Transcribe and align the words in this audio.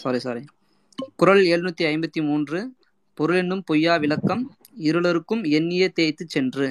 Sorry 0.00 0.20
sorry 0.20 0.42
குரல் 1.18 1.42
எழுநூத்தி 1.48 1.84
ஐம்பத்தி 1.88 2.20
மூன்று 2.24 2.58
பொருள் 3.18 3.36
என்னும் 3.36 3.64
பொய்யா 3.64 3.94
விளக்கம் 3.96 4.42
இருளருக்கும் 4.84 5.42
எண்ணிய 5.52 5.88
தேய்த்து 5.92 6.26
சென்று. 6.28 6.68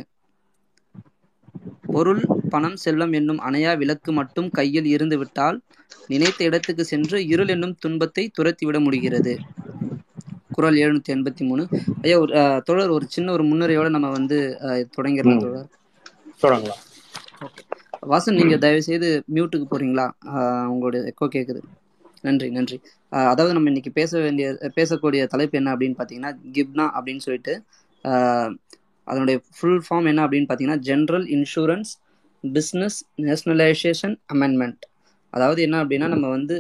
பொருள் 1.87 2.21
பணம் 2.49 2.75
செல்வம் 2.75 3.13
என்னும் 3.13 3.41
அணையா 3.41 3.71
விளக்கு 3.77 4.11
மட்டும் 4.11 4.49
கையில் 4.49 4.87
இருந்து 4.87 5.17
விட்டால் 5.17 5.57
நினைத்த 6.07 6.43
இடத்துக்கு 6.43 6.85
சென்று 6.85 7.19
இருள் 7.27 7.47
என்னும் 7.47 7.77
துன்பத்தை 7.77 8.25
துரத்திவிட 8.31 8.79
முடிகிறது. 8.79 9.33
குரல் 10.51 10.77
எழுநூத்தி 10.77 11.13
எண்பத்தி 11.13 11.43
மூணு. 11.43 11.63
ஐயா 12.01 12.15
ஒரு 12.19 12.33
தோழர் 12.63 12.89
ஒரு 12.89 13.05
சின்ன 13.09 13.31
ஒரு 13.31 13.43
முன்னுரையோட 13.43 13.89
நம்ம 13.89 14.09
வந்து 14.09 14.37
தொடங்கிடலாம் 14.95 15.37
ம். 15.37 15.43
தோழர். 15.43 15.69
தொடங்கலாம். 16.41 16.81
வாசன் 18.03 18.37
நீங்க 18.37 18.55
தயவு 18.57 18.81
செய்து 18.81 19.07
மியூட்டுக்கு 19.33 19.67
போறீங்களா? 19.69 20.07
உங்களுடைய 20.71 21.01
எக்கோ 21.11 21.27
கேக்குது. 21.31 21.61
நன்றி 22.23 22.47
நன்றி. 22.57 22.77
அதாவது 23.31 23.55
நம்ம 23.57 23.69
இன்னைக்கு 23.71 23.91
பேச 23.99 24.11
வேண்டிய 24.25 24.47
பேசக்கூடிய 24.77 25.21
தலைப்பு 25.33 25.57
என்ன 25.59 25.71
அப்படின்னு 25.73 25.97
பார்த்தீங்கன்னா 25.99 26.31
கிப்னா 26.55 26.85
அப்படின்னு 26.97 27.23
சொல்லிட்டு 27.27 27.53
அதனுடைய 29.07 29.37
ஃபுல் 29.57 29.81
ஃபார்ம் 29.85 30.07
என்ன 30.11 30.23
அப்படின்னு 30.25 30.47
பார்த்தீங்கன்னா 30.49 30.83
general 30.89 31.27
insurance 31.37 31.91
business 32.43 32.99
nationalisation 33.25 34.15
amendment 34.33 34.83
அதாவது 35.33 35.59
என்ன 35.65 35.75
அப்படின்னா 35.83 36.07
நம்ம 36.13 36.29
வந்து 36.35 36.55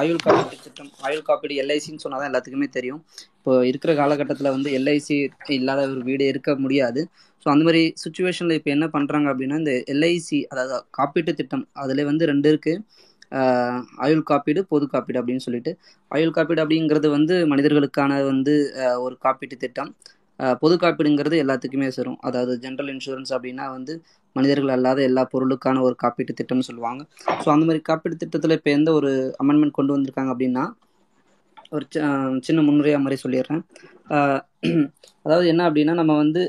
ஆயுள் 0.00 0.22
காப்பீட்டு 0.24 0.64
திட்டம் 0.64 0.90
ஆயுள் 1.06 1.26
காப்பீடு 1.28 1.54
எல்ஐசின்னு 1.62 2.02
சொன்னால் 2.04 2.20
தான் 2.22 2.30
எல்லாத்துக்குமே 2.30 2.68
தெரியும். 2.76 3.00
இப்போ 3.36 3.52
இருக்கிற 3.70 3.92
காலகட்டத்தில் 4.00 4.54
வந்து 4.56 4.70
எல்ஐசி 4.78 5.16
இல்லாத 5.56 5.86
ஒரு 5.92 6.02
வீடு 6.08 6.24
இருக்க 6.32 6.50
முடியாது. 6.64 7.02
ஸோ 7.42 7.46
அந்த 7.52 7.64
மாதிரி 7.68 7.82
சுச்சுவேஷனில் 8.02 8.56
இப்போ 8.58 8.70
என்ன 8.76 8.86
பண்ணுறாங்க 8.96 9.28
அப்படின்னா 9.32 9.58
இந்த 9.62 9.74
எல்ஐசி 9.94 10.40
அதாவது 10.52 10.76
காப்பீட்டு 10.98 11.34
திட்டம் 11.40 11.64
அதில் 11.84 12.08
வந்து 12.10 12.24
ரெண்டு 12.32 12.50
இருக்குது 12.52 12.82
ஆயுள் 14.04 14.22
காப்பீடு 14.30 14.60
பொது 14.72 14.84
காப்பீடு 14.92 15.20
அப்படின்னு 15.20 15.44
சொல்லிட்டு. 15.46 15.72
ஆயுள் 16.10 16.34
காப்பீடு 16.36 16.62
அப்படிங்கிறது 16.64 17.08
வந்து 17.16 17.34
மனிதர்களுக்கான 17.52 18.18
வந்து 18.32 18.54
ஒரு 19.04 19.14
காப்பீட்டு 19.26 19.56
திட்டம். 19.64 19.90
பொது 20.62 20.74
காப்பீடுங்கிறது 20.82 21.36
எல்லாத்துக்குமே 21.44 21.88
சேரும். 21.96 22.18
அதாவது 22.28 22.52
ஜென்ரல் 22.64 22.90
இன்சூரன்ஸ் 22.94 23.32
அப்படின்னா 23.36 23.64
வந்து 23.76 23.94
மனிதர்கள் 24.36 24.74
அல்லாத 24.76 25.00
எல்லா 25.08 25.22
பொருளுக்கான 25.32 25.80
ஒரு 25.86 25.94
காப்பீட்டு 26.02 26.32
திட்டம்னு 26.38 26.68
சொல்லுவாங்க. 26.70 27.02
ஸோ 27.42 27.48
அந்த 27.54 27.64
மாதிரி 27.68 27.82
காப்பீட்டு 27.88 28.20
திட்டத்தில் 28.22 28.56
இப்போ 28.58 28.70
எந்த 28.78 28.90
ஒரு 28.98 29.10
அமெண்ட்மெண்ட் 29.42 29.78
கொண்டு 29.78 29.94
வந்திருக்காங்க 29.96 30.32
அப்படின்னா 30.34 30.64
ஒரு 31.76 31.84
சின்ன 32.46 32.60
முன்னுரையாக 32.68 33.02
மாதிரி 33.04 33.18
சொல்லிடுறேன். 33.24 33.62
அதாவது 35.24 35.46
என்ன 35.52 35.62
அப்படின்னா 35.68 35.92
நம்ம 36.00 36.12
வந்து 36.22 36.40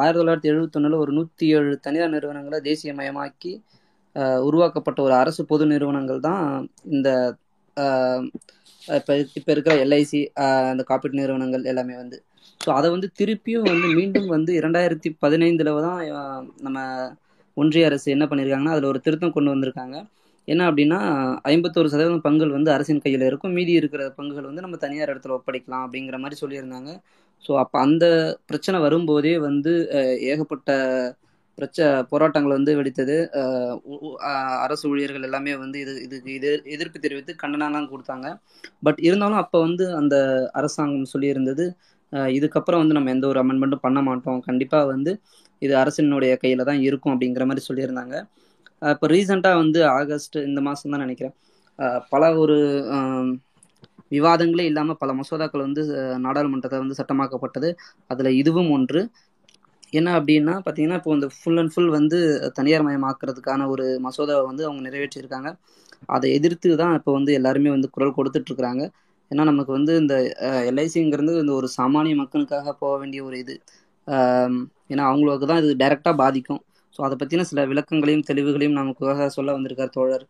ஆயிரத்தி 0.00 0.20
தொள்ளாயிரத்தி 0.20 0.50
எழுபத்தொன்னில் 0.52 1.00
ஒரு 1.02 1.12
நூற்றி 1.18 1.46
ஏழு 1.56 1.72
தனியார் 1.86 2.12
நிறுவனங்களை 2.14 2.58
தேசியமயமாக்கி 2.68 3.52
உருவாக்கப்பட்ட 4.48 4.98
ஒரு 5.06 5.14
அரசு 5.22 5.42
பொது 5.52 5.64
நிறுவனங்கள் 5.72 6.20
தான் 6.28 6.44
இந்த 6.96 7.08
இப்போ 8.98 9.12
இப்போ 9.38 9.50
இருக்கிற 9.54 9.74
எல்ஐசி 9.84 10.20
அந்த 10.72 10.82
காப்பீட்டு 10.90 11.20
நிறுவனங்கள் 11.20 11.64
எல்லாமே 11.70 11.94
வந்து. 12.02 12.16
ஸோ 12.60 12.68
அதை 12.78 12.88
வந்து 12.94 13.08
திருப்பியும் 13.20 13.68
வந்து 13.72 13.88
மீண்டும் 13.98 14.28
வந்து 14.36 14.52
இரண்டாயிரத்தி 14.60 15.08
பதினைந்தில் 15.24 15.70
தான் 15.86 16.00
நம்ம 16.66 16.78
ஒன்றிய 17.56 17.88
அரசு 17.90 18.08
என்ன 18.14 18.24
பண்ணியிருக்காங்கன்னா 18.30 18.74
அதில் 18.74 18.90
ஒரு 18.92 19.00
திருத்தம் 19.06 19.34
கொண்டு 19.36 19.52
வந்திருக்காங்க. 19.54 19.96
என்ன 20.48 20.62
அப்படின்னா 20.70 20.98
ஐம்பத்தோரு 21.52 21.88
சதவீதம் 21.92 22.24
பங்குகள் 22.26 22.56
வந்து 22.56 22.70
அரசின் 22.74 23.02
கையில் 23.04 23.24
இருக்கும். 23.28 23.54
மீதி 23.58 23.72
இருக்கிற 23.80 24.02
பங்குகள் 24.18 24.48
வந்து 24.50 24.64
நம்ம 24.64 24.76
தனியார் 24.84 25.12
இடத்துல 25.12 25.36
ஒப்படைக்கலாம் 25.38 25.84
அப்படிங்கிற 25.86 26.18
மாதிரி 26.24 26.36
சொல்லியிருந்தாங்க. 26.42 26.90
ஸோ 27.44 27.52
அப்போ 27.62 27.76
அந்த 27.86 28.04
பிரச்சனை 28.50 28.78
வரும்போதே 28.86 29.34
வந்து 29.48 29.72
ஏகப்பட்ட 30.32 30.70
பிரச்ச 31.58 31.78
போராட்டங்கள் 32.10 32.56
வந்து 32.58 32.72
வெடித்தது. 32.78 33.16
அரசு 34.64 34.84
ஊழியர்கள் 34.92 35.26
எல்லாமே 35.28 35.52
வந்து 35.64 35.78
இது 35.84 35.92
இதுக்கு 36.06 36.30
இது 36.38 36.50
எதிர்ப்பு 36.74 36.98
தெரிவித்து 37.04 37.34
கண்டனம்லாம் 37.42 37.90
கொடுத்தாங்க. 37.92 38.28
பட் 38.86 39.00
இருந்தாலும் 39.08 39.40
அப்போ 39.44 39.60
வந்து 39.66 39.86
அந்த 40.00 40.16
அரசாங்கம் 40.60 41.12
சொல்லியிருந்தது 41.14 41.66
இதுக்கப்புறம் 42.38 42.80
வந்து 42.82 42.96
நம்ம 42.96 43.10
எந்த 43.16 43.26
ஒரு 43.32 43.38
அமெண்ட்மெண்ட்டும் 43.42 43.84
பண்ண 43.86 44.00
மாட்டோம். 44.08 44.40
கண்டிப்பாக 44.48 44.86
வந்து 44.94 45.12
இது 45.62 45.74
அரசினுடைய 45.82 46.32
கையில் 46.42 46.68
தான் 46.70 46.80
இருக்கும் 46.88 47.12
அப்படிங்கிற 47.14 47.44
மாதிரி 47.50 47.64
சொல்லியிருந்தாங்க. 47.68 48.16
இப்போ 48.94 49.06
ரீசெண்டாக 49.14 49.60
வந்து 49.62 49.80
ஆகஸ்ட் 49.98 50.36
இந்த 50.48 50.60
மாதம் 50.66 50.92
தான் 50.94 51.04
நினைக்கிறேன். 51.06 51.34
பல 52.12 52.22
ஒரு 52.42 52.56
விவாதங்களே 54.14 54.64
இல்லாமல் 54.70 54.98
பல 55.02 55.10
மசோதாக்கள் 55.20 55.64
வந்து 55.66 55.82
நாடாளுமன்றத்தில் 56.24 56.82
வந்து 56.84 56.98
சட்டமாக்கப்பட்டது. 57.00 57.68
அதில் 58.12 58.38
இதுவும் 58.40 58.70
ஒன்று. 58.76 59.00
என்ன 59.98 60.10
அப்படின்னா 60.18 60.54
பார்த்தீங்கன்னா 60.64 60.98
இப்போ 61.00 61.12
இந்த 61.18 61.28
ஃபுல் 61.36 61.60
அண்ட் 61.62 61.72
ஃபுல் 61.74 61.90
வந்து 61.98 62.18
தனியார் 62.58 62.86
மயமாக்குறதுக்கான 62.88 63.66
ஒரு 63.72 63.84
மசோதாவை 64.06 64.44
வந்து 64.50 64.62
அவங்க 64.68 64.82
நிறைவேற்றியிருக்காங்க 64.88 65.50
அதை 66.14 66.28
எதிர்த்து 66.38 66.70
தான் 66.82 66.94
இப்போ 66.98 67.12
வந்து 67.18 67.32
எல்லாருமே 67.38 67.70
வந்து 67.76 67.88
குரல் 67.96 68.16
கொடுத்துட்ருக்குறாங்க. 68.18 68.82
ஏன்னா 69.30 69.44
நமக்கு 69.50 69.72
வந்து 69.78 69.92
இந்த 70.02 70.14
எல்ஐசிங்கிறது 70.70 71.32
இந்த 71.44 71.52
ஒரு 71.60 71.68
சாமானிய 71.78 72.16
மக்களுக்காக 72.22 72.74
போக 72.82 72.94
வேண்டிய 73.02 73.20
ஒரு 73.28 73.36
இது. 73.44 73.54
ஏன்னா 74.92 75.04
அவங்களுக்கு 75.10 75.46
தான் 75.50 75.60
இது 75.62 75.70
டைரெக்டாக 75.82 76.16
பாதிக்கும். 76.22 76.60
ஸோ 76.94 77.00
அதை 77.06 77.16
பற்றின 77.20 77.46
சில 77.50 77.60
விளக்கங்களையும் 77.70 78.26
தெளிவுகளையும் 78.30 78.76
நமக்காக 78.80 79.26
சொல்ல 79.36 79.50
வந்திருக்கார் 79.56 79.94
தோழர் 79.96 80.24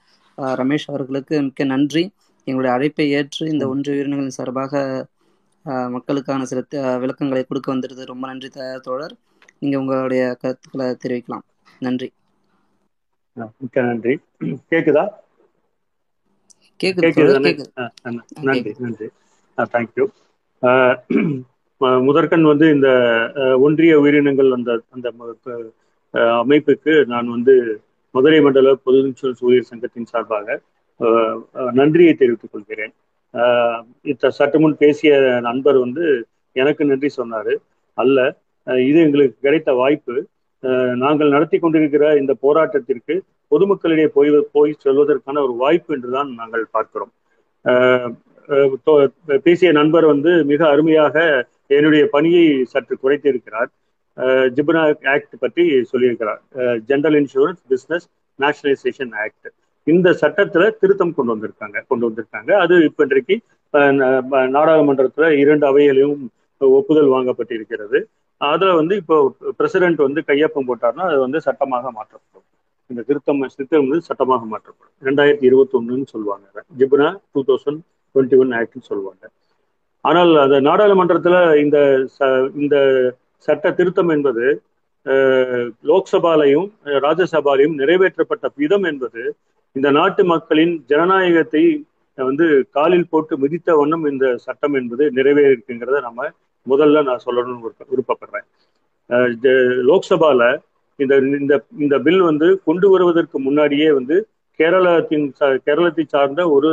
ரமேஷ் 0.60 0.88
அவர்களுக்கு 0.92 1.34
மிக்க 1.48 1.64
நன்றி. 1.74 2.04
எங்களுடைய 2.46 2.72
அழைப்பை 2.76 3.06
ஏற்று 3.18 3.44
இந்த 3.54 3.64
ஒன்று 3.72 3.92
உயிரினங்களின் 3.94 4.38
சார்பாக 4.38 4.82
மக்களுக்கான 5.94 6.46
சில 6.50 6.60
விளக்கங்களை 7.02 7.42
கொடுக்க 7.44 7.68
வந்திருது 7.74 8.02
ரொம்ப 8.10 8.24
நன்றி 8.30 8.48
தயார் 8.56 8.84
தோழர். 8.88 9.14
நீங்கள் 9.62 9.80
உங்களுடைய 9.80 10.22
கருத்துக்களை 10.40 10.86
தெரிவிக்கலாம். 11.04 11.46
நன்றி. 11.80 12.08
மிக்க 13.60 13.82
நன்றி. 13.82 14.14
கேக்குதா? 14.70 15.04
கேக்குது 16.80 17.34
நன்றி 18.44 18.72
நன்றி. 18.84 19.08
தேங்க்யூ 19.58 20.06
முதற்கண் 22.06 22.46
வந்து 22.50 22.66
இந்த 22.74 22.88
ஒன்றிய 23.64 23.94
உயிரினங்கள் 24.00 24.50
அந்த 24.56 24.70
அந்த 24.94 25.06
அமைப்புக்கு 26.42 26.94
நான் 27.12 27.28
வந்து 27.28 27.54
மதுரை 28.14 28.38
மண்டல 28.40 28.68
பொது 28.84 28.98
இன்சூரன்ஸ் 29.06 29.42
ஊழியர் 29.46 29.70
சங்கத்தின் 29.70 30.10
சார்பாக 30.12 30.58
நன்றியை 31.78 32.14
தெரிவித்துக் 32.14 32.52
கொள்கிறேன். 32.52 32.94
சற்று 34.38 34.58
முன் 34.60 34.76
பேசிய 34.82 35.12
நண்பர் 35.48 35.78
வந்து 35.84 36.04
எனக்கு 36.56 36.82
நன்றி 36.84 37.08
சொன்னாரு. 37.16 37.54
அல்ல 37.98 38.18
இது 38.66 38.98
எங்களுக்கு 39.00 39.36
கிடைத்த 39.40 39.70
வாய்ப்பு. 39.74 40.14
அஹ், 40.62 40.94
நாங்கள் 40.96 41.28
நடத்தி 41.28 41.58
கொண்டிருக்கிற 41.58 42.04
இந்த 42.16 42.32
போராட்டத்திற்கு 42.42 43.14
பொதுமக்களிடையே 43.52 44.08
போய் 44.08 44.30
போய் 44.52 44.80
சொல்வதற்கான 44.84 45.42
ஒரு 45.42 45.54
வாய்ப்பு 45.56 45.94
என்றுதான் 45.94 46.30
நாங்கள் 46.34 46.64
பார்க்கிறோம். 46.70 47.12
பேசிய 49.44 49.72
நண்பர் 49.72 50.04
வந்து 50.04 50.44
மிக 50.44 50.60
அருமையாக 50.68 51.16
என்னுடைய 51.70 52.08
பணியை 52.08 52.42
சற்று 52.64 52.94
குறைத்திருக்கிறார். 52.96 53.70
அஹ், 54.16 54.48
ஜிப்னா 54.56 54.82
ஆக்ட் 55.14 55.34
பற்றி 55.38 55.62
சொல்லியிருக்கிறார். 55.92 56.40
General 56.88 57.18
insurance 57.20 57.62
business 57.68 58.06
nationalisation 58.38 59.14
act 59.22 59.48
இந்த 59.86 60.08
சட்டத்துல 60.20 60.64
திருத்தம் 60.78 61.14
கொண்டு 61.14 61.32
வந்திருக்காங்க 61.34 61.78
கொண்டு 61.88 62.04
வந்திருக்காங்க. 62.08 62.50
அது 62.62 62.74
இப்ப 62.84 63.04
இன்றைக்கு 63.04 63.36
நாடாளுமன்றத்துல 64.54 65.26
இரண்டு 65.42 65.64
அவைகளிலும் 65.66 66.22
ஒப்புதல் 66.60 67.12
வாங்கப்பட்டிருக்கிறது. 67.12 67.98
அதுல 68.36 68.74
வந்து 68.74 68.96
இப்போ 68.96 69.34
பிரசிடென்ட் 69.56 69.96
வந்து 69.96 70.22
கையொப்பம் 70.26 70.68
போட்டார்னா 70.68 71.08
அது 71.08 71.18
வந்து 71.18 71.40
சட்டமாக 71.40 71.90
மாற்றப்படும். 71.90 72.48
இந்த 72.86 73.02
திருத்தம் 73.02 73.40
திருத்தம் 73.40 73.88
வந்து 73.88 74.02
சட்டமாக 74.02 74.44
மாற்றப்படும். 74.44 74.94
ரெண்டாயிரத்தி 75.02 75.44
இருபத்தி 75.44 75.78
ஒண்ணுன்னு 75.78 76.06
சொல்லுவாங்க. 76.06 76.64
GIBNA 76.78 77.20
two 77.32 77.44
thousand 77.46 77.78
twenty 78.14 78.36
one 78.36 78.52
ஆக்ட்னு 78.52 78.80
சொல்லுவாங்க. 78.80 79.30
ஆனால் 80.00 80.36
அந்த 80.36 80.60
நாடாளுமன்றத்துல 80.60 81.56
இந்த 81.64 82.06
ச- 82.18 82.50
இந்த 82.56 82.76
சட்ட 83.36 83.72
திருத்தம் 83.72 84.08
என்பது 84.08 84.62
லோக்சபாலையும் 85.84 86.70
ராஜ்யசபாலையும் 86.84 87.74
நிறைவேற்றப்பட்ட 87.74 88.46
விதம் 88.56 88.82
என்பது 88.82 89.36
இந்த 89.72 89.90
நாட்டு 89.90 90.24
மக்களின் 90.24 90.82
ஜனநாயகத்தை 90.86 91.84
வந்து 92.14 92.66
காலில் 92.70 93.08
போட்டு 93.08 93.38
மிதித்த 93.38 93.76
வண்ணம் 93.76 94.04
இந்த 94.04 94.36
சட்டம் 94.36 94.74
என்பது 94.74 95.10
நிறைவேறிருக்குங்கிறத 95.14 96.00
நம்ம 96.00 96.28
முதல்ல 96.68 97.02
நான் 97.04 97.24
சொல்லணும்னு 97.26 97.70
விருப்பப்படுறேன். 97.92 98.46
லோக்சபால 99.90 100.42
இந்த 100.98 101.14
இந்த 101.40 101.54
இந்த 101.78 101.96
பில் 101.98 102.20
வந்து 102.20 102.46
கொண்டு 102.64 102.86
வருவதற்கு 102.90 103.40
முன்னாடியே 103.40 103.88
வந்து 103.92 104.16
கேரளத்தின் 104.58 105.26
கேரளத்தை 105.64 106.04
சார்ந்த 106.08 106.48
ஒரு 106.48 106.70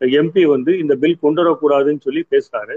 எம்பி 0.00 0.42
வந்து 0.46 0.78
இந்த 0.78 0.94
பில் 0.94 1.22
கொண்டு 1.24 1.40
வரக்கூடாதுன்னு 1.42 2.04
சொல்லி 2.06 2.22
பேசுறாரு. 2.30 2.76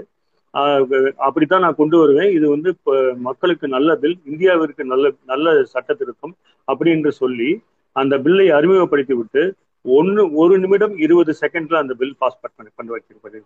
ஆஹ் 0.54 1.10
அப்படித்தான் 1.16 1.60
நான் 1.60 1.78
கொண்டு 1.80 1.96
வருவேன். 1.98 2.30
இது 2.32 2.46
வந்து 2.48 2.70
மக்களுக்கு 3.18 3.68
நல்ல 3.68 3.96
பில் 3.96 4.18
இந்தியாவிற்கு 4.30 4.82
நல்ல 4.92 5.08
நல்ல 5.26 5.64
சட்ட 5.64 5.94
திருத்தம் 5.94 6.34
அப்படின்னு 6.68 7.10
சொல்லி 7.22 7.50
அந்த 7.96 8.14
பில்லை 8.18 8.46
அறிமுகப்படுத்தி 8.50 9.14
விட்டு 9.14 9.42
ஒன்று 9.84 10.22
ஒரு 10.32 10.54
நிமிடம் 10.58 10.96
இருபது 10.98 11.32
செகண்ட்ல 11.40 11.74
அந்த 11.74 11.94
பில் 11.94 12.16
பாஸ் 12.18 12.40
பண்ணி 12.56 12.70
பண்ணி 12.74 12.90
வைக்கிறது 12.94 13.40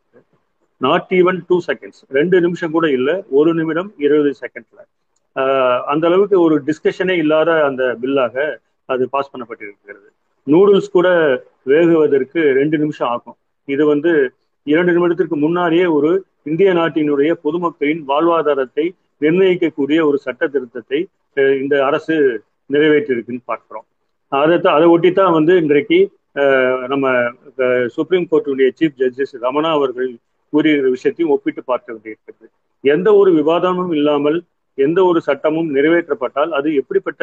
நாட் 0.85 1.13
ஈவன் 1.19 1.39
டூ 1.49 1.57
செகண்ட்ஸ் 1.69 2.01
ரெண்டு 2.19 2.37
நிமிஷம் 2.45 2.75
கூட 2.77 2.87
இல்லை 2.99 3.15
ஒரு 3.39 3.51
நிமிடம் 3.59 3.91
இருபது 4.05 4.31
செகண்ட்ல 4.43 4.81
அந்த 5.93 6.05
அளவுக்கு 6.09 6.37
ஒரு 6.47 6.57
டிஸ்கஷனே 6.69 7.15
இல்லாத 7.23 7.51
அந்த 7.69 7.83
பில்லாக 8.03 8.35
அது 8.89 9.03
பாஸ் 9.15 9.31
பண்ணப்பட்டிருக்கிறது. 9.33 10.09
நூடுல்ஸ் 10.47 10.95
கூட 10.97 11.09
வேகுவதற்கு 11.71 12.41
ரெண்டு 12.59 12.77
நிமிஷம் 12.83 13.11
ஆகும். 13.15 13.37
இது 13.69 13.83
வந்து 13.93 14.13
இரண்டு 14.67 14.93
நிமிடத்திற்கு 14.97 15.37
முன்னாடியே 15.45 15.87
ஒரு 15.97 16.11
இந்திய 16.51 16.71
நாட்டினுடைய 16.81 17.31
பொதுமக்களின் 17.45 18.03
வாழ்வாதாரத்தை 18.11 18.85
நிர்ணயிக்கக்கூடிய 19.25 19.99
ஒரு 20.09 20.19
சட்ட 20.25 20.49
திருத்தத்தை 20.55 21.01
இந்த 21.63 21.75
அரசு 21.89 22.17
நிறைவேற்றிருக்குன்னு 22.75 23.49
பார்க்கிறோம். 23.51 23.87
அதை 24.33 24.57
அதை 24.77 24.87
ஒட்டித்தான் 24.95 25.37
வந்து 25.39 25.55
இன்றைக்கு 25.63 26.01
நம்ம 26.93 27.07
சுப்ரீம் 27.97 28.29
கோர்ட்டுடைய 28.31 28.69
சீஃப் 28.79 29.01
ஜஸ்டிஸ் 29.01 29.35
ரமணா 29.47 29.71
அவர்கள் 29.79 30.11
கூறிய 30.53 30.75
விஷயத்தையும் 30.95 31.33
ஒப்பிட்டு 31.35 31.63
பார்க்க 31.71 31.95
வேண்டியிருக்கிறது. 31.95 32.47
எந்த 32.85 33.09
ஒரு 33.21 33.31
விவாதமும் 33.39 33.93
இல்லாமல் 33.99 34.39
எந்த 34.79 34.99
ஒரு 35.09 35.19
சட்டமும் 35.29 35.69
நிறைவேற்றப்பட்டால் 35.77 36.53
அது 36.59 36.69
எப்படிப்பட்ட 36.81 37.23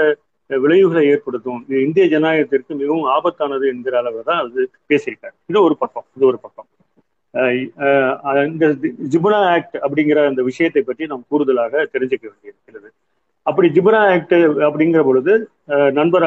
விளைவுகளை 0.50 1.04
ஏற்படுத்தும்? 1.14 1.62
இது 1.70 1.80
இந்திய 1.88 2.06
ஜனநாயகத்திற்கு 2.14 2.74
மிகவும் 2.82 3.08
ஆபத்தானது 3.16 3.66
என்கிற 3.74 3.96
அளவு 4.02 4.20
தான் 4.30 4.42
அது 4.44 4.62
பேசியிருக்காரு. 4.92 5.36
இது 5.52 5.60
ஒரு 5.68 5.76
பக்கம் 5.82 6.06
இது 6.16 6.26
ஒரு 6.32 6.40
பக்கம். 6.46 6.68
இந்த 8.52 8.66
ஜிபுனா 9.14 9.40
ஆக்ட் 9.56 9.76
அப்படிங்கிற 9.86 10.20
அந்த 10.30 10.42
விஷயத்தை 10.50 10.82
பற்றி 10.88 11.04
நாம் 11.12 11.28
கூடுதலாக 11.32 11.84
தெரிஞ்சுக்க 11.96 12.26
வேண்டியிருக்கிறது. 12.30 12.90
அப்படி 13.50 13.68
ஜிபுனா 13.76 14.00
ஆக்ட் 14.14 14.38
அப்படிங்கிற 14.68 15.02
பொழுது 15.10 15.34
நண்பர் 16.00 16.26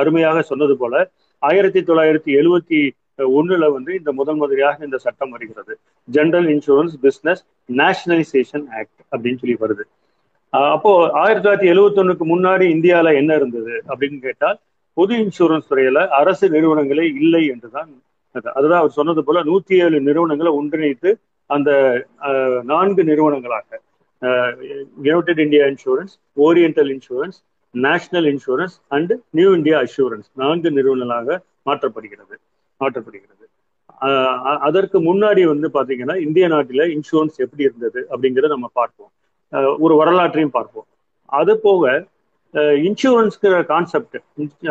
அருமையாக 0.00 0.42
சொன்னது 0.50 0.74
போல 0.82 1.04
ஆயிரத்தி 1.42 1.80
தொள்ளாயிரத்தி 1.88 2.32
எழுவத்தி 2.40 2.80
ஒண்ணுல 3.18 3.72
வந்து 3.72 3.94
இந்த 3.94 4.12
முதல் 4.12 4.40
முதலியாக 4.40 4.84
இந்த 4.84 4.98
சட்டம் 4.98 5.30
வருகிறது. 5.30 5.78
General 6.08 6.48
insurance 6.54 6.94
business 7.00 7.42
nationalisation 7.72 8.64
act 8.78 9.00
அப்படின்னு 9.10 9.40
சொல்லி 9.42 9.56
வருது. 9.60 9.84
அப்போ 10.52 11.10
ஆயிரத்தி 11.12 11.44
தொள்ளாயிரத்தி 11.44 11.72
எழுவத்தி 11.74 12.00
ஒண்ணுக்கு 12.02 12.24
முன்னாடி 12.32 12.64
இந்தியாவில 12.76 13.14
என்ன 13.14 13.34
இருந்தது 13.34 13.82
அப்படின்னு 13.88 14.18
கேட்டால் 14.18 14.58
பொது 14.96 15.14
இன்சூரன்ஸ் 15.16 15.68
துறையில 15.70 16.06
அரசு 16.08 16.48
நிறுவனங்களே 16.48 17.06
இல்லை 17.20 17.46
என்றுதான் 17.46 17.90
அதுதான் 18.56 18.80
அவர் 18.80 18.90
சொன்னது 18.90 19.24
போல 19.24 19.42
நூத்தி 19.42 19.74
ஏழு 19.84 20.00
நிறுவனங்களை 20.00 20.52
ஒன்றிணைத்து 20.52 21.10
அந்த 21.46 21.70
நான்கு 22.62 23.04
நிறுவனங்களாக 23.04 23.80
United 25.02 25.38
India 25.38 25.64
Insurance 25.64 26.14
Oriental 26.36 26.90
Insurance 26.94 27.38
National 27.70 28.26
Insurance 28.32 28.76
and 28.88 29.12
New 29.30 29.54
India 29.54 29.80
Assurance 29.80 30.28
நான்கு 30.34 30.70
நிறுவனங்களாக 30.70 31.38
மாற்றப்படுகிறது. 31.66 32.34
மாற்றப்படுகிறது 32.82 33.46
அதற்கு 34.66 34.98
முன்னாடி 35.08 35.42
வந்து 35.50 35.68
பாத்தீங்கன்னா 35.74 36.14
இந்திய 36.26 36.46
நாட்டில 36.52 36.84
இன்சூரன்ஸ் 36.94 37.36
எப்படி 37.44 37.62
இருந்தது 37.68 38.00
அப்படிங்கிறத 38.12 38.50
நம்ம 38.54 38.70
பார்ப்போம். 38.78 39.10
ஒரு 39.84 39.94
வரலாற்றையும் 40.00 40.56
பார்ப்போம். 40.56 40.86
அது 41.38 41.52
போக 41.66 41.92
இன்சூரன்ஸ்கிற 42.86 43.54
கான்செப்ட் 43.70 44.16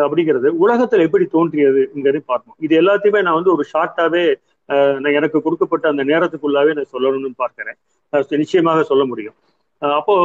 அப்படிங்கிறது 0.04 0.50
உலகத்துல 0.63 1.06
எப்படி 1.08 1.25
தோன்றியதுங்கிறது 1.36 2.22
பார்ப்போம். 2.31 2.58
இது 2.66 2.74
எல்லாத்தையுமே 2.81 3.22
நான் 3.28 3.38
வந்து 3.40 3.54
ஒரு 3.56 3.63
ஷார்ட்டாவே 3.74 4.25
எனக்கு 5.19 5.38
கொடுக்கப்பட்ட 5.46 5.86
அந்த 5.94 6.04
நேரத்துக்குள்ளாவே 6.12 6.74
நான் 6.78 6.92
சொல்லணும்னு 6.96 7.42
பார்க்கிறேன். 7.44 7.78
நிச்சயமாக 8.44 8.84
சொல்ல 8.92 9.06
முடியும். 9.12 9.38
அப்போ 9.81 10.16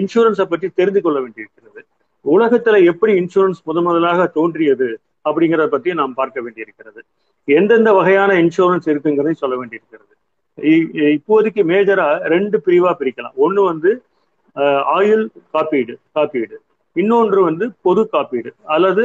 இன்சூரன்ஸை 0.00 0.46
பற்றி 0.50 0.68
தெரிந்து 0.80 1.00
கொள்ள 1.04 1.18
வேண்டியிருக்கிறது. 1.24 1.80
உலகத்துல 2.24 2.76
எப்படி 2.92 3.12
இன்சூரன்ஸ் 3.22 3.60
முத 3.68 3.80
முதலாக 3.86 4.26
தோன்றியது 4.38 4.88
அப்படிங்கிறத 5.28 5.68
பத்தி 5.74 5.98
நாம் 6.00 6.18
பார்க்க 6.20 6.44
வேண்டியிருக்கிறது. 6.46 7.00
எந்தெந்த 7.48 7.90
வகையான 7.98 8.30
இன்சூரன்ஸ் 8.42 8.88
இருக்குங்கிறதையும் 8.92 9.42
சொல்ல 9.42 9.56
வேண்டியிருக்கிறது. 9.60 10.12
இப்போதைக்கு 11.16 11.62
மேஜரா 11.72 12.08
ரெண்டு 12.34 12.56
பிரிவா 12.66 12.92
பிரிக்கலாம். 13.00 13.36
ஒண்ணு 13.46 13.62
வந்து 13.70 13.90
ஆயுள் 14.96 15.24
காப்பீடு 15.54 15.94
காப்பீடு. 16.16 16.56
இன்னொன்று 16.96 17.40
வந்து 17.48 17.64
பொது 17.86 18.02
காப்பீடு. 18.14 18.50
அல்லது 18.74 19.04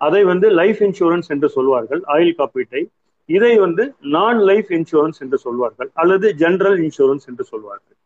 அதை 0.00 0.22
வந்து 0.30 0.46
லைஃப் 0.60 0.80
இன்சூரன்ஸ் 0.86 1.30
என்று 1.34 1.48
சொல்வார்கள் 1.56 2.02
ஆயுள் 2.14 2.38
காப்பீட்டை. 2.40 2.82
இதை 3.28 3.52
வந்து 3.64 3.84
நான் 4.14 4.38
லைஃப் 4.50 4.70
இன்சூரன்ஸ் 4.76 5.20
என்று 5.24 5.38
சொல்வார்கள் 5.46 5.90
அல்லது 6.02 6.26
ஜென்ரல் 6.42 6.78
இன்சூரன்ஸ் 6.84 7.26
என்று 7.30 7.44
சொல்வார்கள். 7.52 7.96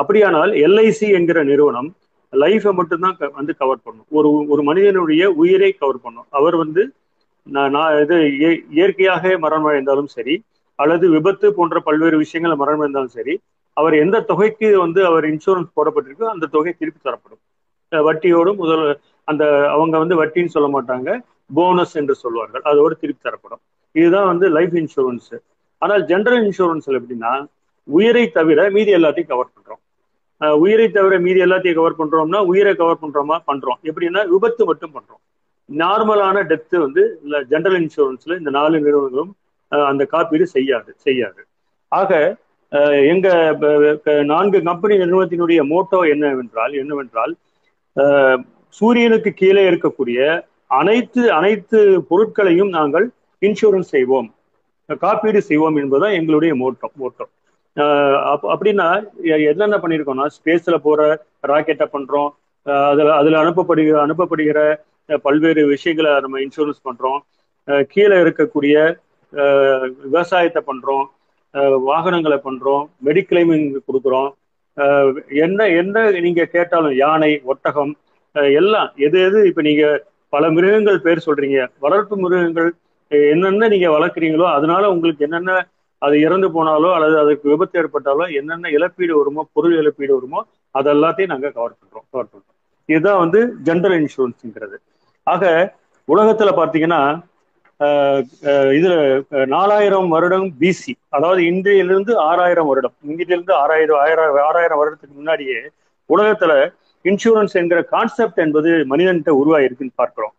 அப்படியானால் 0.00 0.52
எல்ஐசி 0.66 1.08
என்கிற 1.18 1.38
நிறுவனம் 1.50 1.88
லைஃபை 2.32 2.72
மட்டும்தான் 2.78 3.16
வந்து 3.38 3.52
கவர் 3.62 3.84
பண்ணும். 3.86 4.08
ஒரு 4.18 4.30
ஒரு 4.52 4.62
மனிதனுடைய 4.68 5.22
உயிரை 5.42 5.70
கவர் 5.72 6.02
பண்ணும். 6.04 6.28
அவர் 6.38 6.56
வந்து 6.62 6.82
நான் 7.48 7.76
இது 8.02 8.16
இயற்கையாக 8.76 9.32
மரணம் 9.44 9.68
அடைந்தாலும் 9.70 10.10
சரி 10.16 10.34
அல்லது 10.78 11.04
விபத்து 11.14 11.46
போன்ற 11.58 11.78
பல்வேறு 11.86 12.16
விஷயங்கள் 12.24 12.60
மரணம் 12.62 12.82
அடைந்தாலும் 12.82 13.16
சரி 13.18 13.34
அவர் 13.76 13.94
எந்த 14.04 14.16
தொகைக்கு 14.30 14.68
வந்து 14.84 15.00
அவர் 15.10 15.24
இன்சூரன்ஸ் 15.32 15.74
போடப்பட்டிருக்கோ 15.76 16.28
அந்த 16.34 16.48
தொகை 16.54 16.72
திருப்பி 16.72 17.00
தரப்படும். 17.00 17.42
வட்டியோடும் 17.92 18.58
முதல் 18.62 18.84
அந்த 19.28 19.44
அவங்க 19.74 19.94
வந்து 20.02 20.16
வட்டின்னு 20.20 20.54
சொல்ல 20.56 20.68
மாட்டாங்க 20.76 21.10
போனஸ் 21.58 21.94
என்று 22.00 22.14
சொல்வார்கள் 22.22 22.64
அதோடு 22.70 22.94
திருப்பி 23.02 23.22
தரப்படும். 23.26 23.62
இதுதான் 23.94 24.28
வந்து 24.32 24.46
லைஃப் 24.56 24.74
இன்சூரன்ஸ் 24.82 25.30
ஆனால் 25.82 26.02
ஜென்ரல் 26.10 26.40
இன்சூரன்ஸ்ல 26.46 26.98
எப்படின்னா 27.00 27.32
உயிரை 27.88 28.24
தவிர 28.38 28.60
மீதி 28.76 28.92
எல்லாத்தையும் 28.98 29.30
கவர் 29.32 29.52
பண்றோம். 29.54 29.80
உயிரை 30.64 30.86
தவிர 30.96 31.14
மீதி 31.26 31.40
எல்லாத்தையும் 31.46 31.78
கவர் 31.78 31.98
பண்றோம்னா 32.00 32.40
உயிரை 32.50 32.74
கவர் 32.80 33.02
பண்றோமா? 33.02 33.36
பண்றோம். 33.50 33.78
எப்படின்னா 33.90 34.22
விபத்து 34.34 34.62
மட்டும் 34.70 34.94
பண்றோம். 34.96 35.22
நார்மலான 35.68 36.42
டெத்து 36.50 36.76
வந்து 36.84 37.02
ஜென்ரல் 37.50 37.78
இன்சூரன்ஸ்ல 37.80 38.38
இந்த 38.38 38.50
நாலு 38.58 38.76
நிறுவனங்களும் 38.80 39.32
அந்த 39.72 40.02
காப்பீடு 40.12 40.44
செய்யாது 40.56 40.90
செய்யாது. 41.06 41.40
ஆக 41.92 42.12
எங்க 43.12 43.28
நான்கு 44.32 44.58
கம்பெனி 44.68 44.94
நிறுவனத்தினுடைய 45.02 45.60
மோட்டோ 45.72 46.00
என்னவென்றால் 46.14 46.74
என்னவென்றால் 46.82 47.32
சூரியனுக்கு 48.78 49.30
கீழே 49.32 49.62
இருக்கக்கூடிய 49.70 50.18
அனைத்து 50.78 51.22
அனைத்து 51.38 51.78
பொருட்களையும் 52.08 52.72
நாங்கள் 52.76 53.06
இன்சூரன்ஸ் 53.42 53.92
செய்வோம். 53.94 54.28
காப்பீடு 55.04 55.40
செய்வோம் 55.48 55.78
என்பதுதான் 55.82 56.16
எங்களுடைய 56.18 56.52
மோட்டோ 56.62 56.88
மோட்டோ. 57.00 57.24
அப்படின்னா 58.54 58.88
என்னென்ன 59.50 59.76
பண்ணியிருக்கோம்னா 59.82 60.26
ஸ்பேஸ்ல 60.36 60.76
போற 60.86 61.00
ராக்கெட்டை 61.50 61.86
பண்றோம். 61.94 62.30
அதுல 62.90 63.14
அதுல 63.20 63.40
அனுப்பப்படுகிற 63.42 63.98
அனுப்பப்படுகிற 64.06 64.60
பல்வேறு 65.24 65.62
விஷயங்களை 65.74 66.10
நம்ம 66.24 66.40
இன்சூரன்ஸ் 66.46 66.86
பண்றோம். 66.88 67.20
கீழே 67.92 68.16
இருக்கக்கூடிய 68.24 68.74
விவசாயத்தை 70.04 70.60
பண்றோம். 70.70 71.06
வாகனங்களை 71.88 72.38
பண்றோம். 72.48 72.84
மெடிக்ளைமிங் 73.06 73.66
கொடுக்குறோம். 73.86 74.30
என்ன 75.44 75.60
என்ன 75.80 76.04
நீங்க 76.26 76.42
கேட்டாலும் 76.56 76.94
யானை 77.04 77.30
ஒட்டகம் 77.52 77.92
எல்லாம் 78.60 78.90
எது 79.06 79.18
எது 79.28 79.38
இப்ப 79.50 79.62
நீங்க 79.68 79.84
பல 80.32 80.44
மிருகங்கள் 80.56 81.04
பேர் 81.06 81.26
சொல்றீங்க. 81.26 81.58
வளர்ப்பு 81.84 82.14
மிருகங்கள் 82.24 82.70
என்னென்ன 83.32 83.68
நீங்க 83.74 83.88
வளர்க்குறீங்களோ 83.96 84.46
அதனால 84.56 84.90
உங்களுக்கு 84.94 85.26
என்னென்ன 85.26 85.52
அது 86.02 86.16
இறந்து 86.26 86.48
போனாலோ 86.54 86.88
அல்லது 86.96 87.16
அதுக்கு 87.22 87.46
விபத்து 87.52 87.78
ஏற்பட்டாலோ 87.80 88.24
என்னென்ன 88.40 88.70
இழப்பீடு 88.76 89.14
வருமோ 89.20 89.42
பொருள் 89.56 89.76
இழப்பீடு 89.80 90.12
வருமோ 90.16 90.40
அதெல்லாத்தையும் 90.74 91.32
நாங்கள் 91.32 91.54
கவர் 91.56 91.78
பண்றோம் 91.80 92.06
கவர் 92.12 92.30
பண்றோம். 92.32 92.56
இதுதான் 92.88 93.20
வந்து 93.24 93.40
ஜென்ரல் 93.68 93.96
இன்சூரன்ஸ்ங்கிறது 94.00 94.76
ஆக 95.32 95.44
உலகத்துல 96.08 96.50
பாத்தீங்கன்னா 96.60 97.00
இதுல 98.76 98.94
நாலாயிரம் 99.54 100.08
வருடம் 100.14 100.46
பிசி 100.60 100.92
அதாவது 101.16 101.40
இந்தியிலிருந்து 101.50 102.12
ஆறாயிரம் 102.28 102.68
வருடம். 102.70 102.94
இங்கிலிருந்து 103.08 103.52
ஆறாயிரம் 103.62 104.00
ஆயிரம் 104.04 104.38
ஆறாயிரம் 104.48 104.80
வருடத்துக்கு 104.80 105.18
முன்னாடியே 105.20 105.58
உலகத்துல 106.10 106.52
இன்சூரன்ஸ் 107.04 107.54
என்கிற 107.60 107.80
கான்செப்ட் 107.94 108.40
என்பது 108.44 108.70
மனிதன்கிட்ட 108.92 109.32
உருவாயிருக்குன்னு 109.42 109.98
பார்க்கிறோம். 110.02 110.34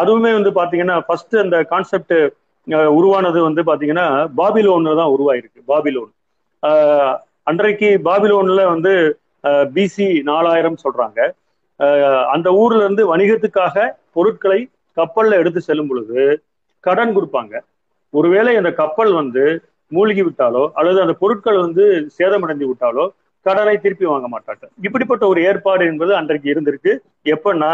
அதுவுமே 0.00 0.30
வந்து 0.38 0.50
பாத்தீங்கன்னா 0.58 0.96
ஃபர்ஸ்ட் 1.06 1.36
அந்த 1.44 1.56
கான்செப்ட் 1.72 2.16
உருவானது 2.98 3.38
வந்து 3.46 3.62
பாத்தீங்கன்னா 3.70 4.06
பாபிலோன்ல 4.40 4.94
தான் 5.00 5.12
உருவாயிருக்கு 5.14 5.60
பாபிலோன். 5.72 6.10
அன்றைக்கு 7.50 7.88
பாபிலோன்ல 8.08 8.62
வந்து 8.74 8.92
பிசி 9.74 10.06
நாலாயிரம் 10.30 10.78
சொல்றாங்க. 10.84 11.20
அந்த 12.34 12.48
ஊர்ல 12.62 12.82
இருந்து 12.84 13.04
வணிகத்துக்காக 13.12 13.76
பொருட்களை 14.16 14.60
கப்பல்ல 14.96 15.38
எடுத்து 15.42 15.60
செல்லும் 15.68 15.90
பொழுது 15.90 16.22
கடன் 16.84 17.14
கொடுப்பாங்க. 17.16 17.54
ஒருவேளை 18.14 18.52
அந்த 18.60 18.70
கப்பல் 18.80 19.12
வந்து 19.20 19.44
மூழ்கி 19.92 20.22
விட்டாலோ 20.26 20.64
அல்லது 20.78 20.98
அந்த 21.04 21.14
பொருட்கள் 21.22 21.58
வந்து 21.64 21.84
சேதமடைந்து 22.18 22.66
விட்டாலோ 22.70 23.04
கடனை 23.46 23.74
திருப்பி 23.84 24.06
வாங்க 24.10 24.28
மாட்டாங்க 24.34 24.64
இப்படிப்பட்ட 24.86 25.24
ஒரு 25.32 25.40
ஏற்பாடு 25.48 25.84
என்பது 25.92 26.12
அன்றைக்கு 26.18 26.46
இருந்திருக்கு. 26.52 26.92
எப்பன்னா 27.34 27.70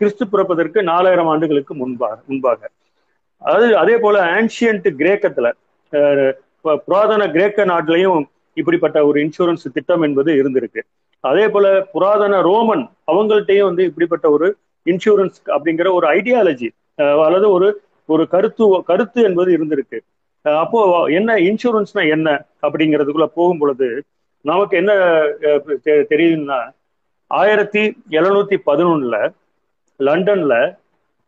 கிறிஸ்து 0.00 0.24
பிறப்பதற்கு 0.32 0.78
நாலாயிரம் 0.90 1.30
ஆண்டுகளுக்கு 1.32 1.72
முன்பாக 1.82 2.16
முன்பாக. 2.30 2.60
அதாவது 3.42 3.68
அதே 3.82 3.96
போல 4.04 4.16
ஆன்சியன்ட் 4.36 4.88
கிரேக்கத்துல 5.00 5.48
புராதன 6.86 7.22
கிரேக்க 7.36 7.64
நாட்டிலையும் 7.72 8.20
இப்படிப்பட்ட 8.56 8.98
ஒரு 9.08 9.18
இன்சூரன்ஸ் 9.24 9.64
திட்டம் 9.76 10.04
என்பது 10.06 10.30
இருந்திருக்கு. 10.40 10.82
அதே 11.24 11.46
போல 11.54 11.66
புராதன 11.94 12.40
ரோமன் 12.48 12.84
அவங்கள்ட்டையும் 13.12 13.68
வந்து 13.70 13.82
இப்படிப்பட்ட 13.90 14.26
ஒரு 14.36 14.48
இன்சூரன்ஸ் 14.86 15.38
அப்படிங்கிற 15.54 15.88
ஒரு 15.98 16.06
ஐடியாலஜி 16.18 16.68
அல்லது 17.26 17.46
ஒரு 17.56 17.68
ஒரு 18.08 18.24
கருத்து 18.28 18.64
கருத்து 18.90 19.20
என்பது 19.28 19.50
இருந்திருக்கு. 19.56 19.98
அப்போ 20.44 20.80
என்ன 21.18 21.36
இன்சூரன்ஸ்னா 21.48 22.02
என்ன 22.14 22.28
அப்படிங்கிறதுக்குள்ள 22.66 23.28
போகும் 23.38 23.60
பொழுது 23.62 23.88
நமக்கு 24.44 24.74
என்ன 24.80 24.92
தெரியுதுன்னா 26.12 26.60
ஆயிரத்தி 27.30 27.82
எழுநூத்தி 28.18 28.56
பதினொன்னுல 28.68 29.18
லண்டன்ல 30.00 30.54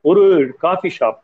ஒரு 0.04 0.22
காஃபி 0.64 0.90
ஷாப் 0.96 1.20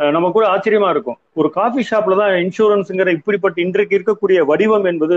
நம்ம 0.00 0.28
கூட 0.30 0.44
ஆச்சரியமா 0.52 0.88
இருக்கும். 0.94 1.18
ஒரு 1.40 1.48
காஃபி 1.50 1.82
ஷாப்ல 1.90 2.16
தான் 2.20 2.32
இன்சூரன்ஸுங்கிற 2.44 3.10
இப்படிப்பட்ட 3.18 3.58
இன்றைக்கு 3.64 3.96
இருக்கக்கூடிய 3.98 4.38
வடிவம் 4.50 4.86
என்பது 4.90 5.16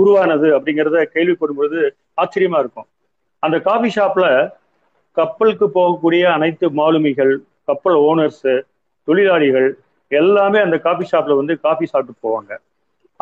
உருவானது 0.00 0.48
அப்படிங்கிறத 0.56 1.04
கேள்விப்படும் 1.14 1.58
பொழுது 1.60 1.80
ஆச்சரியமா 2.22 2.58
இருக்கும். 2.64 2.88
அந்த 3.42 3.56
காஃபி 3.68 3.90
ஷாப்ல 3.96 4.26
கப்பலுக்கு 5.18 5.66
போகக்கூடிய 5.74 6.22
அனைத்து 6.36 6.66
மாலுமிகள் 6.80 7.32
கப்பல் 7.68 7.98
ஓனர்ஸ் 8.10 8.44
தொழிலாளிகள் 9.08 9.68
எல்லாமே 10.20 10.58
அந்த 10.66 10.76
காஃபி 10.86 11.04
ஷாப்ல 11.12 11.36
வந்து 11.40 11.54
காஃபி 11.66 11.86
சாப்பிட்டு 11.92 12.22
போவாங்க. 12.26 12.52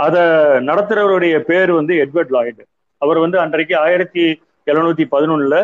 அதை 0.05 0.23
நடத்துறவருடைய 0.69 1.37
பேர் 1.49 1.71
வந்து 1.79 1.95
எட்வர்ட் 2.05 2.33
லாய்டு. 2.37 2.63
அவர் 3.03 3.19
வந்து 3.25 3.39
அன்றைக்கு 3.45 3.75
ஆயிரத்தி 3.87 4.25
எழுநூத்தி 4.67 5.05
பதினொன்னுல 5.15 5.57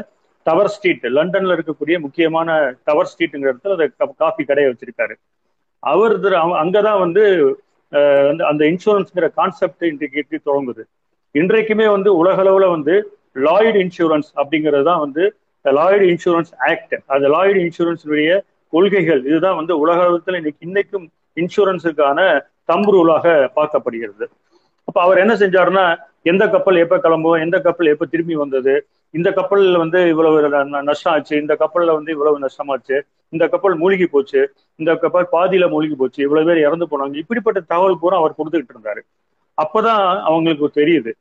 டவர் 0.46 0.70
ஸ்ட்ரீட் 0.74 1.06
லண்டன்ல 1.16 1.54
இருக்கக்கூடிய 1.56 1.96
முக்கியமான 2.04 2.56
டவர் 2.88 3.08
ஸ்ட்ரீட்டுங்கிற 3.12 3.52
இடத்துல 3.52 3.76
அந்த 3.76 4.12
காஃபி 4.24 4.42
கடையை 4.44 4.68
வச்சிருக்காரு. 4.72 5.14
அவர் 5.82 6.14
அங்கதான் 6.62 7.02
வந்து 7.04 7.24
அந்த 8.50 8.62
இன்சூரன்ஸ்ங்கிற 8.70 9.26
கான்செப்ட் 9.40 9.84
இன்றைக்கு 9.92 10.40
தொடங்குது. 10.50 10.82
இன்றைக்குமே 11.34 11.86
வந்து 11.96 12.10
உலகளவுல 12.20 12.66
வந்து 12.76 12.94
லாய்டு 13.46 13.78
இன்சூரன்ஸ் 13.84 14.30
அப்படிங்கிறது 14.40 14.86
தான் 14.90 15.02
வந்து 15.06 15.24
லாய்டு 15.70 16.06
இன்சூரன்ஸ் 16.12 16.52
ஆக்ட் 16.56 16.94
அந்த 17.06 17.28
லாய்டு 17.28 17.60
இன்சூரன்ஸினுடைய 17.66 18.40
கொள்கைகள் 18.68 19.24
இதுதான் 19.24 19.56
வந்து 19.56 19.78
உலக 19.78 20.20
இன்னைக்கு 20.26 20.66
இன்னைக்கும் 20.68 21.06
இன்சூரன்ஸுக்கான 21.36 22.40
தம்பு 22.72 22.92
ரூலாக 22.96 23.26
பார்க்கப்படுகிறது. 23.56 24.26
அப்ப 24.84 25.00
அவர் 25.00 25.18
என்ன 25.18 25.34
செஞ்சாருன்னா 25.34 25.96
எந்த 26.22 26.48
கப்பல் 26.48 26.76
எப்ப 26.76 26.98
கிளம்பும் 26.98 27.40
எந்த 27.40 27.60
கப்பல் 27.60 27.86
எப்ப 27.86 28.06
திரும்பி 28.06 28.34
வந்தது 28.34 28.86
இந்த 29.10 29.30
கப்பல்ல 29.30 29.76
வந்து 29.76 30.08
இவ்வளவு 30.08 30.48
நஷ்டம் 30.82 31.12
ஆச்சு 31.12 31.40
இந்த 31.40 31.56
கப்பல்ல 31.58 31.92
வந்து 31.92 32.12
இவ்வளவு 32.12 32.38
நஷ்டமாச்சு 32.38 33.00
இந்த 33.28 33.48
கப்பல் 33.48 33.74
மூழ்கி 33.74 34.06
போச்சு 34.06 34.52
இந்த 34.76 34.94
கப்பல் 34.94 35.28
பாதியில 35.32 35.68
மூழ்கி 35.68 35.94
போச்சு 35.94 36.22
இவ்வளவு 36.22 36.46
பேர் 36.46 36.64
இறந்து 36.66 36.86
போனாங்க 36.90 37.14
இப்படிப்பட்ட 37.14 37.60
தகவல் 37.60 37.98
பூரா 38.00 38.16
அவர் 38.16 38.34
கொடுத்துக்கிட்டு 38.38 38.74
இருந்தாரு. 38.76 39.02
அப்பதான் 39.62 40.20
அவங்களுக்கு 40.20 40.70
தெரியுது. 40.80 41.12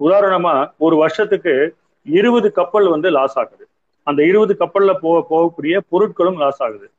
உதாரணமா 0.00 0.70
ஒரு 0.78 0.96
வருஷத்துக்கு 0.96 1.74
இருபது 2.02 2.52
கப்பல் 2.52 2.88
வந்து 2.88 3.10
லாஸ் 3.10 3.38
ஆகுது. 3.38 3.59
அந்த 4.02 4.24
இருபது 4.24 4.56
கப்பல்ல 4.58 4.94
போக 4.94 5.26
போகக்கூடிய 5.30 5.80
பொருட்களும் 5.92 6.36
லாஸ் 6.36 6.62
ஆகுது. 6.62 6.90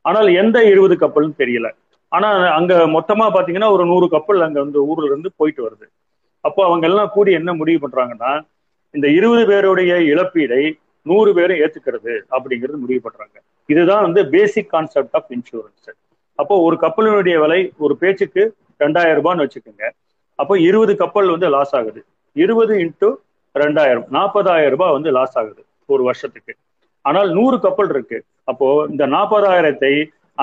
ஆனால் 0.00 0.26
எந்த 0.26 0.64
இருபது 0.64 0.96
கப்பல்னு 0.96 1.32
தெரியல. 1.38 1.70
ஆனா 2.08 2.28
அங்க 2.28 2.74
மொத்தமா 2.74 3.26
பாத்தீங்கன்னா 3.34 3.70
ஒரு 3.70 3.84
நூறு 3.84 4.08
கப்பல் 4.08 4.40
அங்க 4.40 4.60
வந்து 4.60 4.86
ஊர்ல 4.86 5.04
இருந்து 5.04 5.32
போயிட்டு 5.36 5.66
வருது. 5.66 5.86
அப்போ 6.40 6.64
அவங்க 6.64 6.86
எல்லாம் 6.86 7.08
கூடி 7.08 7.32
என்ன 7.32 7.54
முடிவு 7.54 7.88
பண்றாங்கன்னா 7.88 8.46
இந்த 8.90 9.08
இருபது 9.08 9.46
பேருடைய 9.46 9.94
இழப்பீடை 9.94 10.78
நூறு 11.02 11.34
பேரும் 11.34 11.58
ஏத்துக்கிறது 11.58 12.20
அப்படிங்கிறது 12.30 12.76
முடிவு 12.76 13.00
பண்றாங்க. 13.00 13.42
இதுதான் 13.66 14.02
வந்து 14.02 14.28
பேசிக் 14.28 14.70
கான்செப்ட் 14.70 15.14
ஆஃப் 15.14 15.30
இன்சூரன்ஸ் 15.30 15.88
அப்போ 16.34 16.60
ஒரு 16.60 16.78
கப்பலினுடைய 16.80 17.40
விலை 17.40 17.72
ஒரு 17.76 17.96
பேச்சுக்கு 17.96 18.54
ரெண்டாயிரம் 18.78 19.20
ரூபான்னு 19.20 19.46
வச்சுக்கோங்க. 19.46 19.90
அப்போ 20.34 20.58
இருபது 20.58 20.96
கப்பல் 20.96 21.30
வந்து 21.30 21.48
லாஸ் 21.48 21.76
ஆகுது. 21.76 22.04
இருபது 22.32 22.78
இன்ட்டு 22.78 23.14
ரெண்டாயிரம் 23.54 24.04
நாற்பதாயிரம் 24.10 24.70
ரூபாய் 24.70 24.92
வந்து 24.92 25.10
லாஸ் 25.10 25.38
ஆகுது. 25.38 25.65
ஒரு 25.94 26.02
வருஷத்துக்கு. 26.08 26.52
ஆனால் 27.04 27.28
நூறு 27.38 27.56
கப்பல் 27.64 27.90
இருக்கு. 27.94 28.18
அப்போ 28.50 28.66
இந்த 28.92 29.04
நாற்பதாயிரத்தை 29.16 29.92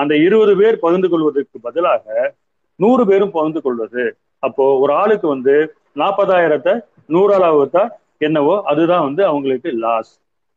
அந்த 0.00 0.12
இருபது 0.26 0.52
பேர் 0.60 0.82
பகிர்ந்து 0.84 1.08
கொள்வதற்கு 1.08 1.56
பதிலாக 1.66 2.34
நூறு 2.80 3.02
பேரும் 3.10 3.34
பகிர்ந்து 3.36 3.60
கொள்வது. 3.66 4.04
அப்போ 4.46 4.64
ஒரு 4.82 4.92
ஆளுக்கு 5.02 5.26
வந்து 5.34 5.54
நாற்பதாயிரத்தை 6.02 6.72
நூறால் 7.14 7.46
வகுத்தா 7.54 7.82
என்னவோ 8.26 8.54
அதுதான் 8.70 9.04
வந்து 9.08 9.22
அவங்களுக்கு 9.30 9.70
லாஸ் 9.84 10.12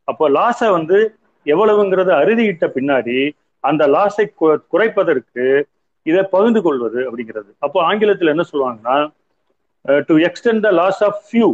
அப்போ 0.08 0.26
லாஸை 0.38 0.68
வந்து 0.78 0.98
எவ்வளவுங்கிறத 1.46 2.12
அறுதியிட்ட 2.22 2.66
பின்னாடி 2.78 3.18
அந்த 3.64 3.84
லாஸை 3.96 4.26
குறைப்பதற்கு 4.74 5.46
இதை 6.06 6.22
பகிர்ந்து 6.34 6.62
கொள்வது 6.66 7.00
அப்படிங்கிறது. 7.08 7.50
அப்போ 7.66 7.78
ஆங்கிலத்தில் 7.90 8.34
என்ன 8.34 8.44
சொல்லுவாங்கன்னா 8.52 8.98
to 10.10 10.16
extend 10.28 10.64
the 10.68 10.72
loss 10.82 11.02
of 11.08 11.20
few 11.28 11.48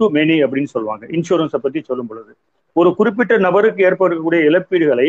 to 0.00 0.06
many 0.18 0.36
அப்படின்னு 0.44 0.70
சொல்லுவாங்க. 0.74 1.04
இன்சூரன்ஸை 1.16 1.60
பத்தி 1.64 1.80
சொல்லும் 1.80 2.10
பொழுது. 2.10 2.32
ஒரு 2.78 2.90
குறிப்பிட்ட 2.98 3.34
நபருக்கு 3.46 3.86
ஏற்படக்கூடிய 3.88 4.40
இழப்பீடுகளை 4.50 5.08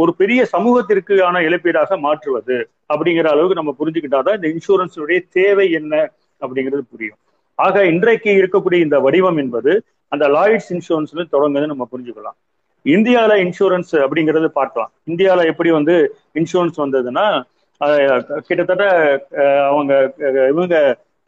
ஒரு 0.00 0.12
பெரிய 0.20 0.40
சமூகத்திற்கான 0.54 1.40
இழப்பீடாக 1.48 1.98
மாற்றுவது 2.04 2.56
அப்படிங்கிற 2.92 3.26
அளவுக்கு 3.32 3.58
நம்ம 3.60 3.72
புரிஞ்சுக்கிட்டாதான் 3.80 4.36
இந்த 4.38 4.48
இன்சூரன்ஸுடைய 4.54 5.18
தேவை 5.38 5.66
என்ன 5.78 5.94
அப்படிங்கிறது 6.40 6.82
புரியும். 6.92 7.18
ஆக 7.58 7.84
இன்றைக்கு 7.92 8.30
இருக்கக்கூடிய 8.40 8.78
இந்த 8.86 8.96
வடிவம் 9.06 9.38
என்பது 9.42 9.72
அந்த 10.12 10.24
லாய்ட்ஸ் 10.36 10.70
இன்சூரன்ஸ்ல 10.74 11.24
தொடங்குது 11.34 11.72
நம்ம 11.72 11.84
புரிஞ்சுக்கலாம். 11.92 12.38
இந்தியால 12.84 13.32
இன்சூரன்ஸ் 13.44 13.92
அப்படிங்கிறது 14.04 14.48
பார்க்கலாம். 14.60 14.90
இந்தியால 15.10 15.46
எப்படி 15.52 15.70
வந்து 15.78 15.94
இன்சூரன்ஸ் 16.40 16.82
வந்ததுன்னா 16.84 17.26
கிட்டத்தட்ட 18.46 18.84
அவங்க 19.70 19.92
இவங்க 20.52 20.76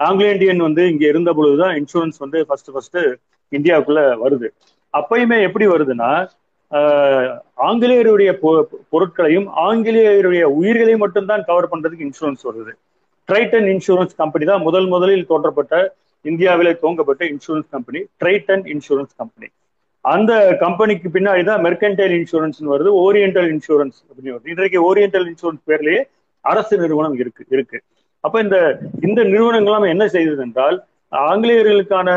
ஆங்கிலோ 0.01 0.31
இந்தியன் 0.35 0.67
வந்து 0.69 0.83
இங்க 0.93 1.05
இருந்த 1.13 1.31
பொழுதுதான் 1.39 1.75
இன்சூரன்ஸ் 1.81 2.19
வந்து 2.25 2.41
ஃபர்ஸ்ட் 2.49 2.73
ஃபர்ஸ்ட் 2.75 2.99
இந்தியாவுக்குள்ள 3.53 4.03
வருது. 4.25 4.49
அப்பயுமே 4.95 5.39
எப்படி 5.47 5.67
வருதுன்னா 5.73 6.11
ஆங்கிலேயருடைய 7.69 8.31
பொருட்களையும் 8.93 9.47
ஆங்கிலேயருடைய 9.67 10.43
உயிர்களையும் 10.59 11.03
மட்டும்தான் 11.05 11.47
கவர் 11.51 11.71
பண்றதுக்கு 11.73 12.07
இன்சூரன்ஸ் 12.09 12.43
வருது. 12.49 12.73
ட்ரைட்டன் 13.29 13.69
இன்சூரன்ஸ் 13.75 14.15
கம்பெனி 14.23 14.45
தான் 14.51 14.65
முதல் 14.67 14.89
முதலில் 14.95 15.29
தோன்றப்பட்ட 15.31 15.75
இந்தியாவிலே 16.25 16.73
துவங்கப்பட்ட 16.83 17.23
insurance 17.33 17.69
company 17.75 18.01
Triton 18.23 18.65
insurance 18.75 19.15
company 19.21 19.49
அந்த 20.05 20.33
கம்பெனிக்கு 20.65 21.09
பின்னாடி 21.17 21.43
தான் 21.49 21.63
மெர்கன்டைல் 21.67 22.15
இன்சூரன்ஸ் 22.19 22.61
வருது 22.73 22.91
ஓரியன்டல் 23.05 23.49
இன்சூரன்ஸ் 23.55 23.99
அப்படின்னு 24.09 24.35
வருது. 24.35 24.53
இன்றைக்கு 24.55 24.79
ஓரியன்டல் 24.89 25.27
இன்சூரன்ஸ் 25.31 25.63
பேர்லயே 25.71 26.01
அரசு 26.45 26.75
நிறுவனம் 26.83 27.17
இருக்கு 27.23 27.43
இருக்கு. 27.55 27.79
அப்ப 28.25 28.41
இந்த 28.45 28.57
இந்த 29.09 29.21
நிறுவனங்கள் 29.33 29.93
என்ன 29.95 30.05
செய்தது 30.15 30.43
என்றால் 30.47 30.79
ஆங்கிலேயர்களுக்கான 31.13 32.09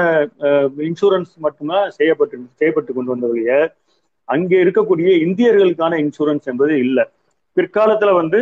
இன்சூரன்ஸ் 0.87 1.33
மட்டும்தான் 1.45 1.85
செய்யப்பட்டு 1.97 2.37
செய்யப்பட்டு 2.59 2.91
கொண்டு 2.93 3.13
வந்தவரைய 3.13 3.53
அங்கே 4.29 4.57
இருக்கக்கூடிய 4.63 5.09
இந்தியர்களுக்கான 5.27 5.93
இன்சூரன்ஸ் 6.03 6.49
என்பது 6.51 6.73
இல்லை. 6.85 7.05
பிற்காலத்துல 7.57 8.11
வந்து 8.21 8.39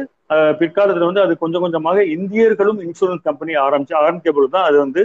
பிற்காலத்துல 0.60 1.08
வந்து 1.10 1.24
அது 1.26 1.34
கொஞ்சம் 1.44 1.64
கொஞ்சமாக 1.66 2.00
இந்தியர்களும் 2.18 2.82
இன்சூரன்ஸ் 2.88 3.28
கம்பெனி 3.30 3.54
ஆரம்பிச்சு 3.68 3.96
ஆரம்பிக்க 4.02 4.32
பொழுதுதான் 4.32 4.68
அது 4.70 4.78
வந்து 4.86 5.02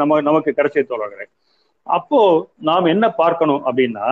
நம்ம 0.00 0.20
நமக்கு 0.28 0.50
கிடைச்சே 0.58 0.82
தொடர்கிறேன் 0.92 1.30
அப்போ 1.86 2.20
நாம் 2.68 2.92
என்ன 2.94 3.06
பார்க்கணும் 3.22 3.62
அப்படின்னா 3.68 4.06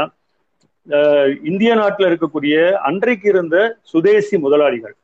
இந்திய 1.50 1.72
நாட்டில் 1.80 2.08
இருக்கக்கூடிய 2.10 2.54
அன்றைக்கு 2.88 3.26
இருந்த 3.28 3.56
சுதேசி 3.92 4.36
முதலாளிகள் 4.44 4.96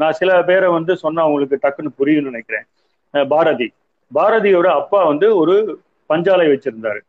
நான் 0.00 0.18
சில 0.20 0.30
பேரை 0.48 0.68
வந்து 0.78 0.92
சொன்னா 1.04 1.22
உங்களுக்கு 1.28 1.56
டக்குன்னு 1.62 1.98
புரியும்னு 2.00 2.30
நினைக்கிறேன். 2.30 2.66
பாரதி. 3.14 3.68
பாரதியோட 4.12 4.68
அப்பா 4.80 5.00
வந்து 5.10 5.26
ஒரு 5.40 5.54
பஞ்சாலை 6.10 6.46
வச்சிருந்தாரு. 6.52 7.00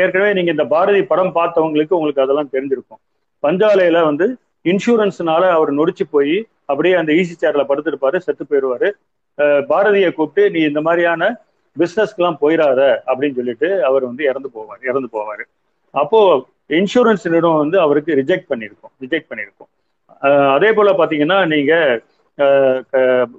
ஏற்கனவே 0.00 0.32
நீங்க 0.38 0.50
இந்த 0.56 0.66
பாரதி 0.74 1.00
படம் 1.12 1.32
பார்த்தவங்களுக்கு 1.38 1.96
உங்களுக்கு 1.98 2.24
அதெல்லாம் 2.24 2.52
தெரிஞ்சிருக்கும். 2.54 3.00
பஞ்சாலையில 3.42 4.02
வந்து 4.10 4.26
இன்சூரன்ஸ்னால 4.70 5.42
அவர் 5.56 5.70
நொடிச்சு 5.78 6.04
போய் 6.14 6.36
அப்படியே 6.70 6.94
அந்த 7.00 7.10
ஈசி 7.20 7.34
சேர்ல 7.42 7.64
படுத்திருப்பாரு 7.70 8.18
செத்து 8.26 8.44
போயிடுவாரு. 8.50 8.88
பாரதியை 9.70 10.10
கூப்பிட்டு 10.12 10.42
நீ 10.54 10.60
இந்த 10.70 10.80
மாதிரியான 10.86 11.30
பிசினஸ்க்கெல்லாம் 11.76 12.38
போயிடாத 12.42 12.80
அப்படின்னு 13.10 13.38
சொல்லிட்டு 13.40 13.68
அவர் 13.88 14.04
வந்து 14.10 14.22
இறந்து 14.30 14.50
போவார் 14.56 14.86
இறந்து 14.90 15.08
போவாரு. 15.16 15.44
அப்போ 15.94 16.20
இன்சூரன்ஸ் 16.78 17.26
நிறுவனம் 17.34 17.62
வந்து 17.64 17.78
அவருக்கு 17.86 18.12
ரிஜெக்ட் 18.20 18.48
பண்ணியிருக்கோம் 18.52 18.92
ரிஜெக்ட் 19.04 19.30
பண்ணியிருக்கோம். 19.30 19.70
அதே 20.56 20.70
போல 20.76 20.92
பாத்தீங்கன்னா 21.00 21.38
நீங்க 21.54 21.72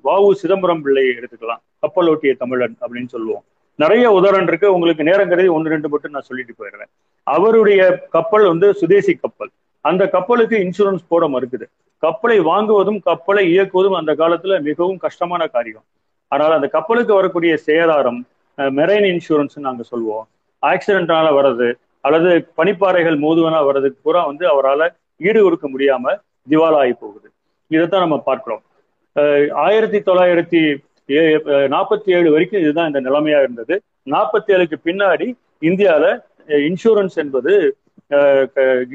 வாவு 0.07 0.31
சிதம்பரம் 0.41 0.81
பிள்ளையை 0.81 1.11
எடுத்துக்கலாம். 1.17 1.61
கப்பலோட்டிய 1.83 2.37
தமிழன் 2.37 2.75
அப்படின்னு 2.81 3.13
சொல்லுவோம். 3.15 3.43
நிறைய 3.75 4.11
உதாரணம் 4.11 4.47
இருக்கு. 4.47 4.73
உங்களுக்கு 4.73 5.03
நேரம் 5.03 5.29
கருதி 5.29 5.47
ஒன்று 5.47 5.73
ரெண்டு 5.73 5.89
மட்டும் 5.89 6.11
நான் 6.11 6.27
சொல்லிட்டு 6.29 6.53
போயிடுறேன். 6.59 6.91
அவருடைய 7.23 7.81
கப்பல் 8.15 8.45
வந்து 8.45 8.73
சுதேசி 8.73 9.13
கப்பல். 9.13 9.51
அந்த 9.81 10.03
கப்பலுக்கு 10.15 10.57
இன்சூரன்ஸ் 10.57 11.03
போட 11.07 11.25
மறுக்குது. 11.27 11.65
கப்பலை 12.05 12.39
வாங்குவதும் 12.39 12.99
கப்பலை 13.09 13.43
இயக்குவதும் 13.53 13.99
அந்த 13.99 14.11
காலத்துல 14.21 14.61
மிகவும் 14.61 14.97
கஷ்டமான 14.97 15.47
காரியம். 15.47 15.85
ஆனால் 16.27 16.51
அந்த 16.51 16.67
கப்பலுக்கு 16.67 17.13
வரக்கூடிய 17.13 17.53
சேதாரம் 17.65 18.19
மெரைன் 18.57 19.07
இன்சூரன்ஸ் 19.11 19.57
நாங்க 19.65 19.83
சொல்லுவோம். 19.83 20.27
ஆக்சிடென்ட்னால 20.61 21.27
வர்றது 21.39 21.67
அல்லது 22.01 22.31
பனிப்பாறைகள் 22.57 23.17
மோதுவனா 23.25 23.59
வர்றதுக்கு 23.65 23.99
பூரா 24.03 24.25
வந்து 24.25 24.45
அவரால் 24.53 24.93
ஈடு 25.17 25.39
கொடுக்க 25.43 25.65
முடியாம 25.69 26.15
திவாலாகி 26.49 26.93
போகுது. 27.03 27.27
இதைத்தான் 27.67 28.05
நம்ம 28.05 28.17
பார்க்கிறோம். 28.29 28.63
ஆயிரத்தி 29.65 29.99
தொள்ளாயிரத்தி 30.07 30.61
நாற்பத்தி 31.73 32.09
ஏழு 32.17 32.29
வரைக்கும் 32.31 32.61
இதுதான் 32.63 32.89
இந்த 32.89 33.01
நிலைமையா 33.07 33.39
இருந்தது. 33.45 33.75
நாற்பத்தி 34.13 34.49
ஏழுக்கு 34.55 34.77
பின்னாடி 34.87 35.27
இந்தியால 35.69 36.05
இன்சூரன்ஸ் 36.69 37.17
என்பது 37.23 37.53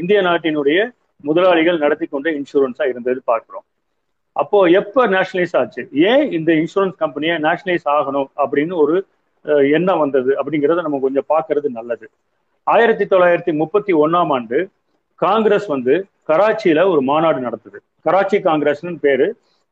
இந்திய 0.00 0.18
நாட்டினுடைய 0.28 0.80
முதலாளிகள் 1.28 1.82
நடத்தி 1.84 2.06
கொண்ட 2.06 2.28
இன்சூரன்ஸா 2.38 2.84
இருந்தது 2.92 3.20
பார்க்கிறோம். 3.30 3.64
அப்போ 4.36 4.58
எப்ப 4.80 5.06
நேஷனலைஸ் 5.14 5.56
ஆச்சு? 5.60 5.82
ஏன் 6.10 6.24
இந்த 6.38 6.50
இன்சூரன்ஸ் 6.60 6.96
கம்பெனியை 7.04 7.34
நேஷனலைஸ் 7.46 7.86
ஆகணும் 7.96 8.28
அப்படின்னு 8.44 8.74
ஒரு 8.84 8.96
எண்ணம் 9.78 10.02
வந்தது 10.04 10.30
அப்படிங்கிறத 10.40 10.82
நம்ம 10.86 11.00
கொஞ்சம் 11.06 11.30
பார்க்கறது 11.32 11.68
நல்லது. 11.78 12.06
ஆயிரத்தி 12.66 13.04
தொள்ளாயிரத்தி 13.04 13.52
முப்பத்தி 13.62 13.92
ஒன்னாம் 14.04 14.32
ஆண்டு 14.36 14.58
காங்கிரஸ் 15.24 15.66
வந்து 15.74 15.94
கராச்சியில 16.30 16.80
ஒரு 16.92 17.00
மாநாடு 17.10 17.40
நடத்துது. 17.48 17.78
கராச்சி 18.06 18.38
காங்கிரஸ்னு 18.48 18.94
பேரு. 19.06 19.26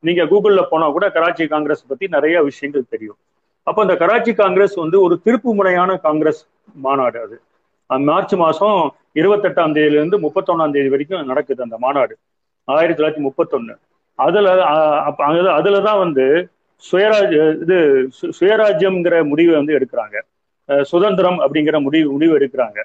நீங்க 0.04 0.22
கூகுள்ல 0.30 0.60
போனா 0.70 0.86
கூட 0.96 1.06
கராச்சி 1.16 1.44
காங்கிரஸ் 1.54 1.88
பத்தி 1.90 2.06
நிறைய 2.16 2.36
விஷயங்கள் 2.48 2.90
தெரியும். 2.94 3.18
அப்போ 3.66 3.80
அந்த 3.84 3.94
கராச்சி 4.02 4.32
காங்கிரஸ் 4.34 4.76
வந்து 4.82 4.98
ஒரு 5.06 5.14
திருப்பு 5.24 5.50
முனையான 5.58 5.96
காங்கிரஸ் 6.06 6.40
மாநாடு 6.86 7.18
அது. 7.24 7.36
மார்ச் 7.90 8.34
மாசம் 8.42 8.78
இருபத்தெட்டாம் 9.20 9.74
தேதியில 9.76 10.00
இருந்து 10.00 10.18
முப்பத்தொன்னாம் 10.24 10.74
தேதி 10.76 10.90
வரைக்கும் 10.94 11.30
நடக்குது 11.30 11.64
அந்த 11.66 11.76
மாநாடு. 11.84 12.14
ஆயிரத்தி 12.68 12.98
தொள்ளாயிரத்தி 12.98 13.24
முப்பத்தொன்னு. 13.28 13.74
அதுல 14.18 14.48
அதுலதான் 15.58 16.00
வந்து 16.04 16.26
சுயராஜ் 16.84 17.34
இது 17.62 17.78
சுயராஜ்யம்ங்கிற 18.38 19.16
முடிவை 19.30 19.54
வந்து 19.60 19.76
எடுக்கிறாங்க. 19.78 20.16
சுதந்திரம் 20.90 21.38
அப்படிங்கிற 21.44 21.76
முடிவு 21.86 22.08
முடிவு 22.14 22.34
எடுக்கிறாங்க. 22.38 22.78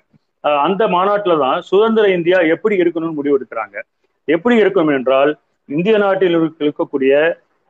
அந்த 0.66 0.84
மாநாட்டில் 0.96 1.44
தான் 1.44 1.60
சுதந்திர 1.70 2.06
இந்தியா 2.18 2.40
எப்படி 2.56 2.76
இருக்கணும்னு 2.84 3.20
முடிவு 3.20 3.38
எடுக்கிறாங்க. 3.40 3.78
எப்படி 4.28 4.56
இருக்கும் 4.64 4.92
என்றால் 4.98 5.32
இந்திய 5.70 5.98
நாட்டில் 5.98 6.36
இருக்கக்கூடிய 6.40 7.14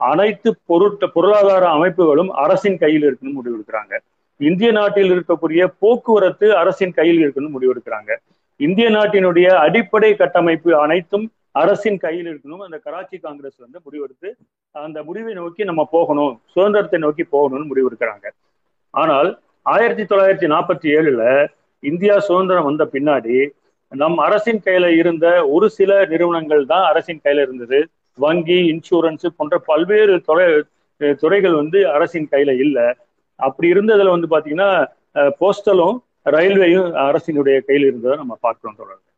அனைத்து 0.10 0.50
பொருட்ட 0.70 1.06
பொருளாதார 1.16 1.66
அமைப்புகளும் 1.78 2.32
அரசின் 2.44 2.78
கையில் 2.78 3.06
இருக்குன்னு 3.08 3.38
முடிவெடுக்கிறாங்க. 3.38 3.94
இந்திய 4.40 4.70
நாட்டில் 4.72 5.12
இருக்கக்கூடிய 5.16 5.62
போக்குவரத்து 5.80 6.48
அரசின் 6.62 6.94
கையில் 6.94 7.22
இருக்குன்னு 7.24 7.54
முடிவெடுக்கிறாங்க. 7.56 8.12
இந்திய 8.60 8.88
நாட்டினுடைய 8.90 9.48
அடிப்படை 9.66 10.16
கட்டமைப்பு 10.16 10.72
அனைத்தும் 10.84 11.26
அரசின் 11.52 11.98
கையில் 11.98 12.28
இருக்கணும். 12.32 12.64
அந்த 12.66 12.78
கராச்சி 12.86 13.18
காங்கிரஸ் 13.20 13.58
வந்து 13.66 13.80
முடிவெடுத்து 13.86 14.30
அந்த 14.72 15.04
முடிவை 15.04 15.34
நோக்கி 15.34 15.64
நம்ம 15.64 15.88
போகணும் 15.92 16.34
சுதந்திரத்தை 16.54 17.00
நோக்கி 17.00 17.26
போகணும்னு 17.32 17.70
முடிவெடுக்கிறாங்க. 17.72 18.28
ஆனால் 18.94 19.30
ஆயிரத்தி 19.62 20.04
தொள்ளாயிரத்தி 20.04 20.48
நாற்பத்தி 20.54 20.88
ஏழுல 20.98 21.24
இந்தியா 21.80 22.16
சுதந்திரம் 22.20 22.68
வந்த 22.70 22.84
பின்னாடி 22.94 23.38
நம் 24.02 24.18
அரசின் 24.26 24.62
கையில 24.66 24.86
இருந்த 25.02 25.26
ஒரு 25.56 25.68
சில 25.78 25.92
நிறுவனங்கள் 26.12 26.64
தான் 26.72 26.86
அரசின் 26.92 27.24
கையில 27.26 27.44
இருந்தது. 27.46 27.80
வங்கி 28.18 28.60
இன்சூரன்ஸ் 28.74 29.26
போன்ற 29.38 29.56
பல்வேறு 29.70 30.14
துறை 30.28 30.46
துறைகள் 31.22 31.56
வந்து 31.62 31.80
அரசின் 31.96 32.30
கையில 32.34 32.52
இல்லை. 32.66 32.86
அப்படி 33.40 33.68
இருந்ததுல 33.74 34.14
வந்து 34.16 34.30
பாத்தீங்கன்னா 34.34 34.70
போஸ்டலும் 35.42 35.98
ரயில்வேயும் 36.36 36.90
அரசினுடைய 37.08 37.58
கையில் 37.68 37.88
இருந்ததை 37.90 38.16
நம்ம 38.22 38.38
பார்க்கிறோம் 38.46 38.80
தொடர்ந்து. 38.82 39.10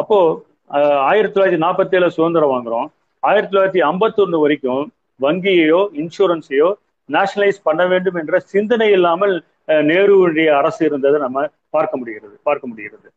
அப்போ 0.00 0.18
ஆயிரத்தி 1.10 1.34
தொள்ளாயிரத்தி 1.34 1.62
நாற்பத்தி 1.66 1.96
ஏழு 1.98 2.08
சுதந்திரம் 2.16 2.52
வாங்குறோம். 2.54 2.88
ஆயிரத்தி 3.22 3.52
தொள்ளாயிரத்தி 3.52 3.82
ஐம்பத்தி 3.90 4.20
ஒன்று 4.24 4.42
வரைக்கும் 4.44 4.84
வங்கியையோ 5.20 5.80
இன்சூரன்ஸையோ 6.02 6.68
நேஷனலைஸ் 7.08 7.58
பண்ண 7.68 7.82
வேண்டும் 7.92 8.18
என்ற 8.20 8.38
சிந்தனை 8.52 8.88
இல்லாமல் 8.98 9.34
நேருடைய 9.90 10.48
அரசு 10.60 10.82
இருந்ததை 10.90 11.18
நம்ம 11.24 11.48
பார்க்க 11.76 12.00
முடிகிறது 12.00 12.36
பார்க்க 12.48 12.70
முடிகிறது. 12.70 13.08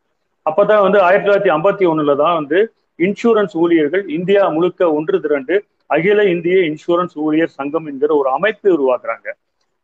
அப்பதான் 0.50 0.84
வந்து 0.86 0.98
ஆயிரத்தி 1.06 1.26
தொள்ளாயிரத்தி 1.26 1.52
ஐம்பத்தி 1.56 1.84
ஒண்ணுல 1.90 2.14
தான் 2.22 2.38
வந்து 2.40 2.58
இன்சூரன்ஸ் 2.98 3.54
ஊழியர்கள் 3.62 4.04
இந்தியா 4.16 4.42
முழுக்க 4.56 4.90
ஒன்று 4.98 5.16
திரண்டு 5.24 5.54
அகில 5.94 6.20
இந்திய 6.34 6.56
இன்சூரன்ஸ் 6.70 7.14
ஊழியர் 7.24 7.56
சங்கம் 7.58 7.86
என்கிற 7.90 8.10
ஒரு 8.20 8.28
அமைப்பு 8.36 8.68
உருவாக்குறாங்க. 8.76 9.28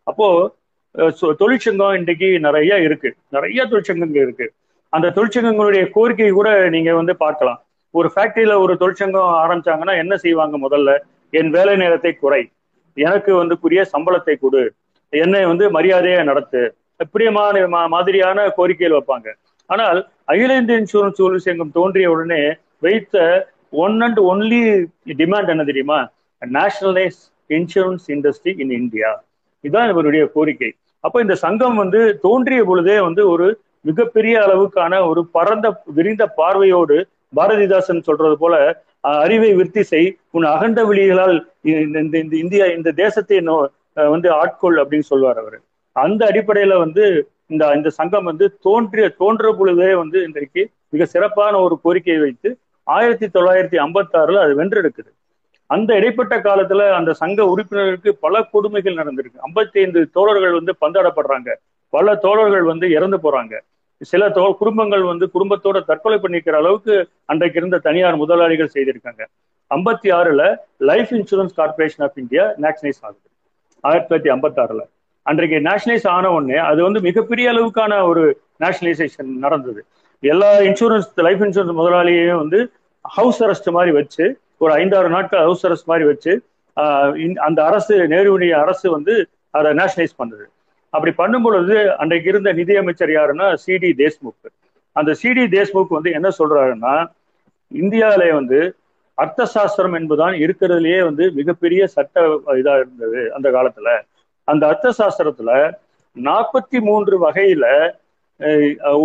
அப்போ 0.06 0.28
தொழிற்சங்கம் 1.42 1.96
இன்றைக்கு 1.98 2.28
நிறைய 2.46 2.78
இருக்கு. 2.86 3.10
நிறைய 3.36 3.64
தொழிற்சங்கங்கள் 3.72 4.24
இருக்கு. 4.26 4.46
அந்த 4.92 5.12
தொழிற்சங்கங்களுடைய 5.16 5.82
கோரிக்கை 5.96 6.30
கூட 6.38 6.50
நீங்க 6.74 6.90
வந்து 7.00 7.14
பார்க்கலாம். 7.24 7.60
ஒரு 7.94 8.08
ஃபேக்டரியில 8.14 8.54
ஒரு 8.64 8.74
தொழிற்சங்கம் 8.80 9.34
ஆரம்பிச்சாங்கன்னா 9.42 9.94
என்ன 10.02 10.14
செய்வாங்க 10.24 10.56
முதல்ல? 10.66 10.90
என் 11.32 11.50
வேலை 11.56 11.74
நேரத்தை 11.82 12.12
குறை. 12.22 12.42
எனக்கு 12.96 13.30
வந்து 13.40 13.54
புரிய 13.64 13.80
சம்பளத்தை 13.92 14.34
கொடு. 14.38 14.62
என்னை 15.12 15.42
வந்து 15.50 15.64
மரியாதையை 15.76 16.20
நடத்து. 16.30 16.62
பிரியமான 17.12 17.86
மாதிரியான 17.94 18.48
கோரிக்கைகள் 18.56 18.96
வைப்பாங்க. 18.96 19.28
ஆனால் 19.70 19.98
அகில 20.32 20.56
இந்திய 20.60 20.80
இன்சூரன்ஸ் 20.82 21.20
தொழிற்சங்கம் 21.20 21.74
தோன்றிய 21.78 22.12
உடனே 22.14 22.42
வைத்த 22.84 23.16
ஒன் 23.84 23.96
அண்ட் 24.06 24.20
ஒன்லி 24.30 24.60
டிமாண்ட் 25.20 25.52
என்ன 25.54 25.64
தெரியுமா? 25.70 25.98
Nationalise 26.42 27.20
insurance 27.50 28.06
industry 28.16 28.52
in 28.62 28.74
India 28.80 29.10
இதுதான் 29.64 29.90
இவருடைய 29.92 30.24
கோரிக்கை. 30.34 30.70
அப்போ 31.04 31.18
இந்த 31.24 31.34
சங்கம் 31.44 31.76
வந்து 31.82 32.00
தோன்றிய 32.24 32.60
பொழுதே 32.70 32.96
வந்து 33.08 33.22
ஒரு 33.32 33.46
மிகப்பெரிய 33.88 34.34
அளவுக்கான 34.46 34.94
ஒரு 35.10 35.20
பரந்த 35.36 35.66
விரிந்த 35.96 36.24
பார்வையோடு 36.38 36.96
பாரதிதாசன் 37.36 38.06
சொல்றது 38.08 38.36
போல 38.38 38.54
அறிவை 39.22 39.50
விருத்தி 39.58 39.82
செய் 39.90 40.08
உன் 40.36 40.46
அகண்ட 40.54 40.80
விழிகளால் 40.88 41.36
இந்த 41.74 42.16
இந்த 42.24 42.34
இந்தியா 42.44 42.64
இந்த 42.78 42.90
தேசத்தை 43.02 43.36
வந்து 44.14 44.28
ஆட்கொள் 44.40 44.80
அப்படின்னு 44.82 45.10
சொல்லுவார் 45.12 45.40
அவர். 45.42 45.58
அந்த 45.96 46.20
அடிப்படையில 46.30 46.74
வந்து 46.84 47.04
இந்த 47.50 47.64
இந்த 47.76 47.90
சங்கம் 47.90 48.28
வந்து 48.30 48.46
தோன்றிய 48.66 49.06
தோன்ற 49.20 49.52
பொழுதே 49.58 49.94
வந்து 49.94 50.18
இன்றைக்கு 50.22 50.62
மிக 50.88 51.04
சிறப்பான 51.04 51.54
ஒரு 51.58 51.76
கோரிக்கையை 51.82 52.22
வைத்து 52.22 52.50
ஆயிரத்தி 52.82 53.26
தொள்ளாயிரத்தி 53.26 53.76
ஐம்பத்தி 53.86 54.14
ஆறுல 54.20 54.42
அது 54.44 54.52
வென்றெடுக்குது. 54.60 55.10
அந்த 55.70 55.90
இடைப்பட்ட 55.94 56.34
காலத்துல 56.46 56.84
அந்த 56.98 57.10
சங்க 57.12 57.42
உறுப்பினருக்கு 57.52 58.10
பல 58.24 58.42
கொடுமைகள் 58.52 58.98
நடந்திருக்கு. 59.00 59.38
ஐம்பத்தி 59.48 59.78
ஐந்து 59.84 60.00
தோழர்கள் 60.10 60.56
வந்து 60.58 60.72
பந்தாடப்படுறாங்க. 60.80 61.50
பல 61.92 62.14
தோழர்கள் 62.24 62.62
வந்து 62.62 62.86
இறந்து 62.90 63.18
போறாங்க. 63.24 63.54
சில 64.10 64.28
தோ 64.28 64.44
குடும்பங்கள் 64.60 65.02
வந்து 65.02 65.26
குடும்பத்தோட 65.34 65.78
தற்கொலை 65.84 66.18
பண்ணிக்கிற 66.22 66.54
அளவுக்கு 66.62 66.94
அன்றைக்கு 67.24 67.58
இருந்த 67.60 67.78
தனியார் 67.86 68.20
முதலாளிகள் 68.22 68.74
செய்திருக்காங்க. 68.74 69.22
ஐம்பத்தி 69.70 70.08
ஆறுல 70.20 70.44
Life 70.90 71.10
Insurance 71.18 71.58
Corporation 71.58 72.06
of 72.06 72.18
India 72.22 72.44
nationalise 72.64 73.02
ஆகுது 73.08 73.28
ஆயிரத்தி 73.84 74.10
தொள்ளாயிரத்தி 74.10 74.32
ஐம்பத்தி 74.36 74.60
ஆறுல 74.64 74.82
அன்றைக்கு 75.30 75.58
நேஷனலைஸ் 75.68 76.06
ஆன 76.14 76.30
உடனே 76.36 76.58
அது 76.70 76.80
வந்து 76.86 77.00
மிகப்பெரிய 77.08 77.46
அளவுக்கான 77.52 78.02
ஒரு 78.10 78.22
நேஷனலைசேஷன் 78.64 79.30
நடந்தது. 79.44 79.80
எல்லா 80.22 80.50
இன்சூரன்ஸ் 80.68 81.10
லைஃப் 81.26 81.42
இன்சூரன்ஸ் 81.46 81.78
முதலாளியையும் 81.80 82.40
வந்து 82.42 82.60
ஹவுஸ் 83.04 83.40
அரெஸ்ட் 83.44 83.68
மாதிரி 83.76 83.92
வச்சு 83.98 84.24
ஒரு 84.62 84.72
ஐந்தாறு 84.80 85.08
நாட்கள் 85.16 85.44
ஹவுஸ் 85.46 85.64
அரெஸ்ட் 85.66 85.90
மாதிரி 85.90 86.06
வச்சு 86.12 86.32
அந்த 87.46 87.60
அரசு 87.68 87.94
நேருடைய 88.12 88.52
அரசு 88.64 88.86
வந்து 88.96 89.14
அதை 89.58 89.70
நேஷனலைஸ் 89.78 90.18
பண்ணுது. 90.20 90.44
அப்படி 90.94 91.12
பண்ணும் 91.20 91.44
பொழுது 91.46 91.76
அன்றைக்கு 92.02 92.28
இருந்த 92.32 92.50
நிதியமைச்சர் 92.60 93.12
யாருன்னா 93.16 93.46
சிடி 93.64 93.90
தேஷ்முக். 94.02 94.50
அந்த 94.96 95.10
சிடி 95.22 95.44
தேஷ்முக் 95.56 95.96
வந்து 95.96 96.10
என்ன 96.18 96.28
சொல்றாருன்னா 96.38 96.94
இந்தியாவிலே 97.72 98.30
வந்து 98.38 98.60
அர்த்த 99.18 99.46
சாஸ்திரம் 99.54 99.96
என்பதுதான் 99.98 100.36
இருக்கிறதுலயே 100.44 101.00
வந்து 101.08 101.24
மிகப்பெரிய 101.38 101.80
சட்ட 101.96 102.24
இதா 102.60 102.74
இருந்தது 102.82 103.20
அந்த 103.36 103.48
காலத்துல. 103.56 103.90
அந்த 104.50 104.62
அர்த்த 104.72 104.92
சாஸ்திரத்துல 105.00 105.50
நாற்பத்தி 106.16 106.78
மூன்று 106.88 107.14
வகையில 107.24 107.66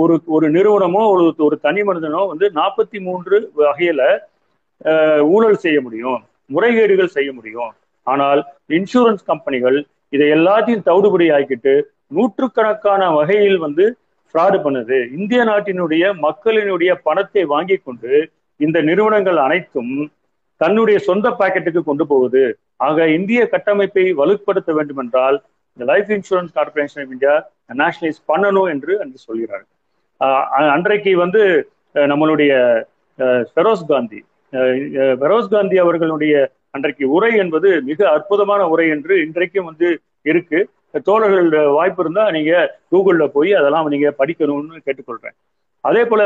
ஒரு 0.01 0.15
ஒரு 0.35 0.47
நிறுவனமோ 0.55 1.01
ஒரு 1.13 1.25
ஒரு 1.47 1.55
தனி 1.65 1.81
மனிதனோ 1.87 2.21
வந்து 2.31 2.47
நாற்பத்தி 2.59 2.99
மூன்று 3.07 3.37
வகையில 3.61 4.01
ஊழல் 5.35 5.61
செய்ய 5.65 5.77
முடியும் 5.85 6.21
முறைகேடுகள் 6.55 7.15
செய்ய 7.17 7.29
முடியும். 7.37 7.73
ஆனால் 8.07 8.41
இன்சூரன்ஸ் 8.77 9.27
கம்பெனிகள் 9.29 9.77
இதை 10.15 10.27
எல்லாத்தையும் 10.37 10.85
தவிடுபடி 10.87 11.27
ஆக்கிட்டு 11.37 11.73
நூற்றுக்கணக்கான 12.15 13.01
வகையில் 13.19 13.59
வந்து 13.65 13.85
ஃப்ராடு 14.29 14.57
பண்ணுது. 14.65 14.97
இந்திய 15.17 15.41
நாட்டினுடைய 15.49 16.03
மக்களினுடைய 16.25 16.91
பணத்தை 17.07 17.43
வாங்கி 17.53 17.77
கொண்டு 17.77 18.11
இந்த 18.59 18.77
நிறுவனங்கள் 18.89 19.39
அனைத்தும் 19.45 19.93
தன்னுடைய 20.61 20.97
சொந்த 21.07 21.27
பாக்கெட்டுக்கு 21.39 21.81
கொண்டு 21.89 22.05
போகுது. 22.11 22.43
ஆக 22.79 23.07
இந்திய 23.17 23.41
கட்டமைப்பை 23.53 24.05
வலுப்படுத்த 24.21 24.71
வேண்டும் 24.77 25.01
என்றால் 25.03 25.37
இந்த 25.77 25.85
Life 25.91 26.11
Insurance 26.15 26.55
Corporation 26.57 27.03
of 27.03 27.13
India 27.15 27.35
nationalise 27.81 28.19
பண்ணணும் 28.31 28.69
என்று 28.73 28.93
அன்று 29.03 29.19
சொல்கிறார்கள். 29.27 29.71
அன்றைக்கு 30.75 31.11
வந்து 31.23 31.41
நம்மளுடைய 32.11 32.53
ஃபெரோஸ் 33.53 33.85
காந்தி 33.91 34.19
ஃபெரோஸ் 35.21 35.51
காந்தி 35.53 35.77
அவர்களுடைய 35.83 36.35
அன்றைக்கு 36.75 37.05
உரை 37.17 37.31
என்பது 37.43 37.69
மிக 37.89 37.99
அற்புதமான 38.15 38.61
உரை 38.73 38.85
என்று 38.95 39.13
இன்றைக்கும் 39.25 39.69
வந்து 39.69 39.87
இருக்கு. 40.31 40.59
தோழர்கள் 41.07 41.49
வாய்ப்பு 41.77 42.01
இருந்தா 42.03 42.23
நீங்க 42.35 42.51
கூகுள்ல 42.91 43.23
போய் 43.35 43.51
அதெல்லாம் 43.59 43.87
நீங்க 43.93 44.09
படிக்கணும்னு 44.19 44.83
கேட்டுக்கொள்றேன். 44.85 45.35
அதே 45.83 46.03
போல 46.11 46.21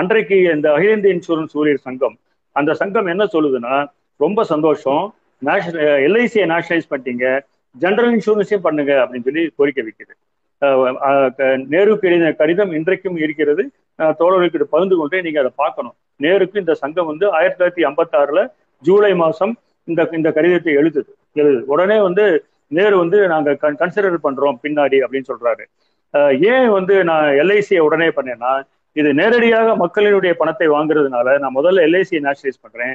அன்றைக்கு 0.00 0.36
இந்த 0.56 0.68
அகில 0.76 0.94
இந்திய 0.96 1.16
இன்சூரன்ஸ் 1.16 1.56
ஊழியர் 1.60 1.86
சங்கம் 1.88 2.16
அந்த 2.56 2.70
சங்கம் 2.80 3.10
என்ன 3.12 3.24
சொல்லுதுன்னா 3.34 3.74
ரொம்ப 4.20 4.40
சந்தோஷம். 4.52 5.04
எல்ஐசியை 5.42 6.44
uh, 6.44 6.50
நேஷனலைஸ் 6.52 6.90
பண்ணிட்டீங்க. 6.90 7.40
ஜென்ரல் 7.80 8.12
இன்சூரன்ஸையும் 8.16 8.66
பண்ணுங்க 8.66 8.92
அப்படின்னு 9.02 9.22
சொல்லி 9.22 9.52
கோரிக்கை 9.56 9.82
வைக்குது. 9.86 10.14
Uh, 10.62 10.92
uh, 11.08 11.66
நேருக்கு 11.68 12.08
எழுதின 12.08 12.32
கடிதம் 12.32 12.72
இன்றைக்கும் 12.72 13.16
இருக்கிறது. 13.16 13.64
தோழர்களுக்கு 13.98 14.72
பகிர்ந்து 14.74 14.96
கொண்டே 14.96 15.20
நீங்க 15.20 15.40
அதை 15.40 15.50
பார்க்கணும். 15.54 15.94
நேருக்கு 16.16 16.58
இந்த 16.58 16.74
சங்கம் 16.74 17.06
வந்து 17.06 17.26
ஆயிரத்தி 17.30 17.58
தொள்ளாயிரத்தி 17.58 17.86
ஐம்பத்தி 17.88 18.16
ஆறுல 18.20 18.52
ஜூலை 18.82 19.14
மாசம் 19.14 19.58
இந்த 19.84 20.08
இந்த 20.12 20.32
கடிதத்தை 20.32 20.76
எழுதுது. 20.76 21.10
எழுது. 21.32 21.66
உடனே 21.66 22.00
வந்து 22.00 22.44
நேரு 22.68 22.96
வந்து 22.96 23.28
நாங்க 23.28 23.52
கன்சிடர் 23.62 24.24
பண்றோம் 24.26 24.58
பின்னாடி 24.62 24.98
அப்படின்னு 25.04 25.30
சொல்றாரு. 25.32 25.64
ஏன் 26.52 26.68
வந்து 26.68 27.04
நான் 27.04 27.24
எல்ஐசியை 27.24 27.78
உடனே 27.78 28.08
பண்ணேன்னா 28.08 28.62
இது 28.92 29.14
நேரடியாக 29.14 29.76
மக்களினுடைய 29.76 30.32
பணத்தை 30.32 30.68
வாங்குறதுனால 30.68 31.38
நான் 31.38 31.56
முதல்ல 31.56 31.84
எல்ஐசியை 31.88 32.22
நேஷனலைஸ் 32.28 32.64
பண்றேன். 32.64 32.94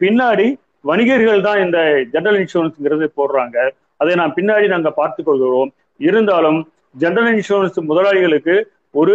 பின்னாடி 0.00 0.46
வணிகர்கள் 0.88 1.44
தான் 1.46 1.60
இந்த 1.64 1.78
ஜெனரல் 2.14 2.38
இன்சூரன்ஸ்ங்கிறது 2.42 3.06
போடுறாங்க. 3.18 3.56
அதை 4.02 4.12
நான் 4.20 4.34
பின்னாடி 4.38 4.66
நாங்கள் 4.74 4.98
பார்த்து 5.00 5.20
கொள்கிறோம். 5.28 5.70
இருந்தாலும் 6.08 6.60
ஜெனரல் 7.02 7.36
இன்சூரன்ஸ் 7.36 7.78
முதலாளிகளுக்கு 7.90 8.54
ஒரு 9.00 9.14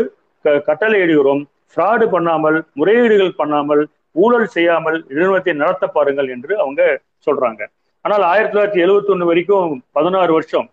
கட்டளை 0.67 0.97
இடுகிறோம். 1.05 1.41
ஃப்ராடு 1.73 2.05
பண்ணாமல் 2.13 2.57
முறையீடுகள் 2.79 3.37
பண்ணாமல் 3.41 3.83
ஊழல் 4.23 4.49
செய்யாமல் 4.55 4.97
நிறுவனத்தை 5.15 5.53
நடத்த 5.61 5.85
பாருங்கள் 5.97 6.29
என்று 6.35 6.53
அவங்க 6.63 6.81
சொல்றாங்க. 7.27 7.61
ஆனால் 8.05 8.23
ஆயிரத்தி 8.31 8.53
தொள்ளாயிரத்தி 8.53 8.83
எழுபத்தி 8.85 9.11
ஒண்ணு 9.13 9.29
வரைக்கும் 9.31 9.71
பதினாறு 9.97 10.31
வருஷம். 10.37 10.67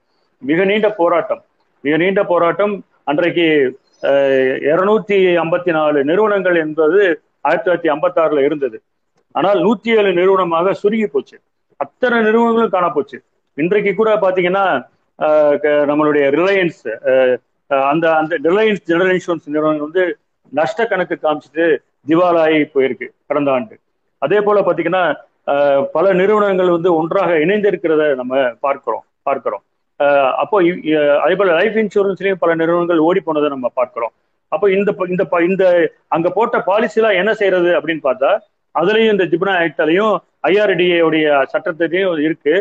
மிக 0.51 0.65
நீண்ட 0.71 0.89
போராட்டம். 1.01 1.43
மிக 1.85 1.95
நீண்ட 2.03 2.21
போராட்டம். 2.33 2.75
அன்றைக்கு 3.11 3.47
இருநூத்தி 4.71 5.17
ஐம்பத்தி 5.45 5.73
நாலு 5.79 5.99
நிறுவனங்கள் 6.11 6.57
என்பது 6.65 7.01
ஆயிரத்தி 7.47 7.67
தொள்ளாயிரத்தி 7.67 7.93
ஐம்பத்தி 7.95 8.21
ஆறுல 8.25 8.45
இருந்தது. 8.49 8.77
ஆனால் 9.35 9.59
நூத்தி 9.64 9.91
ஏழு 9.99 10.11
நிறுவனமாக 10.19 10.73
சுருங்கி 10.83 11.09
போச்சு. 11.14 11.37
அத்தனை 11.85 12.17
நிறுவனங்களும் 12.27 12.75
காண 12.77 12.87
போச்சு 12.97 13.19
இன்றைக்கு 13.59 13.93
கூட 14.01 14.11
பாத்தீங்கன்னா 14.25 14.64
நம்மளுடைய 15.91 16.25
ரிலையன்ஸ் 16.38 16.83
அந்த 17.93 18.05
அந்த 18.21 18.35
ரிலையன்ஸ் 18.49 18.83
ஜெனரல் 18.91 19.14
இன்சூரன்ஸ் 19.14 19.49
நிறுவனம் 19.55 19.87
வந்து 19.87 20.03
நஷ்ட 20.59 20.87
கணக்கு 20.91 21.17
காமிச்சிட்டு 21.25 21.64
திவாலாகி 22.11 22.61
போயிருக்கு 22.75 23.07
கடந்த 23.31 23.51
ஆண்டு. 23.55 23.75
அதே 24.25 24.38
போல 24.47 24.61
பாத்தீங்கன்னா 24.69 25.03
பல 25.97 26.07
நிறுவனங்கள் 26.21 26.75
வந்து 26.77 26.91
ஒன்றாக 27.01 27.33
இணைந்திருக்கிறத 27.45 28.05
நம்ம 28.21 28.43
பார்க்கிறோம் 28.67 29.05
பார்க்கிறோம். 29.29 29.62
அப்போ 30.43 30.57
அதே 31.25 31.35
போல 31.41 31.55
லைஃப் 31.61 31.79
இன்சூரன்ஸ்லயும் 31.83 32.43
பல 32.43 32.55
நிறுவனங்கள் 32.61 33.05
ஓடி 33.09 33.21
போனதை 33.27 33.49
நம்ம 33.55 33.69
பார்க்கிறோம். 33.81 34.12
அப்போ 34.53 34.67
இந்த 34.77 34.91
இந்த 35.14 35.25
இந்த 35.49 35.64
அங்க 36.17 36.29
போட்ட 36.37 36.59
பாலிசிலாம் 36.71 37.19
என்ன 37.21 37.33
செய்யறது 37.41 37.71
அப்படின்னு 37.79 38.05
பார்த்தா 38.09 38.31
அதுலயும் 38.81 39.14
இந்த 39.14 39.25
ஜிப்னா 39.33 39.55
ஆக்டாலையும் 39.64 40.14
ஐஆர்டிஏ 40.51 40.99
உடைய 41.09 41.29
சட்டத்திலையும் 41.53 42.21
இருக்கு. 42.27 42.55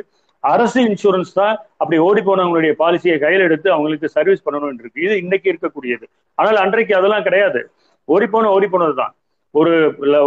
அரசு 0.44 0.80
இன்சூரன்ஸ் 0.90 1.32
தான் 1.40 1.56
அப்படி 1.82 1.98
ஓடி 2.08 2.22
போனவங்களுடைய 2.28 2.74
பாலிசியை 2.82 3.16
கையில் 3.24 3.46
எடுத்து 3.48 3.68
அவங்களுக்கு 3.76 4.08
சர்வீஸ் 4.16 4.44
பண்ணணும் 4.46 4.80
இருக்கு. 4.82 5.00
இது 5.06 5.14
இன்னைக்கு 5.24 5.48
இருக்கக்கூடியது. 5.54 6.06
ஆனால் 6.38 6.60
அன்றைக்கு 6.64 6.94
அதெல்லாம் 7.00 7.26
கிடையாது. 7.28 7.62
ஓடி 8.08 8.28
போன 8.34 8.52
ஓடி 8.56 8.68
போனது 8.74 8.96
தான் 9.02 9.14
ஒரு 9.56 9.74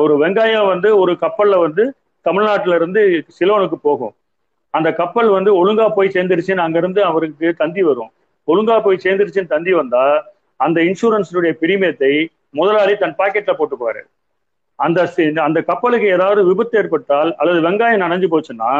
ஒரு 0.02 0.14
வெங்காயம் 0.22 0.70
வந்து 0.72 0.88
ஒரு 1.02 1.12
கப்பல்ல 1.24 1.56
வந்து 1.66 1.84
தமிழ்நாட்டில 2.26 2.76
இருந்து 2.80 3.02
சிலோனுக்கு 3.36 3.78
போகும். 3.88 4.14
அந்த 4.74 4.88
கப்பல் 5.00 5.30
வந்து 5.36 5.50
ஒழுங்கா 5.60 5.86
போய் 5.96 6.14
சேர்ந்துருச்சுன்னு 6.16 6.64
அங்கிருந்து 6.66 7.00
அவருக்கு 7.10 7.48
தந்தி 7.62 7.82
வரும். 7.90 8.10
ஒழுங்கா 8.48 8.76
போய் 8.86 9.02
சேர்ந்துருச்சுன்னு 9.04 9.54
தந்தி 9.54 9.72
வந்தா 9.80 10.04
அந்த 10.60 10.78
இன்சூரன்ஸுடைய 10.88 11.52
பிரிமியத்தை 11.62 12.12
முதலாளி 12.58 12.94
தன் 13.02 13.18
பாக்கெட்ல 13.20 13.52
போட்டுக்குவாரு. 13.58 14.02
அந்த 14.86 15.00
அந்த 15.46 15.58
கப்பலுக்கு 15.70 16.06
ஏதாவது 16.16 16.40
விபத்து 16.50 16.78
ஏற்பட்டால் 16.80 17.30
அல்லது 17.40 17.60
வெங்காயம் 17.66 18.02
நனைஞ்சு 18.04 18.28
போச்சுன்னா 18.32 18.70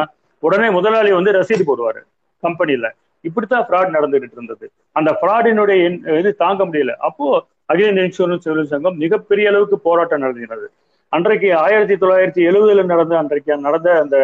உடனே 0.43 0.69
முதலாளி 0.77 1.11
வந்து 1.19 1.37
ரசீது 1.39 1.65
போடுவாரு 1.71 2.01
கம்பெனியில 2.43 2.89
இப்படித்தான் 3.25 3.65
ஃப்ராட் 3.69 3.95
நடந்துகிட்டு 3.97 4.37
இருந்தது. 4.39 4.67
அந்த 4.99 5.11
ஃப்ராடினுடைய 5.19 5.81
இது 6.21 6.31
தாங்க 6.43 6.63
முடியல. 6.69 6.93
அப்போ 7.09 7.27
அகில 7.73 8.05
இன்சூரன்ஸ் 8.05 8.47
தொழில் 8.47 8.71
சங்கம் 8.71 8.97
மிகப்பெரிய 9.03 9.51
அளவுக்கு 9.51 9.77
போராட்டம் 9.89 10.23
நடத்தினது. 10.25 10.67
அன்றைக்கு 11.13 11.49
ஆயிரத்தி 11.65 11.95
தொள்ளாயிரத்தி 12.03 12.43
எழுபதுல 12.51 12.85
நடந்த 12.93 13.15
அன்றைக்கு 13.23 13.59
நடந்த 13.67 13.89
அந்த 14.03 14.17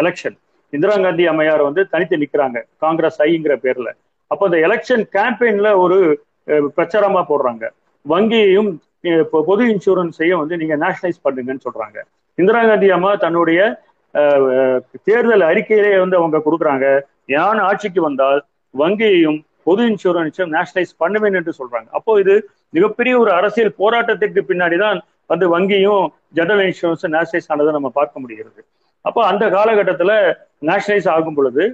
எலெக்ஷன் 0.00 0.36
இந்திரா 0.72 0.94
காந்தி 1.04 1.24
அம்மையார் 1.32 1.66
வந்து 1.68 1.82
தனித்து 1.92 2.16
நிக்கிறாங்க 2.22 2.58
காங்கிரஸ் 2.84 3.18
ஐங்கிற 3.28 3.54
பேர்ல. 3.64 3.88
அப்போ 4.30 4.44
அந்த 4.48 4.58
எலெக்ஷன் 4.66 5.04
கேம்பெயின்ல 5.16 5.70
ஒரு 5.84 5.98
பிரச்சாரமா 6.76 7.22
போடுறாங்க. 7.30 7.64
வங்கியையும் 8.06 8.70
பொது 9.48 9.62
இன்சூரன்ஸையும் 9.72 10.40
வந்து 10.42 10.58
நீங்க 10.60 10.74
நேஷனலைஸ் 10.84 11.24
பண்ணுங்கன்னு 11.26 11.64
சொல்றாங்க. 11.66 11.98
இந்திரா 12.40 12.60
காந்தி 12.68 12.88
அம்மா 12.96 13.10
தன்னுடைய 13.24 13.60
தேர்தல் 15.08 15.44
அறிக்கையிலே 15.50 15.92
வந்து 16.02 16.16
அவங்க 16.20 16.38
கொடுக்குறாங்க. 16.46 16.86
யான் 17.34 17.60
ஆட்சிக்கு 17.68 18.00
வந்தால் 18.08 18.40
வங்கியையும் 18.74 19.38
பொது 19.68 19.82
இன்சூரன்ஸும் 19.92 20.52
நேஷனலைஸ் 20.56 20.92
பண்ணுவேன் 21.02 21.36
என்று 21.40 21.52
சொல்றாங்க. 21.60 21.88
அப்போ 21.98 22.12
இது 22.22 22.34
மிகப்பெரிய 22.76 23.14
ஒரு 23.22 23.30
அரசியல் 23.38 23.72
போராட்டத்திற்கு 23.82 24.42
பின்னாடி 24.50 24.76
தான் 24.84 24.98
வந்து 25.32 25.46
வங்கியும் 25.54 26.04
ஜெனரல் 26.38 26.66
இன்சூரன்ஸும் 26.70 27.14
நேஷனலைஸ் 27.16 27.50
ஆனதை 27.54 27.72
நம்ம 27.78 27.90
பார்க்க 27.98 28.22
முடிகிறது. 28.24 28.60
அப்போ 29.08 29.20
அந்த 29.30 29.44
காலகட்டத்தில் 29.56 30.16
நேஷனலைஸ் 30.70 31.08
ஆகும் 31.14 31.38
பொழுது 31.38 31.64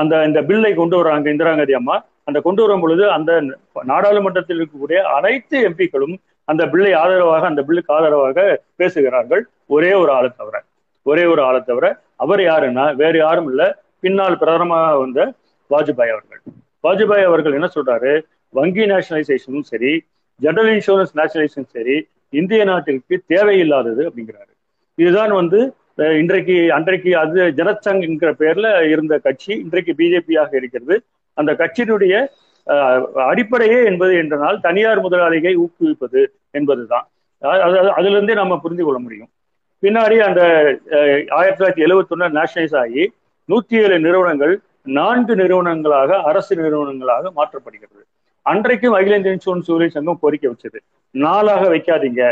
அந்த 0.00 0.14
இந்த 0.28 0.40
பில்லை 0.48 0.72
கொண்டு 0.80 0.96
வராங்க 1.00 1.28
இந்திரா 1.34 1.52
காந்தி 1.58 1.76
அம்மா. 1.80 1.96
அந்த 2.28 2.38
கொண்டு 2.46 2.62
வரும் 2.62 2.82
பொழுது 2.84 3.04
அந்த 3.16 3.32
நாடாளுமன்றத்தில் 3.90 4.58
இருக்கக்கூடிய 4.58 4.98
அனைத்து 5.16 5.58
எம்பிக்களும் 5.68 6.16
அந்த 6.48 6.62
பில்லை 6.72 6.92
ஆதரவாக 7.02 7.46
அந்த 7.50 7.60
பில்லுக்கு 7.68 7.90
ஆதரவாக 7.96 8.38
பேசுகிறார்கள். 8.80 9.42
ஒரே 9.74 9.92
ஒரு 10.02 10.10
ஆளை 10.16 10.30
தவிர 10.36 10.56
ஒரே 11.06 11.24
ஒரு 11.32 11.42
ஆளை 11.48 11.60
தவிர 11.70 11.86
அவர் 12.24 12.42
யாருன்னா 12.50 12.84
வேறு 13.00 13.18
யாரும் 13.24 13.48
இல்லை. 13.50 13.66
பின்னால் 14.04 14.36
பிரதமராக 14.40 14.98
வந்த 15.02 15.20
வாஜ்பாய் 15.70 16.12
அவர்கள். 16.14 16.42
வாஜ்பாய் 16.86 17.26
அவர்கள் 17.30 17.56
என்ன 17.58 17.68
சொல்றாரு? 17.76 18.12
வங்கி 18.54 18.84
நேஷனலைசேஷனும் 18.92 19.66
சரி 19.72 19.92
ஜெனரல் 20.40 20.70
இன்சூரன்ஸ் 20.74 21.14
நேஷனலைசேஷன் 21.20 21.72
சரி 21.76 21.96
இந்திய 22.40 22.62
நாட்டிற்கு 22.70 23.14
தேவையில்லாதது 23.32 24.02
அப்படிங்கிறாரு. 24.08 24.52
இதுதான் 24.98 25.32
வந்து 25.40 25.60
இன்றைக்கு 26.22 26.56
அன்றைக்கு 26.78 27.10
அது 27.22 27.38
ஜனசங் 27.60 28.02
என்கிற 28.06 28.30
பேர்ல 28.42 28.68
இருந்த 28.94 29.14
கட்சி 29.26 29.52
இன்றைக்கு 29.64 29.92
பிஜேபியாக 30.00 30.52
இருக்கிறது. 30.60 30.96
அந்த 31.38 31.50
கட்சியினுடைய 31.60 32.14
அடிப்படையே 33.30 33.78
என்பது 33.90 34.14
என்றனால் 34.22 34.58
தனியார் 34.66 35.04
முதலாளிகளை 35.04 35.54
ஊக்குவிப்பது 35.64 36.22
என்பதுதான். 36.58 37.06
அதுல 37.98 38.14
இருந்தே 38.16 38.34
நம்ம 38.34 38.58
புரிந்து 38.64 38.84
கொள்ள 38.84 38.98
முடியும். 39.04 39.30
பின்னாடி 39.82 40.16
அந்த 40.28 40.40
ஆயிரத்தி 41.38 41.58
தொள்ளாயிரத்தி 41.58 41.84
எழுபத்தி 41.86 42.14
ஒன்னு 42.14 42.28
நேஷனலைஸ் 42.38 42.76
ஆகி 42.82 43.02
நூத்தி 43.48 43.76
ஏழு 43.82 43.96
நிறுவனங்கள் 44.06 44.54
நான்கு 44.98 45.34
நிறுவனங்களாக 45.36 46.10
அரசு 46.30 46.52
நிறுவனங்களாக 46.62 47.30
மாற்றப்படுகிறது. 47.38 48.02
அன்றைக்கும் 48.46 48.96
அகில 48.98 49.18
இந்திய 49.18 49.36
இன்சூரன்ஸ் 49.36 49.70
ஊழியர் 49.74 49.96
சங்கம் 49.96 50.22
கோரிக்கை 50.22 50.48
வச்சது. 50.50 50.78
நாளாக 51.14 51.62
வைக்காதீங்க 51.74 52.22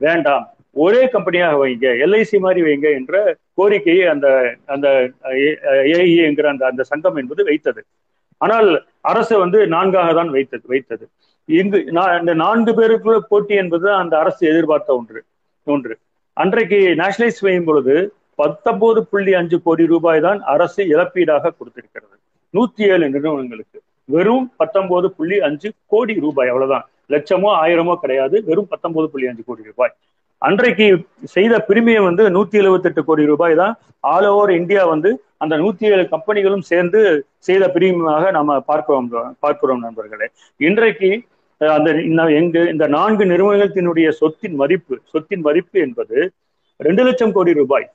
வேண்டாம். 0.00 0.44
ஒரே 0.76 1.02
கம்பெனியாக 1.14 1.54
வைங்க 1.62 1.86
எல்ஐசி 2.04 2.38
மாதிரி 2.44 2.60
வைங்க 2.66 2.88
என்ற 2.98 3.14
கோரிக்கையை 3.58 4.04
அந்த 4.14 4.26
அந்த 4.74 4.88
ஏஇ 5.92 6.16
என்கிற 6.28 6.48
அந்த 6.54 6.64
அந்த 6.70 6.82
சங்கம் 6.90 7.18
என்பது 7.22 7.44
வைத்தது. 7.50 7.80
ஆனால் 8.40 8.68
அரசு 9.10 9.34
வந்து 9.42 9.58
நான்காக 9.74 10.12
தான் 10.18 10.30
வைத்தது 10.36 10.64
வைத்தது. 10.72 11.04
இங்கு 11.48 11.78
இந்த 12.20 12.32
நான்கு 12.44 12.72
பேருக்குள்ள 12.78 13.18
போட்டி 13.32 13.54
என்பது 13.62 13.86
அந்த 14.00 14.14
அரசு 14.22 14.42
எதிர்பார்த்த 14.52 14.96
ஒன்று 15.00 15.20
ஒன்று. 15.66 15.94
அன்றைக்கு 16.36 16.78
நேஷனலைஸ் 17.02 17.40
செய்யும் 17.44 17.68
பொழுது 17.68 17.94
பத்தொன்பது 18.40 19.00
புள்ளி 19.10 19.32
அஞ்சு 19.40 19.56
கோடி 19.66 19.84
ரூபாய் 19.94 20.20
தான் 20.26 20.38
அரசு 20.54 20.82
இழப்பீடாக 20.92 21.52
கொடுத்திருக்கிறது. 21.58 22.16
நூத்தி 22.54 22.82
ஏழு 22.92 23.06
நிறுவனங்களுக்கு 23.14 23.78
வெறும் 24.14 24.46
பத்தொன்பது 24.60 25.08
புள்ளி 25.16 25.36
அஞ்சு 25.48 25.68
கோடி 25.92 26.14
ரூபாய் 26.26 26.50
அவ்வளவுதான். 26.52 26.86
லட்சமோ 27.14 27.50
ஆயிரமோ 27.64 27.94
கிடையாது. 28.04 28.36
வெறும் 28.48 28.70
பத்தொன்பது 28.72 29.06
புள்ளி 29.12 29.26
அஞ்சு 29.30 29.44
கோடி 29.48 29.62
ரூபாய். 29.70 29.92
அன்றைக்கு 30.48 30.86
செய்த 31.34 31.54
பிரிமியம் 31.68 32.06
வந்து 32.08 32.22
நூத்தி 32.34 32.56
எழுபத்தி 32.60 32.88
எட்டு 32.90 33.02
கோடி 33.08 33.24
ரூபாய் 33.30 33.54
தான் 33.60 33.74
ஆல் 34.12 34.28
ஓவர் 34.28 34.52
இந்தியா 34.60 34.82
வந்து 34.92 35.10
அந்த 35.42 35.54
நூத்தி 35.62 35.84
ஏழு 35.94 36.04
கம்பெனிகளும் 36.12 36.64
சேர்ந்து 36.70 37.00
செய்த 37.48 37.64
பிரிமியமாக 37.74 38.30
நம்ம 38.38 38.56
பார்க்கிறோம் 38.70 39.08
பார்க்கிறோம் 39.44 39.82
நண்பர்களே. 39.86 40.28
இன்றைக்கு 40.68 41.10
அந்த 41.60 41.90
எங்க 42.40 42.58
இந்த 42.72 42.84
நான்கு 42.96 43.24
நிறுவனத்தினுடைய 43.32 44.08
சொத்தின் 44.20 44.56
மதிப்பு 44.62 44.94
சொத்தின் 45.12 45.44
மதிப்பு 45.48 45.78
என்பது 45.86 46.18
ரெண்டு 46.80 47.02
லட்சம் 47.08 47.34
கோடி 47.36 47.52
ரூபாய். 47.60 47.86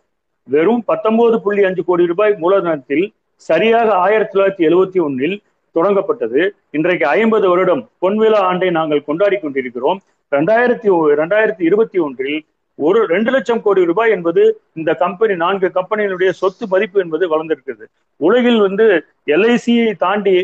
வெறும் 0.48 0.84
பத்தொன்பது 0.92 1.38
புள்ளி 1.46 1.62
அஞ்சு 1.70 1.84
கோடி 1.90 2.04
ரூபாய் 2.12 2.34
மூலதனத்தில் 2.44 3.06
சரியாக 3.50 3.90
ஆயிரத்தி 4.06 4.34
தொள்ளாயிரத்தி 4.34 4.66
எழுவத்தி 4.70 5.00
ஒன்னில் 5.08 5.38
தொடங்கப்பட்டது. 5.76 6.42
இன்றைக்கு 6.78 7.06
ஐம்பது 7.20 7.46
வருடம் 7.54 7.82
பொன்விழா 8.04 8.42
ஆண்டை 8.50 8.70
நாங்கள் 8.78 9.08
கொண்டாடி 9.08 9.38
கொண்டிருக்கிறோம். 9.40 10.00
ரெண்டாயிரத்தி 10.34 10.90
ரெண்டாயிரத்தி 11.22 11.64
இருபத்தி 11.70 11.98
ஒன்றில் 12.06 12.38
ஒரு 12.80 13.00
ரெண்டு 13.12 13.30
லட்சம் 13.34 13.62
கோடி 13.66 13.82
ரூபாய் 13.90 14.14
என்பது 14.16 14.42
இந்த 14.80 14.92
கம்பெனி 15.04 15.34
நான்கு 15.44 15.68
கம்பெனிகளுடைய 15.78 16.30
சொத்து 16.40 16.66
மதிப்பு 16.74 16.98
என்பது 17.04 17.26
வளர்ந்திருக்கிறது. 17.34 17.86
உலகில் 18.20 18.60
வந்து 18.66 18.86
எல்ஐசியை 19.36 19.92
தாண்டி 20.04 20.36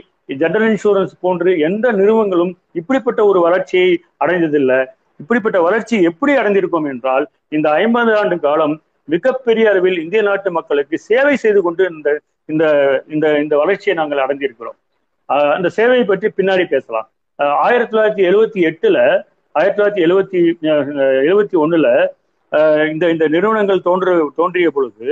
ஜெனரல் 0.42 0.70
இன்சூரன்ஸ் 0.74 1.16
போன்று 1.24 1.52
எந்த 1.68 1.86
நிறுவனங்களும் 2.00 2.54
இப்படிப்பட்ட 2.80 3.22
ஒரு 3.30 3.40
வளர்ச்சியை 3.46 3.90
அடைந்ததில்லை. 4.24 4.80
இப்படிப்பட்ட 5.22 5.58
வளர்ச்சி 5.68 5.96
எப்படி 6.10 6.34
அடைந்திருக்கும் 6.42 6.88
என்றால் 6.92 7.26
இந்த 7.58 7.68
ஐம்பது 7.84 8.12
ஆண்டு 8.20 8.38
காலம் 8.46 8.76
மிகப்பெரிய 9.14 9.66
அளவில் 9.72 10.00
இந்திய 10.04 10.22
நாட்டு 10.28 10.50
மக்களுக்கு 10.58 10.96
சேவை 11.10 11.36
செய்து 11.44 11.60
கொண்டு 11.66 11.84
இந்த 11.96 12.10
இந்த 12.52 12.66
இந்த 13.16 13.26
இந்த 13.44 13.56
வளர்ச்சியை 13.62 13.96
நாங்கள் 14.00 14.24
அடைந்திருக்கிறோம். 14.26 14.78
அந்த 15.56 15.68
சேவையை 15.78 16.06
பற்றி 16.12 16.28
பின்னாடி 16.40 16.64
பேசலாம். 16.74 17.08
ஆயிரத்தி 17.66 17.92
தொள்ளாயிரத்தி 17.94 18.24
எழுவத்தி 18.30 18.62
எட்டுல 18.70 18.98
ஆயிரத்தி 19.56 19.78
தொள்ளாயிரத்தி 19.78 20.04
எழுவத்தி 20.08 20.40
எழுவத்தி 21.28 21.56
ஒண்ணுல 21.64 21.88
இந்த 22.94 23.04
இந்த 23.14 23.26
நிறுவனங்கள் 23.36 23.86
தோன்ற 23.88 24.14
தோன்றிய 24.40 24.70
பொழுது 24.76 25.08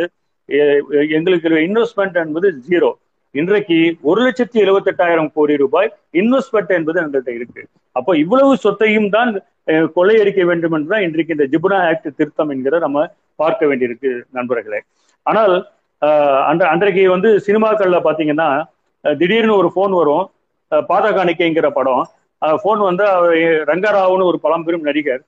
எங்களுக்கு 1.18 1.50
இன்வெஸ்ட்மெண்ட் 1.68 2.18
என்பது 2.24 2.50
ஜீரோ 2.68 2.90
இன்றைக்கு 3.36 3.78
ஒரு 4.10 4.20
லட்சத்தி 4.26 4.58
எழுபத்தி 4.64 4.90
எட்டாயிரம் 4.92 5.32
கோடி 5.36 5.56
ரூபாய் 5.64 5.90
இன்வெஸ்ட்மெண்ட் 6.22 6.72
என்பது 6.78 7.00
எங்கள்கிட்ட 7.02 7.32
இருக்கு. 7.38 7.62
அப்போ 7.96 8.12
இவ்வளவு 8.22 8.54
சொத்தையும் 8.64 9.10
தான் 9.16 9.32
கொள்ளையடிக்க 9.98 10.44
வேண்டும் 10.50 10.76
என்றுதான் 10.78 11.06
இன்றைக்கு 11.08 11.36
இந்த 11.36 11.46
ஜிபுனா 11.54 11.80
ஆக்ட் 11.90 12.10
திருத்தம் 12.20 12.52
என்கிற 12.54 12.80
நம்ம 12.86 13.04
பார்க்க 13.42 13.70
வேண்டியிருக்கு 13.72 14.12
நண்பர்களே. 14.38 14.80
ஆனால் 15.26 15.54
அன்ற 16.50 16.64
அன்றைக்கு 16.74 17.04
வந்து 17.16 17.32
சினிமாக்கள்ல 17.48 18.00
பாத்தீங்கன்னா 18.08 18.50
திடீர்னு 19.04 19.54
ஒரு 19.62 19.70
போன் 19.78 19.96
வரும் 20.00 20.26
பாத 20.90 21.06
காணிக்கைங்கிற 21.18 21.68
படம் 21.78 22.04
ஃபோன் 22.42 22.82
வந்து 22.90 23.04
அவர் 23.16 23.36
ரங்கராவ்னு 23.70 24.30
ஒரு 24.32 24.38
பழம்பெரும் 24.46 24.88
நடிகர். 24.90 25.22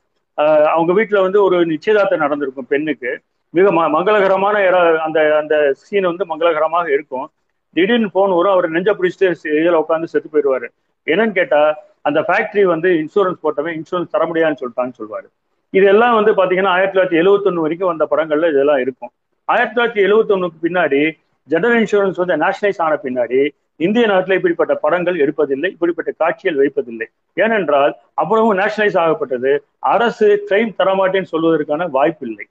அவங்க 0.75 0.91
வீட்டில் 0.97 1.23
வந்து 1.25 1.39
ஒரு 1.47 1.57
நிச்சயதார்த்தம் 1.71 2.23
நடந்திருக்கும் 2.25 2.69
பெண்ணுக்கு. 2.73 3.11
மிக 3.53 3.71
ம 3.77 3.85
மங்களகரமான 3.95 4.57
அந்த 5.05 5.19
அந்த 5.41 5.55
சீன் 5.85 6.09
வந்து 6.11 6.25
மங்களகரமாக 6.31 6.87
இருக்கும். 6.95 7.27
திடீர்னு 7.75 8.11
ஃபோன் 8.13 8.35
வரும் 8.37 8.53
அவர் 8.55 8.73
நெஞ்ச 8.75 8.91
பிடிச்சிட்டு 8.99 9.27
இதில் 9.59 9.81
உட்காந்து 9.81 10.11
செத்து 10.13 10.29
போயிடுவாரு. 10.33 10.67
என்னன்னு 11.07 11.37
கேட்டா 11.39 11.61
அந்த 12.07 12.19
ஃபேக்டரி 12.27 12.63
வந்து 12.73 12.89
இன்சூரன்ஸ் 13.01 13.41
போட்டவன் 13.45 13.75
இன்சூரன்ஸ் 13.79 14.13
தர 14.15 14.25
முடியாதுன்னு 14.29 14.61
சொல்லிட்டான்னு 14.61 14.97
சொல்லுவாரு. 14.99 15.27
இதெல்லாம் 15.73 16.15
வந்து 16.19 16.31
பாத்தீங்கன்னா 16.39 16.71
ஆயிரத்தி 16.75 16.95
தொள்ளாயிரத்தி 16.95 17.19
எழுபத்தொன்னு 17.21 17.65
வரைக்கும் 17.65 17.91
வந்த 17.91 18.05
படங்கள்ல 18.11 18.47
இதெல்லாம் 18.53 18.81
இருக்கும். 18.85 19.11
ஆயிரத்தி 19.47 19.75
தொள்ளாயிரத்தி 19.75 20.03
எழுபத்தொன்னுக்கு 20.07 20.57
பின்னாடி 20.65 21.01
ஜெனரல் 21.49 21.79
இன்சூரன்ஸ் 21.83 22.21
வந்து 22.21 22.35
நேஷனலைஸ் 22.43 22.81
ஆன 22.85 22.97
பின்னாடி 23.05 23.39
இந்திய 23.85 24.05
நாட்டில் 24.11 24.37
இப்படிப்பட்ட 24.37 24.73
படங்கள் 24.83 25.17
எடுப்பதில்லை 25.23 25.69
இப்படிப்பட்ட 25.75 26.11
காட்சிகள் 26.21 26.59
வைப்பதில்லை. 26.61 27.07
ஏனென்றால் 27.37 27.93
அவ்வளவு 28.21 28.49
நேஷனலைஸ் 28.61 28.97
ஆகப்பட்டது. 29.03 29.51
அரசு 29.93 30.27
கிளைம் 30.49 30.73
தரமாட்டேன்னு 30.79 31.31
சொல்வதற்கான 31.33 31.87
வாய்ப்பில்லை. 31.97 32.45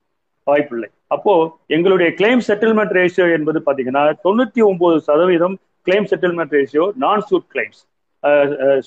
வாய்ப்பில்லை. 0.47 0.89
அப்போ 1.15 1.35
எங்களுடைய 1.77 2.09
கிளைம் 2.19 2.43
செட்டில்மெண்ட் 2.49 2.95
ரேஷியோ 2.99 3.27
என்பது 3.37 3.59
பாத்தீங்கன்னா 3.67 4.05
தொண்ணூத்தி 4.27 4.61
ஒன்பது 4.71 4.97
சதவீதம் 5.09 5.57
claim 5.87 6.09
settlement 6.13 6.55
ratio 6.59 6.87
non 7.05 7.25
suit 7.31 7.49
claims 7.55 7.81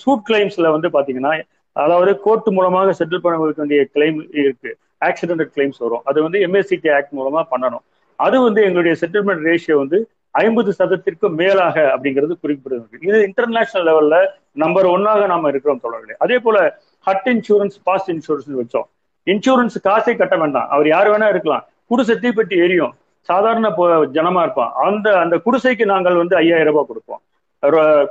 suit 0.02 0.26
கிளைம்ஸ்ல 0.30 0.72
வந்து 0.76 0.90
பாத்தீங்கன்னா 0.96 1.34
அதாவது 1.76 2.12
கோர்ட் 2.26 2.50
மூலமாக 2.58 2.90
செட்டில் 2.98 3.24
பண்ண 3.24 3.38
வேண்டிய 3.44 3.84
கிளைம் 3.94 4.20
இருக்கு. 4.42 4.72
ஆக்சிடென்ட் 5.08 5.54
கிளைம்ஸ் 5.56 5.80
வரும். 5.84 6.04
அது 6.10 6.20
வந்து 6.26 6.40
எம்எஸ்சிடி 6.48 6.90
ஆக்ட் 6.98 7.16
மூலமா 7.20 7.42
பண்ணணும். 7.54 7.84
அது 8.26 8.38
வந்து 8.48 8.62
எங்களுடைய 8.68 8.94
செட்டில்மெண்ட் 9.02 9.46
ரேஷியோ 9.50 9.78
வந்து 9.84 10.00
ஐம்பது 10.34 10.74
சதத்திற்கும் 10.80 11.36
மேலாக 11.36 11.82
அப்படிங்கிறது 11.82 12.32
குறிப்பிடுகிறது. 12.44 12.88
இது 13.00 13.22
இன்டர்நேஷனல் 13.22 13.94
லெவல்ல 13.94 14.28
நம்பர் 14.52 14.86
ஒன்னாக 14.86 15.26
நாம 15.26 15.48
இருக்கிறோம் 15.48 15.80
தொடர்களே 15.84 16.12
அதே 16.18 16.40
போல 16.40 16.80
ஹட் 17.06 17.26
இன்சூரன்ஸ் 17.26 17.72
பாஸ்ட் 17.84 18.12
இன்சூரன்ஸ் 18.12 18.62
வச்சோம். 18.62 18.84
இன்சூரன்ஸ் 19.26 19.76
காசே 19.84 20.18
கட்ட 20.18 20.38
வேண்டாம். 20.38 20.70
அவர் 20.70 20.88
யார் 20.88 21.08
வேணா 21.08 21.30
இருக்கலாம். 21.30 21.66
குடிசை 21.86 22.16
தீப்பெட்டி 22.16 22.58
எரியும். 22.58 22.94
சாதாரண 23.20 23.70
ஜனமா 24.14 24.42
இருப்பான். 24.42 24.72
அந்த 24.76 25.20
அந்த 25.20 25.42
குடிசைக்கு 25.46 25.86
நாங்கள் 25.86 26.16
வந்து 26.16 26.36
ஐயாயிரம் 26.36 26.74
ரூபாய் 26.74 26.86
கொடுப்போம். 26.88 27.22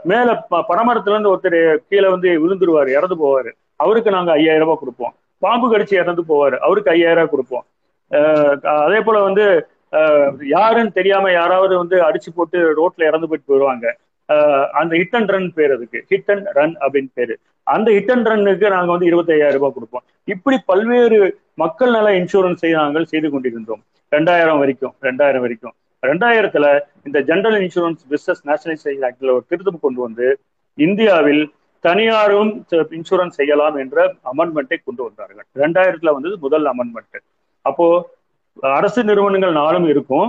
மேல 0.03 0.37
ப- 0.49 0.65
இருந்து 1.07 1.37
ஒருத்தர் 1.37 1.77
கீழே 1.89 2.09
வந்து 2.09 2.29
விழுந்துருவாரு 2.29 2.89
இறந்து 2.89 3.17
போவாரு. 3.17 3.51
அவருக்கு 3.77 4.11
நாங்க 4.11 4.33
ஐயாயிரம் 4.33 4.63
ரூபாய் 4.63 4.79
கொடுப்போம். 4.79 5.15
பாம்பு 5.39 5.73
கடிச்சு 5.73 5.95
இறந்து 5.95 6.23
போவாரு. 6.29 6.57
அவருக்கு 6.57 6.91
ஐயாயிரம் 6.91 7.29
ரூபாய் 7.31 7.65
கொடுப்போம். 8.11 8.85
அதே 8.85 9.01
போல 9.01 9.23
வந்து 9.23 9.67
யாருன்னு 10.55 10.96
தெரியாம 10.98 11.31
யாராவது 11.33 11.74
வந்து 11.83 11.96
அடிச்சு 12.09 12.31
போட்டு 12.37 12.59
ரோட்ல 12.81 13.09
இறந்து 13.11 13.28
போயிட்டு 13.31 13.50
போயிடுவாங்க 13.50 13.87
அந்த 14.81 14.92
ஹிட் 15.00 15.16
அண்ட் 15.18 15.33
ரன் 15.35 15.48
பேர் 15.57 15.72
அதுக்கு. 15.76 15.98
ஹிட் 16.11 16.31
அண்ட் 16.35 16.46
ரன் 16.59 16.74
அப்படின்னு 16.85 17.11
பேரு. 17.18 17.35
அந்த 17.66 17.88
ஹிட் 17.96 18.12
அண்ட் 18.14 18.28
ரன்னுக்கு 18.31 18.66
நாங்க 18.74 18.90
வந்து 18.94 19.09
இருபத்தி 19.11 19.33
ஐயாயிரம் 19.37 19.59
ரூபாய் 19.59 19.74
கொடுப்போம். 19.76 20.05
இப்படி 20.33 20.57
பல்வேறு 20.70 21.18
மக்கள் 21.62 21.92
நல 21.96 22.11
இன்சூரன்ஸை 22.20 22.70
நாங்கள் 22.81 23.11
செய்து 23.12 23.28
கொண்டிருந்தோம் 23.35 23.83
ரெண்டாயிரம் 24.12 24.61
வரைக்கும் 24.62 24.94
ரெண்டாயிரம் 25.09 25.44
வரைக்கும். 25.44 25.74
ரெண்டாயிரத்துல 26.02 26.66
இந்த 27.09 27.18
ஜெனரல் 27.28 27.59
இன்சூரன்ஸ் 27.64 28.00
பிசினஸ் 28.12 28.42
நேஷனலைசேஷன் 28.50 29.05
ஆக்டில் 29.09 29.35
ஒரு 29.37 29.44
திருத்தம் 29.50 29.85
கொண்டு 29.85 30.00
வந்து 30.07 30.26
இந்தியாவில் 30.78 31.42
தனியாரும் 31.85 32.50
இன்சூரன்ஸ் 32.98 33.38
செய்யலாம் 33.40 33.76
என்ற 33.83 33.98
அமெண்ட்மெண்ட்டை 34.33 34.78
கொண்டு 34.88 35.02
வந்தார்கள். 35.07 35.46
ரெண்டாயிரத்துல 35.64 36.12
வந்தது 36.16 36.35
முதல் 36.46 36.66
அமெண்ட்மெண்ட் 36.72 37.22
அப்போ 37.70 37.87
அரசு 38.73 39.01
நிறுவனங்கள் 39.05 39.55
நாளும் 39.55 39.88
இருக்கும். 39.88 40.29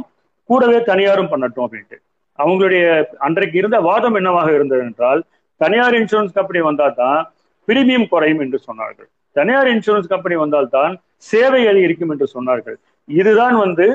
கூடவே 0.50 0.80
தனியாரும் 0.84 1.32
பண்ணட்டும் 1.32 1.66
அப்படின்ட்டு. 1.66 1.98
அவங்களுடைய 2.40 2.84
அன்றைக்கு 3.20 3.58
இருந்த 3.58 3.78
வாதம் 3.82 4.16
என்னவாக 4.16 4.50
இருந்தது 4.54 4.82
என்றால் 4.82 5.20
தனியார் 5.62 5.96
இன்சூரன்ஸ் 6.00 6.34
கம்பெனி 6.34 6.62
வந்தால் 6.62 6.96
தான் 6.96 7.20
பிரீமியம் 7.68 8.08
குறையும் 8.08 8.42
என்று 8.42 8.60
சொன்னார்கள். 8.68 9.08
தனியார் 9.36 9.70
இன்சூரன்ஸ் 9.74 10.08
கம்பெனி 10.08 10.36
வந்தால்தான் 10.36 10.94
சேவை 11.30 11.62
அதிகரிக்கும் 11.68 12.12
என்று 12.12 12.28
சொன்னார்கள். 12.34 12.78
இதுதான் 13.10 13.56
வந்து 13.58 13.86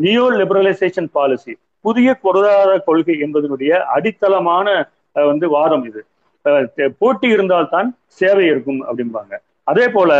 நியோ 0.00 0.24
லிபரலைசேஷன் 0.38 1.10
பாலிசி 1.12 1.52
புதிய 1.84 2.08
பொருளாதார 2.24 2.72
கொள்கை 2.80 3.14
என்பதனுடைய 3.24 3.72
அடித்தளமான 3.94 4.66
வந்து 5.16 5.46
வாதம் 5.48 5.84
இது. 5.86 6.00
அஹ், 6.44 6.66
போட்டி 7.00 7.28
இருந்தால்தான் 7.28 7.88
சேவை 8.20 8.44
இருக்கும் 8.46 8.80
அப்படிம்பாங்க. 8.86 9.32
அதே 9.66 9.86
போல 9.88 10.12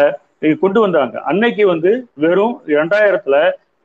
கொண்டு 0.62 0.78
வந்தாங்க. 0.84 1.16
அன்னைக்கு 1.30 1.64
வந்து 1.72 1.90
வெறும் 2.24 2.54
இரண்டாயிரத்துல 2.74 3.36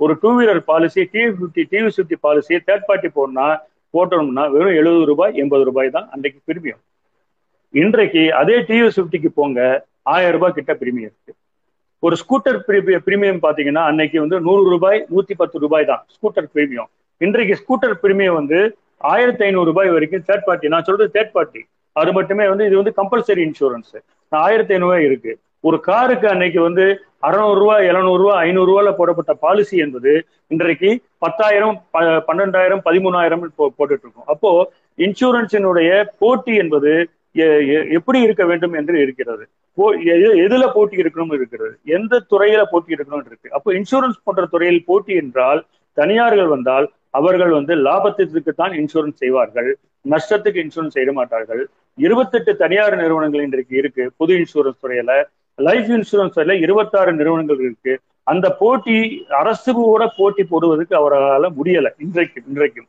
ஒரு 0.03 0.13
two 0.21 0.29
wheeler 0.37 0.61
policy 0.69 1.01
TV 1.13 1.31
fifty 1.37 1.63
TV 1.71 1.89
fifty 1.95 2.17
policy 2.25 2.53
third 2.67 2.87
party 2.89 3.09
போடணும்னா 3.17 3.47
போட்டோம்னா 3.95 4.43
வெறும் 4.55 4.77
எழுபது 4.79 5.03
ரூபாய் 5.11 5.37
எண்பது 5.41 5.63
ரூபாய் 5.69 5.89
தான் 5.95 6.07
அன்றைக்கு 6.13 6.39
பிரிமியம். 6.49 6.81
இன்றைக்கு 7.73 8.23
அதே 8.41 8.57
டிவி 8.69 8.89
ஃபிஃப்டிக்கு 8.95 9.31
போங்க 9.39 9.59
ஆயிரம் 10.13 10.35
ரூபாய் 10.37 10.57
கிட்ட 10.57 10.73
பிரிமியம் 10.81 11.11
இருக்கு. 11.11 11.33
ஒரு 12.03 12.15
ஸ்கூட்டர் 12.21 12.59
பிரீமியம் 13.07 13.41
பாத்தீங்கன்னா 13.45 13.83
அன்னைக்கு 13.91 14.17
வந்து 14.23 14.37
நூறு 14.47 14.65
ரூபாய் 14.73 14.99
நூத்தி 15.13 15.35
பத்து 15.41 15.57
ரூபாய் 15.63 15.89
தான் 15.91 16.03
ஸ்கூட்டர் 16.15 16.49
பிரீமியம் 16.55 16.89
இன்றைக்கு 17.21 17.53
ஸ்கூட்டர் 17.61 17.95
பிரீமியம் 18.03 18.37
வந்து 18.39 18.59
ஆயிரத்தி 19.13 19.43
ஐநூறு 19.47 19.67
ரூபாய் 19.71 19.89
வரைக்கும் 19.95 20.25
தேர்ட் 20.27 20.45
பார்ட்டி 20.47 20.71
நான் 20.73 20.85
சொல்றது 20.87 21.13
தேர்ட் 21.15 21.33
பார்ட்டி 21.37 21.61
அது 21.95 22.11
மட்டுமே 22.17 22.45
வந்து 22.51 22.67
இது 22.69 22.75
வந்து 22.81 22.93
கம்பல்சரி 22.99 23.41
இன்சூரன்ஸ் 23.47 23.93
ஆயிரத்தி 24.31 24.73
ஐநூறு 24.77 24.99
இருக்கு. 25.07 25.33
ஒரு 25.59 25.79
காருக்கு 25.79 26.29
அன்னைக்கு 26.29 26.61
வந்து 26.61 27.01
அறுநூறு 27.19 27.59
ரூபாய் 27.59 27.85
எழுநூறு 27.85 28.21
ரூபாய் 28.21 28.45
ஐநூறு 28.45 28.71
ரூபாயில 28.71 28.93
போடப்பட்ட 28.93 29.33
பாலிசி 29.33 29.77
என்பது 29.77 30.25
இன்றைக்கு 30.47 30.99
பத்தாயிரம் 31.17 31.83
பன்னெண்டாயிரம் 31.93 32.79
பதிமூணாயிரம் 32.85 33.47
போ- 33.57 33.73
போட்டுட்டு 33.77 34.03
இருக்கோம் 34.03 34.25
அப்போ 34.25 34.71
இன்சூரன்ஸினுடைய 34.97 36.05
போட்டி 36.19 36.55
என்பது 36.55 37.09
எப்படி 37.89 38.21
இருக்க 38.21 38.45
வேண்டும் 38.45 38.73
என்று 38.73 39.01
இருக்கிறது. 39.01 39.47
போ- 39.77 39.97
எது- 40.05 40.37
எதுல 40.47 40.71
போட்டி 40.73 40.97
இருக்கணும் 40.97 41.33
இருக்கிறது. 41.33 41.77
எந்த 41.85 42.21
துறையில 42.31 42.63
போட்டி 42.63 42.93
இருக்கணும் 42.93 43.25
இருக்கு. 43.25 43.51
அப்போ 43.51 43.73
இன்சூரன்ஸ் 43.73 44.21
போன்ற 44.23 44.45
துறையில் 44.45 44.85
போட்டி 44.85 45.13
என்றால் 45.13 45.65
தனியார்கள் 45.93 46.47
வந்தால் 46.47 46.91
அவர்கள் 47.09 47.49
வந்து 47.49 47.75
லாபத்திற்கு 47.75 48.53
தான் 48.55 48.71
இன்சூரன்ஸ் 48.71 49.13
செய்வார்கள். 49.13 49.77
நஷ்டத்துக்கு 50.09 50.69
இன்சூரன்ஸ் 50.69 50.87
செய்ய 50.87 51.11
மாட்டார்கள். 51.11 51.67
இருபத்தெட்டு 51.95 52.55
தனியார் 52.55 52.95
நிறுவனங்கள் 52.95 53.43
இன்றைக்கு 53.43 53.77
இருக்கு. 53.77 54.11
பொது 54.17 54.35
இன்சூரன்ஸ் 54.35 54.85
துறையில 54.87 55.23
லைஃப் 55.57 55.89
இன்சூரன்ஸ் 55.95 56.59
இருபத்தாறு 56.65 57.13
நிறுவனங்கள் 57.13 57.59
இருக்கு. 57.59 57.93
அந்த 58.23 58.47
போட்டி 58.61 58.97
அரசு 59.41 59.73
கூட 59.73 60.13
போட்டி 60.17 60.43
போடுவதற்கு 60.43 60.95
அவரால் 60.95 61.47
முடியல 61.59 61.89
இன்றைக்கு 62.05 62.43
இன்றைக்கும். 62.47 62.87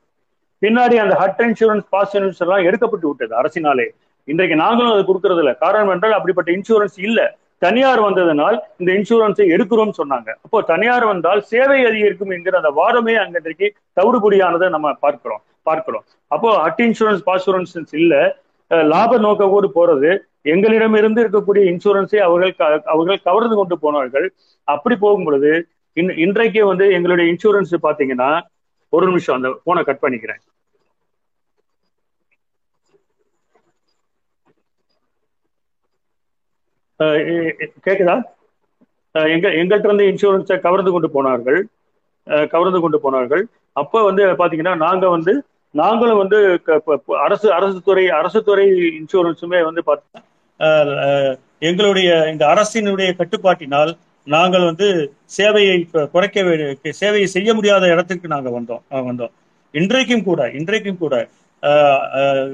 பின்னாடி 0.63 0.97
அந்த 1.03 1.15
ஹட் 1.23 1.43
இன்சூரன்ஸ் 1.47 1.87
பாஸ் 1.91 2.17
இன்சூரன்ஸ் 2.17 2.43
எல்லாம் 2.45 2.65
எடுக்கப்பட்டு 2.69 3.07
விட்டது 3.11 3.35
அரசினாலே. 3.41 3.87
இன்றைக்கு 4.29 4.57
நாங்களும் 4.57 4.93
அது 4.93 5.05
கொடுக்கறது 5.11 5.43
இல்லை. 5.43 5.55
காரணம் 5.65 5.93
என்றால் 5.93 6.17
அப்படிப்பட்ட 6.17 6.51
இன்சூரன்ஸ் 6.53 6.97
இல்ல. 6.97 7.21
தனியார் 7.59 8.01
வந்ததனால் 8.01 8.57
இந்த 8.79 8.91
இன்சூரன்ஸை 8.93 9.45
எடுக்கிறோம் 9.55 9.95
சொன்னாங்க. 10.01 10.29
அப்போ 10.47 10.59
தனியார் 10.63 11.05
வந்தால் 11.05 11.41
சேவை 11.53 11.79
அதிகரிக்கும் 11.85 12.31
என்கிற 12.31 12.61
அந்த 12.61 12.71
வாதமே 12.81 13.15
அங்க 13.23 13.41
இன்றைக்கு 13.43 13.69
தவிடுபடியானதை 14.01 14.69
நம்ம 14.69 14.93
பார்க்கிறோம் 14.93 15.43
பார்க்கிறோம். 15.63 16.05
அப்போ 16.27 16.51
ஹட் 16.67 16.83
இன்சூரன்ஸ் 16.87 17.25
பாஸ் 17.25 17.49
இல்ல. 17.93 18.15
லாப 18.71 19.19
நோக்கோடு 19.19 19.69
போறது 19.75 20.11
எங்களிடம் 20.43 20.95
இருந்து 20.95 21.23
இருக்கக்கூடிய 21.25 21.63
இன்சூரன்ஸை 21.73 22.19
அவர்கள் 22.19 22.55
அவர்கள் 22.85 23.23
கவர்ந்து 23.23 23.57
கொண்டு 23.57 23.79
போனார்கள். 23.79 24.27
அப்படி 24.69 24.97
போகும் 24.97 25.25
பொழுது 25.25 25.53
இன் 25.97 26.17
இன்றைக்கு 26.17 26.67
வந்து 26.67 26.93
எங்களுடைய 26.93 27.27
இன்சூரன்ஸ் 27.33 27.75
பாத்தீங்கன்னா 27.83 28.31
ஒரு 28.93 29.07
நிமிஷம் 29.07 29.37
அந்த 29.37 29.49
போனை 29.65 29.85
கட் 29.85 30.03
பண்ணிக்கிறேன். 30.03 30.43
கேக்குதா? 37.87 38.15
அஹ் 39.15 39.29
எங்க 39.35 39.49
எங்கள்கிட்ட 39.61 39.89
இருந்து 39.89 40.09
இன்சூரன்ஸை 40.11 40.61
கவர்ந்து 40.61 40.91
கொண்டு 40.91 41.11
போனார்கள். 41.11 41.61
கவர்ந்து 42.51 42.81
கொண்டு 42.81 43.01
போனார்கள். 43.01 43.43
அப்போ 43.77 44.03
வந்து 44.05 44.25
பாத்தீங்கன்னா 44.41 44.77
நாங்க 44.77 45.09
வந்து 45.09 45.33
நாங்களும் 45.75 46.21
வந்து 46.23 46.39
அரசு 47.25 47.49
அரசு 47.53 47.79
துறை 47.85 48.05
அரசு 48.19 48.41
துறை 48.43 48.67
இன்சூரன்ஸுமே 48.99 49.61
வந்து 49.69 49.83
பார்த்தீங்கன்னா 49.89 50.25
எங்களுடைய 51.63 52.09
இந்த 52.33 52.45
அரசினுடைய 52.53 53.09
கட்டுப்பாட்டினால் 53.19 53.91
நாங்கள் 54.27 54.65
வந்து 54.65 54.87
சேவையை 55.37 55.77
குறைக்க 56.15 56.39
சேவையை 56.99 57.29
செய்ய 57.35 57.51
முடியாத 57.55 57.85
இடத்துக்கு 57.93 58.27
நாங்க 58.29 58.49
வந்தோம் 58.57 58.83
வந்தோம். 59.09 59.33
இன்றைக்கும் 59.75 60.25
கூட 60.25 60.41
இன்றைக்கும் 60.59 60.99
கூட 60.99 61.15
அஹ், 61.63 62.51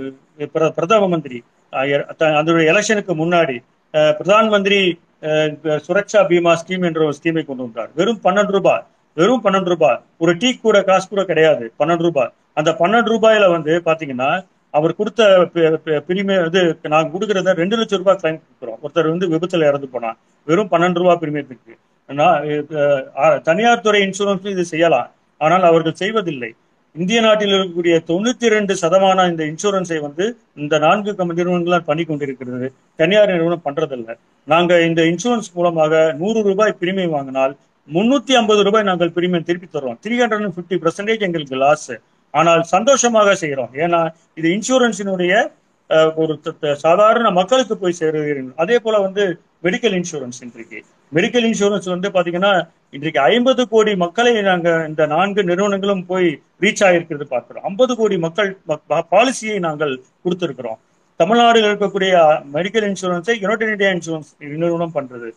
பிரதம 0.76 1.08
மந்திரி 1.08 1.38
அஹ், 1.72 2.04
அதனுடைய 2.34 2.66
எலெக்ஷனுக்கு 2.72 3.14
முன்னாடி 3.20 3.56
அஹ், 3.94 4.12
பிரதான் 4.18 4.48
மந்திரி 4.54 4.80
சுரக்ஷா 5.84 6.20
பீமா 6.30 6.52
ஸ்கீம் 6.60 6.86
என்ற 6.88 7.00
ஒரு 7.06 7.16
ஸ்கீமை 7.18 7.42
கொண்டு 7.44 7.62
வந்தார். 7.66 7.90
வெறும் 7.98 8.22
பன்னெண்டு 8.24 8.52
ரூபாய் 8.56 8.82
வெறும் 9.16 9.44
பன்னெண்டு 9.44 9.70
ரூபாய். 9.72 9.98
ஒரு 10.20 10.32
டீ 10.40 10.48
கூட 10.58 10.76
காசு 10.84 11.06
கூட 11.08 11.22
கிடையாது 11.24 11.64
பன்னெண்டு 11.80 12.04
ரூபாய். 12.06 12.30
அந்த 12.56 12.70
பன்னெண்டு 12.80 13.12
ரூபாயில 13.14 13.46
வந்து 13.56 13.72
பாத்தீங்கன்னா 13.88 14.30
அவர் 14.74 14.98
கொடுத்த 15.00 15.22
பிரிமியம் 16.08 16.46
இது 16.48 16.60
நாங்க 16.94 17.08
கொடுக்கறத 17.14 17.52
ரெண்டு 17.62 17.76
லட்சம் 17.80 18.00
ரூபாய் 18.02 18.18
கிளைம் 18.20 18.40
கொடுக்குறோம். 18.42 18.78
ஒருத்தர் 18.84 19.12
வந்து 19.12 19.26
விபத்துல 19.32 19.68
இறந்து 19.70 19.88
போனா 19.94 20.10
வெறும் 20.48 20.70
பன்னெண்டு 20.72 21.00
ரூபாய் 21.02 21.20
பிரிமியத்துக்கு 21.22 21.74
நான் 22.08 23.42
தனியார் 23.48 23.84
துறை 23.84 24.00
இன்சூரன்ஸ் 24.06 24.52
இது 24.54 24.64
செய்யலாம். 24.72 25.08
ஆனால் 25.40 25.64
அவர்கள் 25.70 26.00
செய்வதில்லை. 26.02 26.50
இந்திய 26.96 27.20
நாட்டில் 27.26 27.54
இருக்கக்கூடிய 27.54 27.94
தொண்ணூத்தி 28.08 28.48
ரெண்டு 28.54 28.72
சதமான 28.80 29.26
இந்த 29.30 29.42
இன்சூரன்ஸை 29.50 29.98
வந்து 30.06 30.24
இந்த 30.62 30.74
நான்கு 30.86 31.12
நிறுவனங்கள் 31.38 31.86
பண்ணி 31.88 32.04
கொண்டிருக்கிறது. 32.10 32.66
தனியார் 33.02 33.32
நிறுவனம் 33.34 33.64
பண்றதில்ல. 33.68 34.10
நாங்க 34.52 34.72
இந்த 34.88 35.02
இன்சூரன்ஸ் 35.12 35.50
மூலமாக 35.58 36.02
நூறு 36.22 36.40
ரூபாய் 36.48 36.78
பிரிமியம் 36.82 37.14
வாங்கினால் 37.16 37.54
முன்னூத்தி 37.88 38.32
ஐம்பது 38.40 38.60
ரூபாய் 38.66 38.88
நாங்கள் 38.90 39.14
பிரிமியம் 39.16 39.46
திருப்பி 39.48 39.66
தருவோம் 39.68 39.98
three 40.04 40.14
hundred 40.20 40.44
and 40.44 40.56
fifty 40.58 40.76
percentage 40.84 41.24
எங்களுக்கு 41.28 41.56
லாஸ் 41.64 41.90
ஆனால் 42.38 42.62
சந்தோஷமாக 42.74 43.34
செய்கிறோம். 43.42 43.72
ஏன்னா 43.84 44.00
இது 44.38 44.48
இன்சூரன்ஸினுடைய 44.56 45.34
ஒரு 46.22 46.34
சாதாரண 46.84 47.26
மக்களுக்கு 47.38 47.74
போய் 47.82 47.98
சேருகிறீர்கள். 47.98 48.60
அதே 48.62 48.76
போல 48.84 48.98
வந்து 49.06 49.24
மெடிக்கல் 49.66 49.94
இன்சூரன்ஸ் 49.98 50.40
இன்றைக்கு. 50.46 50.78
மெடிக்கல் 51.16 51.46
இன்சூரன்ஸ் 51.48 51.88
வந்து 51.92 52.08
பாத்தீங்கன்னா 52.14 52.52
இன்றைக்கு 52.96 53.20
ஐம்பது 53.32 53.62
கோடி 53.72 53.92
மக்களை 54.04 54.32
நாங்க 54.48 54.70
இந்த 54.90 55.02
நான்கு 55.14 55.42
நிறுவனங்களும் 55.50 56.02
போய் 56.10 56.28
ரீச் 56.64 56.82
ஆகிருக்கிறது 56.86 57.26
பார்க்கிறோம். 57.34 57.64
ஐம்பது 57.70 57.92
கோடி 58.00 58.16
மக்கள் 58.26 58.50
பாலிசியை 59.14 59.56
நாங்கள் 59.66 59.94
கொடுத்திருக்கிறோம். 60.24 60.78
தமிழ்நாடுல 61.22 61.68
இருக்கக்கூடிய 61.70 62.12
மெடிக்கல் 62.56 62.86
இன்சூரன்ஸை 62.90 63.36
யுனைடெட் 63.44 63.74
இந்தியா 63.74 63.90
இன்சூரன்ஸ் 63.96 64.30
நிறுவனம் 64.62 64.96
பண்றது. 64.98 65.28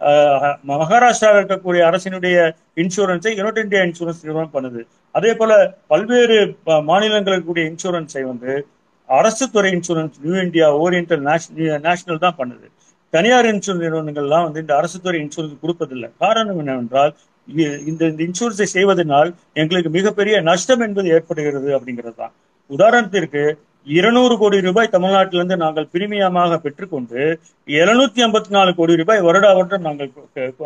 மகாராஷ்டிராவில் 0.00 1.44
இருக்கக்கூடிய 1.44 1.82
அரசினுடைய 1.90 2.54
இன்சூரன்ஸை 2.76 3.36
யுனைடெட் 3.36 3.62
இந்தியா 3.62 3.82
இன்சூரன்ஸ் 3.82 4.22
நிறுவனம் 4.22 4.50
பண்ணுது. 4.52 4.86
அதே 5.12 5.34
போல 5.34 5.74
பல்வேறு 5.86 6.56
ப- 6.64 6.82
மாநிலங்களுக்கு 6.82 7.52
இருக்கக்கூடிய 7.52 7.74
இன்சூரன்ஸை 7.74 8.22
வந்து 8.22 8.66
அரசு 9.06 9.50
துறை 9.50 9.72
insurance 9.72 10.12
new 10.22 10.42
India 10.42 10.76
oriental 10.76 11.80
national 11.80 12.18
தான் 12.18 12.34
பண்ணுது. 12.38 12.68
தனியார் 13.10 13.44
இன்சூரன்ஸ் 13.44 13.84
நிறுவனங்கள்லாம் 13.84 14.42
வந்து 14.42 14.60
இந்த 14.60 14.76
அரசு 14.76 15.00
துறை 15.00 15.20
இன்சூரன்ஸ் 15.20 15.58
கொடுப்பதில்லை. 15.62 16.10
காரணம் 16.18 16.58
என்னவென்றால் 16.58 17.14
இந்த 17.46 18.04
இந்த 18.04 18.24
இன்சூரன்ஸை 18.24 18.62
செய்வதனால் 18.62 19.34
எங்களுக்கு 19.52 19.90
மிகப்பெரிய 19.90 20.40
நஷ்டம் 20.40 20.80
என்பது 20.80 21.08
ஏற்படுகிறது 21.08 21.78
அப்படிங்கிறது 21.78 22.14
தான். 22.14 22.32
உதாரணத்திற்கு 22.66 23.58
இருநூறு 23.86 24.34
கோடி 24.40 24.58
ரூபாய் 24.66 24.92
தமிழ்நாட்டிலிருந்து 24.94 25.56
நாங்கள் 25.62 25.88
பிரீமியமாக 25.94 26.58
பெற்றுக்கொண்டு 26.64 27.22
எழுநூத்தி 27.68 28.20
ஐம்பத்தி 28.26 28.50
நாலு 28.56 28.70
கோடி 28.78 28.94
ரூபாய் 29.00 29.24
வருடா 29.26 29.50
வருடம் 29.58 29.86
நாங்கள் 29.86 30.10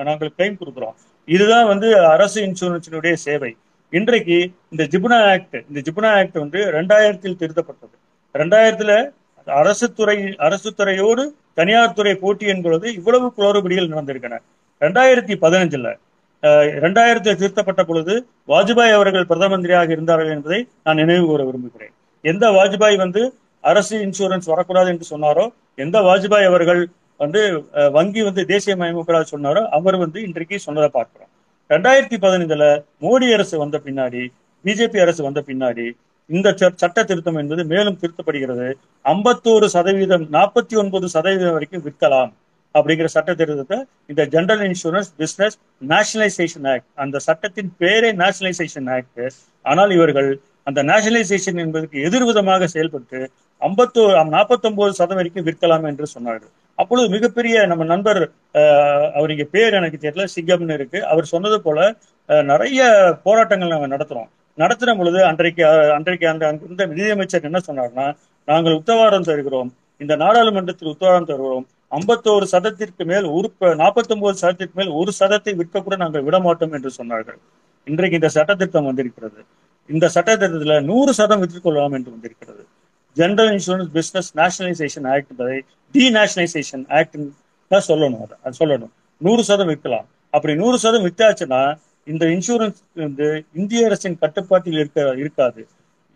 நாங்கள் 0.08 0.32
கிளைம் 0.36 0.58
கொடுக்குறோம். 0.60 0.94
இதுதான் 1.28 1.66
வந்து 1.72 1.88
அரசு 2.14 2.38
இன்சூரன்ஸினுடைய 2.48 3.14
சேவை. 3.26 3.50
இன்றைக்கு 3.92 4.38
இந்த 4.72 4.84
ஜிப்னா 4.92 5.18
ஆக்ட் 5.32 5.58
இந்த 5.68 5.80
ஜிப்னா 5.86 6.10
ஆக்ட் 6.20 6.38
வந்து 6.44 6.60
ரெண்டாயிரத்தில் 6.78 7.38
திருத்தப்பட்டது. 7.42 7.94
ரெண்டாயிரத்துல 8.34 8.92
அரசு 9.60 9.86
துறை 9.98 10.16
அரசு 10.46 10.70
துறையோடு 10.78 11.22
தனியார் 11.58 11.96
துறை 11.98 12.14
போட்டி 12.24 12.46
என்பது 12.54 12.86
இவ்வளவு 12.98 13.26
குளறுபடிகள் 13.36 13.92
நடந்திருக்கின்றன. 13.92 14.42
ரெண்டாயிரத்தி 14.80 15.34
பதினஞ்சுல 15.44 15.88
ரெண்டாயிரத்தில் 16.84 17.38
திருத்தப்பட்ட 17.38 17.82
பொழுது 17.86 18.14
வாஜ்பாய் 18.50 18.96
அவர்கள் 18.96 19.30
பிரதம 19.30 19.50
மந்திரியாக 19.52 19.90
இருந்தார்கள் 19.96 20.34
என்பதை 20.34 20.58
நான் 20.84 21.00
நினைவு 21.02 21.24
கூற 21.30 21.42
விரும்புகிறேன். 21.48 21.94
எந்த 22.24 22.46
வாஜ்பாய் 22.50 22.96
வந்து 22.96 23.22
அரசு 23.64 23.96
இன்சூரன்ஸ் 24.06 24.46
வரக்கூடாது 24.46 24.88
என்று 24.88 25.06
சொன்னாரோ 25.10 25.44
எந்த 25.78 25.98
வாஜ்பாய் 26.00 26.44
அவர்கள் 26.44 26.80
வந்து 27.20 27.40
அஹ், 27.74 27.90
வங்கி 27.90 28.22
வந்து 28.22 28.42
தேசிய 28.44 28.74
தேசியமயமாக்கூடாது 28.74 29.26
சொன்னாரோ 29.32 29.62
அவர் 29.76 29.96
வந்து 29.96 30.18
இன்றைக்கு 30.22 30.56
சொன்னதை 30.58 30.88
பார்க்கிறோம். 30.90 31.30
ரெண்டாயிரத்தி 31.70 32.16
பதினைந்துல 32.22 32.64
மோடி 33.02 33.26
அரசு 33.34 33.56
வந்த 33.58 33.78
பின்னாடி 33.84 34.22
பிஜேபி 34.64 34.98
அரசு 35.00 35.22
வந்த 35.22 35.40
பின்னாடி 35.48 35.86
இந்த 36.30 36.48
ச- 36.52 36.74
சட்ட 36.74 37.04
திருத்தம் 37.04 37.38
என்பது 37.38 37.62
மேலும் 37.64 37.98
திருத்தப்படுகிறது. 38.00 38.68
ஐம்பத்தோரு 39.04 39.66
சதவீதம் 39.74 40.26
நாற்பத்தி 40.34 40.74
ஒன்பது 40.76 41.06
சதவீதம் 41.08 41.54
வரைக்கும் 41.56 41.84
விற்கலாம் 41.84 42.32
அப்படிங்கிற 42.74 43.08
சட்ட 43.08 43.30
திருத்தத்தை 43.34 43.78
இந்த 44.10 44.22
general 44.32 44.64
insurance 44.68 45.10
business 45.16 45.56
nationalisation 45.92 46.68
act 46.72 46.88
அந்த 46.98 47.18
சட்டத்தின் 47.26 47.70
பேரே 47.80 48.10
நேஷனலைசேஷன் 48.20 48.90
ஆக்ட் 48.94 49.22
ஆனால் 49.64 49.90
இவர்கள் 49.90 50.28
அந்த 50.68 50.80
நேஷனலைசேஷன் 50.88 51.60
என்பதற்கு 51.64 51.98
எதிர்விதமாக 52.06 52.68
செயல்பட்டு 52.72 53.18
ஐம்பத்தோ 53.62 54.02
நாற்பத்தொன்பது 54.32 54.92
சதம் 54.98 55.18
வரைக்கும் 55.18 55.46
விற்கலாம் 55.46 55.86
என்று 55.90 56.06
சொன்னார்கள் 56.14 56.50
அப்பொழுது 56.78 57.06
மிகப்பெரிய 57.14 57.54
நம்ம 57.70 57.84
நண்பர் 57.92 58.20
அஹ், 58.60 59.06
பேர் 59.54 59.78
எனக்கு 59.78 59.98
தெரியல 60.02 60.26
சிங்கம்னு 60.34 60.76
இருக்கு. 60.78 60.98
அவர் 61.12 61.32
சொன்னது 61.32 61.58
போல 61.62 61.78
நிறைய 62.48 62.80
போராட்டங்கள் 63.26 63.72
நாங்கள் 63.72 63.94
நடத்துறோம். 63.94 64.28
நடத்தின 64.58 64.94
பொழுது 64.96 65.18
அன்றைக்கு 65.30 65.62
அன்றைக்கு 65.96 66.26
அந்த 66.30 66.44
அங்கிருந்த 66.50 66.84
நிதியமைச்சர் 66.92 67.48
என்ன 67.48 67.58
சொன்னார்னா 67.66 68.06
நாங்கள் 68.48 68.78
உத்தவாரம் 68.80 69.28
தருகிறோம். 69.28 69.70
இந்த 70.00 70.14
நாடாளுமன்றத்தில் 70.22 70.92
உத்தவாரம் 70.94 71.28
தருகிறோம். 71.30 71.66
ஐம்பத்தோரு 71.92 72.46
சதத்திற்கு 72.54 73.04
மேல் 73.10 73.26
ஒரு 73.36 73.48
நாற்பத்தொன்பது 73.82 74.36
சதத்திற்கு 74.42 74.76
மேல் 74.80 74.92
ஒரு 75.00 75.12
சதத்தை 75.20 75.52
விற்க 75.60 75.82
கூட 75.82 75.96
நாங்கள் 76.02 76.26
விட 76.26 76.38
மாட்டோம் 76.46 76.74
என்று 76.78 76.92
சொன்னார்கள். 76.98 77.38
இன்றைக்கு 77.86 78.18
இந்த 78.20 78.30
சட்டத்திட்டம் 78.36 78.88
வந்திருக்கிறது. 78.90 79.40
இந்த 79.88 80.06
சட்டத்திட்டத்துல 80.14 80.74
நூறு 80.90 81.12
சதம் 81.18 81.40
விற்றுக்கொள்ளலாம் 81.42 81.94
என்று 81.98 82.10
வந்திருக்கிறது. 82.14 82.62
General 83.16 83.50
insurance 83.56 83.92
business 83.98 84.30
nationalisation 84.40 85.06
act 85.12 85.30
என்பதை 85.32 85.56
டி 85.94 86.04
நேஷனலைசேஷன் 86.16 86.84
ஆக்ட் 86.98 87.16
தான் 87.70 87.86
சொல்லணும் 87.90 88.22
அதை. 88.24 88.36
அது 88.44 88.56
சொல்லணும். 88.60 88.92
நூறு 89.20 89.42
சதம் 89.50 89.70
விற்கலாம். 89.72 90.06
அப்படி 90.34 90.52
நூறு 90.62 90.76
சதம் 90.84 91.04
வித்தாச்சுன்னா 91.06 91.62
இந்த 92.06 92.24
இன்சூரன்ஸ் 92.34 92.78
வந்து 93.04 93.26
இந்திய 93.60 93.88
அரசின் 93.88 94.18
கட்டுப்பாட்டில் 94.22 94.78
இருக்க 94.82 95.00
இருக்காது. 95.22 95.62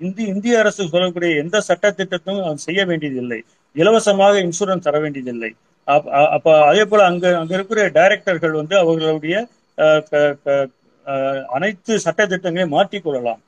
இந்தி 0.01 0.23
இந்திய 0.35 0.55
அரசு 0.63 0.83
சொல்லக்கூடிய 0.93 1.31
எந்த 1.43 1.57
சட்ட 1.69 1.91
திட்டத்தையும் 1.99 2.63
செய்ய 2.67 2.81
வேண்டியதில்லை. 2.91 3.41
இலவசமாக 3.77 4.41
இன்சூரன்ஸ் 4.47 4.87
தர 4.87 4.97
வேண்டியதில்லை. 5.05 5.51
அப்ப 5.89 6.27
அப்ப 6.37 6.49
அதே 6.71 6.85
போல 6.91 7.05
அங்க 7.11 7.27
அங்க 7.41 7.53
இருக்கிற 7.59 7.85
டைரக்டர்கள் 7.99 8.59
வந்து 8.61 8.75
அவர்களுடைய 8.83 9.37
அனைத்து 11.57 11.93
சட்ட 12.07 12.23
திட்டங்களையும் 12.33 12.75
மாற்றிக்கொள்ளலாம். 12.77 13.41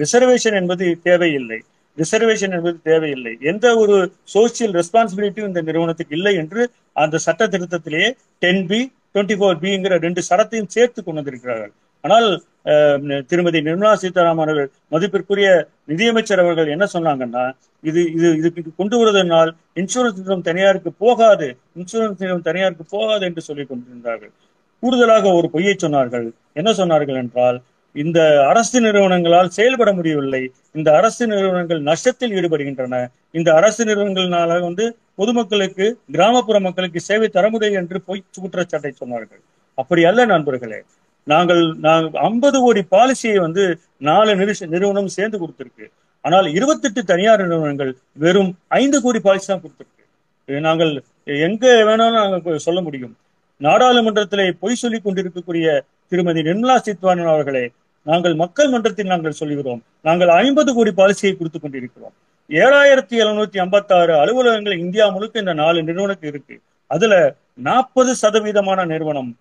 ரிசர்வேஷன் 0.00 0.56
என்பது 0.60 0.86
தேவையில்லை. 1.02 1.58
ரிசர்வேஷன் 1.98 2.54
என்பது 2.56 2.76
தேவையில்லை. 2.82 3.32
எந்த 3.42 3.66
ஒரு 3.76 3.96
சோசியல் 4.34 4.74
ரெஸ்பான்சிபிலிட்டியும் 4.78 5.50
இந்த 5.50 5.62
நிறுவனத்துக்கு 5.62 6.16
இல்லை 6.18 6.34
என்று 6.42 6.62
அந்த 6.96 7.18
சட்ட 7.18 7.48
திருத்தத்திலேயே 7.48 8.08
டென் 8.42 8.64
பி 8.66 8.80
டுவெண்ட்டி 9.14 9.36
ஃபோர் 9.38 9.60
பிங்கிற 9.62 9.94
ரெண்டு 10.04 10.20
சரத்தையும் 10.28 10.72
சேர்த்து 10.74 11.00
கொண்டு 11.00 11.20
வந்திருக்கிறார்கள். 11.20 11.72
ஆனால் 12.04 12.28
அஹ், 12.66 12.98
திருமதி 13.30 13.58
நிர்மலா 13.60 13.92
சீதாராமன் 13.94 14.44
அவர்கள் 14.44 14.68
மதிப்பிற்குரிய 14.92 15.48
நிதியமைச்சர் 15.90 16.42
அவர்கள் 16.42 16.72
என்ன 16.74 16.84
சொன்னாங்கன்னா 16.94 17.44
இது 17.84 18.00
இது 18.16 18.28
இதுக்கு 18.40 18.70
கொண்டு 18.76 18.96
வருவதனால் 19.00 19.50
இன்சூரன்ஸ் 19.80 20.18
நிறுவனம் 20.18 20.46
தனியாருக்கு 20.48 20.90
போகாது 21.04 21.48
இன்சூரன்ஸ் 21.78 22.20
நிறுவனம் 22.22 22.46
தனியாருக்கு 22.48 22.86
போகாது 22.90 23.24
என்று 23.28 23.42
சொல்லிக் 23.48 23.70
கொண்டிருந்தார்கள். 23.70 24.32
கூடுதலாக 24.82 25.32
ஒரு 25.38 25.48
பொய்யை 25.54 25.74
சொன்னார்கள். 25.76 26.26
என்ன 26.54 26.70
சொன்னார்கள் 26.72 27.20
என்றால் 27.22 27.58
இந்த 27.94 28.46
அரசு 28.48 28.80
நிறுவனங்களால் 28.80 29.48
செயல்பட 29.48 29.92
முடியவில்லை. 29.92 30.50
இந்த 30.72 30.96
அரசு 30.96 31.26
நிறுவனங்கள் 31.26 31.80
நஷ்டத்தில் 31.82 32.34
ஈடுபடுகின்றன. 32.38 33.08
இந்த 33.30 33.54
அரசு 33.54 33.84
நிறுவனங்களால 33.84 34.60
வந்து 34.60 34.96
பொதுமக்களுக்கு 35.14 35.98
கிராமப்புற 36.12 36.60
மக்களுக்கு 36.60 37.00
சேவை 37.00 37.28
தர 37.28 37.50
முடியும் 37.50 37.78
என்று 37.80 38.00
பொய் 38.00 38.22
குற்றச்சாட்டை 38.40 38.92
சொன்னார்கள். 39.00 39.40
அப்படி 39.74 40.04
அல்ல 40.04 40.26
நண்பர்களே. 40.26 40.80
நாங்கள் 41.24 41.62
நாங்கள் 41.78 42.20
ஐம்பது 42.20 42.60
கோடி 42.60 42.82
பாலிசியை 42.90 43.38
வந்து 43.40 43.64
நாலு 43.96 44.34
நிறுவனம் 44.36 45.14
சேர்ந்து 45.16 45.38
கொடுத்திருக்கு. 45.38 45.86
ஆனால் 46.20 46.46
இருபத்தெட்டு 46.46 47.04
தனியார் 47.04 47.42
நிறுவனங்கள் 47.42 47.96
வெறும் 48.12 48.58
ஐந்து 48.68 49.02
கோடி 49.02 49.20
பாலிசி 49.20 49.46
தான் 49.46 49.62
கொடுத்திருக்கு. 49.62 50.04
நாங்கள் 50.48 51.02
எங்க 51.24 51.66
வேணாலும் 51.88 52.18
நாங்கள் 52.20 52.64
சொல்ல 52.66 52.80
முடியும். 52.80 53.16
நாடாளுமன்றத்திலே 53.60 54.52
பொய் 54.60 54.74
சொல்லிக் 54.74 55.04
கொண்டிருக்கக்கூடிய 55.04 55.84
திருமதி 56.08 56.40
நிர்மலா 56.42 56.76
சீதாராமன் 56.76 57.32
அவர்களே 57.32 57.70
நாங்கள் 58.02 58.34
மக்கள் 58.34 58.68
மன்றத்தில் 58.68 59.06
நாங்கள் 59.06 59.32
சொல்லுகிறோம். 59.32 59.82
நாங்கள் 60.02 60.28
ஐம்பது 60.28 60.74
கோடி 60.74 60.90
பாலிசியை 60.90 61.36
கொடுத்துக் 61.36 61.62
கொண்டிருக்கிறோம். 61.62 62.12
ஏழாயிரத்தி 62.48 63.18
எழுநூத்தி 63.24 63.58
ஐம்பத்தி 63.64 63.92
ஆறு 63.92 64.14
அலுவலகங்கள் 64.18 64.78
இந்தியா 64.78 65.08
முழுக்க 65.08 65.38
இந்த 65.38 65.52
நாலு 65.52 65.82
நிறுவனத்துக்கு 65.82 66.28
இருக்கு. 66.28 66.60
அதுல 66.86 67.34
நாற்பது 67.54 68.16
சதவீதமான 68.22 68.86
நிறுவனம் 68.86 69.38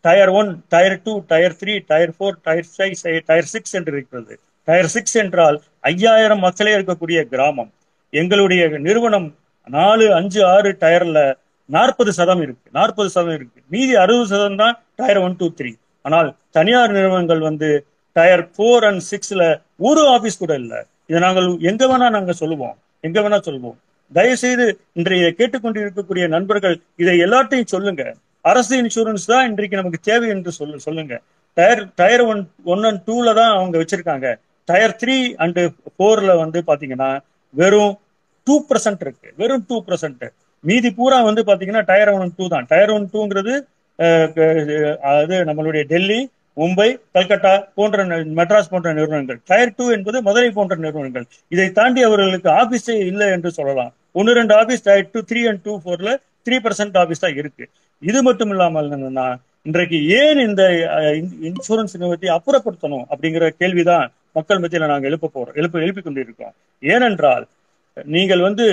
tier 0.00 0.28
one 0.28 0.64
tier 0.68 1.02
two 1.02 1.22
tier 1.26 1.56
three 1.60 1.80
tier 1.86 2.12
four 2.18 2.36
tier 2.42 2.66
five 2.76 3.20
tier 3.26 3.44
six 3.44 3.74
என்று 3.74 3.92
இருக்கிறது. 3.92 4.38
டயர் 4.64 4.86
சிக்ஸ் 4.86 5.16
என்றால் 5.16 5.62
ஐயாயிரம் 5.80 6.38
மக்களே 6.38 6.74
இருக்கக்கூடிய 6.76 7.22
கிராமம். 7.22 7.72
எங்களுடைய 8.10 8.68
நிறுவனம் 8.68 9.36
நாலு 9.68 10.14
அஞ்சு 10.14 10.46
ஆறு 10.46 10.76
டயர்ல 10.80 11.34
நாற்பது 11.66 12.12
சதம் 12.12 12.42
இருக்கு. 12.42 12.70
நாற்பது 12.72 13.10
சதம் 13.10 13.34
இருக்கு. 13.34 13.60
மீதி 13.68 13.94
அறுபது 13.94 14.26
சதம் 14.26 14.56
தான் 14.56 14.82
டயர் 14.96 15.18
ஒன் 15.18 15.36
டூ 15.36 15.50
த்ரீ. 15.50 15.74
ஆனால் 16.06 16.28
தனியார் 16.56 16.94
நிறுவனங்கள் 16.96 17.42
வந்து 17.48 17.68
டயர் 18.16 18.44
ஃபோர் 18.54 18.84
அண்ட் 18.88 19.02
சிக்ஸ்ல 19.10 19.42
ஒரு 19.88 20.02
ஆபீஸ் 20.14 20.42
கூட 20.42 20.52
இல்லை. 20.62 20.80
இதை 21.10 21.20
நாங்கள் 21.26 21.48
எங்க 21.70 21.82
வேணா 21.90 22.08
நாங்க 22.16 22.32
சொல்லுவோம். 22.42 22.76
எங்க 23.06 23.18
வேணா 23.24 23.38
சொல்லுவோம். 23.48 23.76
தயவுசெய்து 24.12 24.66
இன்றைய 24.98 25.22
இன்றைய 25.24 25.34
கேட்டுக்கொண்டிருக்கக்கூடிய 25.38 26.24
நண்பர்கள் 26.34 26.76
இதை 27.02 27.14
எல்லாத்தையும் 27.26 27.72
சொல்லுங்க. 27.74 28.02
அரசு 28.50 28.74
இன்சூரன்ஸ் 28.82 29.26
தான் 29.32 29.46
இன்றைக்கு 29.50 29.78
நமக்கு 29.80 29.98
தேவை 30.08 30.26
என்று 30.34 30.50
சொல்லு 30.58 30.78
சொல்லுங்க. 30.86 31.14
Tier 31.56 31.82
tier 32.00 32.24
one 32.32 32.40
one 32.72 32.84
and 32.88 33.02
டூல 33.08 33.34
தான் 33.40 33.52
அவங்க 33.58 33.76
வச்சிருக்காங்க. 33.82 34.28
டயர் 34.68 34.96
த்ரீ 35.00 35.16
அண்டு 35.44 35.62
ஃபோர்ல 35.96 36.32
வந்து 36.42 36.60
பாத்தீங்கன்னா 36.70 37.10
வெறும் 37.60 37.94
டூ 38.46 38.54
பர்சன்ட் 38.70 39.02
இருக்கு. 39.06 39.28
வெறும் 39.40 39.64
டூ 39.68 39.76
பர்சன்ட். 39.88 40.24
மீதி 40.68 40.90
பூரா 40.98 41.18
வந்து 41.28 41.42
பாத்தீங்கன்னா 41.50 41.82
டயர் 41.90 42.12
ஒன் 42.16 42.34
டூ 42.36 42.44
தான். 42.54 42.66
டயர் 42.72 42.92
ஒன் 42.96 43.06
டூங்கிறது 43.14 43.54
அது 45.12 45.34
நம்மளுடைய 45.48 45.82
டெல்லி 45.92 46.20
மும்பை 46.60 46.88
கல்கட்டா 47.16 47.52
போன்ற 47.78 48.04
மெட்ராஸ் 48.38 48.70
போன்ற 48.72 48.88
நிறுவனங்கள். 48.98 49.38
டயர் 49.50 49.74
டூ 49.78 49.84
என்பது 49.96 50.18
மதுரை 50.28 50.50
போன்ற 50.58 50.74
நிறுவனங்கள். 50.84 51.24
இதை 51.54 51.66
தாண்டி 51.78 52.00
அவர்களுக்கு 52.08 52.48
ஆபீஸே 52.60 52.96
இல்லை 53.10 53.28
என்று 53.36 53.50
சொல்லலாம். 53.58 53.92
ஒன்னு 54.18 54.36
ரெண்டு 54.40 54.54
office 54.60 54.84
tier 54.88 55.10
two 55.14 55.20
three 55.30 55.40
and 55.50 55.62
two 55.66 55.72
ஃபோர்ல 55.84 56.12
த்ரீ 56.46 56.56
பர்சன்ட் 56.66 56.98
ஆபீஸ் 57.02 57.24
தான் 57.24 57.36
இருக்கு. 57.40 57.64
இது 58.10 58.20
மட்டும் 58.28 58.52
இல்லாமல் 58.54 58.92
என்னன்னா 58.96 59.26
இன்றைக்கு 59.68 59.98
ஏன் 60.20 60.40
இந்த 60.46 60.62
இன்சூரன்ஸ் 61.50 61.94
நிறுவனத்தை 61.98 62.30
அப்புறப்படுத்தணும் 62.36 63.04
அப்படிங்கிற 63.12 63.44
கேள்விதான் 63.60 64.06
மக்கள் 64.38 64.60
மத்தியில 64.62 64.88
நாங்கள் 64.92 65.10
எழுப்ப 65.10 65.30
போறோம். 65.36 65.56
எழுப்ப 65.60 65.84
எழுப்பி 65.84 66.02
கொண்டிருக்கோம். 66.02 66.54
ஏனென்றால் 66.82 67.44
நீங்கள் 68.14 68.42
வந்து 68.48 68.66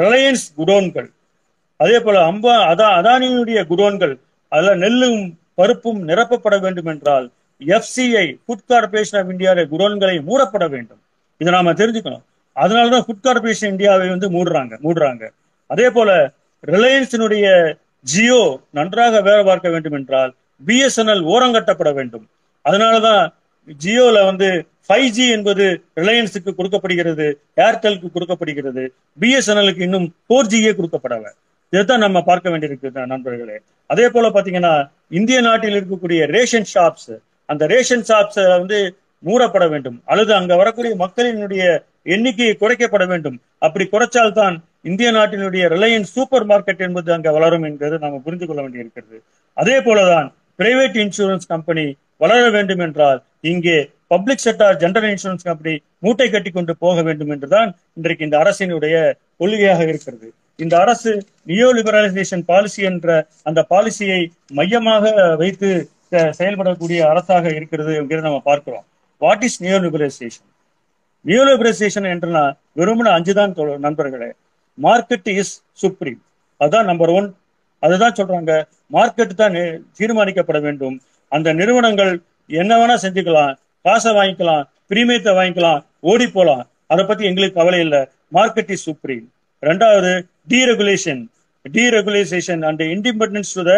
ரிலையன்ஸ் 0.00 0.46
குடோன்கள் 0.58 1.08
அதே 1.84 1.98
போல 2.04 2.18
அம்பா 2.30 2.54
அதா 2.72 2.86
அதானியுடைய 2.98 3.60
குடோன்கள் 3.70 4.14
அதுல 4.48 4.74
நெல்லும் 4.76 5.38
பருப்பும் 5.54 6.08
நிரப்பப்பட 6.08 6.60
வேண்டும் 6.60 6.86
என்றால் 6.86 7.30
FCI 7.60 8.26
food 8.46 8.66
corporation 8.68 9.18
of 9.20 9.30
India 9.30 9.52
குடோன்களை 9.52 10.16
மூடப்பட 10.28 10.68
வேண்டும். 10.68 11.00
இதை 11.38 11.52
நாம 11.52 11.72
தெரிஞ்சுக்கணும். 11.72 12.24
அதனாலதான் 12.56 13.04
ஃபுட் 13.06 13.24
கார்பரேஷன் 13.26 13.72
இந்தியாவை 13.74 14.08
வந்து 14.08 14.28
மூடுறாங்க 14.30 14.74
மூடுறாங்க. 14.86 15.24
அதே 15.66 15.90
போல 15.90 16.32
ரிலையன்ஸினுடைய 16.66 17.46
ஜியோ 18.02 18.60
நன்றாக 18.70 19.20
வேலை 19.20 19.44
பார்க்க 19.44 19.70
வேண்டும் 19.70 19.92
என்றால் 19.92 20.34
பிஎஸ்என்எல் 20.66 21.24
ஓரங்கட்டப்பட 21.34 21.94
வேண்டும். 21.94 22.28
அதனாலதான் 22.64 23.32
ஜியோல 23.84 24.24
வந்து 24.24 24.66
ஃபைவ் 24.88 25.08
ஜி 25.16 25.30
என்பது 25.30 25.64
ரிலையன்ஸுக்கு 25.96 26.54
கொடுக்கப்படுகிறது 26.54 27.26
ஏர்டெலுக்கு 27.56 28.12
கொடுக்கப்படுகிறது 28.12 28.92
பிஎஸ்என்எலுக்கு 29.20 29.80
இன்னும் 29.80 30.14
ஃபோர் 30.28 30.50
ஜியே 30.52 30.72
கொடுக்கப்படவை. 30.72 31.30
இதைத்தான் 31.72 32.04
நம்ம 32.06 32.18
பார்க்க 32.28 32.52
வேண்டியிருக்கு 32.52 33.06
நண்பர்களே. 33.14 33.56
அதே 33.92 34.06
போல 34.14 34.26
பாத்தீங்கன்னா 34.36 34.74
இந்திய 35.18 35.38
நாட்டில் 35.46 35.76
இருக்கக்கூடிய 35.78 36.20
ரேஷன் 36.36 36.70
ஷாப்ஸ் 36.74 37.12
அந்த 37.52 37.66
ரேஷன் 37.72 38.06
ஷாப்ஸ் 38.10 38.40
வந்து 38.60 38.78
மூடப்பட 39.22 39.64
வேண்டும். 39.74 39.98
அல்லது 40.10 40.32
அங்க 40.38 40.52
வரக்கூடிய 40.60 40.92
மக்களினுடைய 41.02 41.64
எண்ணிக்கையை 42.14 42.54
குறைக்கப்பட 42.62 43.04
வேண்டும். 43.12 43.36
அப்படி 43.66 43.84
குறைச்சால்தான் 43.92 44.56
இந்திய 44.90 45.08
நாட்டினுடைய 45.18 45.64
ரிலையன்ஸ் 45.74 46.12
சூப்பர் 46.16 46.46
மார்க்கெட் 46.50 46.82
என்பது 46.86 47.10
அங்க 47.16 47.28
வளரும் 47.36 47.66
என்பது 47.68 47.96
நாம 48.04 48.20
புரிந்து 48.26 48.46
கொள்ள 48.48 48.60
வேண்டியிருக்கிறது. 48.64 49.18
அதே 49.56 49.76
போலதான் 49.86 50.28
பிரைவேட் 50.60 50.98
இன்சூரன்ஸ் 51.04 51.48
கம்பெனி 51.54 51.86
வளர 52.24 52.42
வேண்டும் 52.56 52.82
என்றால் 52.86 53.18
இங்கே 53.52 53.76
public 54.12 54.44
sector 54.44 54.76
general 54.82 55.10
insurance 55.14 55.46
company 55.48 55.74
மூட்டை 56.04 56.28
கட்டி 56.30 56.50
கொண்டு 56.50 56.72
போக 56.84 57.02
வேண்டும் 57.08 57.32
என்றுதான் 57.34 57.70
இன்றைக்கு 57.98 58.26
இந்த 58.28 58.36
அரசினுடைய 58.42 58.96
கொள்கையாக 59.40 59.80
இருக்கிறது. 59.92 60.28
இந்த 60.64 60.74
அரசு 60.84 61.10
நியோ 61.50 61.68
லிபரலைசேஷன் 61.78 62.42
பாலிசி 62.50 62.82
என்ற 62.90 63.08
அந்த 63.48 63.60
பாலிசியை 63.72 64.20
மையமாக 64.58 65.04
வைத்து 65.42 65.70
செயல்படக்கூடிய 66.38 67.00
அரசாக 67.12 67.44
இருக்கிறது 67.58 67.92
என்கிறத 68.00 68.26
நம்ம 68.28 68.40
பார்க்கிறோம். 68.50 68.84
What 69.22 69.44
is 69.48 69.58
neo 69.64 69.78
liberalisation? 69.86 70.46
Neo 71.24 71.42
liberalisation 71.48 72.06
என்றனா 72.12 72.44
வெறுமன 72.80 73.12
அஞ்சுதான் 73.16 73.52
நண்பர்களே. 73.86 74.30
மார்க்கெட் 74.78 75.28
இஸ் 75.40 75.52
சுப்ரீம் 75.82 76.20
அதுதான் 76.60 76.88
நம்பர் 76.90 77.12
ஒன் 77.18 77.28
அதுதான் 77.82 78.16
சொல்றாங்க. 78.18 78.52
மார்க்கெட் 78.96 79.34
தான் 79.42 79.56
தீர்மானிக்கப்பட 79.98 80.58
வேண்டும். 80.66 80.96
அந்த 81.32 81.48
நிறுவனங்கள் 81.60 82.12
என்ன 82.50 82.72
வேணா 82.80 82.96
செஞ்சுக்கலாம். 83.04 83.52
காசை 83.86 84.12
வாங்கிக்கலாம் 84.18 84.64
பிரீமியத்தை 84.90 85.32
வாங்கிக்கலாம் 85.38 85.80
ஓடி 86.10 86.26
போலாம். 86.36 86.64
அதை 86.92 87.02
பத்தி 87.10 87.24
எங்களுக்கு 87.30 87.58
கவலை 87.60 87.80
இல்லை. 87.86 88.00
மார்க்கெட் 88.36 88.72
இஸ் 88.76 88.86
சுப்ரீம் 88.88 89.26
ரெண்டாவது 89.62 90.12
deregulation 90.52 91.22
deregulation 91.76 92.62
and 92.68 92.82
independence 92.94 93.52
to 93.58 93.64
the 93.70 93.74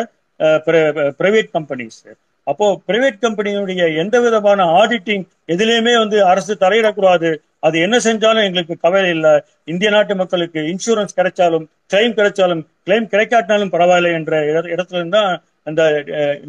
private 1.20 1.50
companies 1.56 1.98
அப்போ 2.46 2.66
பிரைவேட் 2.88 3.18
கம்பெனியுடைய 3.24 3.82
எந்த 4.02 4.16
விதமான 4.24 4.64
ஆடிட்டிங் 4.80 5.24
எதுலையுமே 5.54 5.94
வந்து 6.02 6.18
அரசு 6.30 6.52
தலையிடக்கூடாது. 6.62 7.30
அது 7.66 7.76
என்ன 7.86 7.96
செஞ்சாலும் 8.04 8.46
எங்களுக்கு 8.48 8.74
கவலை 8.84 9.08
இல்லை. 9.16 9.32
இந்திய 9.72 9.88
நாட்டு 9.94 10.14
மக்களுக்கு 10.20 10.60
இன்சூரன்ஸ் 10.72 11.16
கிடைச்சாலும் 11.18 11.64
கிளைம் 11.92 12.14
கிடைச்சாலும் 12.18 12.62
கிளைம் 12.86 13.08
கிடைக்காட்டினாலும் 13.12 13.72
பரவாயில்லை 13.74 14.12
என்ற 14.18 14.40
இடத்துல 14.74 15.02
தான் 15.16 15.30
அந்த 15.68 15.82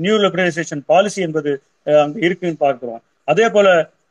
நியூ 0.03 0.15
லிபரலைசேஷன் 0.25 0.83
பாலிசி 0.91 1.19
என்பது 1.27 1.51
அங்க 2.03 2.19
இருக்குன்னு 2.27 2.63
பார்க்கிறோம். 2.65 3.01
அதே 3.31 3.47
போல 3.55 3.67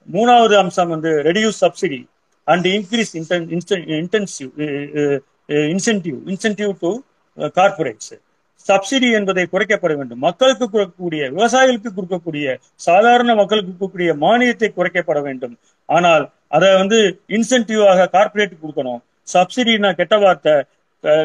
மூணாவது 0.09 0.55
அம்சம் 0.63 0.93
வந்து 0.95 1.11
reduce 1.29 1.63
subsidy 1.65 2.01
and 2.49 2.67
increase 2.77 3.13
intensive 4.03 4.51
incentive 5.73 6.19
incentive 6.33 6.73
to 6.85 6.91
corporates 7.59 8.15
subsidy 8.69 9.09
என்பதை 9.19 9.43
குறைக்கப்பட 9.53 9.93
வேண்டும். 9.99 10.21
மக்களுக்கு 10.27 10.67
கொடுக்கக்கூடிய 10.73 11.23
விவசாயிகளுக்கு 11.35 11.91
கொடுக்கக்கூடிய 11.99 12.57
சாதாரண 12.87 13.35
மக்களுக்கு 13.41 13.71
கொடுக்கக்கூடிய 13.71 14.11
மானியத்தை 14.25 14.69
குறைக்கப்பட 14.79 15.19
வேண்டும். 15.29 15.55
ஆனால் 15.97 16.25
அதை 16.57 16.71
வந்து 16.81 16.99
இன்சென்டிவாக 17.37 18.09
கார்பரேட் 18.17 18.55
கொடுக்கணும். 18.63 19.01
சப்சிடினா 19.35 19.91
கெட்ட 20.01 20.17
வார்த்தை. 20.25 20.55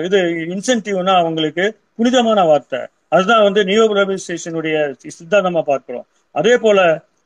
இது 0.07 0.19
இன்சென்டிவ்னா 0.53 1.13
அவங்களுக்கு 1.21 1.65
புனிதமான 1.97 2.39
வார்த்தை. 2.51 2.81
அதுதான் 3.15 3.43
வந்து 3.47 3.61
நியோபிரபிசேஷனுடைய 3.71 4.77
சித்தாந்தமா 5.17 5.61
பார்க்கிறோம். 5.71 6.07
அதே 6.39 6.55
போல 6.63 6.79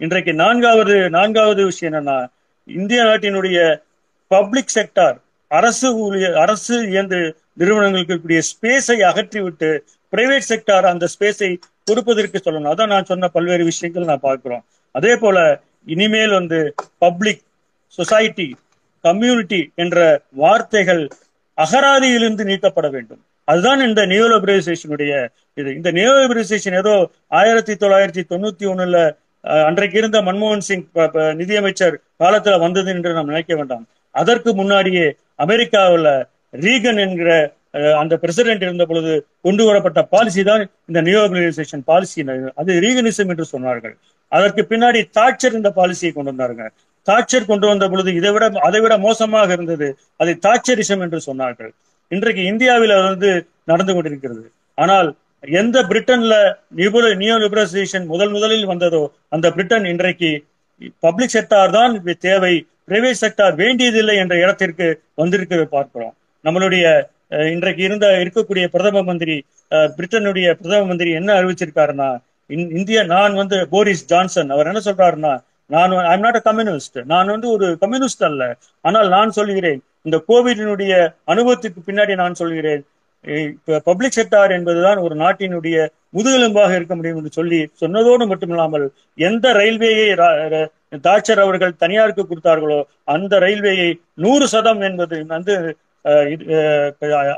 இன்றைக்கு 0.05 0.33
நான்காவது 0.43 0.95
நான்காவது 1.17 1.61
விஷயம் 1.69 1.91
என்னன்னா 1.91 2.17
இந்திய 2.67 2.99
நாட்டினுடைய 3.09 3.59
பப்ளிக் 4.31 4.75
செக்டார் 4.77 5.17
அரசு 5.47 5.87
ஊழிய 6.05 6.33
அரசு 6.33 6.89
இயந்திர 6.89 7.33
நிறுவனங்களுக்கு 7.53 8.13
இருக்கக்கூடிய 8.13 8.41
ஸ்பேஸை 8.49 8.97
அகற்றிவிட்டு 9.09 9.79
பிரைவேட் 10.11 10.47
செக்டார் 10.49 10.83
அந்த 10.83 11.07
ஸ்பேஸை 11.19 11.57
கொடுப்பதற்கு 11.83 12.41
சொல்லணும். 12.43 12.71
அதான் 12.73 12.87
நான் 12.87 13.05
சொன்ன 13.05 13.27
பல்வேறு 13.27 13.63
விஷயங்கள் 13.63 14.03
நான் 14.03 14.19
பார்க்கிறோம். 14.19 14.65
அதே 14.91 15.15
போல 15.15 15.61
இனிமேல் 15.85 16.29
வந்து 16.29 16.75
பப்ளிக் 16.97 17.41
சொசைட்டி 17.87 18.55
கம்யூனிட்டி 19.01 19.71
என்ற 19.75 20.21
வார்த்தைகள் 20.29 21.07
அகராதியிலிருந்து 21.57 22.43
நீக்கப்பட 22.43 22.89
வேண்டும். 22.89 23.21
அதுதான் 23.43 23.79
இந்த 23.79 24.05
நியோலிபரைசேஷனுடைய 24.05 25.27
இது. 25.53 25.75
இந்த 25.75 25.91
நியோலிபரைசேஷன் 25.91 26.77
ஏதோ 26.77 27.09
ஆயிரத்தி 27.27 27.73
தொள்ளாயிரத்தி 27.73 28.23
தொண்ணூத்தி 28.29 28.65
ஒண்ணுல 28.71 29.17
அன்றைக்கு 29.67 29.97
இருந்த 30.01 30.17
மன்மோகன் 30.27 30.65
சிங் 30.67 30.87
நிதியமைச்சர் 31.41 31.95
காலத்துல 32.23 32.55
வந்தது 32.65 32.89
என்று 32.95 33.11
நாம் 33.17 33.31
நினைக்க 33.31 33.51
வேண்டாம். 33.59 33.85
அதற்கு 34.21 34.49
முன்னாடியே 34.59 35.05
அமெரிக்காவில் 35.45 36.09
ரீகன் 36.65 36.99
என்கிற 37.05 37.31
அந்த 38.01 38.13
பிரசிடென்ட் 38.21 38.63
இருந்த 38.65 38.83
பொழுது 38.89 39.13
கொண்டு 39.45 39.63
வரப்பட்ட 39.67 39.99
பாலிசி 40.13 40.43
தான் 40.49 40.61
இந்த 40.89 40.99
நியோபிலைசேஷன் 41.07 41.83
பாலிசி 41.89 42.21
அது 42.61 42.79
ரீகனிசம் 42.85 43.31
என்று 43.33 43.45
சொன்னார்கள். 43.53 43.95
அதற்கு 44.31 44.61
பின்னாடி 44.71 45.01
தாட்சர் 45.17 45.57
இந்த 45.59 45.69
பாலிசியை 45.79 46.11
கொண்டு 46.13 46.31
வந்தாருங்க. 46.31 46.65
தாட்சர் 47.07 47.49
கொண்டு 47.51 47.65
வந்த 47.71 47.85
பொழுது 47.91 48.09
இதை 48.19 48.31
விட 48.35 48.45
அதை 48.67 48.79
விட 48.83 48.93
மோசமாக 49.05 49.55
இருந்தது. 49.57 49.87
அதை 50.21 50.33
தாட்சரிசம் 50.45 51.03
என்று 51.05 51.19
சொன்னார்கள். 51.27 51.71
இன்றைக்கு 52.15 52.43
இந்தியாவில் 52.51 52.95
வந்து 53.09 53.29
நடந்து 53.71 53.93
கொண்டிருக்கிறது. 53.93 54.43
ஆனால் 54.83 55.09
எந்த 55.43 55.77
பிரிட்டன்ல 55.89 56.35
நிபுல 56.79 57.07
நியோ 57.21 57.35
லிபரலைசேஷன் 57.43 58.05
முதல் 58.13 58.31
முதலில் 58.35 58.69
வந்ததோ 58.71 59.01
அந்த 59.35 59.47
பிரிட்டன் 59.55 59.85
இன்றைக்கு 59.91 60.31
பப்ளிக் 61.05 61.35
செக்டார் 61.35 61.75
தான் 61.77 61.93
தேவை 62.25 62.53
பிரைவேட் 62.89 63.21
செக்டார் 63.21 63.55
வேண்டியதில்லை 63.61 64.15
என்ற 64.23 64.35
இடத்திற்கு 64.43 64.87
வந்திருக்க 65.21 65.63
பார்க்கிறோம். 65.75 66.13
நம்மளுடைய 66.45 66.85
இன்றைக்கு 67.53 67.81
இருந்த 67.87 68.07
இருக்கக்கூடிய 68.23 68.65
பிரதம 68.75 69.01
மந்திரி 69.09 69.35
பிரிட்டனுடைய 69.97 70.47
பிரதம 70.59 70.85
மந்திரி 70.91 71.11
என்ன 71.19 71.29
அறிவிச்சிருக்காருன்னா 71.39 72.09
இந்திய 72.77 72.99
நான் 73.15 73.33
வந்து 73.41 73.57
போரிஸ் 73.73 74.05
ஜான்சன். 74.11 74.51
அவர் 74.55 74.69
என்ன 74.71 74.81
சொல்றாருன்னா 74.87 75.33
நான் 75.69 75.93
ஐம் 76.13 76.25
நாட் 76.25 76.39
அ 76.39 76.43
கம்யூனிஸ்ட் 76.49 76.97
நான் 77.13 77.33
வந்து 77.35 77.47
ஒரு 77.55 77.67
கம்யூனிஸ்ட் 77.83 78.23
அல்ல. 78.29 78.43
ஆனால் 78.85 79.09
நான் 79.15 79.35
சொல்கிறேன் 79.39 79.81
இந்த 80.07 80.17
கோவிடினுடைய 80.29 80.93
அனுபவத்துக்கு 81.33 81.81
பின்னாடி 81.89 82.13
நான் 82.23 82.39
சொல்கிறேன் 82.41 82.83
பப்ளிக் 83.85 84.15
செக்டார் 84.15 84.51
என்பதுதான் 84.51 84.99
ஒரு 85.03 85.15
நாட்டினுடைய 85.21 85.77
முதுகெலும்பாக 86.13 86.75
இருக்க 86.75 86.93
முடியும் 86.95 87.19
என்று 87.19 87.31
சொல்லி 87.31 87.59
சொன்னதோடு 87.81 88.25
மட்டுமில்லாமல் 88.29 88.85
எந்த 89.19 89.45
ரயில்வேயை 89.53 90.07
தாட்சர் 91.03 91.43
அவர்கள் 91.43 91.79
தனியாருக்கு 91.81 92.23
கொடுத்தார்களோ 92.25 92.79
அந்த 93.13 93.39
ரயில்வேயை 93.39 93.89
நூறு 94.17 94.45
சதம் 94.53 94.81
என்பது 94.89 95.17
வந்து 95.29 95.55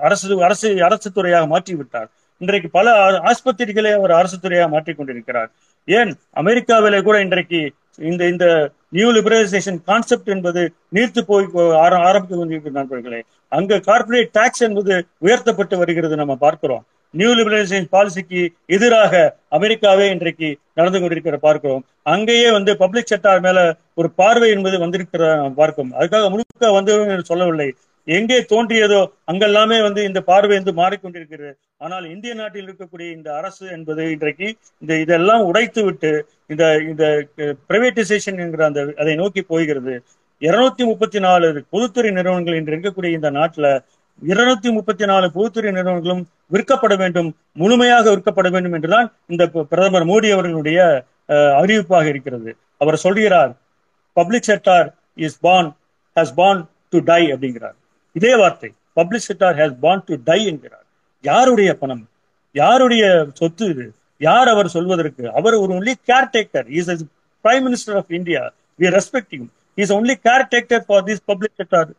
அரசு 0.06 0.26
அரசு 0.46 0.68
அரசு 0.88 1.10
துறையாக 1.12 1.46
மாற்றி 1.48 1.74
விட்டார் 1.76 2.10
இன்றைக்கு 2.42 2.70
பல 2.72 2.90
ஆஸ்பத்திரிகளை 3.30 3.92
அவர் 3.96 4.14
அரசு 4.18 4.38
துறையாக 4.40 4.70
மாற்றிக் 4.70 4.98
கொண்டிருக்கிறார் 4.98 5.50
ஏன்? 5.88 6.12
அமெரிக்காவிலே 6.36 7.00
கூட 7.02 7.18
இன்றைக்கு 7.22 7.60
இந்த 8.00 8.24
இந்த 8.28 8.46
நியூ 8.94 9.08
லிபரலைசேஷன் 9.12 9.80
கான்செப்ட் 9.88 10.30
என்பது 10.30 10.62
நீர்த்து 10.96 11.22
போய் 11.28 11.48
ஆரம்பித்து 12.04 12.36
கொண்டிருக்கிறார்களே 12.36 13.20
அங்க 13.58 13.82
கார்பரேட் 13.90 14.32
டாக்ஸ் 14.38 14.64
என்பது 14.68 14.94
உயர்த்தப்பட்டு 15.26 15.76
வருகிறது 15.82 16.16
நம்ம 16.22 16.36
பார்க்கிறோம். 16.46 16.84
நியூ 17.14 17.30
லிபரலைசேஷன் 17.38 17.92
பாலிசிக்கு 17.94 18.42
எதிராக 18.76 19.14
அமெரிக்காவே 19.58 20.08
இன்றைக்கு 20.16 20.50
நடந்து 20.80 21.00
கொண்டிருக்கிற 21.00 21.38
பார்க்கிறோம். 21.46 21.84
அங்கேயே 22.14 22.50
வந்து 22.58 22.72
பப்ளிக் 22.82 23.12
செக்டார் 23.12 23.46
மேல 23.48 23.60
ஒரு 24.00 24.10
பார்வை 24.22 24.50
என்பது 24.56 24.76
வந்திருக்கிற 24.84 25.24
பார்க்கும் 25.62 25.94
அதுக்காக 26.00 26.28
முழுக்க 26.34 26.72
வந்து 26.78 26.94
சொல்லவில்லை. 27.32 27.70
எங்கே 28.08 28.38
தோன்றியதோ 28.52 29.00
அங்கெல்லாமே 29.32 29.78
வந்து 29.88 30.02
இந்த 30.10 30.20
பார்வை 30.30 30.54
வந்து 30.58 30.74
மாறிக்கொண்டிருக்கிறது. 30.82 31.52
ஆனால் 31.86 32.06
இந்திய 32.14 32.34
நாட்டில் 32.40 32.66
இருக்கக்கூடிய 32.68 33.08
இந்த 33.18 33.30
அரசு 33.40 33.66
என்பது 33.76 34.04
இன்றைக்கு 34.16 34.48
இந்த 34.84 34.94
இதெல்லாம் 35.04 35.44
உடைத்து 35.50 35.82
விட்டு 35.88 36.12
இந்த 36.54 36.64
இந்த 36.92 37.04
பிரைவேட்டைசேஷன் 37.70 38.40
என்கிற 38.46 38.64
அந்த 38.70 38.82
அதை 39.02 39.14
நோக்கி 39.22 39.44
போகிறது. 39.54 39.96
இருநூத்தி 40.48 40.84
முப்பத்தி 40.90 41.20
நாலு 41.26 41.48
பொதுத்துறை 41.74 42.12
நிறுவனங்கள் 42.18 42.58
இன்று 42.60 42.74
இருக்கக்கூடிய 42.76 43.12
இந்த 43.18 43.30
நாட்டுல 43.38 43.68
இருநூத்தி 44.22 44.70
முப்பத்தி 44.78 45.06
நாலு 45.12 45.28
பொதுத்துறை 45.36 45.72
நிறுவனங்களும் 45.78 46.24
விற்கப்பட 46.54 46.94
வேண்டும் 47.02 47.30
முழுமையாக 47.62 48.06
விற்கப்பட 48.14 48.48
வேண்டும் 48.56 48.76
என்றுதான் 48.78 49.08
இந்த 49.34 49.44
பிரதமர் 49.72 50.08
மோடி 50.12 50.30
அவர்களுடைய 50.36 50.80
அறிவிப்பாக 51.62 52.06
இருக்கிறது. 52.14 52.52
அவர் 52.82 53.04
சொல்கிறார் 53.06 53.52
public 54.18 54.48
sector 54.50 54.88
is 55.26 55.40
born 55.48 55.70
has 56.16 56.34
born 56.40 56.62
to 56.92 57.00
die 57.12 57.22
அப்படிங்கிறார். 57.34 57.78
இதே 58.20 58.34
வார்த்தை 58.42 58.72
public 59.00 59.28
sector 59.28 59.58
has 59.62 59.78
born 59.86 60.04
to 60.08 60.16
die 60.30 60.40
என்கிறார். 60.52 60.86
யாருடைய 61.30 61.70
பணம்? 61.82 62.04
யாருடைய 62.56 63.04
சொத்து 63.40 63.66
இது? 63.74 63.86
யார் 64.28 64.50
அவர் 64.54 64.74
சொல்வதற்கு? 64.76 65.24
அவர் 65.40 65.56
ஒரு 65.64 65.72
only 65.78 65.94
caretaker 66.10 66.68
is 66.80 66.90
prime 67.46 67.66
minister 67.68 67.98
of 68.02 68.12
India 68.20 68.42
we 68.82 68.88
respecting 68.98 69.48
is 69.78 69.94
only 69.98 70.16
caretaker 70.28 70.84
for 70.88 71.06
this 71.10 71.24
public 71.32 71.58
sector 71.62 71.90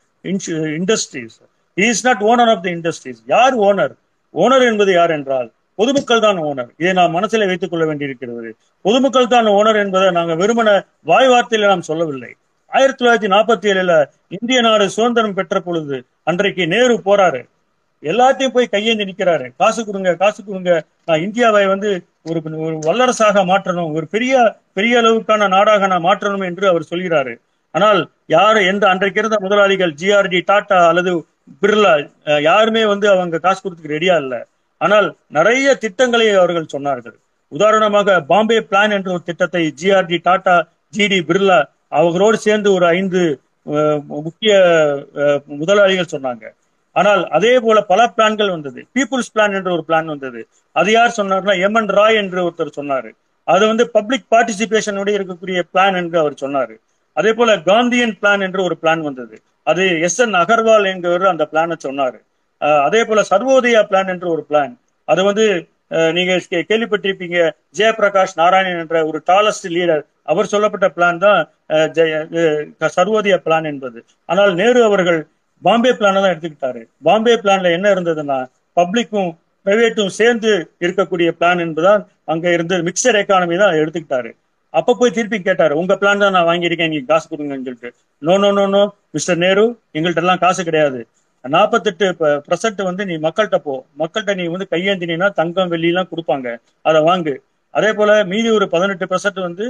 industries 0.81 1.39
is 1.77 2.05
not 2.09 2.23
owner 2.31 2.53
of 2.55 2.63
the 2.67 2.69
industries 2.77 3.21
யார் 3.35 3.57
ஓனர் 3.69 3.95
ஓனர் 4.35 4.67
என்பது 4.71 4.93
யார் 4.99 5.13
என்றால் 5.19 5.49
பொதுமக்கள் 5.79 6.25
தான் 6.25 6.39
ஓனர் 6.49 6.71
இதை 6.81 6.93
நாம் 6.99 7.15
மனசில் 7.17 7.47
வைத்துக் 7.51 7.71
கொள்ள 7.73 7.85
வேண்டியிருக்கிறது. 7.91 8.51
பொதுமக்கள் 8.85 9.33
தான் 9.35 9.47
ஓனர் 9.59 9.79
என்பதை 9.83 10.09
நாங்கள் 10.19 10.39
வெறுமன 10.43 10.69
வாய் 11.11 11.31
வார்த்தையில 11.33 11.71
நாம் 11.73 11.89
சொல்லவில்லை. 11.89 12.31
ஆயிரத்தி 12.73 13.01
தொள்ளாயிரத்தி 13.01 13.31
நாற்பத்தி 13.35 13.69
ஏழுல 13.73 13.93
இந்திய 14.37 14.59
நாடு 14.67 14.85
சுதந்திரம் 14.97 15.37
பெற்ற 15.39 15.61
பொழுது 15.61 15.97
அன்றைக்கு 16.31 16.65
நேரு 16.75 16.95
போறாரு. 17.09 17.41
எல்லாத்தையும் 18.03 18.55
போய் 18.57 18.73
கையேந்தி 18.75 19.05
நிக்கிறாரு. 19.09 19.47
காசு 19.61 19.81
கொடுங்க 19.87 20.11
காசு 20.23 20.41
கொடுங்க. 20.45 20.73
நான் 21.09 21.25
இந்தியாவை 21.27 21.65
வந்து 21.73 21.91
ஒரு 22.29 22.41
ஒரு 22.67 22.77
வல்லரசாக 22.89 23.45
மாற்றணும். 23.53 23.91
ஒரு 23.97 24.07
பெரிய 24.15 24.35
பெரிய 24.79 25.01
அளவுக்கான 25.03 25.49
நாடாக 25.57 25.89
நான் 25.93 26.07
மாற்றணும் 26.09 26.47
என்று 26.51 26.67
அவர் 26.73 26.91
சொல்கிறாரு. 26.93 27.35
ஆனால் 27.77 28.01
யார் 28.35 28.59
எந்த 28.71 28.85
அன்றைக்கு 28.93 29.21
இருந்த 29.23 29.37
முதலாளிகள் 29.45 29.93
ஜிஆர்டி 30.01 30.41
டாடா 30.51 30.79
அல்லது 30.91 31.13
பிர்லா 31.63 31.93
யாருமே 32.49 32.83
வந்து 32.93 33.07
அவங்க 33.15 33.41
காசு 33.45 33.61
கொடுத்துக்கு 33.63 33.95
ரெடியா 33.97 34.17
இல்லை. 34.23 34.41
ஆனால் 34.85 35.07
நிறைய 35.37 35.67
திட்டங்களை 35.85 36.27
அவர்கள் 36.41 36.73
சொன்னார்கள். 36.75 37.17
உதாரணமாக 37.53 38.19
பாம்பே 38.31 38.59
பிளான் 38.71 38.95
என்ற 38.97 39.09
ஒரு 39.17 39.23
திட்டத்தை 39.29 39.63
ஜிஆர்டி 39.81 40.19
டாடா 40.27 40.57
ஜிடி 40.97 41.19
பிர்லா 41.31 41.59
அவர்களோடு 41.99 42.37
சேர்ந்து 42.47 42.69
ஒரு 42.77 42.87
ஐந்து 42.97 43.23
முக்கிய 44.27 44.53
முதலாளிகள் 45.63 46.13
சொன்னாங்க. 46.15 46.45
ஆனால் 46.97 47.23
அதே 47.37 47.55
போல 47.65 47.79
பல 47.91 48.01
பிளான்கள் 48.15 48.55
வந்தது. 48.55 48.81
பீப்புள்ஸ் 48.97 49.33
பிளான் 49.35 49.57
என்ற 49.59 49.71
ஒரு 49.77 49.83
பிளான் 49.89 50.09
வந்தது. 50.15 50.41
அது 50.77 50.91
யார் 50.99 51.19
சொன்னார்னா 51.19 51.55
எம் 51.67 51.79
என் 51.81 51.91
ராய் 51.99 52.21
என்று 52.23 52.41
ஒருத்தர் 52.47 52.79
சொன்னாரு. 52.79 53.11
அது 53.55 53.65
வந்து 53.71 53.85
பப்ளிக் 53.97 54.31
பார்ட்டிசிபேஷனோட 54.35 55.11
இருக்கக்கூடிய 55.19 55.61
பிளான் 55.73 55.99
என்று 56.01 56.17
அவர் 56.23 56.43
சொன்னாரு. 56.45 56.75
அதே 57.17 57.31
போல 57.39 57.57
காந்தியன் 57.71 58.15
பிளான் 58.21 58.45
என்று 58.47 58.61
ஒரு 58.69 58.77
பிளான் 58.83 59.03
வந்தது. 59.09 59.37
அது 59.71 59.85
எஸ் 60.07 60.21
என் 60.25 60.39
அகர்வால் 60.43 60.89
என்கிறவர் 60.93 61.33
அந்த 61.33 61.45
பிளானை 61.53 61.77
சொன்னாரு. 61.87 62.19
அதே 62.87 63.01
போல 63.09 63.21
சர்வோதயா 63.33 63.83
பிளான் 63.91 64.13
என்று 64.15 64.29
ஒரு 64.35 64.43
பிளான் 64.51 64.73
அது 65.09 65.21
வந்து 65.29 65.45
நீங்க 66.17 66.33
கேள்விப்பட்டிருப்பீங்க 66.71 67.39
ஜெயபிரகாஷ் 67.79 68.35
நாராயணன் 68.41 68.81
என்ற 68.83 68.99
ஒரு 69.11 69.19
டாலஸ்ட் 69.31 69.67
லீடர் 69.77 70.03
அவர் 70.31 70.51
சொல்லப்பட்ட 70.53 70.87
பிளான் 70.97 71.21
தான் 71.25 71.41
சர்வோதய 72.99 73.37
பிளான் 73.47 73.67
என்பது. 73.73 73.99
ஆனால் 74.33 74.53
நேரு 74.61 74.81
அவர்கள் 74.89 75.21
பாம்பே 75.63 75.93
பிளானை 76.01 76.19
தான் 76.21 76.33
எடுத்துக்கிட்டாரு. 76.33 76.83
பாம்பே 77.07 77.35
பிளான்ல 77.43 77.73
என்ன 77.77 77.87
இருந்ததுன்னா 77.95 78.39
பப்ளிக்கும் 78.77 79.31
பிரைவேட்டும் 79.67 80.13
சேர்ந்து 80.21 80.53
இருக்கக்கூடிய 80.85 81.31
பிளான் 81.39 81.63
என்பதுதான் 81.65 82.03
அங்க 82.33 82.47
இருந்து 82.57 82.77
மிக்சர் 82.87 83.19
எக்கானமி 83.23 83.57
தான் 83.63 83.79
எடுத்துக்கிட்டாரு. 83.81 84.31
அப்ப 84.75 84.95
போய் 84.99 85.15
திருப்பி 85.17 85.39
கேட்டாரு 85.49 85.75
உங்க 85.81 85.95
பிளான் 86.01 86.23
தான் 86.23 86.35
நான் 86.37 86.49
வாங்கியிருக்கேன் 86.51 86.91
நீங்க 86.93 87.07
காசு 87.13 87.27
கொடுங்கன்னு 87.31 87.67
சொல்லிட்டு. 87.69 87.91
No 88.23 88.35
no 88.43 88.51
no 88.59 88.65
no 88.75 88.83
mister 89.17 89.41
Nehru 89.45 89.65
எங்கள்கிட்ட 89.97 90.23
எல்லாம் 90.25 90.43
காசு 90.45 90.63
கிடையாது. 90.69 91.01
நாற்பத்தெட்டு 91.45 92.07
பர்சன்ட் 92.49 92.81
வந்து 92.89 93.03
நீ 93.11 93.15
மக்கள்கிட்ட 93.27 93.59
போ. 93.67 93.75
மக்கள்கிட்ட 94.03 94.33
நீ 94.41 94.45
வந்து 94.55 94.67
கையேந்தினா 94.75 95.29
தங்கம் 95.41 95.73
வெள்ளிலாம் 95.75 96.11
கொடுப்பாங்க. 96.13 96.49
அதை 96.89 97.01
வாங்கு. 97.09 97.35
அதே 97.75 97.91
போல 97.99 98.11
மீதி 98.33 98.49
ஒரு 98.59 98.67
பதினெட்டு 98.75 99.07
பர்சன்ட் 99.13 99.41
வந்து 99.49 99.67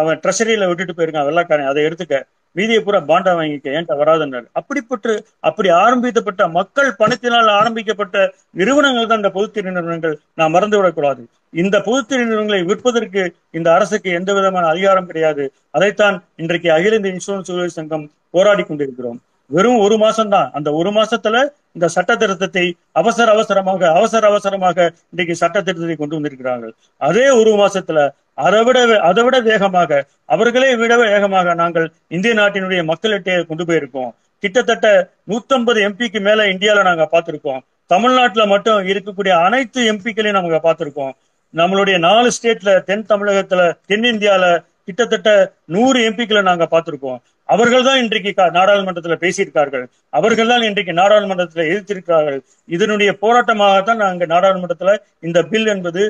அவன் 0.00 0.20
ட்ரெஷரியில 0.24 0.68
விட்டுட்டு 0.70 0.96
போயிருக்கான் 0.98 1.28
வெள்ளக்காரன். 1.28 1.70
அதை 1.72 1.80
எடுத்துக்க. 1.88 2.18
மீதியை 2.56 2.80
பூரா 2.86 3.00
பாண்டா 3.10 3.32
வாங்கிக்க 3.38 3.76
ஏன்ட்ட 3.78 3.94
வராதுன்றாரு. 4.00 4.46
அப்படிப்பட்டு 4.60 5.12
அப்படி 5.48 5.68
ஆரம்பிக்கப்பட்ட 5.84 6.48
மக்கள் 6.58 6.90
பணத்தினால் 7.00 7.50
ஆரம்பிக்கப்பட்ட 7.60 8.16
நிறுவனங்கள் 8.60 9.08
தான் 9.10 9.22
இந்த 9.22 9.32
பொதுத்துறை 9.36 9.70
நிறுவனங்கள் 9.70 10.16
நான் 10.40 10.54
மறந்து 10.56 10.78
விடக்கூடாது 10.78 11.24
இந்த 11.62 11.76
பொதுத்துறை 11.88 12.22
நிறுவனங்களை 12.26 12.62
விற்பதற்கு 12.70 13.22
இந்த 13.58 13.68
அரசுக்கு 13.76 14.10
எந்த 14.18 14.30
விதமான 14.38 14.66
அதிகாரம் 14.74 15.08
கிடையாது. 15.10 15.44
அதைத்தான் 15.78 16.18
இன்றைக்கு 16.42 16.70
அகில 16.76 16.98
இந்திய 16.98 17.16
இன்சூரன்ஸ் 17.16 17.52
ஊழியர் 17.54 17.78
சங்கம் 17.78 18.06
போராடி 18.36 18.64
கொண்டிருக்கிறோம். 18.64 19.18
வெறும் 19.50 19.80
ஒரு 19.84 19.96
மாசம் 20.02 20.30
தான் 20.34 20.50
அந்த 20.56 20.68
ஒரு 20.80 20.90
மாசத்துல 20.96 21.36
இந்த 21.76 21.86
சட்ட 21.94 22.12
திருத்தத்தை 22.20 22.64
அவசர 23.00 23.26
அவசரமாக 23.34 23.82
அவசர 23.98 24.22
அவசரமாக 24.30 24.78
இன்றைக்கு 25.12 25.34
சட்ட 25.40 25.56
திருத்தத்தை 25.66 25.96
கொண்டு 26.00 26.16
வந்திருக்கிறார்கள். 26.18 26.72
அதே 27.08 27.26
ஒரு 27.40 27.52
மாசத்துல 27.62 28.00
அதை 28.46 28.60
விட 28.66 28.78
அதை 29.08 29.22
விட 29.26 29.36
வேகமாக 29.48 30.00
அவர்களே 30.34 30.70
விட 30.80 30.92
வேகமாக 31.04 31.54
நாங்கள் 31.62 31.86
இந்திய 32.16 32.34
நாட்டினுடைய 32.40 32.82
மக்களிட்டே 32.90 33.34
கொண்டு 33.50 33.64
போயிருக்கோம். 33.68 34.10
கிட்டத்தட்ட 34.42 34.86
நூத்தம்பது 35.30 35.78
எம்பிக்கு 35.86 36.20
மேல 36.28 36.46
இந்தியாவில 36.52 36.84
நாங்க 36.90 37.06
பார்த்திருக்கோம். 37.14 37.60
தமிழ்நாட்டுல 37.90 38.44
மட்டும் 38.52 38.86
இருக்கக்கூடிய 38.90 39.32
அனைத்து 39.46 39.80
எம்பிக்களையும் 39.92 40.38
நாங்க 40.38 40.60
பார்த்திருக்கோம். 40.66 41.12
நம்மளுடைய 41.54 41.96
நாலு 42.08 42.28
ஸ்டேட்ல 42.36 42.72
தென் 42.88 43.08
தமிழகத்துல 43.12 43.62
தென்னிந்தியால 43.90 44.44
கிட்டத்தட்ட 44.86 45.30
நூறு 45.74 45.98
எம்பிக்களை 46.08 46.42
நாங்க 46.48 46.66
பார்த்திருக்கோம். 46.70 47.18
அவர்கள் 47.54 47.86
தான் 47.86 48.00
இன்றைக்கு 48.02 48.30
நாடாளுமன்றத்துல 48.58 49.14
பேசியிருக்கார்கள். 49.24 49.84
அவர்கள் 50.18 50.50
தான் 50.52 50.64
இன்றைக்கு 50.68 50.92
நாடாளுமன்றத்துல 51.00 51.64
எதிர்த்திருக்கிறார்கள். 51.70 52.40
இதனுடைய 52.76 53.10
போராட்டமாகத்தான் 53.22 54.02
நாங்க 54.04 54.26
நாடாளுமன்றத்துல 54.34 54.92
இந்த 55.28 55.38
பில் 55.52 55.70
என்பது 55.74 56.02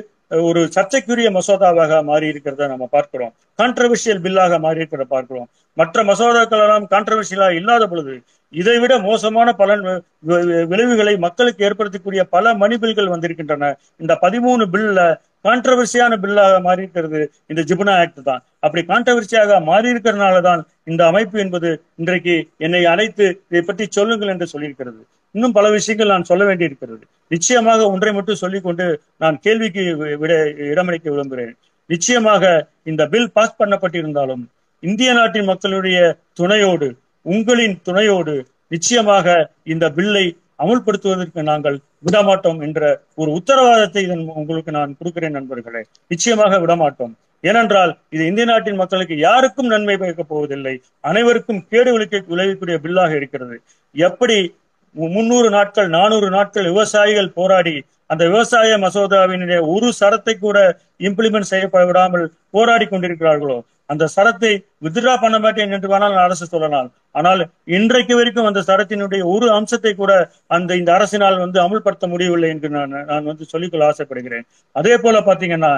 ஒரு 0.47 0.61
சர்ச்சைக்குரிய 0.75 1.29
மசோதாவாக 1.37 2.01
மாறி 2.09 2.25
இருக்கிறத 2.31 2.67
நம்ம 2.73 2.85
பார்க்கிறோம். 2.95 3.31
கான்ட்ரவர்ஷியல் 3.59 4.21
பில்லாக 4.25 4.59
மாறி 4.65 4.79
இருக்கிறத 4.81 5.07
பார்க்கிறோம். 5.15 5.47
மற்ற 5.77 6.03
மசோதாக்கள் 6.09 6.63
எல்லாம் 6.65 6.85
கான்ட்ரவர்ஷியலா 6.93 7.49
இல்லாத 7.59 7.83
பொழுது 7.91 8.13
இதை 8.53 8.75
விட 8.83 8.93
மோசமான 9.07 9.49
பலன் 9.59 9.83
விளைவுகளை 10.71 11.13
மக்களுக்கு 11.25 11.65
ஏற்படுத்தக்கூடிய 11.67 12.21
பல 12.35 12.53
மணி 12.61 12.75
பில்கள் 12.81 13.13
வந்திருக்கின்றன. 13.13 13.69
இந்த 14.03 14.13
பதிமூணு 14.23 14.63
பில்ல 14.73 14.99
கான்ட்ரவர்சியான 15.47 16.17
பில்லாக 16.23 16.57
மாறி 16.67 16.83
இருக்கிறது 16.85 17.21
இந்த 17.51 17.61
ஜிபுனா 17.69 17.93
ஆக்ட் 18.01 18.21
தான். 18.29 18.41
அப்படி 18.65 18.81
கான்ட்ரவர்சியாக 18.91 19.59
மாறி 19.69 19.87
இருக்கிறதுனால 19.93 20.41
தான் 20.49 20.61
இந்த 20.91 21.01
அமைப்பு 21.11 21.37
என்பது 21.45 21.71
இன்றைக்கு 22.01 22.35
என்னை 22.67 22.83
அழைத்து 22.93 23.25
இதை 23.51 23.63
பற்றி 23.69 23.87
சொல்லுங்கள் 23.97 24.33
என்று 24.35 24.47
சொல்லியிருக்கிறது. 24.53 25.01
இன்னும் 25.35 25.55
பல 25.57 25.69
விஷயங்கள் 25.69 26.13
நான் 26.13 26.29
சொல்ல 26.29 26.43
வேண்டியிருக்கிறது. 26.45 27.03
நிச்சயமாக 27.27 27.89
ஒன்றை 27.91 28.13
மட்டும் 28.13 28.41
சொல்லிக்கொண்டு 28.43 28.85
நான் 29.17 29.37
கேள்விக்கு 29.39 29.83
விட 30.23 30.33
இடமளிக்க 30.71 31.07
விரும்புகிறேன். 31.13 31.53
நிச்சயமாக 31.85 32.43
இந்த 32.91 33.07
பில் 33.13 33.31
பாஸ் 33.31 33.59
பண்ணப்பட்டிருந்தாலும் 33.59 34.43
இந்திய 34.79 35.13
நாட்டின் 35.13 35.49
மக்களுடைய 35.51 35.97
துணையோடு 36.33 36.87
உங்களின் 37.33 37.75
துணையோடு 37.83 38.35
நிச்சயமாக 38.67 39.51
இந்த 39.63 39.85
பில்லை 39.97 40.25
அமுல்படுத்துவதற்கு 40.63 41.41
நாங்கள் 41.41 41.77
விடமாட்டோம் 42.05 42.59
என்ற 42.65 43.01
ஒரு 43.15 43.29
உத்தரவாதத்தை 43.39 44.01
இதன் 44.03 44.23
உங்களுக்கு 44.41 44.71
நான் 44.71 44.95
கொடுக்கிறேன் 44.97 45.35
நண்பர்களே. 45.37 45.81
நிச்சயமாக 46.07 46.59
விடமாட்டோம். 46.59 47.13
ஏனென்றால் 47.49 47.91
இது 48.09 48.23
இந்திய 48.25 48.45
நாட்டின் 48.45 48.79
மக்களுக்கு 48.81 49.15
யாருக்கும் 49.17 49.71
நன்மை 49.73 49.95
பயக்கப் 49.95 50.31
போவதில்லை. 50.33 50.73
அனைவருக்கும் 51.09 51.61
கேடு 51.69 51.91
விளைவிக்கக்கூடிய 51.97 52.75
பில்லாக 52.85 53.15
இருக்கிறது. 53.15 53.55
எப்படி 53.95 54.37
முன்னூறு 54.95 55.49
நாட்கள் 55.57 55.89
நானூறு 55.97 56.27
நாட்கள் 56.37 56.69
விவசாயிகள் 56.71 57.35
போராடி 57.39 57.75
அந்த 58.11 58.23
விவசாய 58.31 58.77
மசோதாவினுடைய 58.83 59.59
ஒரு 59.73 59.89
சரத்தை 59.99 60.33
கூட 60.37 60.57
இம்ப்ளிமெண்ட் 61.07 61.49
செய்யப்பட 61.51 61.83
விடாமல் 61.89 62.25
போராடி 62.55 62.85
கொண்டிருக்கிறார்களோ? 62.87 63.57
அந்த 63.91 64.03
சரத்தை 64.15 64.51
வித்ரா 64.85 65.13
பண்ண 65.21 65.37
மாட்டேன் 65.43 65.73
என்று 65.75 65.87
வேணால் 65.93 66.17
அரசு 66.25 66.45
சொல்லலாம். 66.53 66.89
ஆனால் 67.17 67.41
இன்றைக்கு 67.77 68.13
வரைக்கும் 68.19 68.49
அந்த 68.49 68.61
சரத்தினுடைய 68.69 69.21
ஒரு 69.33 69.47
அம்சத்தை 69.57 69.93
கூட 70.01 70.11
அந்த 70.55 70.75
இந்த 70.81 70.91
அரசினால் 70.97 71.37
வந்து 71.43 71.59
அமுல்படுத்த 71.65 72.07
முடியவில்லை 72.13 72.49
என்று 72.55 72.69
நான் 72.75 72.95
நான் 73.11 73.29
வந்து 73.31 73.45
சொல்லிக்கொள்ள 73.53 73.85
ஆசைப்படுகிறேன். 73.91 74.45
அதே 74.75 74.95
போல 75.03 75.19
பாத்தீங்கன்னா 75.29 75.73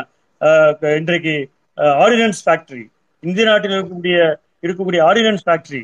இன்றைக்கு 1.01 1.36
ஆர்டினன்ஸ் 2.03 2.41
ஃபேக்டரி 2.45 2.84
இந்திய 3.24 3.45
நாட்டில் 3.51 3.76
இருக்கக்கூடிய 3.76 4.18
இருக்கக்கூடிய 4.64 5.01
ஆர்டினன்ஸ் 5.09 5.45
ஃபேக்டரி 5.47 5.84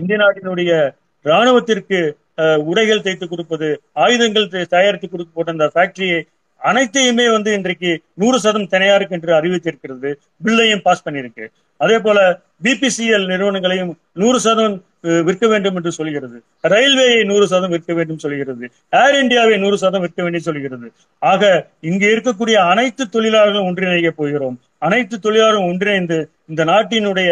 இந்திய 0.00 0.16
நாட்டினுடைய 0.24 0.70
இராணுவத்திற்கு 1.24 2.00
உடைகள் 2.70 3.04
தைத்து 3.06 3.26
கொடுப்பது 3.28 3.68
ஆயுதங்கள் 3.92 4.48
தயாரித்து 4.68 5.08
கொடுக்க 5.08 5.30
போட்ட 5.34 5.54
அந்த 5.56 5.68
ஃபேக்டரியை 5.74 6.18
அனைத்தையுமே 6.60 7.30
வந்து 7.30 7.50
இன்றைக்கு 7.52 7.90
நூறு 8.14 8.38
சதம் 8.40 8.68
தனியாருக்கு 8.68 9.16
என்று 9.16 9.32
அறிவித்திருக்கிறது. 9.38 10.10
பில்லையும் 10.44 10.82
பாஸ் 10.82 11.04
பண்ணியிருக்கு. 11.06 11.46
அதே 11.76 11.98
போல 11.98 12.18
பிபிசிஎல் 12.64 13.26
நிறுவனங்களையும் 13.32 13.92
நூறு 14.12 14.38
சதம் 14.40 14.76
விற்க 15.26 15.46
வேண்டும் 15.48 15.76
என்று 15.78 15.92
சொல்கிறது. 15.92 16.42
ரயில்வேயை 16.60 17.24
நூறு 17.24 17.46
சதம் 17.46 17.70
விற்க 17.70 17.92
வேண்டும் 17.94 18.18
சொல்கிறது. 18.18 18.64
ஏர் 19.02 19.18
இந்தியாவை 19.22 19.56
நூறு 19.64 19.78
சதம் 19.78 20.00
விற்க 20.00 20.22
வேண்டும் 20.22 20.46
சொல்கிறது. 20.48 20.92
ஆக 21.18 21.66
இங்கு 21.80 22.06
இருக்கக்கூடிய 22.14 22.56
அனைத்து 22.72 23.08
தொழிலாளர்களும் 23.08 23.68
ஒன்றிணைய 23.70 24.10
போகிறோம். 24.20 24.56
அனைத்து 24.78 25.18
தொழிலாளர்களும் 25.18 25.70
ஒன்றிணைந்து 25.70 26.18
இந்த 26.48 26.64
நாட்டினுடைய 26.64 27.30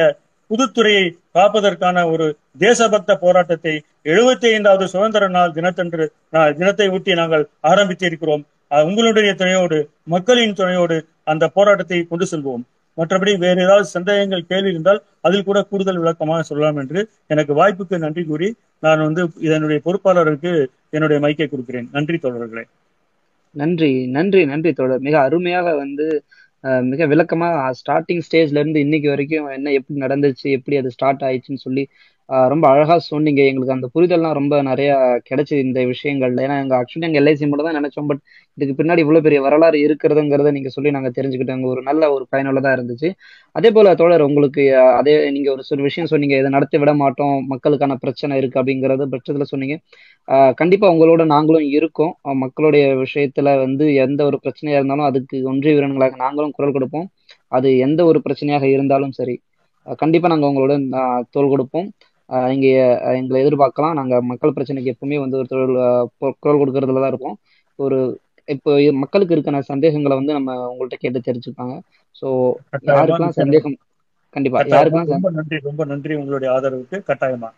புதுத்துறையை 0.51 1.05
காப்பதற்கான 1.35 2.05
ஒரு 2.13 2.27
தேசபக்த 2.65 3.13
போராட்டத்தை 3.23 3.75
எழுபத்தி 4.13 4.49
ஐந்தாவது 4.57 4.85
சுதந்திர 4.93 5.29
நாள் 5.37 5.55
தினத்தன்று 5.57 6.05
தினத்தை 6.61 6.87
ஒட்டி 6.97 7.15
நாங்கள் 7.21 7.45
ஆரம்பித்திருக்கிறோம். 7.71 8.45
உங்களுடைய 8.89 9.31
துணையோடு 9.41 9.79
மக்களின் 10.15 10.59
துணையோடு 10.61 10.97
அந்த 11.33 11.45
போராட்டத்தை 11.57 11.99
கொண்டு 12.13 12.27
செல்வோம். 12.31 12.63
மற்றபடி 12.99 13.33
வேறு 13.45 13.61
ஏதாவது 13.67 13.87
சந்தேகங்கள் 13.97 14.49
கேள்வி 14.51 14.73
இருந்தால் 14.73 15.01
அதில் 15.27 15.47
கூட 15.49 15.59
கூடுதல் 15.71 16.01
விளக்கமாக 16.03 16.43
சொல்லலாம் 16.49 16.79
என்று 16.83 17.01
எனக்கு 17.33 17.53
வாய்ப்புக்கு 17.61 17.99
நன்றி 18.05 18.23
கூறி 18.31 18.49
நான் 18.87 19.05
வந்து 19.07 19.23
இதனுடைய 19.47 19.79
பொறுப்பாளருக்கு 19.87 20.53
என்னுடைய 20.97 21.19
மைக்கை 21.25 21.47
கொடுக்கிறேன். 21.49 21.89
நன்றி 21.97 22.19
தோழர்களே. 22.25 22.65
நன்றி 23.57 23.91
நன்றி 24.17 24.41
நன்றி 24.53 24.71
தோழர். 24.79 25.05
மிக 25.09 25.17
அருமையாக 25.27 25.75
வந்து 25.83 26.07
மிக 26.85 27.07
விளக்கமா 27.07 27.49
ஸ்டார்டிங் 27.79 28.23
ஸ்டேஜ்ல 28.27 28.61
இருந்து 28.61 28.81
இன்னைக்கு 28.81 29.09
வரைக்கும் 29.09 29.49
என்ன 29.51 29.73
எப்படி 29.73 30.01
நடந்துச்சு 30.01 30.47
எப்படி 30.51 30.77
அது 30.77 30.91
ஸ்டார்ட் 30.91 31.25
ஆயிடுச்சுன்னு 31.25 31.65
சொல்லி 31.67 31.85
ரொம்ப 32.53 32.65
அழகா 32.73 32.95
சொன்னீங்க. 33.09 33.41
எங்களுக்கு 33.51 33.75
அந்த 33.77 33.89
புரிதல்லாம் 33.95 34.37
ரொம்ப 34.39 34.55
நிறைய 34.69 34.91
கிடைச்சது 35.29 35.61
இந்த 35.67 35.81
விஷயங்கள்ல. 35.93 36.45
ஏன்னா 36.47 36.57
எங்க 36.63 36.75
ஆக்சுவலி 36.81 37.07
எங்க 37.09 37.19
எல்ஐசி 37.23 37.49
மட்டும் 37.51 37.69
தான் 37.69 37.79
நினைச்சோம். 37.81 38.09
பட் 38.11 38.23
இதுக்கு 38.59 38.75
பின்னாடி 38.81 39.03
இவ்வளவு 39.05 39.25
பெரிய 39.27 39.41
வரலாறு 39.47 39.79
இருக்கிறதுங்கிறத 39.87 40.53
நீங்க 40.57 40.71
சொல்லி 40.77 40.91
நாங்க 40.97 41.11
தெரிஞ்சுக்கிட்டோங்க 41.19 41.69
ஒரு 41.75 41.83
நல்ல 41.89 42.03
ஒரு 42.17 42.25
பயனுள்ளதா 42.33 42.73
இருந்துச்சு. 42.77 43.11
அதே 43.57 43.71
போல 43.77 43.95
தோழர் 44.01 44.27
உங்களுக்கு 44.29 44.63
அதே 45.01 45.15
நீங்க 45.37 45.51
ஒரு 45.57 45.65
சில 45.71 45.83
விஷயம் 45.89 46.11
சொன்னீங்க. 46.13 46.37
இதை 46.43 46.51
நடத்தி 46.57 46.79
விட 46.83 46.93
மாட்டோம். 47.03 47.37
மக்களுக்கான 47.53 47.97
பிரச்சனை 48.05 48.39
இருக்கு 48.43 48.61
அப்படிங்கறத 48.63 49.07
பட்சத்துல 49.15 49.47
சொன்னீங்க. 49.53 49.77
கண்டிப்பா 50.61 50.87
உங்களோட 50.95 51.23
நாங்களும் 51.35 51.67
இருக்கோம். 51.79 52.13
மக்களுடைய 52.45 52.85
விஷயத்துல 53.05 53.49
வந்து 53.65 53.87
எந்த 54.05 54.21
ஒரு 54.31 54.39
பிரச்சனையா 54.45 54.79
இருந்தாலும் 54.81 55.09
அதுக்கு 55.11 55.37
ஒன்றிய 55.53 55.75
வீரர்களாக 55.77 56.17
நாங்களும் 56.25 56.55
குரல் 56.59 56.77
கொடுப்போம். 56.77 57.07
அது 57.57 57.69
எந்த 57.87 58.01
ஒரு 58.11 58.19
பிரச்சனையாக 58.27 58.67
இருந்தாலும் 58.77 59.17
சரி 59.21 59.37
கண்டிப்பா 60.03 60.29
நாங்க 60.33 60.47
உங்களோட 60.51 60.75
தோல் 61.35 61.53
கொடுப்போம். 61.53 61.89
ஆஹ் 62.31 62.51
அஹ் 63.07 63.17
எங்களை 63.17 63.39
எதிர்பார்க்கலாம். 63.45 63.93
நாங்க 63.93 64.23
மக்கள் 64.23 64.53
பிரச்சனைக்கு 64.53 64.93
எப்பவுமே 64.95 65.19
வந்து 65.21 65.39
ஒரு 65.39 65.81
ஆஹ் 65.87 66.07
குரல் 66.39 66.61
கொடுக்கறதுல 66.61 67.01
தான் 67.01 67.13
இருப்போம். 67.13 67.37
ஒரு 67.79 67.99
இப்போ 68.49 68.93
மக்களுக்கு 68.93 69.35
இருக்கான 69.35 69.61
சந்தேகங்களை 69.63 70.17
வந்து 70.17 70.33
நம்ம 70.33 70.55
உங்கள்ட்ட 70.71 70.95
கேட்டு 70.95 71.21
தெரிஞ்சுப்பாங்க. 71.21 71.75
ஸோ 72.23 72.27
யாருக்கெல்லாம். 72.87 73.37
சந்தேகம்? 73.39 73.77
கண்டிப்பா. 74.37 74.61
யாருக்கெல்லாம் 74.65 75.13
ரொம்ப 75.13 75.31
நன்றி 75.31 75.59
ரொம்ப 75.59 75.85
நன்றி 75.85 76.15
உங்களுடைய 76.15 76.49
ஆதரவுக்கு. 76.55 76.99
கட்டாயமா. 77.09 77.51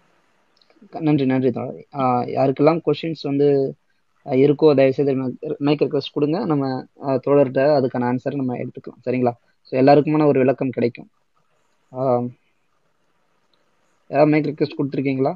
நன்றி 1.00 1.26
நன்றி 1.26 1.50
தோழர் 1.50 1.86
ஆஹ் 1.92 2.24
யாருக்கெல்லாம் 2.28 2.80
கொஷின்ஸ் 2.86 3.22
வந்து 3.22 3.48
ஆஹ் 4.26 4.38
இருக்கோ 4.44 4.74
தயவுசெய்து 4.74 5.12
மைக் 5.58 5.82
ரெக்வஸ்ட் 5.82 6.12
கொடுங்க. 6.12 6.44
நம்ம 6.44 6.64
ஆஹ் 7.06 7.20
தோழர்கிட்ட 7.26 7.62
அதுக்கான 7.78 8.08
ஆன்சர் 8.12 8.34
நம்ம 8.34 8.56
எடுத்துக்கலாம். 8.56 9.02
சரிங்களா? 9.06 9.32
ஸோ 9.68 9.74
எல்லாருக்குமான 9.82 10.26
ஒரு 10.26 10.38
விளக்கம் 10.38 10.70
கிடைக்கும். 10.70 11.08
ஏதாவது 14.06 14.30
மைக் 14.30 14.48
ரிக்வெஸ்ட் 14.48 14.78
கொடுத்துருக்கீங்களா? 14.78 15.32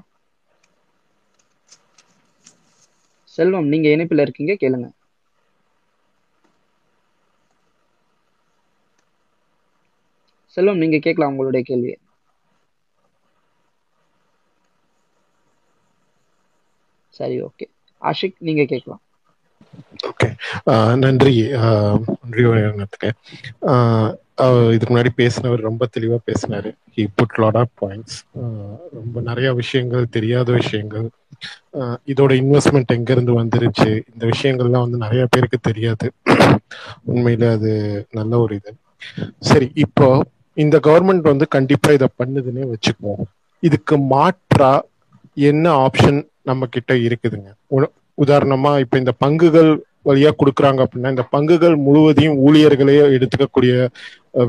செல்வம் 3.22 3.66
நீங்க 3.66 3.88
இணைப்பில் 3.88 4.18
இருக்கீங்க 4.18 4.56
கேளுங்க. 4.60 4.88
செல்வம் 10.46 10.78
நீங்க 10.78 10.98
கேட்கலாம் 10.98 11.30
உங்களுடைய 11.30 11.64
கேள்வியை. 11.68 11.98
சரி 17.08 17.42
ஓகே 17.42 17.66
ஆஷிக் 18.02 18.34
நீங்க 18.38 18.64
கேட்கலாம். 18.64 19.02
ஓகே 20.06 20.28
நன்றி. 20.96 21.34
நன்றி 21.50 22.44
வணக்கத்துக்கு. 22.44 23.08
ஆஹ் 23.62 24.10
ஆஹ் 24.10 24.14
இதுக்கு 24.74 24.92
முன்னாடி 24.92 25.10
பேசினவர் 25.20 25.66
ரொம்ப 25.68 25.86
தெளிவா 25.96 26.18
பேசினாரு. 26.28 26.70
He 26.96 27.02
put 27.14 27.36
lot 27.42 27.58
of 27.62 27.72
points 27.82 28.16
ரொம்ப 28.98 29.20
நிறைய 29.20 29.48
விஷயங்கள் 29.60 30.12
தெரியாத 30.16 30.48
விஷயங்கள். 30.52 31.06
இதோட 32.12 32.32
இன்வெஸ்ட்மெண்ட் 32.42 32.94
எங்க 32.96 33.10
இருந்து 33.12 33.34
வந்துருச்சு? 33.40 33.90
இந்த 34.12 34.24
விஷயங்கள்லாம் 34.32 34.86
வந்து 34.86 35.04
நிறைய 35.04 35.24
பேருக்கு 35.30 35.58
தெரியாது. 35.68 36.06
உண்மையில 37.12 37.50
அது 37.56 37.72
நல்ல 38.18 38.32
ஒரு 38.38 38.54
இது. 38.60 38.72
சரி 39.50 39.68
இப்போ 39.84 40.08
இந்த 40.56 40.76
கவர்மெண்ட் 40.86 41.30
வந்து 41.32 41.46
கண்டிப்பா 41.48 41.90
இதை 41.98 42.08
பண்ணுதுன்னே 42.20 42.64
வச்சுக்குவோம். 42.72 43.22
இதுக்கு 43.62 43.94
மாற்றா 44.14 44.72
என்ன 45.50 45.66
ஆப்ஷன் 45.86 46.20
நம்ம 46.48 46.66
கிட்ட 46.66 46.92
இருக்குதுங்க? 47.06 47.50
உதாரணமா 48.18 48.72
இப்ப 48.84 48.98
இந்த 48.98 49.12
பங்குகள் 49.24 49.70
வழியா 50.06 50.30
கொடுக்குறாங்க 50.40 50.80
அப்படின்னா 50.84 51.12
இந்த 51.14 51.24
பங்குகள் 51.34 51.76
முழுவதையும் 51.86 52.38
ஊழியர்களே 52.46 52.96
எடுத்துக்கக்கூடிய 53.16 53.72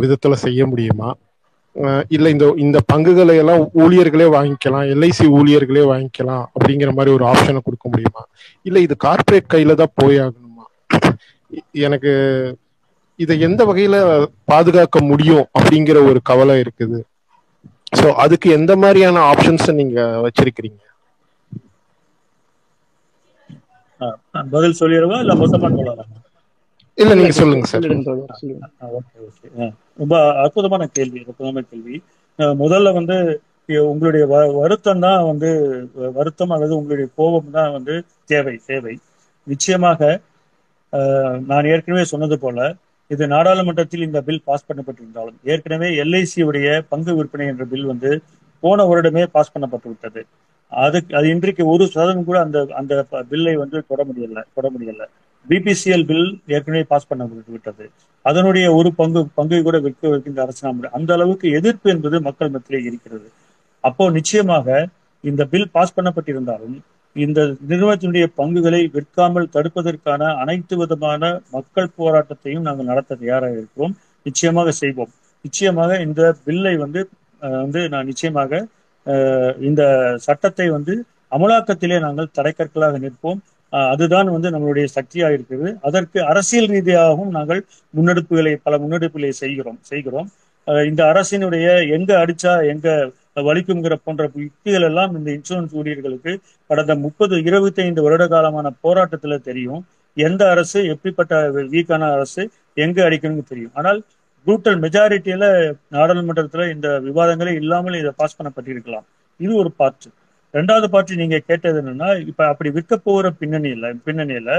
விதத்துல 0.04 0.38
செய்ய 0.45 0.66
முடியுமா? 0.72 1.10
இல்ல 2.16 2.28
இந்த 2.36 2.45
இந்த 2.64 2.78
பங்குகளை 2.91 3.36
எல்லாம் 3.41 3.62
ஊழியர்களே 3.84 4.28
வாங்கிக்கலாம் 4.38 4.88
எல்ஐசி 4.93 5.26
ஊழியர்களே 5.39 5.84
வாங்கிக்கலாம் 5.91 6.43
அப்படிங்கிற 6.56 6.91
மாதிரி 6.97 7.16
ஒரு 7.18 7.26
ஆப்ஷனை 7.32 7.62
கொடுக்க 7.68 7.86
முடியுமா? 7.93 8.24
இல்ல 8.68 8.80
இது 8.88 8.95
கார்ப்பரேட் 9.06 9.52
கையில 9.54 9.76
தான் 9.82 9.95
போயாகணுமா 10.02 10.66
எனக்கு 11.88 12.12
இதை 13.20 13.36
எந்த 13.47 13.62
வகையில 13.70 13.95
பாதுகாக்க 14.52 14.99
முடியும் 15.10 15.45
அப்படிங்கிற 15.58 15.97
ஒரு 16.10 16.20
கவலை 16.30 16.56
இருக்குது. 16.64 16.99
சோ 17.99 18.08
அதுக்கு 18.24 18.47
எந்த 18.58 18.74
மாதிரியான 18.84 19.24
ஆப்ஷன்ஸ் 19.32 19.68
நீங்க 19.80 19.97
வச்சிருக்கிறீங்க? 20.26 20.82
பதில் 24.52 24.80
சொல்லிடவா 24.80 25.18
இல்ல 25.20 25.34
மொத்தமா 25.36 25.70
சொல்லலாமா 25.72 26.18
இல்ல 26.97 27.14
நீங்க 27.16 27.34
சொல்லுங்க 27.34 27.68
சார். 27.72 27.86
ஓகே 28.97 29.18
ஓகே 29.28 29.68
ரொம்ப 29.97 30.16
அற்புதமான 30.43 30.88
கேள்வி 30.88 31.20
அற்புதமான 31.28 31.64
கேள்வி. 31.72 31.95
முதல்ல 32.64 32.93
வந்து 32.93 33.18
உங்களுடைய 33.91 34.24
வ- 34.28 34.54
வருத்தம் 34.56 34.99
தான் 34.99 35.26
வந்து 35.26 35.49
வருத்தம் 36.14 36.49
அல்லது 36.49 36.74
உங்களுடைய 36.78 37.10
கோபம் 37.16 37.52
தான் 37.52 37.72
வந்து 37.72 37.93
தேவை 38.26 38.56
தேவை. 38.66 38.93
நிச்சயமாக 39.47 39.99
நான் 41.49 41.66
ஏற்கனவே 41.66 42.04
சொன்னது 42.04 42.39
போல 42.39 42.60
இது 43.12 43.28
நாடாளுமன்றத்தில் 43.28 44.02
இந்த 44.02 44.22
பில் 44.22 44.45
பாஸ் 44.45 44.68
பண்ணப்பட்டிருந்தாலும் 44.68 45.38
ஏற்கனவே 45.43 45.88
எல்ஐசி 46.04 46.41
உடைய 46.43 46.68
பங்கு 46.89 47.16
விற்பனை 47.16 47.47
என்ற 47.47 47.66
பில் 47.66 47.86
வந்து 47.86 48.12
போன 48.64 48.84
வருடமே 48.84 49.24
பாஸ் 49.36 49.54
பண்ணப்பட்டு 49.56 49.89
விட்டது. 49.91 50.22
அதுக்கு 50.72 51.11
அது 51.19 51.28
இன்றைக்கு 51.34 51.63
ஒரு 51.74 51.84
சதவீதம் 51.93 52.28
கூட 52.30 52.38
அந்த 52.45 52.59
அந்த 52.80 52.93
பில்லை 53.32 53.53
வந்து 53.63 53.78
தொட 53.89 54.01
முடியல 54.09 54.41
தொட 54.55 54.67
முடியல. 54.74 55.03
பிபிசிஎல் 55.47 56.05
பில் 56.09 56.28
ஏற்கனவே 56.55 56.84
பாஸ் 56.91 57.09
பண்ணப்பட்டு 57.09 57.51
விட்டது. 57.55 57.86
அதனுடைய 58.26 58.65
ஒரு 58.80 58.89
பங்கு 58.99 59.22
பங்கை 59.39 59.61
கூட 59.67 59.78
விற்க 59.86 60.09
வைக்கின்ற 60.13 60.41
அரசாங்கம் 60.45 60.95
அந்த 60.97 61.11
அளவுக்கு 61.17 61.47
எதிர்ப்பு 61.59 61.89
என்பது 61.93 62.17
மக்கள் 62.28 62.53
மத்தியிலே 62.55 62.82
இருக்கிறது. 62.89 63.28
அப்போ 63.84 64.03
நிச்சயமாக 64.17 64.67
இந்த 65.24 65.41
பில் 65.53 65.72
பாஸ் 65.76 65.95
பண்ணப்பட்டிருந்தாலும் 65.97 66.78
இந்த 67.15 67.39
நிறுவனத்தினுடைய 67.69 68.26
பங்குகளை 68.39 68.82
விற்காமல் 68.95 69.51
தடுப்பதற்கான 69.55 70.28
அனைத்து 70.41 70.76
விதமான 70.82 71.32
மக்கள் 71.55 71.95
போராட்டத்தையும் 71.97 72.67
நாங்கள் 72.67 72.89
நடத்த 72.91 73.17
தயாராக 73.24 73.57
இருக்கிறோம். 73.57 73.95
நிச்சயமாக 74.26 74.72
செய்வோம். 74.82 75.11
நிச்சயமாக 75.45 75.91
இந்த 76.05 76.22
பில்லை 76.45 76.76
வந்து 76.84 77.01
வந்து 77.63 77.82
நான் 77.93 78.09
நிச்சயமாக 78.11 78.61
இந்த 79.62 79.82
சட்டத்தை 80.20 80.68
வந்து 80.70 80.93
அமலாக்கத்திலே 81.32 81.97
நாங்கள் 81.99 82.34
தடைக்கற்களாக 82.38 82.95
நிற்போம். 82.99 83.39
அதுதான் 83.91 84.30
வந்து 84.32 84.49
நம்மளுடைய 84.49 84.86
சக்தியா 84.95 85.28
இருக்கிறது. 85.32 85.70
அதற்கு 85.82 86.20
அரசியல் 86.26 86.68
ரீதியாகவும் 86.68 87.32
நாங்கள் 87.32 87.62
முன்னெடுப்புகளை 87.93 88.54
பல 88.64 88.78
முன்னெடுப்புகளை 88.78 89.32
செய்கிறோம் 89.41 89.80
செய்கிறோம். 89.84 90.28
அஹ், 90.68 90.86
இந்த 90.89 91.02
அரசினுடைய 91.12 91.68
எங்க 91.95 92.12
அடிச்சா 92.24 92.54
எங்க 92.74 92.88
வலிக்குங்கிற 93.41 93.95
போன்ற 94.04 94.24
யுக்திகள் 94.43 94.86
எல்லாம் 94.88 95.12
இந்த 95.18 95.30
இன்சூரன்ஸ் 95.32 95.76
ஊழியர்களுக்கு 95.80 96.32
கடந்த 96.70 96.93
முப்பது 97.06 97.36
இருபத்தி 97.47 97.82
ஐந்து 97.82 98.02
வருட 98.02 98.24
காலமான 98.28 98.68
போராட்டத்துல 98.84 99.36
தெரியும். 99.41 99.82
எந்த 100.18 100.43
அரசு 100.54 100.80
எப்படிப்பட்ட 100.93 101.34
வீக்கான 101.74 102.04
அரசு 102.16 102.41
எங்க 102.78 102.97
அடிக்கணும்னு 103.08 103.52
தெரியும். 103.52 103.74
ஆனால் 103.74 103.99
ப்ரூட்டல் 104.46 104.80
மெஜாரிட்டியில 104.80 105.46
நாடாளுமன்றத்துல 105.92 106.74
இந்த 106.74 106.88
விவாதங்களே 107.06 107.54
இல்லாமல் 107.54 107.94
இதை 107.94 108.12
பாஸ் 108.16 108.38
பண்ணப்பட்டிருக்கலாம். 108.42 109.06
இது 109.39 109.56
ஒரு 109.56 109.72
பார்ட் 109.72 110.06
ரெண்டாவது 110.54 110.88
பார்ட்டி 110.88 111.16
நீங்க 111.16 111.38
கேட்டது 111.39 111.82
என்னன்னா 111.82 112.28
இப்ப 112.28 112.48
அப்படி 112.48 112.70
விற்க 112.70 112.98
போகிற 112.98 113.34
பின்னணியில 113.39 113.98
பின்னணியில 114.06 114.50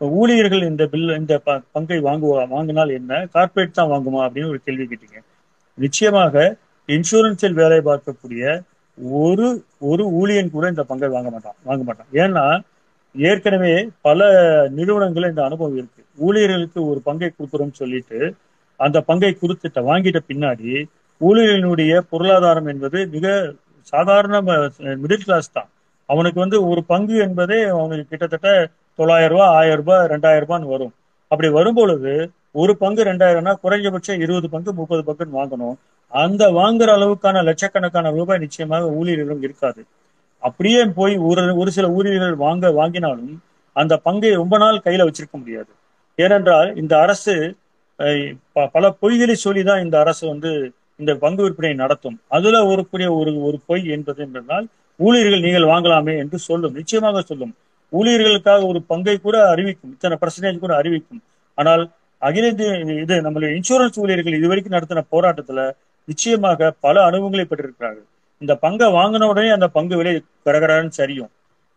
ஊழியர்கள் 0.00 0.62
இந்த 0.62 0.86
பில் 0.86 1.08
இந்த 1.16 1.38
ப- 1.38 1.62
பங்கை 1.72 1.98
வாங்குவா 1.98 2.48
வாங்கினால் 2.48 2.88
என்ன? 2.88 3.26
கார்ப்பரேட் 3.32 3.72
தான் 3.72 3.90
வாங்குமா 3.90 4.20
அப்படின்னு 4.20 4.48
ஒரு 4.48 4.60
கேள்வி 4.64 4.86
கேட்டீங்க. 4.90 5.18
நிச்சயமாக 5.78 6.56
இன்சூரன்ஸில் 6.88 7.52
வேலை 7.52 7.78
பார்க்கக்கூடிய 7.78 8.44
ஒரு 9.10 9.64
ஒரு 9.78 10.04
ஊழியன் 10.20 10.50
கூட 10.50 10.68
இந்த 10.68 10.82
பங்கை 10.82 11.08
வாங்க 11.08 11.30
மாட்டான் 11.30 11.54
வாங்க 11.62 11.82
மாட்டான். 11.84 12.06
ஏன்னா 12.12 12.44
ஏற்கனவே 13.14 13.88
பல 14.00 14.20
நிறுவனங்கள் 14.70 15.28
இந்த 15.28 15.44
அனுபவம் 15.44 15.76
இருக்கு. 15.76 16.02
ஊழியர்களுக்கு 16.16 16.88
ஒரு 16.88 17.00
பங்கை 17.00 17.28
கொடுக்குறோம்னு 17.28 17.72
சொல்லிட்டு 17.72 18.18
அந்த 18.84 18.98
பங்கை 19.08 19.32
கொடுத்துட்ட 19.40 19.80
வாங்கிட்ட 19.90 20.20
பின்னாடி 20.30 20.70
ஊழியர்களுடைய 21.20 21.92
பொருளாதாரம் 22.12 22.68
என்பது 22.72 22.98
மிக 23.14 23.26
சாதாரண 23.92 24.36
மிடில் 25.02 25.24
கிளாஸ் 25.26 25.54
தான். 25.56 25.68
அவனுக்கு 26.08 26.38
வந்து 26.44 26.58
ஒரு 26.70 26.80
பங்கு 26.92 27.14
என்பதே 27.26 27.58
அவனுக்கு 27.74 28.10
கிட்டத்தட்ட 28.12 28.48
தொள்ளாயிரம் 28.98 29.32
ரூபாய் 29.34 29.54
ஆயிரம் 29.58 29.80
ரூபாய் 29.80 30.08
ரெண்டாயிரம் 30.12 30.44
ரூபான்னு 30.44 30.72
வரும். 30.74 30.92
அப்படி 31.30 31.48
வரும் 31.58 31.78
பொழுது 31.78 32.12
ஒரு 32.62 32.72
பங்கு 32.82 33.02
ரெண்டாயிரம்னா 33.10 33.52
குறைஞ்சபட்சம் 33.64 34.20
இருபது 34.24 34.48
பங்கு 34.54 34.70
முப்பது 34.80 35.02
பங்குன்னு 35.08 35.38
வாங்கணும். 35.40 35.76
அந்த 36.12 36.42
வாங்குற 36.58 36.88
அளவுக்கான 36.98 37.42
லட்சக்கணக்கான 37.48 38.10
ரூபாய் 38.16 38.42
நிச்சயமாக 38.44 38.90
ஊழியர்களும் 38.98 39.44
இருக்காது. 39.46 39.82
அப்படியே 40.42 40.80
போய் 40.98 41.14
ஒரு 41.28 41.42
ஒரு 41.62 41.70
சில 41.76 41.86
ஊழியர்கள் 41.96 42.36
வாங்க 42.46 42.70
வாங்கினாலும் 42.80 43.34
அந்த 43.76 43.94
பங்கை 44.06 44.32
ரொம்ப 44.42 44.54
நாள் 44.62 44.84
கையில 44.86 45.06
வச்சிருக்க 45.08 45.36
முடியாது. 45.42 45.70
ஏனென்றால் 46.18 46.70
இந்த 46.82 46.94
அரசு 47.04 47.34
பல 48.74 48.84
பொய்களை 49.02 49.34
சொல்லிதான் 49.46 49.82
இந்த 49.84 49.96
அரசு 50.04 50.24
வந்து 50.32 50.50
இந்த 51.00 51.12
பங்கு 51.24 51.42
விற்பனை 51.42 51.74
நடத்தும். 51.82 52.16
அதுல 52.36 52.56
ஒரு 52.70 52.82
புரிய 52.90 53.08
ஒரு 53.20 53.32
ஒரு 53.48 53.58
பொய் 53.68 53.84
என்பது 53.96 54.20
என்றால் 54.26 54.66
ஊழியர்கள் 55.00 55.44
நீங்கள் 55.46 55.70
வாங்கலாமே 55.72 56.14
என்று 56.22 56.38
சொல்லும் 56.48 56.76
நிச்சயமாக 56.78 57.22
சொல்லும். 57.30 57.52
ஊழியர்களுக்காக 57.92 58.60
ஒரு 58.70 58.80
பங்கை 58.90 59.16
கூட 59.26 59.36
அறிவிக்கும் 59.52 59.92
இத்தனை 59.94 60.16
பர்சன்டேஜ் 60.22 60.62
கூட 60.64 60.74
அறிவிக்கும். 60.80 61.20
ஆனால் 61.58 61.82
அகில 62.22 62.50
இந்திய 62.52 62.72
இது 63.04 63.14
நம்மளுடைய 63.26 63.50
இன்சூரன்ஸ் 63.58 63.98
ஊழியர்கள் 64.02 64.38
இதுவரைக்கும் 64.38 64.74
நடத்தின 64.76 65.04
போராட்டத்துல 65.14 65.60
நிச்சயமாக 66.08 66.70
பல 66.86 66.96
அனுபவங்களை 67.08 67.44
பெற்றிருக்கிறார்கள். 67.48 68.06
இந்த 68.42 68.54
பங்கை 68.64 68.86
வாங்கின 68.98 69.28
உடனே 69.32 69.50
அந்த 69.56 69.68
பங்கு 69.76 69.96
விலை 70.00 70.12
கடகடன்னு 70.46 70.98
சரியும். 71.00 71.30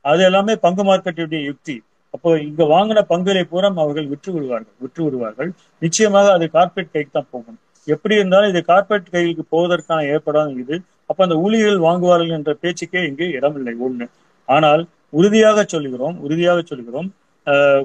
அது 0.06 0.24
எல்லாமே 0.24 0.54
பங்கு 0.66 0.84
மார்க்கெட்டுடைய 0.84 1.42
யுக்தி. 1.50 1.76
அப்போ 2.16 2.30
இங்க 2.48 2.64
வாங்கின 2.74 3.02
பங்குகளை 3.12 3.44
பூரா 3.52 3.70
அவர்கள் 3.84 4.08
விற்று 4.12 4.32
விடுவார்கள் 4.34 4.76
விற்று 4.80 5.02
விடுவார்கள் 5.04 5.50
நிச்சயமாக 5.82 6.32
அது 6.38 6.46
கார்பரேட் 6.54 6.94
கைக்கு 6.96 7.14
தான் 7.18 7.32
போகும். 7.32 7.58
எப்படி 7.88 8.16
இருந்தாலும் 8.16 8.50
இது 8.50 8.62
கார்ப்பரேட் 8.64 9.14
கைகளுக்கு 9.14 9.44
போவதற்கான 9.52 10.00
ஏற்படாத 10.14 10.52
இது. 10.64 10.76
அப்ப 11.10 11.24
அந்த 11.26 11.36
ஊழியர்கள் 11.38 11.86
வாங்குவார்கள் 11.88 12.36
என்ற 12.38 12.54
பேச்சுக்கே 12.62 13.02
இங்கு 13.10 13.26
இடமில்லை 13.38 13.74
ஒண்ணு. 13.88 14.06
ஆனால் 14.50 14.82
உறுதியாக 15.20 15.64
சொல்லுகிறோம் 15.74 16.18
உறுதியாக 16.20 16.62
சொல்கிறோம் 16.66 17.10
ஆஹ் 17.48 17.84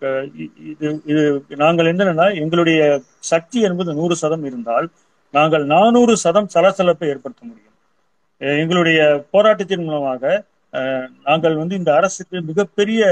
க- 0.00 0.24
இது 0.72 0.88
இது 1.10 1.22
நாங்கள் 1.62 1.88
என்னன்னா 1.92 2.26
எங்களுடைய 2.42 2.80
சக்தி 3.32 3.60
என்பது 3.60 3.94
நூறு 3.94 4.16
சதம் 4.22 4.44
இருந்தால் 4.44 4.86
நாங்கள் 5.34 5.64
நானூறு 5.66 6.14
சதம் 6.16 6.48
சலசலப்பை 6.54 7.08
ஏற்படுத்த 7.12 7.42
முடியும். 7.48 7.76
அஹ் 8.40 8.58
எங்களுடைய 8.62 9.00
போராட்டத்தின் 9.30 9.84
மூலமாக 9.84 10.22
நாங்கள் 11.24 11.54
வந்து 11.60 11.74
இந்த 11.76 11.90
அரசுக்கு 11.94 12.36
மிகப்பெரிய 12.42 13.02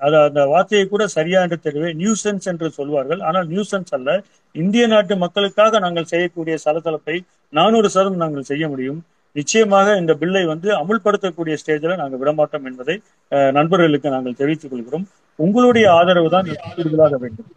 அது 0.00 0.16
அந்த 0.22 0.40
வார்த்தையை 0.46 0.84
கூட 0.86 1.06
சரியா 1.08 1.40
என்று 1.44 1.58
தெரியவே 1.64 1.90
நியூசன்ஸ் 1.98 2.46
என்று 2.46 2.68
சொல்வார்கள். 2.70 3.20
ஆனால் 3.20 3.46
நியூசன்ஸ் 3.48 3.92
அல்ல. 3.92 4.10
இந்திய 4.54 4.86
நாட்டு 4.86 5.14
மக்களுக்காக 5.16 5.78
நாங்கள் 5.78 6.10
செய்யக்கூடிய 6.12 6.54
சலசலப்பை 6.64 7.16
நானூறு 7.52 7.88
சதம் 7.90 8.16
நாங்கள் 8.16 8.48
செய்ய 8.50 8.64
முடியும். 8.68 9.00
நிச்சயமாக 9.36 9.96
இந்த 9.96 10.12
பில்லை 10.14 10.44
வந்து 10.44 10.68
அமுல்படுத்தக்கூடிய 10.78 11.54
ஸ்டேஜில் 11.60 12.00
நாங்கள் 12.00 12.20
விடமாட்டோம் 12.22 12.66
என்பதை 12.70 12.96
அஹ், 13.32 13.52
நண்பர்களுக்கு 13.52 14.08
நாங்கள் 14.10 14.38
தெரிவித்துக் 14.40 14.72
கொள்கிறோம். 14.72 15.06
உங்களுடைய 15.38 15.86
ஆதரவு 15.92 16.30
தான் 16.30 16.48
கூடுதலாக 16.74 17.16
வேண்டும். 17.22 17.48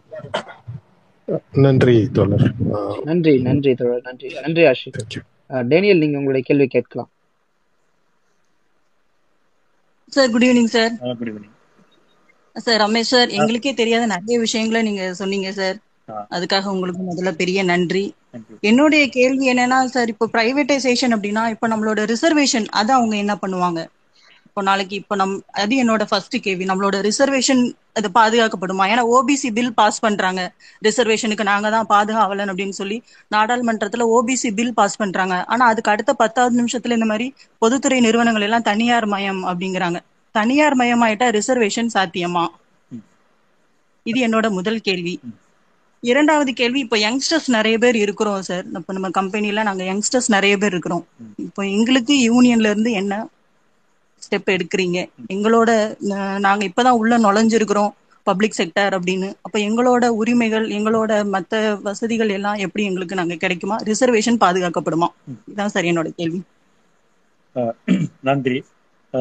நன்றி 1.66 1.96
தோழர். 2.10 2.46
நன்றி 3.04 3.34
நன்றி 3.42 3.72
தோழர். 3.74 4.04
நன்றி. 4.04 4.30
நன்றி. 4.38 4.64
அஹ், 5.50 5.66
டேனியல் 5.72 6.02
நீங்க 6.04 6.18
உங்களுடைய 6.18 6.46
கேள்வி 6.50 6.68
கேட்கலாம். 6.68 7.10
Sir 10.14 10.32
good 10.32 10.44
evening 10.44 10.72
sir 10.76 10.94
good 11.20 11.32
evening 11.32 11.54
sir 12.56 12.80
Ramesh 12.86 13.12
sir 13.14 13.30
எங்களுக்கே 13.38 13.74
தெரியாத 13.74 14.04
நிறைய 14.06 14.36
விஷயங்களை 14.40 14.82
நீங்க 14.82 15.14
சொன்னீங்க 15.14 15.50
சார். 15.52 15.78
அதுக்காக 16.36 16.72
உங்களுக்கு 16.76 17.02
முதல்ல 17.10 17.32
பெரிய 17.42 17.60
நன்றி. 17.64 18.06
என்னுடைய 18.70 19.04
கேள்வி 19.18 19.46
என்னன்னா 19.54 19.78
சார் 19.96 20.12
இப்போ 20.14 20.26
பிரைவேட்டைசேஷன் 20.36 21.16
அப்படின்னா 21.16 21.44
இப்போ 21.54 21.68
நம்மளோட 21.68 22.02
ரிசர்வேஷன் 22.14 22.68
அதை 22.80 22.96
அவங்க 22.96 23.16
என்ன 23.24 23.36
பண்ணுவாங்க? 23.44 23.82
இப்போ 24.48 24.62
நாளைக்கு 24.70 24.96
இப்போ 25.02 25.16
நம் 25.22 25.34
அது 25.62 25.76
என்னோட 25.84 26.04
ஃபர்ஸ்ட் 26.10 26.36
கேள்வி. 26.46 26.66
நம்மளோட 26.66 26.98
ரிசர்வேஷன் 27.08 27.64
அது 28.00 28.08
பாதுகாக்கப்படுமா? 28.20 28.86
ஏன்னா 28.92 29.04
ஓபிசி 29.16 29.50
பில் 29.58 29.74
பாஸ் 29.74 30.00
பண்றாங்க. 30.06 30.42
ரிசர்வேஷனுக்கு 30.88 31.50
நாங்க 31.52 31.70
தான் 31.70 31.90
பாதுகாவலன் 31.94 32.52
அப்படின்னு 32.52 32.78
சொல்லி 32.82 32.98
நாடாளுமன்றத்துல 33.36 34.08
ஓபிசி 34.18 34.52
பில் 34.60 34.74
பாஸ் 34.74 35.00
பண்றாங்க. 35.04 35.38
ஆனா 35.54 35.66
அதுக்கு 35.66 35.92
அடுத்த 35.92 36.14
பத்தாவது 36.24 36.60
நிமிஷத்துல 36.62 36.98
இந்த 37.00 37.06
மாதிரி 37.06 37.36
பொதுத்துறை 37.60 38.00
நிறுவனங்கள் 38.00 38.42
எல்லாம் 38.42 38.68
தனியார் 38.72 39.08
மயம் 39.16 39.44
அப்படிங்கிறாங்க. 39.52 40.00
தனியார் 40.36 40.76
மயமாயிட்டா 40.78 41.28
ரிசர்வேஷன் 41.38 41.94
சாத்தியமா. 41.96 42.46
இது 44.06 44.20
என்னோட 44.28 44.48
முதல் 44.52 44.82
கேள்வி. 44.82 45.16
இரண்டாவது 46.04 46.52
கேள்வி 46.54 46.80
இப்போ 46.80 46.98
யங்ஸ்டர்ஸ் 46.98 47.48
நிறைய 47.48 47.76
பேர் 47.78 47.96
இருக்கிறோம் 47.96 48.42
சார் 48.42 48.66
இப்போ 48.74 48.94
நம்ம 48.94 49.10
கம்பெனில 49.12 49.64
நாங்க 49.64 49.84
யங்ஸ்டர்ஸ் 49.84 50.30
நிறைய 50.30 50.56
பேர் 50.58 50.72
இருக்கிறோம். 50.72 51.06
இப்போ 51.46 51.62
எங்களுக்கு 51.76 52.16
யூனியன்ல 52.28 52.72
இருந்து 52.72 52.92
என்ன 52.94 53.14
ஸ்டெப் 54.22 54.50
எடுக்கிறீங்க? 54.54 55.00
எங்களோட 55.34 55.70
நாங்க 56.40 56.64
இப்பதான் 56.66 57.00
உள்ள 57.02 57.18
நுழைஞ்சிருக்கிறோம் 57.20 57.92
பப்ளிக் 58.28 58.58
செக்டர் 58.58 58.94
அப்படின்னு. 58.98 59.30
அப்ப 59.42 59.56
எங்களோட 59.60 60.06
உரிமைகள் 60.20 60.66
எங்களோட 60.70 61.12
மத்த 61.36 61.56
வசதிகள் 61.82 62.30
எல்லாம் 62.30 62.62
எப்படி 62.66 62.86
எங்களுக்கு 62.86 63.16
நாங்க 63.16 63.36
கிடைக்குமா? 63.36 63.78
ரிசர்வேஷன் 63.84 64.42
பாதுகாக்கப்படுமா. 64.44 65.10
இதுதான் 65.48 65.74
சார் 65.76 65.90
என்னோட 65.92 66.10
கேள்வி. 66.16 66.40
நன்றி. 68.22 68.58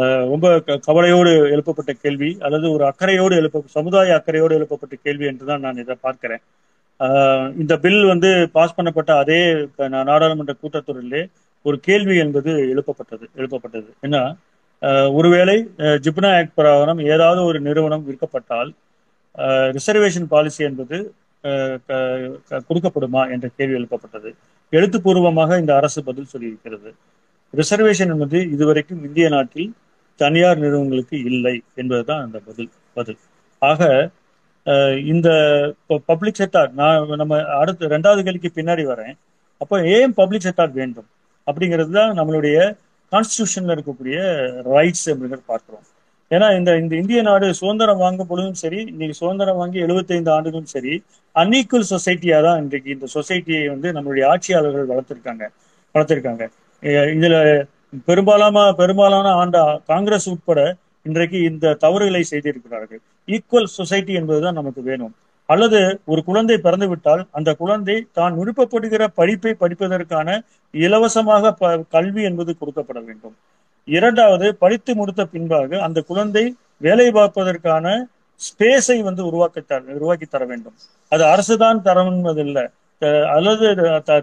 ரொம்ப 0.00 0.60
க- 0.60 0.76
கவலையோடு 0.76 1.30
எழுப்பப்பட்ட 1.30 1.92
கேள்வி 1.92 2.36
அல்லது 2.40 2.72
ஒரு 2.72 2.84
அக்கறையோடு 2.84 3.36
எழுப்ப 3.36 3.62
சமுதாய 3.66 4.14
அக்கறையோடு 4.14 4.54
எழுப்பப்பட்ட 4.54 4.94
கேள்வி 5.02 5.26
என்றுதான் 5.26 5.60
நான் 5.60 5.76
இதை 5.76 5.96
பார்க்கிறேன். 6.00 6.40
இந்த 7.58 7.76
பில் 7.76 8.04
வந்து 8.04 8.48
பாஸ் 8.52 8.74
பண்ணப்பட்ட 8.78 9.18
அதே 9.18 9.68
நாடாளுமன்ற 9.88 10.54
கூட்டத்தொடரிலே 10.62 11.30
ஒரு 11.62 11.80
கேள்வி 11.80 12.16
என்பது 12.16 12.52
எழுப்பப்பட்டது 12.52 13.28
எழுப்பப்பட்டது. 13.36 13.90
ஏன்னா 14.02 14.34
ஒருவேளை 15.12 15.70
ஜிப்னா 15.78 16.36
ஆக்ட் 16.36 16.54
பிரகாரம் 16.54 16.98
ஏதாவது 16.98 17.44
ஒரு 17.44 17.60
நிறுவனம் 17.60 18.04
விற்கப்பட்டால் 18.08 18.70
ரிசர்வேஷன் 19.38 20.26
பாலிசி 20.28 20.64
என்பது 20.64 21.12
க- 21.42 22.62
கொடுக்கப்படுமா 22.68 23.30
என்ற 23.30 23.48
கேள்வி 23.56 23.82
எழுப்பப்பட்டது. 23.82 24.34
எழுத்துப்பூர்வமாக 24.70 25.58
இந்த 25.58 25.76
அரசு 25.76 26.04
பதில் 26.04 26.26
சொல்லியிருக்கிறது. 26.32 26.92
ரிசர்வேஷன் 27.56 28.12
என்பது 28.12 28.50
இதுவரைக்கும் 28.50 29.04
இந்திய 29.04 29.28
நாட்டில் 29.28 29.72
தனியார் 30.20 30.62
நிறுவனங்களுக்கு 30.64 31.16
இல்லை 31.30 31.54
என்பதுதான் 31.80 32.22
அந்த 32.26 32.38
பதில் 32.48 32.70
பதில். 32.96 33.18
ஆக 33.62 33.82
இந்த 35.12 35.28
பப்ளிக் 36.10 36.40
செக்டார் 36.40 36.70
நான் 36.80 37.10
நம்ம 37.22 37.38
அடுத்த 37.60 37.88
ரெண்டாவது 37.94 38.20
கேள்விக்கு 38.26 38.50
பின்னாடி 38.58 38.84
வரேன். 38.92 39.14
அப்போ 39.60 39.76
ஏன் 39.96 40.14
பப்ளிக் 40.20 40.46
செக்டார் 40.46 40.72
வேண்டும்? 40.80 41.08
அப்படிங்கிறது 41.46 41.92
தான் 41.98 42.12
நம்மளுடைய 42.18 42.58
கான்ஸ்டியூஷன்ல 43.12 43.74
இருக்கக்கூடிய 43.76 44.16
ரைட்ஸ் 44.74 45.06
அப்படிங்கிறத 45.12 45.44
பார்க்கிறோம். 45.52 45.84
ஏன்னா 46.30 46.46
இந்த 46.58 46.70
இந்த 46.82 46.94
இந்திய 47.00 47.20
நாடு 47.28 47.46
சுதந்திரம் 47.60 48.02
வாங்கும் 48.04 48.28
பொழுதும் 48.30 48.58
சரி 48.62 48.78
இன்னைக்கு 48.92 49.16
சுதந்திரம் 49.20 49.58
வாங்கி 49.60 49.78
75 49.86 50.30
ஆண்டுகளும் 50.36 50.70
சரி 50.74 50.94
அன்ஈக்குவல் 51.36 51.90
சொசைட்டியா 51.94 52.38
தான் 52.46 52.60
இன்றைக்கு 52.62 52.90
இந்த 52.96 53.06
சொசைட்டியை 53.16 53.64
வந்து 53.74 53.88
நம்மளுடைய 53.96 54.24
ஆட்சியாளர்கள் 54.32 54.90
வளர்த்திருக்காங்க 54.92 55.44
வளர்த்திருக்காங்க. 55.94 56.44
இதுல 57.16 57.36
பெரும்பாலான 58.04 58.72
பெரும்பாலான 58.72 59.28
ஆண்ட 59.28 59.80
காங்கிரஸ் 59.86 60.28
உட்பட 60.28 60.76
இன்றைக்கு 61.02 61.42
இந்த 61.42 61.74
தவறுகளை 61.74 62.22
செய்திருக்கிறார்கள். 62.22 63.00
ஈக்குவல் 63.26 63.64
சொசைட்டி 63.64 64.12
என்பதுதான் 64.12 64.54
நமக்கு 64.54 64.82
வேணும். 64.82 65.14
அல்லது 65.46 66.00
ஒரு 66.04 66.24
குழந்தை 66.24 66.58
பிறந்து 66.58 66.88
விட்டால் 66.88 67.26
அந்த 67.30 67.54
குழந்தை 67.54 68.06
தான் 68.12 68.38
விருப்பப்படுகிற 68.38 69.06
படிப்பை 69.06 69.54
படிப்பதற்கான 69.60 70.40
இலவசமாக 70.70 71.52
ப- 71.52 71.84
கல்வி 71.88 72.22
என்பது 72.22 72.56
கொடுக்கப்பட 72.60 73.04
வேண்டும். 73.04 73.36
இரண்டாவது 73.84 74.54
படித்து 74.54 74.94
முடித்த 74.94 75.24
பின்பாக 75.24 75.82
அந்த 75.82 76.00
குழந்தை 76.00 76.56
வேலை 76.76 77.10
பார்ப்பதற்கான 77.10 78.06
ஸ்பேஸை 78.34 79.00
வந்து 79.00 79.26
உருவாக்கி 79.26 79.62
உருவாக்கி 79.86 80.26
தர 80.26 80.44
வேண்டும். 80.44 80.74
அது 81.08 81.24
அரசுதான் 81.24 81.82
தான் 81.82 82.70
அல்லது 83.36 83.66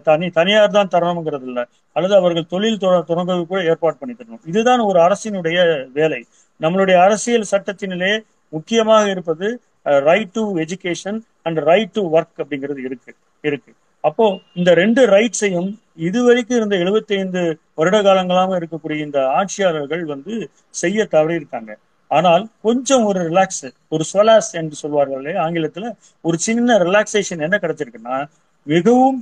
தனி 0.09 0.27
தனியார் 0.37 0.75
தான் 0.77 0.91
தரணுங்கிறது 0.95 1.45
இல்லை 1.49 1.63
அல்லது 1.95 2.15
அவர்கள் 2.19 2.51
தொழில் 2.53 2.81
தொடங்குவது 2.83 3.43
கூட 3.51 3.59
ஏற்பாடு 3.71 3.95
பண்ணி 3.99 4.13
தரணும். 4.15 4.45
இதுதான் 4.51 4.81
ஒரு 4.89 4.99
அரசினுடைய 5.07 5.57
வேலை. 5.97 6.21
நம்மளுடைய 6.63 6.97
அரசியல் 7.05 7.51
சட்டத்தினிலே 7.51 8.13
முக்கியமாக 8.53 9.03
இருப்பது 9.13 9.47
right 10.07 10.33
to 10.37 10.43
education 10.63 11.19
and 11.47 11.59
right 11.69 11.93
to 11.97 12.01
work 12.15 12.41
அப்படிங்கிறது 12.41 12.81
இருக்கு 12.87 13.13
இருக்கு. 13.43 13.71
அப்போ 14.03 14.25
இந்த 14.59 14.71
ரெண்டு 14.81 15.01
ரைட்ஸையும் 15.15 15.69
இதுவரைக்கும் 16.07 16.57
இருந்த 16.59 16.75
75 16.83 17.41
வருட 17.79 17.97
காலங்களாக 18.07 18.59
இருக்கக்கூடிய 18.59 18.97
இந்த 19.07 19.19
ஆட்சியாளர்கள் 19.39 20.03
வந்து 20.13 20.33
செய்ய 20.81 21.07
தவறியிருக்காங்க. 21.15 21.71
ஆனால் 22.11 22.43
கொஞ்சம் 22.65 23.03
ஒரு 23.09 23.19
ரிலாக்ஸ் 23.29 23.65
ஒரு 23.93 24.03
சொலாஸ் 24.13 24.51
என்று 24.61 24.75
சொல்வார்கள் 24.83 25.27
ஆங்கிலத்துல? 25.45 25.85
ஒரு 26.21 26.37
சின்ன 26.47 26.77
ரிலாக்ஸேஷன் 26.87 27.43
என்ன 27.47 27.57
கிடைச்சிருக்குன்னா 27.63 28.17
மிகவும் 28.67 29.19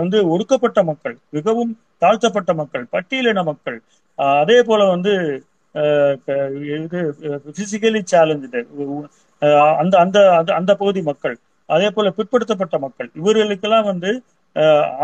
வந்து 0.00 0.18
ஒடுக்கப்பட்ட 0.28 0.80
மக்கள் 0.82 1.16
மிகவும் 1.30 1.72
தாழ்த்தப்பட்ட 1.98 2.52
மக்கள் 2.54 2.84
பட்டியலின 2.92 3.44
மக்கள் 3.44 3.78
அதே 4.40 4.58
போல 4.62 4.84
வந்து 4.86 5.12
இது 6.76 7.00
பிசிக்கலி 7.50 8.00
சேலஞ்சு 8.12 8.60
அந்த 9.78 9.94
அந்த 9.98 10.18
அந்த- 10.38 10.54
அந்த 10.54 10.72
பகுதி 10.74 11.02
மக்கள் 11.02 11.36
அதே 11.68 11.88
போல 11.90 12.10
பிற்படுத்தப்பட்ட 12.10 12.76
மக்கள் 12.78 13.10
இவர்களுக்கெல்லாம் 13.14 13.84
வந்து 13.84 14.10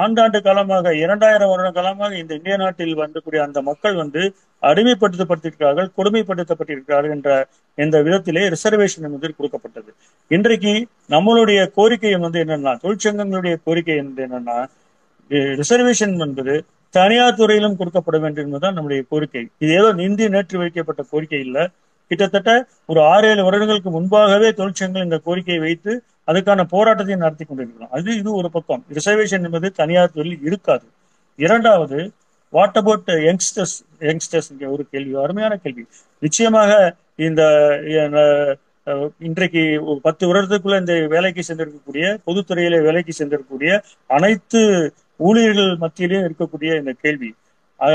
ஆண்டாண்டு 0.03 0.39
காலமாக 0.47 0.93
இரண்டாயிரம் 1.03 1.51
வருட 1.53 1.69
காலமாக 1.71 2.13
இந்த 2.23 2.33
இந்திய 2.39 2.57
நாட்டில் 2.63 2.95
வந்தக்கூடிய 3.03 3.41
அந்த 3.47 3.59
மக்கள் 3.63 3.97
வந்து 4.03 4.23
அடிமைப்படுத்தப்பட்டிருக்கிறார்கள் 4.63 5.89
கொடுமைப்படுத்தப்பட்டிருக்கிறார்கள் 5.99 7.15
என்ற 7.17 7.31
இந்த 7.79 7.97
விதத்திலே 8.07 8.45
ரிசர்வேஷன் 8.55 9.07
என்பது 9.09 9.33
கொடுக்கப்பட்டது. 9.39 9.91
இன்றைக்கு 10.31 10.73
நம்மளுடைய 11.15 11.61
கோரிக்கை 11.79 12.13
வந்து 12.27 12.41
என்னன்னா 12.45 12.73
தொழிற்சங்கங்களுடைய 12.85 13.57
கோரிக்கை 13.67 13.97
வந்து 14.03 14.25
என்னன்னா 14.27 14.59
ரிசர்வேஷன் 15.61 16.17
என்பது 16.27 16.57
தனியார் 16.95 17.39
துறையிலும் 17.41 17.79
கொடுக்கப்பட 17.79 18.17
வேண்டும் 18.25 18.45
என்பதுதான் 18.47 18.77
நம்முடைய 18.77 19.01
கோரிக்கை. 19.13 19.45
இது 19.63 19.73
ஏதோ 19.81 19.89
இந்தி 20.09 20.27
நேற்று 20.35 20.57
வைக்கப்பட்ட 20.63 21.03
கோரிக்கை 21.13 21.41
இல்ல. 21.47 21.59
கிட்டத்தட்ட 22.11 22.51
ஒரு 22.87 23.01
ஆறு 23.13 23.27
ஏழு 23.31 23.43
வருடங்களுக்கு 23.47 23.91
முன்பாகவே 23.97 24.49
தொழிற்சங்கங்கள் 24.59 25.07
இந்த 25.09 25.19
கோரிக்கையை 25.27 25.61
வைத்து 25.65 25.93
அதுக்கான 26.31 26.65
போராட்டத்தை 26.75 27.17
நடத்தி 27.17 27.45
கொண்டிருக்கிறோம். 27.45 27.93
அது 27.97 28.17
இது 28.21 28.31
ஒரு 28.41 28.49
பக்கம். 28.57 28.85
ரிசர்வேஷன் 28.97 29.45
என்பது 29.49 29.69
தனியார் 29.81 30.15
தொழில் 30.19 30.45
இருக்காது. 30.49 30.87
இரண்டாவது 31.47 31.99
வாட் 32.53 32.79
அபவுட் 32.81 33.09
யங்ஸ்டர்ஸ் 33.29 33.77
யங்ஸ்டர்ஸ் 34.09 34.51
ஒரு 34.75 34.85
கேள்வி 34.91 35.15
அருமையான 35.25 35.57
கேள்வி. 35.65 35.85
நிச்சயமாக 36.25 36.73
இந்த 37.27 37.43
இன்றைக்கு 39.29 39.63
ஒரு 39.91 39.99
பத்து 40.03 40.25
வருடத்துக்குள்ள 40.29 40.77
இந்த 40.83 40.95
வேலைக்கு 41.15 41.43
சென்றிருக்கக்கூடிய 41.49 42.05
பொதுத்துறையில 42.27 42.77
வேலைக்கு 42.83 43.13
சென்றிருக்கக்கூடிய 43.21 43.73
அனைத்து 44.17 44.61
ஊழியர்கள் 45.29 45.73
மத்தியிலும் 45.85 46.25
இருக்கக்கூடிய 46.27 46.71
இந்த 46.79 46.93
கேள்வி. 47.05 47.31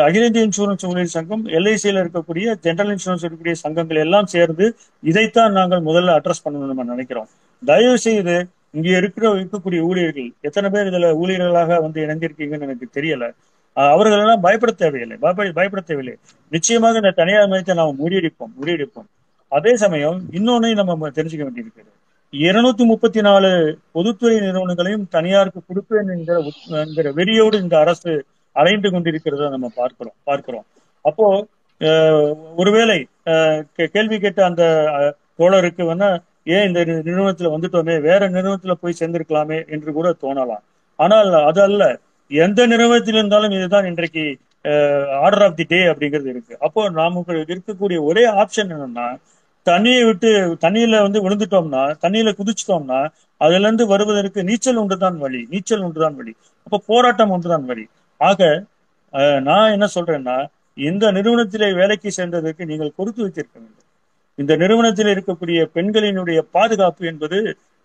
அகில 0.05 0.25
இந்திய 0.25 0.47
இன்சூரன்ஸ் 0.47 0.85
ஊழியர் 0.89 1.15
சங்கம் 1.17 1.43
எல்ஐசியில 1.57 2.01
இருக்கக்கூடிய 2.03 2.47
ஜெனரல் 2.65 2.91
இன்சூரன்ஸ் 2.95 3.25
இருக்கக்கூடிய 3.27 3.55
சங்கங்கள் 3.63 4.01
எல்லாம் 4.05 4.27
சேர்ந்து 4.33 4.65
இதைத்தான் 5.11 5.55
நாங்கள் 5.59 5.85
முதல்ல 5.89 6.11
அட்ரஸ் 6.17 6.43
பண்ணணும்னு 6.45 6.71
நம்ம 6.71 6.83
நினைக்கிறோம். 6.93 7.29
தயவு 7.65 7.97
செய்து 7.97 8.47
இங்க 8.71 8.97
இருக்கிற 8.97 9.33
இருக்கக்கூடிய 9.33 9.79
ஊழியர்கள் 9.79 10.31
எத்தனை 10.41 10.69
பேர் 10.69 10.85
இதுல 10.85 11.17
ஊழியர்களாக 11.23 11.81
வந்து 11.81 12.01
இணைந்திருக்கீங்கன்னு 12.05 12.61
எனக்கு 12.61 12.89
தெரியல. 12.93 13.33
அவர்கள் 13.73 14.19
எல்லாம் 14.19 14.41
பயப்பட 14.41 14.71
தேவையில்லை. 14.71 15.17
பயப்பட 15.17 15.51
பயப்பட 15.51 15.83
தேவையில்லை. 15.85 16.21
நிச்சயமாக 16.49 16.95
இந்த 16.95 17.11
தனியார் 17.11 17.47
மையத்தை 17.47 17.73
நாம் 17.73 17.95
முறியடிப்போம் 17.99 18.53
முறியடிப்போம். 18.61 19.07
அதே 19.47 19.75
சமயம் 19.75 20.21
இன்னொன்னையும் 20.31 20.83
நம்ம 20.83 21.09
தெரிஞ்சுக்க 21.09 21.41
வேண்டியிருக்கிறது. 21.41 21.91
இருநூத்தி 22.31 22.85
முப்பத்தி 22.85 23.21
நாலு 23.21 23.77
பொதுத்துறை 23.91 24.39
நிறுவனங்களையும் 24.39 25.07
தனியாருக்கு 25.09 25.61
கொடுப்பேன் 25.65 26.15
என்கிற 26.15 26.51
என்கிற 26.67 27.13
வெறியோடு 27.13 27.61
இந்த 27.61 27.79
அரசு 27.79 28.25
அலைந்து 28.51 28.89
கொண்டிருக்கிறத 28.89 29.49
நம்ம 29.49 29.71
பார்க்கிறோம் 29.75 30.13
பார்க்கிறோம். 30.23 30.65
அப்போ 31.01 31.47
ஒருவேளை 32.55 33.07
அஹ், 33.25 33.63
கே- 33.77 33.85
கேள்வி 33.85 34.19
கேட்ட 34.19 34.45
அந்த 34.45 34.63
தோழருக்கு 35.37 35.83
வேணா 35.83 36.21
ஏன் 36.47 36.67
இந்த 36.67 36.79
நிறுவனத்துல 36.85 37.49
வந்துட்டோமே? 37.55 37.95
வேற 38.09 38.29
நிறுவனத்துல 38.35 38.73
போய் 38.81 38.99
சேர்ந்திருக்கலாமே 38.99 39.59
என்று 39.75 39.91
கூட 39.97 40.09
தோணலாம். 40.23 40.63
ஆனால் 40.99 41.29
அது 41.49 41.61
அல்ல. 41.67 41.83
எந்த 42.31 42.65
நிறுவனத்தில் 42.71 43.17
இருந்தாலும் 43.19 43.53
இதுதான் 43.57 43.87
இன்றைக்கு 43.91 44.23
ஆர்டர் 45.25 45.43
ஆஃப் 45.45 45.55
தி 45.59 45.65
டே 45.73 45.79
அப்படிங்கிறது 45.91 46.29
இருக்கு. 46.33 46.55
அப்போ 46.67 46.81
நமக்கு 46.97 47.33
இருக்கக்கூடிய 47.53 47.99
ஒரே 48.09 48.23
ஆப்ஷன் 48.41 48.71
என்னன்னா 48.75 49.07
தண்ணியை 49.65 50.03
விட்டு 50.05 50.29
தண்ணியில 50.65 51.01
வந்து 51.05 51.19
விழுந்துட்டோம்னா 51.25 51.83
தண்ணியில 52.03 52.29
குதிச்சிட்டோம்னா 52.39 52.99
அதுல 53.41 53.65
இருந்து 53.67 53.85
வருவதற்கு 53.93 54.39
நீச்சல் 54.49 54.79
ஒன்றுதான் 54.83 55.17
வழி. 55.23 55.41
நீச்சல் 55.53 55.85
ஒன்றுதான் 55.87 56.17
வழி. 56.19 56.33
அப்ப 56.67 56.81
போராட்டம் 56.91 57.33
ஒன்றுதான் 57.35 57.65
வழி. 57.71 57.85
ஆக 58.29 58.41
நான் 59.49 59.73
என்ன 59.75 59.87
சொல்றேன்னா 59.95 60.37
இந்த 60.87 61.05
நிறுவனத்திலே 61.17 61.69
வேலைக்கு 61.79 62.09
சேர்ந்ததற்கு 62.17 62.63
நீங்கள் 62.71 62.97
கொடுத்து 62.97 63.21
வைத்திருக்க 63.25 63.55
வேண்டும். 63.59 63.87
இந்த 64.39 64.53
நிறுவனத்தில் 64.57 65.11
இருக்கக்கூடிய 65.13 65.59
பெண்களினுடைய 65.75 66.39
பாதுகாப்பு 66.53 67.03
என்பது 67.07 67.37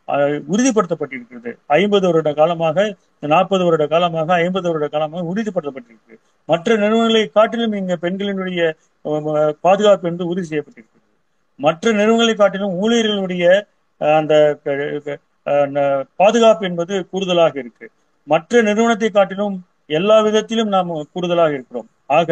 அஹ், 0.09 0.41
உறுதிப்படுத்தப்பட்டிருக்கிறது. 0.51 1.51
ஐம்பது 1.77 2.07
வருட 2.07 2.31
காலமாக 2.33 2.77
நாற்பது 3.29 3.63
வருட 3.65 3.85
காலமாக 3.87 4.29
ஐம்பது 4.41 4.69
வருட 4.69 4.87
காலமாக 4.89 5.23
உறுதிப்படுத்தப்பட்டிருக்கு. 5.31 6.15
மற்ற 6.49 6.77
நிறுவனங்களை 6.77 7.23
காட்டிலும் 7.31 7.75
இங்க 7.75 7.95
பெண்களினுடைய 8.05 8.61
அஹ், 9.05 9.25
பாதுகாப்பு 9.61 10.09
என்பது 10.09 10.29
உறுதி 10.29 10.47
செய்யப்பட்டிருக்கிறது. 10.47 11.05
மற்ற 11.61 11.93
நிறுவனங்களை 11.93 12.35
காட்டிலும் 12.35 12.77
ஊழியர்களுடைய 12.83 13.45
அஹ், 14.01 14.17
அந்த 14.19 14.35
அஹ், 15.47 15.73
பாதுகாப்பு 16.17 16.65
என்பது 16.67 16.95
கூடுதலாக 17.11 17.55
இருக்கு. 17.59 17.87
மற்ற 18.29 18.63
நிறுவனத்தை 18.63 19.11
காட்டிலும் 19.11 19.57
எல்லா 19.91 20.19
விதத்திலும் 20.21 20.69
நாம் 20.69 20.89
கூடுதலாக 21.13 21.53
இருக்கிறோம். 21.53 21.89
ஆக 22.13 22.31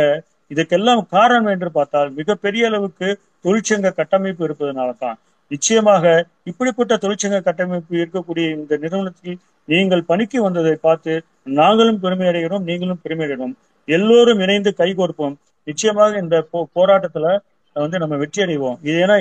இதற்கெல்லாம் 0.49 1.07
காரணம் 1.07 1.47
என்று 1.47 1.71
பார்த்தால் 1.71 2.11
மிகப்பெரிய 2.11 2.67
அளவுக்கு 2.67 3.21
தொழிற்சங்க 3.45 3.95
கட்டமைப்பு 3.95 4.47
இருப்பதனால 4.47 4.99
தான் 4.99 5.19
நிச்சயமாக 5.49 6.05
இப்படிப்பட்ட 6.45 6.97
தொழிற்சங்க 6.97 7.43
கட்டமைப்பு 7.43 7.97
இருக்கக்கூடிய 7.97 8.51
இந்த 8.51 8.77
நிறுவனத்தில் 8.77 9.39
நீங்கள் 9.69 10.03
பணிக்கு 10.03 10.43
வந்ததை 10.43 10.75
பார்த்து 10.75 11.23
நாங்களும் 11.43 12.01
பெருமை 12.01 12.27
அடைகிறோம் 12.27 12.63
நீங்களும் 12.63 13.01
பெருமை 13.03 13.27
அடைகிறோம். 13.27 13.55
எல்லோரும் 13.89 14.41
இணைந்து 14.41 14.75
கைகோர்ப்போம் 14.79 15.35
நிச்சயமாக 15.65 16.19
இந்த 16.19 16.47
போ- 16.53 16.65
போராட்டத்துல 16.75 17.39
வந்து 17.73 17.99
நம்ம 17.99 18.17
வெற்றி 18.17 18.43
அடைவோம். 18.43 18.79
இது 18.83 19.07
ஏன்னா 19.07 19.17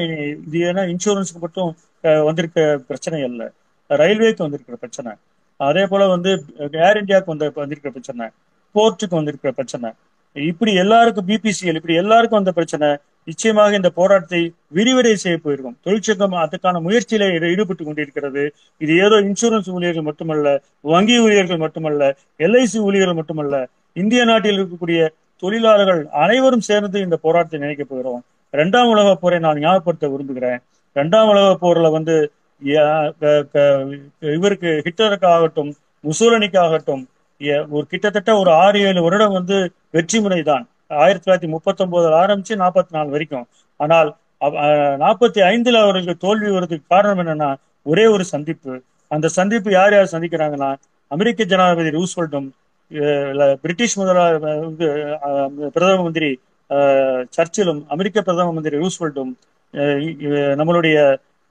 இது 0.45 0.59
ஏன்னா 0.59 0.95
இன்சூரன்ஸுக்கு 0.95 1.39
மட்டும் 1.39 1.75
அஹ், 2.03 2.23
வந்திருக்க 2.23 2.79
பிரச்சனை 2.87 3.23
அல்ல. 3.23 3.51
ரயில்வேக்கு 3.89 4.37
வந்திருக்கிற 4.37 4.77
பிரச்சனை. 4.79 5.11
அதே 5.57 5.85
போல 5.85 6.07
வந்து 6.07 6.29
ஏர் 6.59 6.97
இந்தியாவுக்கு 6.97 7.25
வந்த 7.25 7.51
வந்திருக்கிற 7.55 7.93
பிரச்சனை. 7.93 8.27
போர்ட்டுக்கு 8.75 9.15
வந்திருக்கிற 9.15 9.53
பிரச்சனை. 9.53 9.93
இப்படி 10.35 10.71
எல்லாருக்கும் 10.83 11.27
பிபிசிஎல் 11.31 11.77
இப்படி 11.79 11.95
எல்லாருக்கும் 12.03 12.41
அந்த 12.41 12.51
பிரச்சனை 12.57 12.87
நிச்சயமாக 13.29 13.77
இந்த 13.79 13.89
போராட்டத்தை 13.97 14.39
விரிவடை 14.77 15.11
செய்ய 15.23 15.37
போயிருக்கும். 15.43 15.75
தொழிற்சங்கம் 15.85 16.33
அதுக்கான 16.43 16.81
முயற்சியில 16.87 17.27
ஈடுபட்டு 17.51 17.83
கொண்டிருக்கிறது. 17.83 18.43
இது 18.83 18.93
ஏதோ 19.05 19.17
இன்சூரன்ஸ் 19.27 19.69
ஊழியர்கள் 19.75 20.07
மட்டுமல்ல 20.09 20.55
வங்கி 20.93 21.15
ஊழியர்கள் 21.25 21.63
மட்டுமல்ல 21.65 22.11
எல்ஐசி 22.47 22.79
ஊழியர்கள் 22.87 23.19
மட்டுமல்ல 23.21 23.61
இந்திய 24.01 24.21
நாட்டில் 24.31 24.57
இருக்கக்கூடிய 24.59 24.99
தொழிலாளர்கள் 25.43 26.01
அனைவரும் 26.23 26.67
சேர்ந்து 26.69 26.97
இந்த 27.05 27.15
போராட்டத்தை 27.25 27.59
நினைக்க 27.63 27.83
போகிறோம். 27.85 28.21
இரண்டாம் 28.53 28.91
உலக 28.93 29.15
போரை 29.23 29.37
நான் 29.45 29.61
ஞாபகப்படுத்த 29.63 30.09
விரும்புகிறேன். 30.13 30.59
இரண்டாம் 30.95 31.29
உலக 31.33 31.47
போர்ல 31.63 31.87
வந்து 31.97 32.15
இவருக்கு 34.35 34.69
ஹிட்லருக்கு 34.85 35.27
ஆகட்டும் 35.35 35.71
முசோலனிக்கு 36.03 36.59
ஆகட்டும் 36.65 37.03
ஒரு 37.71 37.85
கிட்டத்தட்ட 37.87 38.31
ஒரு 38.37 38.51
ஆறு 38.61 38.79
ஏழு 38.81 38.99
வருடம் 39.01 39.37
வந்து 39.37 39.57
வெற்றி 39.93 40.19
முறை 40.19 40.41
தான். 40.43 40.65
ஆயிரத்தி 40.97 41.25
தொள்ளாயிரத்தி 41.25 41.49
முப்பத்தி 41.49 41.83
ஒன்பதுல 41.83 42.17
ஆரம்பிச்சு 42.21 42.53
நாற்பத்தி 42.61 42.91
நாலு 42.91 43.09
வரைக்கும். 43.09 43.45
ஆனால் 43.79 44.09
நாற்பத்தி 45.03 45.39
ஐந்துல 45.49 45.81
அவர்களுக்கு 45.83 46.23
தோல்வி 46.25 46.49
வருவதுக்கு 46.49 46.87
காரணம் 46.87 47.21
என்னன்னா 47.23 47.49
ஒரே 47.85 48.05
ஒரு 48.07 48.23
சந்திப்பு. 48.25 48.73
அந்த 49.11 49.27
சந்திப்பு 49.37 49.69
யார் 49.71 49.93
யார் 49.93 50.13
சந்திக்கிறாங்கன்னா 50.13 50.69
அமெரிக்க 51.11 51.43
ஜனாதிபதி 51.45 51.91
ரூஸ்வெல்டும் 51.91 52.47
பிரிட்டிஷ் 53.61 53.97
முதலா 53.99 54.23
பிரதம 55.75 55.97
மந்திரி 56.01 56.29
சர்ச்சிலும் 57.37 57.81
அமெரிக்க 57.87 58.21
பிரதம 58.21 58.51
மந்திரி 58.51 58.77
ரூஸ்வெல்டும் 58.77 59.31
அஹ், 59.73 59.99
நம்மளுடைய 60.59 60.97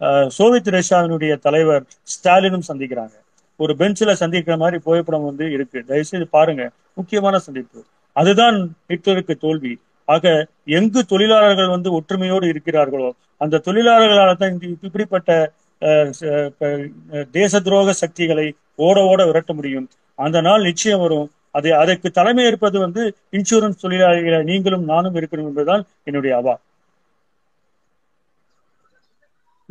அஹ், 0.01 0.29
சோவியத் 0.37 0.71
ரஷ்யாவினுடைய 0.77 1.33
தலைவர் 1.39 1.85
ஸ்டாலினும் 2.09 2.69
சந்திக்கிறாங்க. 2.69 3.15
ஒரு 3.63 3.73
பெஞ்சில 3.79 4.13
சந்திக்கிற 4.15 4.55
மாதிரி 4.57 4.79
புகைப்படம் 4.79 5.25
வந்து 5.25 5.45
இருக்கு. 5.53 5.79
தயவுசெய்து 5.89 6.27
பாருங்க. 6.29 6.63
முக்கியமான 6.99 7.39
சந்திப்பு. 7.39 7.81
அதுதான் 8.17 8.57
ஹிட்லருக்கு 8.91 9.35
தோல்வி. 9.39 9.73
ஆக 10.09 10.25
எங்கு 10.77 11.01
தொழிலாளர்கள் 11.05 11.69
வந்து 11.69 11.91
ஒற்றுமையோடு 11.99 12.47
இருக்கிறார்களோ 12.53 13.11
அந்த 13.41 13.63
தொழிலாளர்களால 13.67 14.33
தான் 14.37 14.53
இந்த 14.55 14.67
இப்படிப்பட்ட 14.89 15.31
தேச 17.33 17.61
துரோக 17.61 17.91
சக்திகளை 18.01 18.47
ஓட 18.79 18.99
ஓட 19.05 19.21
விரட்ட 19.27 19.53
முடியும். 19.53 19.87
அந்த 20.19 20.41
நாள் 20.41 20.63
நிச்சயம் 20.63 21.01
வரும். 21.01 21.29
அது 21.55 21.69
அதற்கு 21.77 22.09
தலைமை 22.11 22.45
இருப்பது 22.47 22.77
வந்து 22.79 23.03
இன்சூரன்ஸ் 23.33 23.83
தொழிலாளிகளை 23.83 24.41
நீங்களும் 24.43 24.85
நானும் 24.85 25.15
இருக்கணும் 25.15 25.49
என்பதுதான் 25.51 25.83
என்னுடைய 26.05 26.35
அவா 26.37 26.55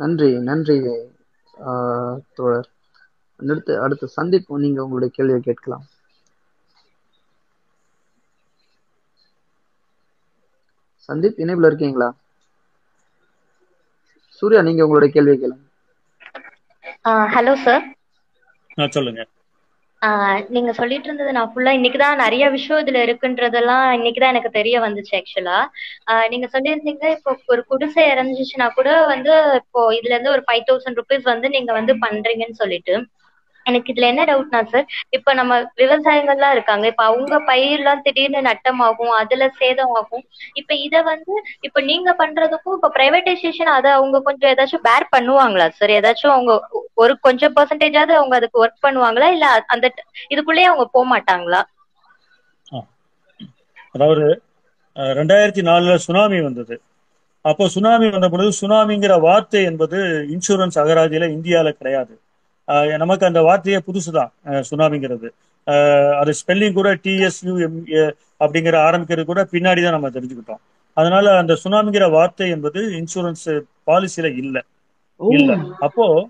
நன்றி 0.00 0.28
நன்றி 0.42 0.76
ஆஹ், 1.54 2.16
தோழர். 2.34 2.68
அடுத்து 3.44 3.74
அடுத்து 3.84 4.06
சந்தீப் 4.16 4.52
நீங்க 4.64 4.80
உங்களுடைய 4.84 5.10
கேள்வியை 5.14 5.40
கேட்கலாம். 5.42 5.84
சந்தீப் 11.08 11.40
இணைப்புல 11.42 11.70
இருக்கீங்களா? 11.70 12.08
சூர்யா 14.42 14.60
நீங்க 14.66 14.84
உங்களுடைய 14.86 15.10
கேள்வியை 15.14 15.38
கேளுங்க. 15.38 15.64
ஹலோ 17.34 17.54
சார் 17.64 17.84
சொல்லுங்க. 18.92 19.22
நீங்க 20.52 20.70
சொல்லிட்டு 20.78 21.06
இருந்தது 21.08 21.34
நான் 21.34 21.50
ஃபுல்லா 21.50 21.72
இன்னைக்கு 21.76 21.98
தான் 22.00 22.20
நிறைய 22.22 22.44
விஷயம் 22.54 22.80
இதுல 22.82 23.00
இருக்குன்றதெல்லாம் 23.06 23.84
இன்னைக்கு 23.98 24.20
தான் 24.20 24.32
எனக்கு 24.32 24.50
தெரிய 24.56 24.76
வந்துச்சு 24.84 25.12
ஆக்சுவலா 25.18 25.58
நீங்க 26.32 26.46
சொல்லியிருந்தீங்க 26.54 27.04
இப்போ 27.16 27.32
ஒரு 27.52 27.62
குடிசை 27.70 28.04
இறந்துச்சுன்னா 28.12 28.68
கூட 28.78 28.88
வந்து 29.12 29.32
இப்போ 29.60 29.82
இதுல 29.98 30.14
இருந்து 30.14 30.34
ஒரு 30.36 30.44
ஃபைவ் 30.46 30.66
தௌசண்ட் 30.70 31.00
ருபீஸ் 31.00 31.26
வந்து 31.32 31.48
நீங்க 31.56 31.72
வந்து 31.78 31.94
பண்றீங்கன்னு 32.04 32.60
சொல்லிட்டு. 32.62 32.96
எனக்கு 33.66 33.90
இதுல 33.92 34.08
என்ன 34.08 34.22
டவுட்னா 34.24 34.60
சார் 34.66 34.86
இப்ப 35.16 35.34
நம்ம 35.34 35.52
விவசாயிகள்லாம் 35.78 36.54
இருக்காங்க. 36.56 36.84
இப்ப 36.92 37.02
அவங்க 37.04 37.34
பயிர்லாம் 37.48 38.02
திடீர்னு 38.06 38.40
நட்டமாகும் 38.48 39.12
அதுல 39.20 39.48
சேதம் 39.58 39.94
ஆகும் 39.98 40.24
இப்ப 40.60 40.72
இத 40.84 40.94
வந்து 41.04 41.34
இப்ப 41.68 41.80
நீங்க 41.90 42.10
பண்றதுக்கும் 42.18 42.76
இப்ப 42.78 42.90
பிரைவேடைசேஷன் 42.96 43.72
அதை 43.74 43.90
அவங்க 43.98 44.20
கொஞ்சம் 44.28 44.50
ஏதாச்சும் 44.52 44.86
பேர் 44.88 45.06
பண்ணுவாங்களா 45.14 45.66
சார் 45.72 45.94
ஏதாச்சும் 45.96 46.34
அவங்க 46.34 46.52
ஒரு 46.98 47.14
கொஞ்சம் 47.26 47.54
பெர்சன்டேஜாவது 47.56 48.14
அவங்க 48.18 48.34
அதுக்கு 48.38 48.62
ஒர்க் 48.62 48.84
பண்ணுவாங்களா? 48.84 49.28
இல்ல 49.34 49.46
அந்த 49.74 49.86
இதுக்குள்ளேயே 50.30 50.70
அவங்க 50.70 50.86
போக 50.90 51.06
மாட்டாங்களா? 51.12 51.60
அதாவது 53.94 54.24
ரெண்டாயிரத்தி 55.16 55.62
நாலுல 55.66 55.94
சுனாமி 56.04 56.38
வந்தது. 56.42 56.74
அப்போ 57.44 57.64
சுனாமி 57.72 58.06
வந்த 58.08 58.26
பொழுது 58.30 58.50
சுனாமிங்கிற 58.58 59.14
வார்த்தை 59.24 59.62
என்பது 59.70 59.98
இன்சூரன்ஸ் 60.34 60.80
அகராதியில 60.82 61.28
இந்தியால 61.34 61.70
கிடையாது. 61.74 62.14
நமக்கு 62.98 63.26
அந்த 63.26 63.40
வார்த்தையே 63.42 63.78
புதுசுதான் 63.78 64.30
சுனாமிங்கிறது. 64.70 65.28
அது 66.20 66.32
ஸ்பெல்லிங் 66.40 66.72
கூட 66.72 66.94
டிஎஸ்யூஎம் 66.94 67.76
அப்படிங்கிற 68.44 68.76
ஆரம்பிக்கிறது 68.86 69.24
கூட 69.24 69.40
பின்னாடி 69.50 69.82
தான் 69.82 69.96
நம்ம 69.96 70.10
தெரிஞ்சுக்கிட்டோம். 70.10 70.62
அதனால 70.96 71.36
அந்த 71.36 71.58
சுனாமிங்கிற 71.64 72.10
வார்த்தை 72.10 72.50
என்பது 72.50 72.80
இன்சூரன்ஸ் 73.00 73.60
பாலிசியில 73.86 74.36
இல்ல. 74.36 74.64
இல்ல. 75.20 75.56
அப்போ 75.80 76.28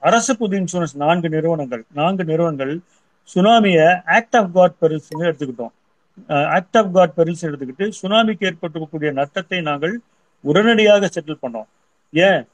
அரசு 0.00 0.36
பொது 0.36 0.58
இன்சூரன்ஸ் 0.58 0.94
நான்கு 0.94 1.28
நிறுவனங்கள் 1.28 1.84
நான்கு 1.94 2.24
நிறுவனங்கள் 2.24 2.80
சுனாமிய 3.34 4.00
ஆக்ட் 4.06 4.36
ஆஃப் 4.36 4.54
காட் 4.54 4.78
பெருசுன்னு 4.80 5.28
எடுத்துக்கிட்டோம். 5.30 5.74
ஆக்ட் 6.56 6.76
ஆஃப் 6.76 6.94
காட் 6.94 7.12
பெரில்ஸ் 7.16 7.46
எடுத்துக்கிட்டு 7.48 7.92
சுனாமிக்கு 8.02 8.50
ஏற்பட்டிருக்கக்கூடிய 8.50 9.10
நட்டத்தை 9.20 9.62
நாங்கள் 9.62 10.00
உடனடியாக 10.44 11.08
செட்டில் 11.14 11.42
பண்ணோம். 11.42 11.68
ஏன்? 12.12 12.46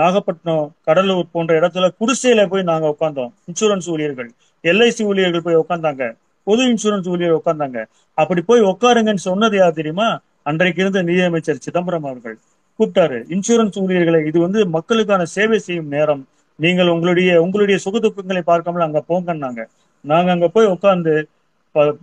நாகப்பட்டினம் 0.00 0.64
கடலூர் 0.86 1.32
போன்ற 1.34 1.52
இடத்துல 1.60 1.88
குடிசையில 2.00 2.42
போய் 2.52 2.68
நாங்க 2.70 2.86
உட்கார்ந்தோம் 2.94 3.32
இன்சூரன்ஸ் 3.50 3.88
ஊழியர்கள் 3.92 4.30
எல்ஐசி 4.64 5.02
ஊழியர்கள் 5.10 5.46
போய் 5.46 5.60
உட்கார்ந்தாங்க 5.62 6.06
பொது 6.46 6.62
இன்சூரன்ஸ் 6.72 7.08
ஊழியர் 7.12 7.36
உட்கார்ந்தாங்க 7.38 7.80
அப்படி 8.18 8.40
போய் 8.48 8.62
உட்காருங்கன்னு 8.70 9.22
சொன்னது 9.28 9.56
யார் 9.60 9.78
தெரியுமா? 9.80 10.08
அன்றைக்கு 10.50 10.80
இருந்த 10.82 11.00
நிதியமைச்சர் 11.08 11.64
சிதம்பரம் 11.66 12.06
அவர்கள். 12.10 12.36
கூப்பிட்டாரு 12.78 13.18
இன்சூரன்ஸ் 13.34 13.78
ஊழியர்களை 13.82 14.20
இது 14.30 14.38
வந்து 14.46 14.60
மக்களுக்கான 14.76 15.22
சேவை 15.36 15.58
செய்யும் 15.66 15.92
நேரம். 15.94 16.22
நீங்கள் 16.58 16.92
உங்களுடைய 16.94 17.30
உங்களுடைய 17.44 17.76
சுகதுக்கங்களை 17.84 18.42
பார்க்காமல் 18.50 18.86
அங்க 18.86 19.00
போங்கன்னாங்க. 19.10 19.62
நாங்க 20.04 20.30
அங்க 20.34 20.46
போய் 20.56 20.72
உட்கார்ந்து 20.74 21.14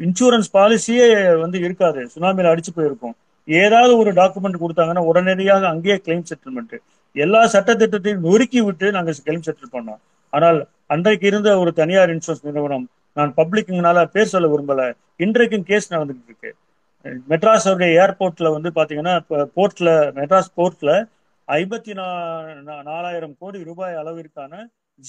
இன்சூரன்ஸ் 0.05 0.49
பாலிசியே 0.57 1.07
வந்து 1.43 1.57
இருக்காது. 1.65 2.01
சுனாமியில 2.13 2.51
அடிச்சு 2.53 2.71
போயிருக்கோம். 2.77 3.15
ஏதாவது 3.47 3.93
ஒரு 4.01 4.11
டாக்குமெண்ட் 4.21 4.61
கொடுத்தாங்கன்னா 4.63 5.03
உடனடியாக 5.11 5.63
அங்கேயே 5.73 5.97
கிளைம் 6.05 6.27
செட்டில்மெண்ட் 6.31 6.75
எல்லா 7.25 7.41
சட்டத்திட்டத்தையும் 7.53 8.23
நொறுக்கி 8.27 8.61
விட்டு 8.67 8.87
நாங்கள் 8.95 9.21
கிளைம் 9.25 9.45
செட்டில் 9.47 9.73
பண்ணோம். 9.75 10.01
ஆனால் 10.33 10.59
அன்றைக்கு 10.93 11.25
இருந்த 11.31 11.49
ஒரு 11.61 11.71
தனியார் 11.79 12.11
இன்சூரன்ஸ் 12.13 12.47
நிறுவனம் 12.47 12.85
நான் 13.17 13.31
பப்ளிக்னால 13.39 14.03
பேர் 14.15 14.33
சொல்ல 14.33 14.47
விரும்பல. 14.53 14.81
இன்றைக்கும் 15.25 15.67
கேஸ் 15.69 15.93
நடந்துட்டு 15.93 16.27
இருக்கு. 16.29 16.51
மெட்ராஸ் 17.31 17.67
ஏர்போர்ட்ல 18.03 18.47
வந்து 18.55 18.69
பாத்தீங்கன்னா 18.77 19.15
போர்ட்ல 19.57 19.89
மெட்ராஸ் 20.19 20.55
போர்ட்ல 20.59 20.91
ஐம்பத்தி 21.47 21.93
நாலாயிரம் 22.89 23.35
கோடி 23.41 23.59
ரூபாய் 23.69 23.99
அளவிற்கான 24.01 24.53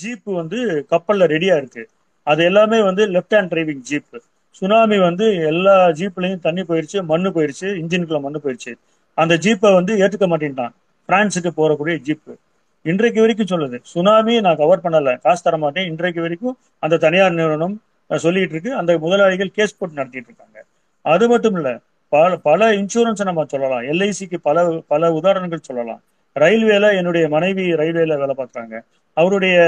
ஜீப்பு 0.00 0.30
வந்து 0.40 0.58
கப்பல்ல 0.92 1.26
ரெடியா 1.34 1.54
இருக்கு. 1.60 1.82
அது 2.26 2.40
எல்லாமே 2.50 2.78
வந்து 2.88 3.02
left 3.14 3.36
hand 3.36 3.52
driving 3.54 3.82
jeep. 3.90 4.18
Tsunami 4.58 4.98
வந்து 5.08 5.26
எல்லா 5.50 5.74
ஜீப்லயும் 5.98 6.44
தண்ணி 6.46 6.62
போயிருச்சு 6.70 6.98
மண்ணு 7.10 7.28
போயிருச்சு 7.36 7.68
இன்ஜினுக்குள்ள 7.80 8.20
மண்ணு 8.26 8.40
போயிருச்சு. 8.44 8.72
அந்த 9.18 9.34
ஜீப்பை 9.44 9.70
வந்து 9.78 9.92
ஏற்றுக்க 10.02 10.26
மாட்டேன்ட்டான். 10.32 10.74
பிரான்ஸுக்கு 11.10 11.50
போறக்கூடிய 11.56 11.96
ஜீப். 12.08 12.34
இன்றைக்கு 12.82 13.20
வரைக்கும் 13.20 13.50
சொல்லுது 13.52 13.78
சுனாமி 13.82 14.40
நான் 14.40 14.56
கவர் 14.56 14.82
பண்ணல 14.82 15.20
காசு 15.20 15.42
தர 15.42 15.56
மாட்டேன். 15.56 15.88
இன்றைக்கு 15.88 16.20
வரைக்கும் 16.20 16.58
அந்த 16.78 16.96
தனியார் 16.96 17.32
நிறுவனம் 17.32 17.82
சொல்லிட்டு 18.16 18.54
இருக்கு. 18.54 18.74
அந்த 18.74 18.98
முதலாளிகள் 18.98 19.50
கேஸ் 19.50 19.78
போட்டு 19.78 19.94
நடத்திட்டு 19.94 20.30
இருக்காங்க. 20.32 20.58
அது 21.04 21.28
மட்டும் 21.28 21.54
இல்ல 21.54 21.78
பல 22.08 22.36
பல 22.36 22.70
இன்சூரன்ஸ் 22.72 23.24
நம்ம 23.24 23.44
சொல்லலாம். 23.48 23.82
எல்ஐசிக்கு 23.82 24.38
பல 24.42 24.82
பல 24.86 25.12
உதாரணங்கள் 25.12 25.66
சொல்லலாம். 25.68 26.02
ரயில்வேல 26.40 26.96
என்னுடைய 26.96 27.28
மனைவி 27.28 27.62
ரயில்வேல 27.72 28.16
வேலை 28.22 28.34
பார்க்குறாங்க. 28.38 28.80
அவருடைய 29.14 29.58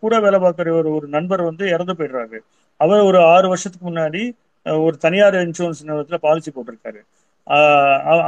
கூட 0.00 0.20
வேலை 0.20 0.38
பார்க்குற 0.40 0.70
ஒரு 0.78 0.90
ஒரு 0.96 1.06
நண்பர் 1.08 1.42
வந்து 1.42 1.68
இறந்து 1.68 1.94
போயிடுறாரு. 1.98 2.38
அவர் 2.76 3.00
ஒரு 3.00 3.18
ஆறு 3.34 3.48
வருஷத்துக்கு 3.48 3.86
முன்னாடி 3.90 4.22
ஒரு 4.84 4.96
தனியார் 4.96 5.34
இன்சூரன்ஸ் 5.34 5.84
நிறுவனத்துல 5.86 6.14
பாலிசி 6.14 6.52
போட்டிருக்காரு. 6.52 7.00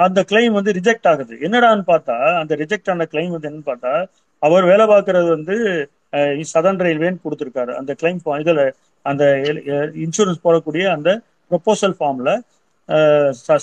அந்த 0.04 0.20
கிளைம் 0.30 0.56
வந்து 0.58 0.72
ரிஜெக்ட் 0.78 1.08
ஆகுது. 1.10 1.34
என்னடான்னு 1.46 1.84
பார்த்தா 1.90 2.16
அந்த 2.42 2.54
ரிஜெக்ட் 2.62 2.90
ஆன 2.92 3.06
கிளைம் 3.12 3.34
வந்து 3.34 3.48
என்னன்னு 3.50 3.68
பார்த்தா 3.72 3.92
அவர் 4.46 4.64
வேலை 4.70 4.84
பார்க்கறது 4.92 5.28
வந்து 5.36 5.56
சதன் 6.52 6.80
ரயில்வேன்னு 6.84 7.22
கொடுத்துருக்காரு. 7.26 7.72
அந்த 7.80 7.92
கிளைம் 8.00 8.18
இதில் 8.44 8.64
அந்த 9.10 9.24
இன்சூரன்ஸ் 10.06 10.44
போடக்கூடிய 10.46 10.84
அந்த 10.96 11.10
ப்ரொப்போசல் 11.50 11.94
ஃபார்ம்ல 11.98 12.32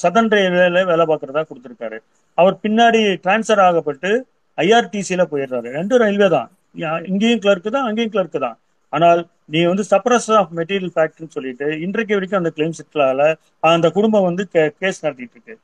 சதன் 0.03 0.32
ரயில்வேல 0.36 0.84
வேலை 0.91 1.05
பார்க்கறதா 1.12 1.43
கொடுத்துருக்காரு. 1.49 1.97
அவர் 2.38 2.55
பின்னாடி 2.66 3.01
டிரான்ஸ்ஃபர் 3.26 3.64
ஆகப்பட்டு 3.68 4.12
ஐஆர்டிசியில 4.57 5.24
போயிடுறாரு. 5.32 5.68
ரெண்டும் 5.80 6.01
ரயில்வே 6.03 6.30
தான். 6.38 6.49
இங்கேயும் 7.12 7.43
கிளர்க்கு 7.43 7.70
தான் 7.76 7.88
அங்கேயும் 7.89 8.14
கிளர்க்கு 8.16 8.39
தான். 8.45 8.57
ஆனால் 8.93 9.22
நீ 9.52 9.64
வந்து 9.64 9.84
சப்ரஸ் 9.89 10.34
ஆஃப் 10.34 10.50
மெட்டீரியல் 10.56 10.89
ஃபேக்ட்ரின்னு 10.95 11.30
சொல்லிட்டு 11.30 11.82
இன்றைக்கு 11.82 12.14
வரைக்கும் 12.14 12.43
அந்த 12.43 12.52
கிளைம் 12.56 12.74
செட்டில் 12.84 13.06
ஆகல. 13.08 13.36
அந்த 13.60 13.89
குடும்பம் 13.89 14.24
வந்து 14.24 14.47
கேஸ் 14.80 15.04
நடத்திட்டு 15.04 15.32
இருக்கு. 15.34 15.58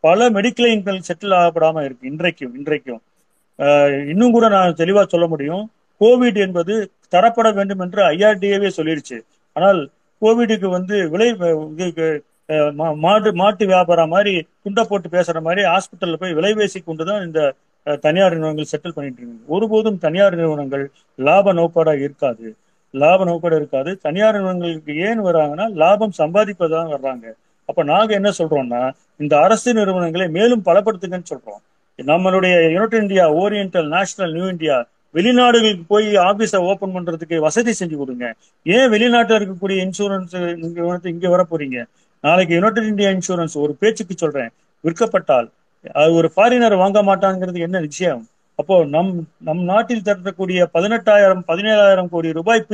பல 0.00 0.30
மெடிக்ளைம்கள் 0.30 1.00
செட்டில் 1.08 1.34
ஆகப்படாம 1.34 1.84
இருக்கு 1.84 2.08
இன்றைக்கும் 2.08 2.54
இன்றைக்கும். 2.54 3.02
ஆஹ் 3.58 4.08
இன்னும் 4.08 4.32
கூட 4.32 4.48
நான் 4.48 4.74
தெளிவா 4.74 5.06
சொல்ல 5.06 5.26
முடியும். 5.26 5.70
கோவிட் 6.00 6.36
என்பது 6.36 6.90
தரப்பட 7.10 7.54
வேண்டும் 7.54 7.78
என்று 7.78 8.10
ஐஆர்டிஏவே 8.10 8.70
சொல்லிடுச்சு. 8.76 9.20
ஆனால் 9.52 9.90
கோவிடுக்கு 10.20 10.68
வந்து 10.68 11.10
விலை 11.10 11.32
மா- 12.46 12.96
மாட்டு 12.96 13.34
மாட்டு 13.34 13.66
வியாபாரம் 13.66 14.08
மாதிரி 14.08 14.46
குண்டை 14.62 14.84
போட்டு 14.88 15.08
பேசுற 15.08 15.42
மாதிரி 15.42 15.68
ஹாஸ்பிட்டல்ல 15.68 16.14
போய் 16.14 16.32
விலை 16.32 16.54
பேசி 16.54 16.80
கொண்டுதான் 16.80 17.26
இந்த 17.26 17.54
தனியார் 18.00 18.30
நிறுவனங்கள் 18.30 18.64
செட்டில் 18.64 18.90
பண்ணிட்டு 18.90 19.22
இருக்காங்க. 19.22 19.44
ஒருபோதும் 19.46 19.98
தனியார் 19.98 20.34
நிறுவனங்கள் 20.34 20.90
லாப 21.16 21.52
நோக்கோட 21.52 21.94
இருக்காது. 21.94 22.54
லாப 22.90 23.24
நோக்கோட 23.24 23.54
இருக்காது. 23.56 23.96
தனியார் 23.96 24.32
நிறுவனங்களுக்கு 24.32 24.96
ஏன் 24.96 25.24
வராங்கன்னா 25.24 25.72
லாபம் 25.74 26.12
சம்பாதிப்பதான் 26.18 26.92
வர்றாங்க. 26.94 27.32
அப்ப 27.64 27.82
நாங்க 27.82 28.14
என்ன 28.14 28.30
சொல்றோம்னா 28.38 28.92
இந்த 29.16 29.40
அரசு 29.40 29.74
நிறுவனங்களை 29.74 30.28
மேலும் 30.28 30.62
பலப்படுத்துங்கன்னு 30.64 31.30
சொல்றோம். 31.32 31.60
நம்மளுடைய 31.98 32.72
united 32.72 33.00
India 33.00 33.32
oriental 33.32 33.88
national 33.88 34.32
new 34.32 34.48
India 34.48 34.86
வெளிநாடுகளுக்கு 35.14 35.82
போய் 35.88 36.14
ஆபீஸை 36.16 36.56
ஓபன் 36.56 36.94
பண்றதுக்கு 36.94 37.38
வசதி 37.38 37.72
செஞ்சு 37.78 37.96
கொடுங்க. 37.96 38.34
ஏன் 38.64 38.90
வெளிநாட்டில் 38.90 39.38
இருக்கக்கூடிய 39.38 39.78
இன்சூரன்ஸ் 39.84 40.58
இங்க 40.64 40.82
வந்து 40.82 41.10
இங்க 41.10 41.28
வர 41.28 41.46
போறீங்க? 41.50 41.84
நாளைக்கு 42.20 42.54
யுனைடெட் 42.54 42.84
இந்தியா 42.84 43.10
இன்சூரன்ஸ் 43.10 43.54
ஒரு 43.54 43.76
பேச்சுக்கு 43.80 44.14
சொல்றேன். 44.16 44.50
விற்கப்பட்டால் 44.84 45.48
அது 45.92 46.12
ஒரு 46.12 46.32
ஃபாரினர் 46.36 46.76
வாங்க 46.76 47.02
மாட்டாங்கிறது 47.02 47.58
என்ன 47.58 47.80
நிச்சயம் 47.80 48.28
அப்போ 48.60 48.76
நம் 48.88 49.10
நம் 49.40 49.62
நாட்டில் 49.64 50.04
தரக்கூடிய 50.06 50.68
பதினெட்டாயிரம் 50.74 51.42
பதினேழாயிரம் 51.48 52.12
கோடி 52.12 52.36
ரூபாய் 52.38 52.66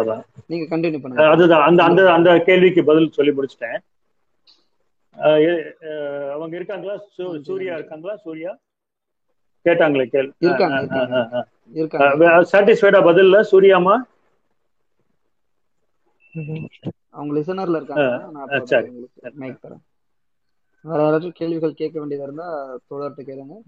அதான். 0.00 0.22
நீங்க 0.50 0.64
கண்டினியூ 0.72 1.00
பண்ணுங்க. 1.02 1.26
அதுதான் 1.34 1.64
அந்த 1.68 1.80
அந்த 1.84 2.00
அந்த 2.12 2.30
கேள்விக்கு 2.48 2.82
பதில் 2.84 3.14
சொல்லி 3.14 3.32
முடிச்சிட்டேன். 3.32 3.78
அவங்க 6.32 6.56
இருக்காங்களா? 6.56 7.02
சூர்யா 7.42 7.74
இருக்காங்களா? 7.74 8.16
சூர்யா? 8.16 8.58
கேட்டாங்களே 9.64 10.34
இருக்காங்க 10.38 11.46
சாட்டிஸ்ஃபைடா 12.52 12.80
பதில்ல? 12.80 13.44
சூர்யாமா? 13.50 14.02
அவங்க 17.10 17.40
லிசனர்ல 17.40 17.76
இருக்காங்க. 17.76 18.28
வேற 20.80 20.82
யாராச்சும் 20.82 21.28
கேள்விகள் 21.28 21.74
கேட்க 21.74 22.00
வேண்டியதா 22.00 22.12
இருந்தா 22.12 22.78
தொடர்ந்து 22.88 23.22
கேளுங்க. 23.22 23.60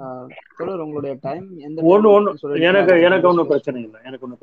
ஆ, 0.00 0.26
தொடர் 0.56 0.78
உங்களுடைய 0.78 1.16
டைம் 1.20 1.58
எந்த 1.58 1.82
ஒண்ணு 1.82 1.84
ஒண்ணு. 1.84 2.60
எனக்கு 2.60 3.02
எனக்கு 3.02 3.28
ஒன்றும் 3.28 3.44
discuss 3.44 3.48
பிரச்சனை 3.48 3.82
இல்லை. 3.82 4.00
எனக்கு 4.04 4.26
ஒன்றும் 4.26 4.40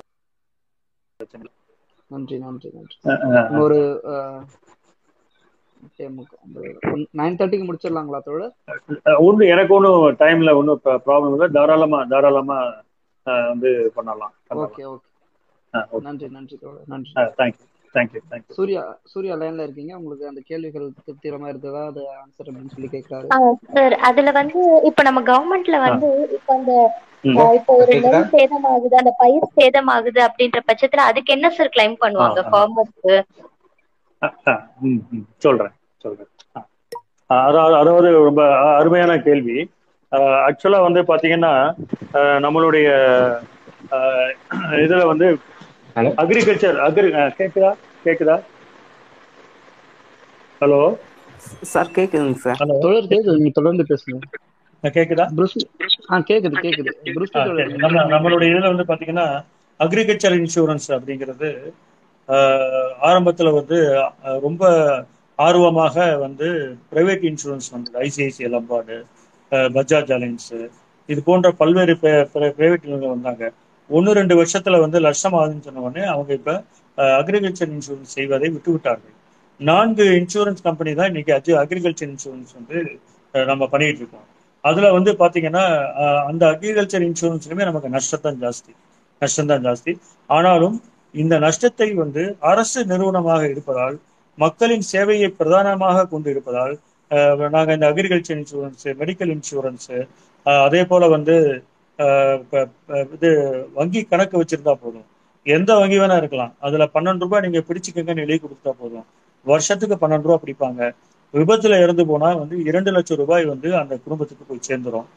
பிரச்சனை 1.16 1.32
இல்லை. 1.32 1.52
நன்றி 2.08 2.38
நன்றி 2.38 2.72
நன்றி. 2.74 3.60
ஒரு 3.60 4.02
நைன் 7.20 7.38
தேர்ட்டிக்கு 7.38 7.68
முடிச்சிடலாங்களா 7.68 8.20
அஹ், 9.06 9.20
ஒண்ணு 9.26 9.44
எனக்கு 9.54 9.74
ஒன்றும் 9.76 9.94
டைம்ல 10.22 10.52
ஒன்றும் 10.58 10.80
ப்ராப்ளம் 11.06 11.32
இல்லை. 11.32 11.48
தாராளமா 11.58 12.00
தாராளமா 12.12 12.58
வந்து 13.48 13.70
பண்ணலாம். 13.96 14.34
Okay 14.60 14.84
okay. 14.88 15.10
நன்றி 16.06 16.28
நன்றி 16.34 16.56
தொடர் 16.58 16.92
நன்றி. 16.92 17.14
தேங்க்யூ 17.92 18.22
சூர்யா 18.56 18.82
சூர்யா 19.12 19.34
லைன்ல 19.38 19.66
இருக்கீங்க. 19.66 19.94
உங்களுக்கு 20.00 20.26
அந்த 20.28 20.42
கேள்விகள் 20.46 20.86
திருப்திகரமா 20.98 21.48
இருந்ததா? 21.52 21.84
அது 21.88 22.02
ஆன்சர் 22.16 22.46
அப்படின்னு 22.46 22.74
சொல்லி 22.74 22.90
கேட்கிறாரு 22.90 23.32
சார் 23.70 23.96
அதுல 24.08 24.30
வந்து 24.38 24.60
இப்ப 24.90 25.04
நம்ம 25.08 25.22
கவர்மெண்ட்ல 25.28 25.78
வந்து 25.86 26.08
இப்ப 26.38 26.50
அந்த 26.56 26.74
இப்ப 27.58 27.74
ஒரு? 27.76 27.94
நெல் 28.04 28.24
சேதமாகுது 28.34 28.96
அந்த 29.00 29.12
பயிர் 29.22 29.48
சேதமாகுது 29.58 30.20
அப்படின்ற 30.28 30.60
பட்சத்துல 30.68 31.06
அதுக்கு 31.10 31.34
என்ன 31.36 31.48
சார் 31.52 31.74
கிளைம் 31.74 31.98
பண்ணுவாங்க. 32.00 32.40
ஃபார்மர்ஸ்க்கு 32.50 33.16
சொல்றேன் 35.46 35.74
சொல்றேன். 36.04 36.32
அதாவது 37.78 38.10
ரொம்ப 38.28 38.42
அருமையான 38.80 39.14
கேள்வி. 39.28 39.58
ஆக்சுவலா 40.48 40.80
வந்து 40.88 41.02
பாத்தீங்கன்னா 41.10 41.54
நம்மளுடைய 42.46 42.88
இதுல 44.84 45.02
வந்து? 45.12 45.28
அக்ரிகல்ச்சர் 46.22 46.78
அக்ரி 46.88 47.08
கேக்குதா? 47.40 47.72
கேக்குதா? 48.06 48.36
ஹலோ 50.62 50.80
சார் 51.72 51.94
கேக்குதுங்க 51.96 52.38
சார். 52.44 52.60
ஹலோ 52.62 52.76
தொடர் 52.84 53.10
கேக்குது 53.12 53.38
நீங்க 53.38 53.56
தொடர்ந்து 53.60 53.86
பேசுங்க. 53.90 54.20
கேக்குதா? 54.84 55.26
புருஸ் 55.38 55.56
ஆ 56.12 56.20
கேக்குது 56.30 56.56
கேக்குது. 56.66 56.92
நம்மளுடைய 58.16 58.48
இதுல 58.54 58.72
வந்து 58.74 58.88
பாத்தீங்கன்னா 58.92 59.28
அக்ரிகல்ச்சர் 59.80 60.38
இன்சூரன்ஸ் 60.40 60.88
அப்படிங்கிறது 60.98 61.50
ஆரம்பத்துல 63.10 63.52
வந்து 63.60 63.78
ரொம்ப 64.46 64.64
ஆர்வமாக 65.40 66.06
வந்து 66.24 66.48
பிரைவேட் 66.92 67.26
இன்சூரன்ஸ் 67.30 67.68
வந்தது. 67.76 67.96
ஐசிஐசிஐ 68.08 68.50
லம்பார்டு 68.56 68.98
பஜாஜ் 69.76 70.14
அலைன்ஸ் 70.18 70.52
இது 71.10 71.20
போன்ற 71.30 71.48
பல்வேறு 71.62 71.94
பிரைவேட் 72.34 72.86
வந்தாங்க. 73.16 73.44
ஒன்று 73.90 74.18
ரெண்டு 74.20 74.36
வருஷத்துல 74.42 74.80
வந்து 74.86 75.00
லட்சம் 75.08 75.36
ஆகுதுன்னு 75.40 75.66
சொன்ன 75.68 75.84
உடனே 75.88 76.06
அவங்க 76.14 76.32
இப்ப 76.40 76.54
அக்ரிகல்ச்சர் 77.20 77.72
இன்சூரன்ஸ் 77.76 78.16
செய்வதை 78.18 78.48
விட்டு 78.54 78.72
விட்டார்கள். 78.76 79.16
நான்கு 79.60 80.06
இன்சூரன்ஸ் 80.20 80.66
கம்பெனி 80.68 80.92
தான் 81.00 81.10
இன்னைக்கு 81.12 81.34
அஜி 81.38 81.52
அக்ரிகல்ச்சர் 81.64 82.10
இன்சூரன்ஸ் 82.14 82.56
வந்து 82.60 82.78
நம்ம 83.34 83.64
பண்ணிட்டு 83.74 84.02
இருக்கோம். 84.02 84.26
அதுல 84.64 84.90
வந்து 84.98 85.12
பாத்தீங்கன்னா 85.22 85.64
அந்த 86.30 86.44
அக்ரிகல்ச்சர் 86.54 87.06
இன்சூரன்ஸ்லுமே 87.10 87.66
நமக்கு 87.70 87.90
நஷ்டம் 87.96 88.26
தான் 88.26 88.40
ஜாஸ்தி. 88.44 88.72
நஷ்டம் 89.22 89.52
தான் 89.52 89.64
ஜாஸ்தி. 89.68 89.94
ஆனாலும் 90.30 90.78
இந்த 91.22 91.36
நஷ்டத்தை 91.46 91.88
வந்து 92.04 92.24
அரசு 92.52 92.80
நிறுவனமாக 92.92 93.44
இருப்பதால் 93.54 93.96
மக்களின் 94.38 94.86
சேவையை 94.92 95.30
பிரதானமாக 95.40 96.08
கொண்டு 96.14 96.30
இருப்பதால் 96.34 96.74
நாங்கள் 97.56 97.76
இந்த 97.78 97.88
அக்ரிகல்ச்சர் 97.92 98.38
இன்சூரன்ஸ் 98.42 98.86
மெடிக்கல் 99.02 99.32
இன்சூரன்ஸ் 99.36 99.92
அதே 100.66 100.82
போல 100.92 101.08
வந்து 101.16 101.36
இது 103.16 103.30
வங்கி 103.78 104.02
கணக்கு 104.12 104.36
வச்சிருந்தா 104.40 104.74
போதும். 104.84 105.06
எந்த 105.46 105.72
வங்கி 105.82 105.98
வேணா 106.02 106.16
இருக்கலாம். 106.22 106.54
அதுல 106.66 106.84
பன்னெண்டு 106.96 107.24
ரூபாய் 107.26 107.44
நீங்க 107.46 107.60
பிடிச்சிக்கங்கன்னு 107.68 108.24
எழுதி 108.26 108.40
கொடுத்தா 108.46 108.72
போதும். 108.82 109.06
வருஷத்துக்கு 109.46 109.96
பன்னெண்டு 110.04 110.28
ரூபாய் 110.28 110.42
பிடிப்பாங்க. 110.44 110.82
விபத்துல 111.34 111.80
இறந்து 111.84 112.04
போனா 112.10 112.30
வந்து 112.42 112.58
இரண்டு 112.70 112.92
லட்சம் 112.96 113.20
ரூபாய் 113.22 113.46
வந்து 113.54 113.70
அந்த 113.82 113.94
குடும்பத்துக்கு 114.06 114.44
போய் 114.50 114.68
சேர்ந்துரும். 114.70 115.08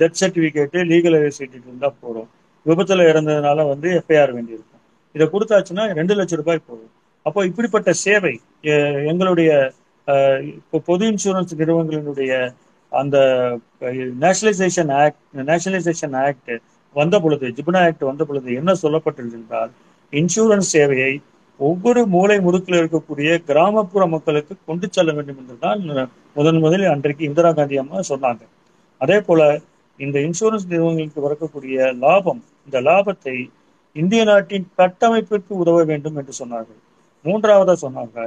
டெத் 0.00 0.18
சர்டிபிகேட் 0.22 0.76
லீகல் 0.92 1.18
சர்டிஃபிகேட் 1.38 1.68
இருந்தா 1.70 1.90
போதும். 2.04 2.28
விபத்துல 2.66 3.06
இறந்ததுனால 3.12 3.58
வந்து 3.72 3.88
எஃப்ஐஆர் 4.00 4.34
வேண்டியிருக்கும். 4.36 4.69
இதை 5.14 5.26
கொடுத்தாச்சுன்னா 5.34 5.84
ரெண்டு 5.98 6.14
லட்சம் 6.18 6.40
ரூபாய் 6.42 6.66
போதும். 6.66 6.90
அப்போ 7.26 7.40
இப்படிப்பட்ட 7.50 7.90
சேவை 8.06 8.34
எங்களுடைய 9.10 9.50
இப்போ 10.58 10.78
பொது 10.88 11.04
இன்சூரன்ஸ் 11.12 11.58
நிறுவனங்களினுடைய 11.60 12.32
அந்த 12.92 13.16
நேஷனலைசேஷன் 14.24 14.90
ஆக்ட் 15.02 15.20
நேஷனலைசேஷன் 15.50 16.14
ஆக்ட் 16.24 16.52
வந்த 16.96 17.16
பொழுது 17.24 17.48
ஜிப்னா 17.56 17.80
ஆக்ட் 17.88 18.08
வந்த 18.10 18.22
பொழுது 18.28 18.48
என்ன 18.60 18.70
சொல்லப்பட்டது 18.84 19.36
என்றால் 19.40 19.70
இன்சூரன்ஸ் 20.12 20.72
சேவையை 20.76 21.12
ஒவ்வொரு 21.60 22.00
மூலை 22.14 22.36
முறுக்கில் 22.46 22.80
இருக்கக்கூடிய 22.80 23.30
கிராமப்புற 23.48 24.02
மக்களுக்கு 24.14 24.54
கொண்டு 24.68 24.86
செல்ல 24.96 25.10
வேண்டும் 25.16 25.40
என்றுதான் 25.42 25.82
முதன் 26.36 26.60
முதலில் 26.64 26.92
அன்றைக்கு 26.94 27.22
இந்திரா 27.28 27.50
காந்தி 27.58 27.76
அம்மா 27.82 27.98
சொன்னாங்க. 28.10 28.42
அதே 29.00 29.18
போல 29.28 29.40
இந்த 30.00 30.16
இன்சூரன்ஸ் 30.26 30.68
நிறுவனங்களுக்கு 30.72 31.26
வரக்கூடிய 31.26 31.92
லாபம் 32.04 32.42
இந்த 32.66 32.78
லாபத்தை 32.88 33.36
இந்திய 33.96 34.22
நாட்டின் 34.24 34.66
கட்டமைப்பிற்கு 34.80 35.52
உதவ 35.62 35.78
வேண்டும் 35.90 36.18
என்று 36.20 36.32
சொன்னார்கள். 36.40 36.80
மூன்றாவதா 37.24 37.74
சொன்னாங்க 37.84 38.18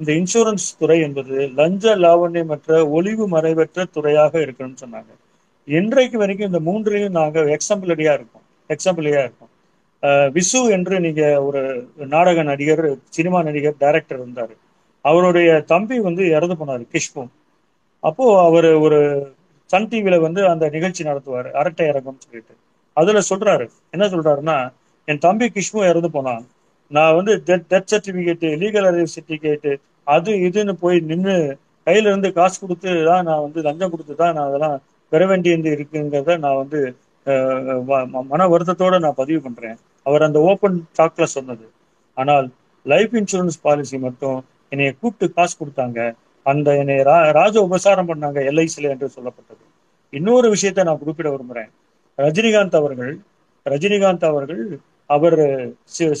இந்த 0.00 0.10
இன்சூரன்ஸ் 0.20 0.66
துறை 0.80 0.98
என்பது 1.06 1.34
லஞ்ச 1.58 1.94
லாவண்யமற்ற 2.04 2.78
ஒளிவு 2.96 3.24
மறைவற்ற 3.28 3.84
துறையாக 3.96 4.32
இருக்கணும்னு 4.44 4.82
சொன்னாங்க. 4.84 5.12
இன்றைக்கு 5.68 6.16
வரைக்கும் 6.22 6.50
இந்த 6.50 6.60
மூன்றையும் 6.68 7.16
நாங்கள் 7.18 7.50
எக்ஸாம்பிளடியா 7.56 8.12
இருக்கோம். 8.18 8.46
எக்ஸாம்பிளடியா 8.74 9.22
இருக்கோம். 9.26 9.50
விசு 10.36 10.60
என்று 10.76 10.94
நீங்க 11.06 11.22
ஒரு 11.46 11.60
நாடக 12.14 12.42
நடிகர் 12.50 12.84
சினிமா 13.16 13.38
நடிகர் 13.48 13.80
டைரக்டர் 13.84 14.20
இருந்தார். 14.22 14.54
அவருடைய 15.04 15.50
தம்பி 15.72 15.96
வந்து 16.08 16.22
இறந்து 16.36 16.56
போனாரு 16.60 16.84
கிஷ்பு. 16.94 17.22
அப்போ 18.02 18.26
அவர் 18.48 18.68
ஒரு 18.84 18.98
சன் 19.70 19.88
டிவியில 19.90 20.16
வந்து 20.26 20.40
அந்த 20.52 20.64
நிகழ்ச்சி 20.76 21.02
நடத்துவார் 21.10 21.48
அரட்டை 21.60 21.86
அரங்கம் 21.92 22.22
சொல்லிட்டு. 22.24 22.54
அதுல 22.92 23.20
சொல்றாரு. 23.30 23.68
என்ன 23.90 24.06
சொல்றாருன்னா 24.06 24.72
என் 25.04 25.18
தம்பி 25.18 25.52
கிஷ்மு 25.54 25.88
இறந்து 25.88 26.10
போனான். 26.10 26.46
நான் 26.88 27.14
வந்து 27.14 27.42
death 27.46 27.86
certificate 27.92 28.56
legal 28.56 28.86
arrive 28.86 29.06
certificate 29.16 29.80
அது 30.04 30.32
இதுன்னு 30.32 30.72
போய் 30.72 31.00
நின்று 31.00 31.58
கையில 31.86 32.00
இருந்து 32.00 32.32
காசு 32.32 32.60
கொடுத்து 32.60 33.04
தான் 33.04 33.24
நான் 33.24 33.40
வந்து 33.40 33.60
லஞ்சம் 33.62 33.90
கொடுத்து 33.90 34.14
தான் 34.14 34.34
நான் 34.34 34.46
அதெல்லாம் 34.46 34.82
பெற 35.08 35.26
வேண்டியது 35.26 35.70
இருக்குங்கிறத 35.70 36.38
நான் 36.38 36.56
வந்து 36.56 36.96
மன 38.28 38.48
வருத்தத்தோட 38.48 38.98
நான் 38.98 39.14
பதிவு 39.14 39.40
பண்றேன். 39.40 39.76
அவர் 40.02 40.22
அந்த 40.22 40.40
ஓப்பன் 40.40 40.88
டாக்ல 40.98 41.22
சொன்னது. 41.22 41.68
ஆனால் 42.14 42.50
லைஃப் 42.84 43.14
இன்சூரன்ஸ் 43.14 43.60
பாலிசி 43.62 43.98
மட்டும் 43.98 44.44
என்னைய 44.68 44.94
கூப்பிட்டு 45.00 45.34
காசு 45.34 45.64
கொடுத்தாங்க. 45.64 46.12
அந்த 46.42 46.76
என்னை 46.76 46.94
ரா- 46.94 47.32
ராஜ 47.32 47.62
உபசாரம் 47.62 48.08
பண்ணாங்க 48.08 48.38
எல்ஐசில 48.50 48.88
என்று 48.88 49.10
சொல்லப்பட்டது. 49.16 49.64
இன்னொரு 50.10 50.54
விஷயத்த 50.54 50.84
நான் 50.84 50.98
குறிப்பிட 50.98 51.30
விரும்புறேன். 51.30 51.70
ரஜினிகாந்த் 52.22 52.76
அவர்கள் 52.80 53.12
ரஜினிகாந்த் 53.66 54.24
அவர்கள் 54.24 54.62
அவர் 55.10 55.38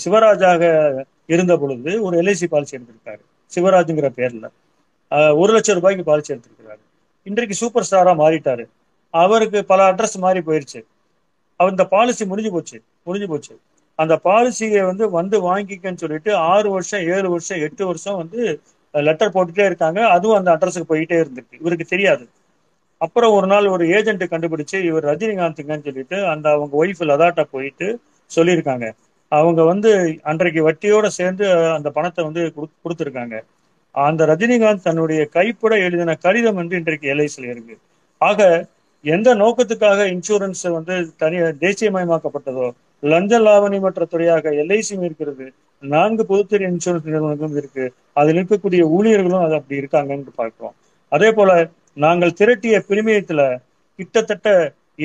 சிவராஜாக 0.04 0.62
இருந்த 1.26 1.56
பொழுது 1.56 2.02
ஒரு 2.02 2.16
எல்ஐசி 2.22 2.46
பாலிசி 2.48 2.76
எடுத்திருக்காரு. 2.78 3.22
சிவராஜுங்கிற 3.54 4.08
பேர்ல. 4.18 4.46
ஒரு 5.40 5.52
லட்சம் 5.52 5.74
ரூபாய்க்கு 5.74 6.04
பாலிசி 6.04 6.34
எடுத்திருக்கிறாரு. 6.34 6.82
இன்றைக்கு 7.26 7.54
சூப்பர் 7.54 7.86
ஸ்டாரா 7.90 8.12
மாறிட்டாரு. 8.22 8.64
அவருக்கு 9.14 9.64
பல 9.64 9.92
அட்ரஸ் 9.92 10.18
மாறி 10.18 10.40
போயிருச்சு. 10.40 10.80
அவர் 11.56 11.70
இந்த 11.70 11.84
பாலிசி 11.84 12.24
முடிஞ்சு 12.26 12.50
போச்சு 12.52 12.82
முடிஞ்சு 13.02 13.28
போச்சு. 13.28 13.54
அந்த 13.98 14.14
பாலிசியை 14.24 14.82
வந்து 14.86 15.10
வந்து 15.10 15.36
வாங்கிக்கன்னு 15.46 16.00
சொல்லிட்டு 16.02 16.34
ஆறு 16.52 16.68
வருஷம் 16.70 17.00
ஏழு 17.14 17.28
வருஷம் 17.30 17.60
எட்டு 17.60 17.86
வருஷம் 17.86 18.16
வந்து 18.16 18.60
லெட்டர் 18.92 19.32
போட்டுட்டே 19.32 19.64
இருக்காங்க. 19.64 20.00
அதுவும் 20.08 20.38
அந்த 20.38 20.50
அட்ரஸுக்கு 20.56 20.90
போயிட்டே 20.92 21.16
இருந்திருக்கு. 21.22 21.58
இவருக்கு 21.60 21.84
தெரியாது. 21.84 22.24
அப்புறம் 23.00 23.34
ஒரு 23.36 23.46
நாள் 23.46 23.66
ஒரு 23.66 23.84
ஏஜென்ட் 23.96 24.24
கண்டுபிடிச்சு 24.32 24.78
இவர் 24.88 25.04
ரஜினிகாந்துங்கன்னு 25.04 25.86
சொல்லிட்டு 25.88 26.16
அந்த 26.32 26.46
அவங்க 26.54 26.74
ஒய்ஃப் 26.82 27.02
லதாட்ட 27.10 27.42
போயிட்டு 27.54 27.86
சொல்லியிருக்காங்க. 28.30 28.86
அவங்க 29.32 29.60
வந்து 29.62 29.90
அன்றைக்கு 30.30 30.60
வட்டியோட 30.68 31.06
சேர்ந்து 31.18 31.44
அந்த 31.76 31.88
பணத்தை 31.96 32.20
வந்து 32.24 32.42
கொடுத்துருக்காங்க. 32.84 33.36
அந்த 33.94 34.26
ரஜினிகாந்த் 34.26 34.86
தன்னுடைய 34.88 35.20
கைப்பட 35.36 35.74
எழுதின 35.86 36.16
கடிதம் 36.24 36.58
வந்து 36.60 36.74
இன்றைக்கு 36.76 37.06
எல்ஐசியில் 37.14 37.50
இருக்கு. 37.54 37.74
ஆக 38.20 38.40
எந்த 39.04 39.28
நோக்கத்துக்காக 39.34 40.00
இன்சூரன்ஸ் 40.14 40.64
வந்து 40.76 40.94
தனி 41.16 41.36
தேசியமயமாக்கப்பட்டதோ 41.64 42.66
லஞ்ச 43.02 43.34
லாவணி 43.40 43.78
மற்ற 43.80 44.04
துறையாக 44.04 44.50
எல்ஐசியும் 44.62 45.04
இருக்கிறது 45.08 45.46
நான்கு 45.82 46.22
பொதுத்துறை 46.26 46.64
இன்சூரன்ஸ் 46.70 47.08
நிறுவனங்களும் 47.08 47.56
இருக்கு 47.56 47.84
அதில் 48.12 48.38
இருக்கக்கூடிய 48.38 48.82
ஊழியர்களும் 48.96 49.44
அது 49.44 49.54
அப்படி 49.58 49.80
இருக்காங்கன்னு 49.80 50.34
பார்க்கிறோம். 50.40 50.74
அதே 51.12 51.30
போல 51.32 51.50
நாங்கள் 52.04 52.36
திரட்டிய 52.38 52.76
பிரிமியத்துல 52.88 53.40
கிட்டத்தட்ட 53.98 54.48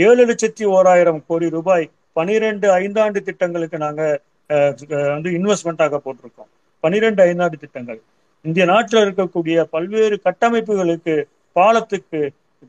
ஏழு 0.05 0.23
லட்சத்தி 0.29 0.65
ஓராயிரம் 0.75 1.21
கோடி 1.29 1.47
ரூபாய் 1.55 1.85
பனிரெண்டு 2.17 2.67
ஐந்தாண்டு 2.81 3.19
திட்டங்களுக்கு 3.27 3.77
நாங்க 3.85 4.01
வந்து 5.15 5.29
இன்வெஸ்ட்மெண்ட்டாக 5.37 5.99
போட்டிருக்கோம். 6.05 6.49
பனிரெண்டு 6.83 7.21
ஐந்தாண்டு 7.29 7.57
திட்டங்கள். 7.63 7.99
இந்திய 8.45 8.65
நாட்டில் 8.71 9.03
இருக்கக்கூடிய 9.05 9.55
பல்வேறு 9.75 10.15
கட்டமைப்புகளுக்கு 10.27 11.15
பாலத்துக்கு 11.57 12.21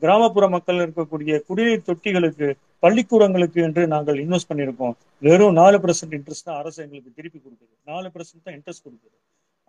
கிராமப்புற 0.03 0.45
மக்கள் 0.55 0.83
இருக்கக்கூடிய 0.85 1.33
குடிநீர் 1.47 1.87
தொட்டிகளுக்கு 1.89 2.47
பள்ளிக்கூடங்களுக்கு 2.83 3.59
என்று 3.67 3.83
நாங்கள் 3.93 4.17
இன்வெஸ்ட் 4.23 4.49
பண்ணியிருக்கோம். 4.51 4.95
வெறும் 5.27 5.57
நாலு 5.61 5.77
பர்சன்ட் 5.83 6.15
இன்ட்ரெஸ்ட் 6.17 6.47
தான் 6.49 6.59
அரசு 6.61 6.79
எங்களுக்கு 6.85 7.15
திருப்பி 7.17 7.39
கொடுக்குது. 7.39 7.73
நாலு 7.91 8.07
பர்சன்ட் 8.15 8.45
தான் 8.47 8.57
இன்ட்ரெஸ்ட் 8.57 8.85
கொடுக்குது. 8.87 9.15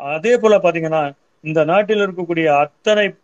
அதே 0.01 0.35
போல 0.43 0.57
பாத்தீங்கன்னா 0.65 1.03
இந்த 1.45 1.65
நாட்டில் 1.65 1.99
இருக்கக்கூடிய 1.99 2.47
அத்தனை 2.59 3.15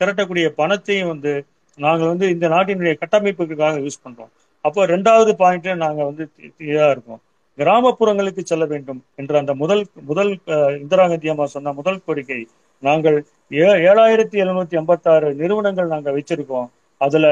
திரட்டக்கூடிய 0.00 0.48
பணத்தையும் 0.48 1.08
வந்து 1.08 1.32
நாங்கள் 1.78 2.06
வந்து 2.06 2.30
இந்த 2.30 2.48
நாட்டினுடைய 2.48 2.98
கட்டமைப்புக்காக 2.98 3.80
யூஸ் 3.80 4.02
பண்றோம். 4.04 4.30
அப்போ 4.64 4.86
ரெண்டாவது 4.86 5.32
பாயிண்ட்ல 5.38 5.76
நாங்க 5.76 6.04
வந்து 6.04 6.30
இதா 6.58 6.90
இருக்கோம். 6.90 7.20
கிராமப்புறங்களுக்கு 7.58 8.40
செல்ல 8.40 8.64
வேண்டும் 8.64 9.04
என்ற 9.16 9.38
அந்த 9.38 9.54
முதல் 9.54 9.86
முதல் 10.02 10.38
அஹ், 10.46 10.80
இந்திரா 10.80 11.08
காந்தி 11.08 11.28
அம்மா 11.28 11.46
சொன்ன 11.46 11.72
முதல் 11.72 12.00
கோரிக்கை 12.06 12.46
நாங்கள் 12.82 13.16
ஏ- 13.52 13.80
ஏழாயிரத்தி 13.88 14.36
எழுநூத்தி 14.42 14.70
எண்பத்தாறு 14.70 15.34
நிறுவனங்கள் 15.34 15.86
நாங்க 15.86 16.10
வச்சிருக்கோம். 16.10 16.68
அதுல 17.00 17.26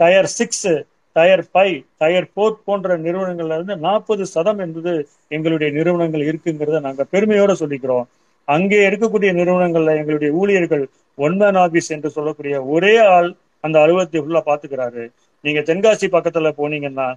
tier 0.00 0.26
six 0.26 0.68
tier 1.12 1.44
five 1.54 1.84
tier 1.98 2.28
four 2.32 2.56
போன்ற 2.64 2.98
நிறுவனங்கள்ல 2.98 3.54
இருந்து 3.54 3.76
நாற்பது 3.76 4.26
சதம் 4.26 4.58
என்பது 4.58 4.92
எங்களுடைய 5.28 5.72
நிறுவனங்கள் 5.72 6.20
இருக்குங்கிறத 6.20 6.80
நாங்க 6.80 7.06
பெருமையோட 7.12 7.52
சொல்லிக்கிறோம். 7.52 8.06
அங்கே 8.48 8.80
இருக்கக்கூடிய 8.88 9.30
நிறுவனங்கள்ல 9.38 9.94
எங்களுடைய 10.00 10.30
ஊழியர்கள் 10.40 10.84
ஒன்மேன் 11.18 11.58
ஆபீஸ் 11.64 11.90
என்று 11.96 12.10
சொல்லக்கூடிய 12.16 12.54
ஒரே 12.74 12.92
ஆள் 13.14 13.30
அந்த 13.64 13.76
அலுவலகத்தை 13.84 14.20
ஃபுல்லா 14.24 14.42
பாத்துக்கிறாரு 14.50 15.04
நீங்க 15.44 15.60
தென்காசி 15.70 16.06
பக்கத்துல 16.16 16.50
போனீங்கன்னா 16.60 17.08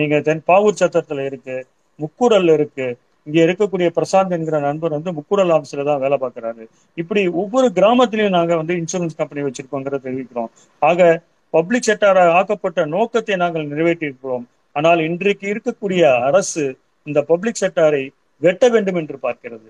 நீங்க 0.00 0.16
தென் 0.26 0.42
பாவூர் 0.50 0.80
சத்திரத்துல 0.80 1.24
இருக்கு 1.30 1.56
முக்கூடல்ல 2.00 2.52
இருக்கு. 2.58 2.86
இங்க 3.26 3.38
இருக்கக்கூடிய 3.46 3.88
பிரசாந்த் 3.96 4.34
என்கிற 4.36 4.58
நண்பர் 4.66 4.94
வந்து 4.96 5.10
முக்கூரல் 5.16 5.52
ஆபீஸ்ல 5.54 5.84
தான் 5.88 6.02
வேலை 6.04 6.16
பார்க்கறாரு. 6.22 6.62
இப்படி 7.00 7.22
ஒவ்வொரு 7.42 7.66
கிராமத்திலையும் 7.78 8.36
நாங்க 8.36 8.52
வந்து 8.60 8.74
இன்சூரன்ஸ் 8.80 9.18
கம்பெனி 9.20 9.42
வச்சிருக்கோங்கிறத 9.46 10.00
தெரிவிக்கிறோம். 10.06 10.50
ஆக 10.82 11.08
பப்ளிக் 11.54 11.86
செக்டார 11.88 12.22
ஆக்கப்பட்ட 12.38 12.86
நோக்கத்தை 12.94 13.36
நாங்கள் 13.42 13.68
நிறைவேற்றியிருக்கிறோம். 13.72 14.46
ஆனால் 14.76 15.00
இன்றைக்கு 15.08 15.46
இருக்கக்கூடிய 15.52 16.02
அரசு 16.28 16.64
இந்த 17.06 17.20
பப்ளிக் 17.32 17.60
செக்டாரை 17.62 18.02
வெட்ட 18.42 18.64
வேண்டும் 18.74 18.98
என்று 19.02 19.18
பார்க்கிறது. 19.26 19.68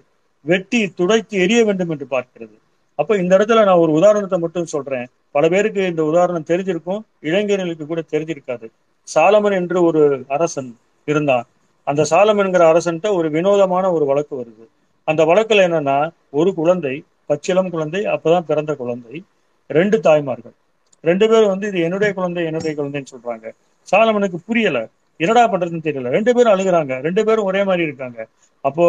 வெட்டி 0.49 0.81
துடைத்து 0.99 1.35
எரிய 1.45 1.65
வேண்டும் 1.65 1.91
என்று 1.91 2.07
பார்க்கிறது. 2.11 2.57
அப்ப 2.95 3.17
இந்த 3.17 3.33
இடத்துல 3.37 3.65
நான் 3.65 3.83
ஒரு 3.85 3.93
உதாரணத்தை 3.93 4.39
மட்டும் 4.39 4.73
சொல்றேன். 4.75 5.07
பல 5.31 5.49
பேருக்கு 5.49 5.83
இந்த 5.87 6.05
உதாரணம் 6.05 6.49
தெரிஞ்சிருக்கும். 6.49 7.03
இளைஞர்களுக்கு 7.21 7.87
கூட 7.87 8.03
தெரிஞ்சிருக்காது. 8.13 8.67
சாலமன் 9.15 9.53
என்று 9.53 9.83
ஒரு 9.83 10.25
அரசன் 10.29 10.71
இருந்தான். 11.05 11.45
அந்த 11.85 12.03
சாலமன்கிற 12.11 12.63
அரசன்ட்ட 12.73 13.15
ஒரு 13.15 13.31
வினோதமான 13.31 13.93
ஒரு 13.93 14.05
வழக்கு 14.05 14.35
வருது. 14.41 14.65
அந்த 15.05 15.25
வழக்குல 15.25 15.61
என்னன்னா 15.67 15.99
ஒரு 16.31 16.51
குழந்தை 16.55 16.95
பச்சிளம் 17.27 17.71
குழந்தை 17.71 18.01
அப்பதான் 18.05 18.49
பிறந்த 18.51 18.75
குழந்தை 18.75 19.23
ரெண்டு 19.67 19.97
தாய்மார்கள். 20.01 20.57
ரெண்டு 21.01 21.29
பேரும் 21.29 21.53
வந்து 21.53 21.67
இது 21.69 21.81
என்னுடைய 21.81 22.13
குழந்தை 22.15 22.45
என்னுடைய 22.45 22.73
குழந்தைன்னு 22.79 23.13
சொல்றாங்க. 23.15 23.47
சாலமனுக்கு 23.89 24.39
புரியல. 24.47 24.79
என்னடா 25.21 25.43
பண்றதுன்னு 25.53 25.87
தெரியல. 25.89 26.09
ரெண்டு 26.17 26.35
பேரும் 26.35 26.53
அழுகுறாங்க. 26.55 26.93
ரெண்டு 27.01 27.25
பேரும் 27.25 27.49
ஒரே 27.51 27.63
மாதிரி 27.65 27.85
இருக்காங்க. 27.85 28.27
அப்போ 28.61 28.87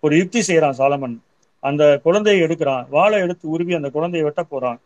ஒரு 0.00 0.16
யுக்தி 0.16 0.40
செய்யறான் 0.40 0.78
சாலமன். 0.78 1.16
அந்த 1.60 2.00
குழந்தையை 2.02 2.46
எடுக்கிறான். 2.46 2.86
வாழை 2.90 3.20
எடுத்து 3.20 3.48
உருவி 3.48 3.74
அந்த 3.74 3.90
குழந்தையை 3.90 4.22
வெட்ட 4.22 4.42
போறான். 4.42 4.80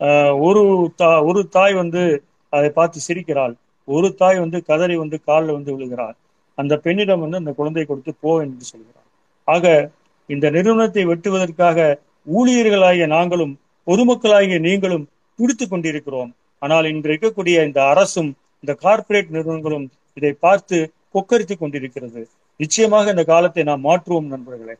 ஆஹ் 0.00 0.40
ஒரு 0.40 0.92
தா 0.96 1.22
ஒரு 1.22 1.48
தாய் 1.48 1.74
வந்து 1.74 2.22
அதை 2.48 2.70
பார்த்து 2.70 3.00
சிரிக்கிறாள். 3.08 3.54
ஒரு 3.84 4.14
தாய் 4.14 4.38
வந்து 4.38 4.64
கதறி 4.64 4.96
வந்து 4.96 5.20
காலில் 5.20 5.52
வந்து 5.52 5.78
விழுகிறாள். 5.78 6.16
அந்த 6.54 6.76
பெண்ணிடம் 6.76 7.20
வந்து 7.20 7.36
அந்த 7.36 7.52
குழந்தையை 7.52 7.88
கொடுத்து 7.88 8.14
போ 8.20 8.40
என்று 8.40 8.64
சொல்கிறார் 8.64 9.08
ஆக 9.44 9.90
இந்த 10.26 10.50
நிறுவனத்தை 10.50 11.06
வெட்டுவதற்காக 11.06 11.98
ஊழியர்களாகிய 12.26 13.06
நாங்களும் 13.06 13.58
பொதுமக்களாகிய 13.86 14.60
நீங்களும் 14.60 15.08
துடித்துக் 15.36 15.70
கொண்டிருக்கிறோம். 15.70 16.34
ஆனால் 16.58 16.84
இன்று 16.84 17.12
இருக்கக்கூடிய 17.12 17.66
இந்த 17.66 17.84
அரசும் 17.84 18.36
இந்த 18.60 18.72
கார்ப்பரேட் 18.80 19.30
நிறுவனங்களும் 19.30 19.90
இதை 20.14 20.32
பார்த்து 20.32 20.92
கொக்கரித்துக் 21.14 21.58
கொண்டிருக்கிறது. 21.58 22.28
நிச்சயமாக 22.60 23.10
இந்த 23.10 23.24
காலத்தை 23.24 23.62
நாம் 23.62 23.84
மாற்றுவோம் 23.84 24.26
நண்பர்களே. 24.26 24.76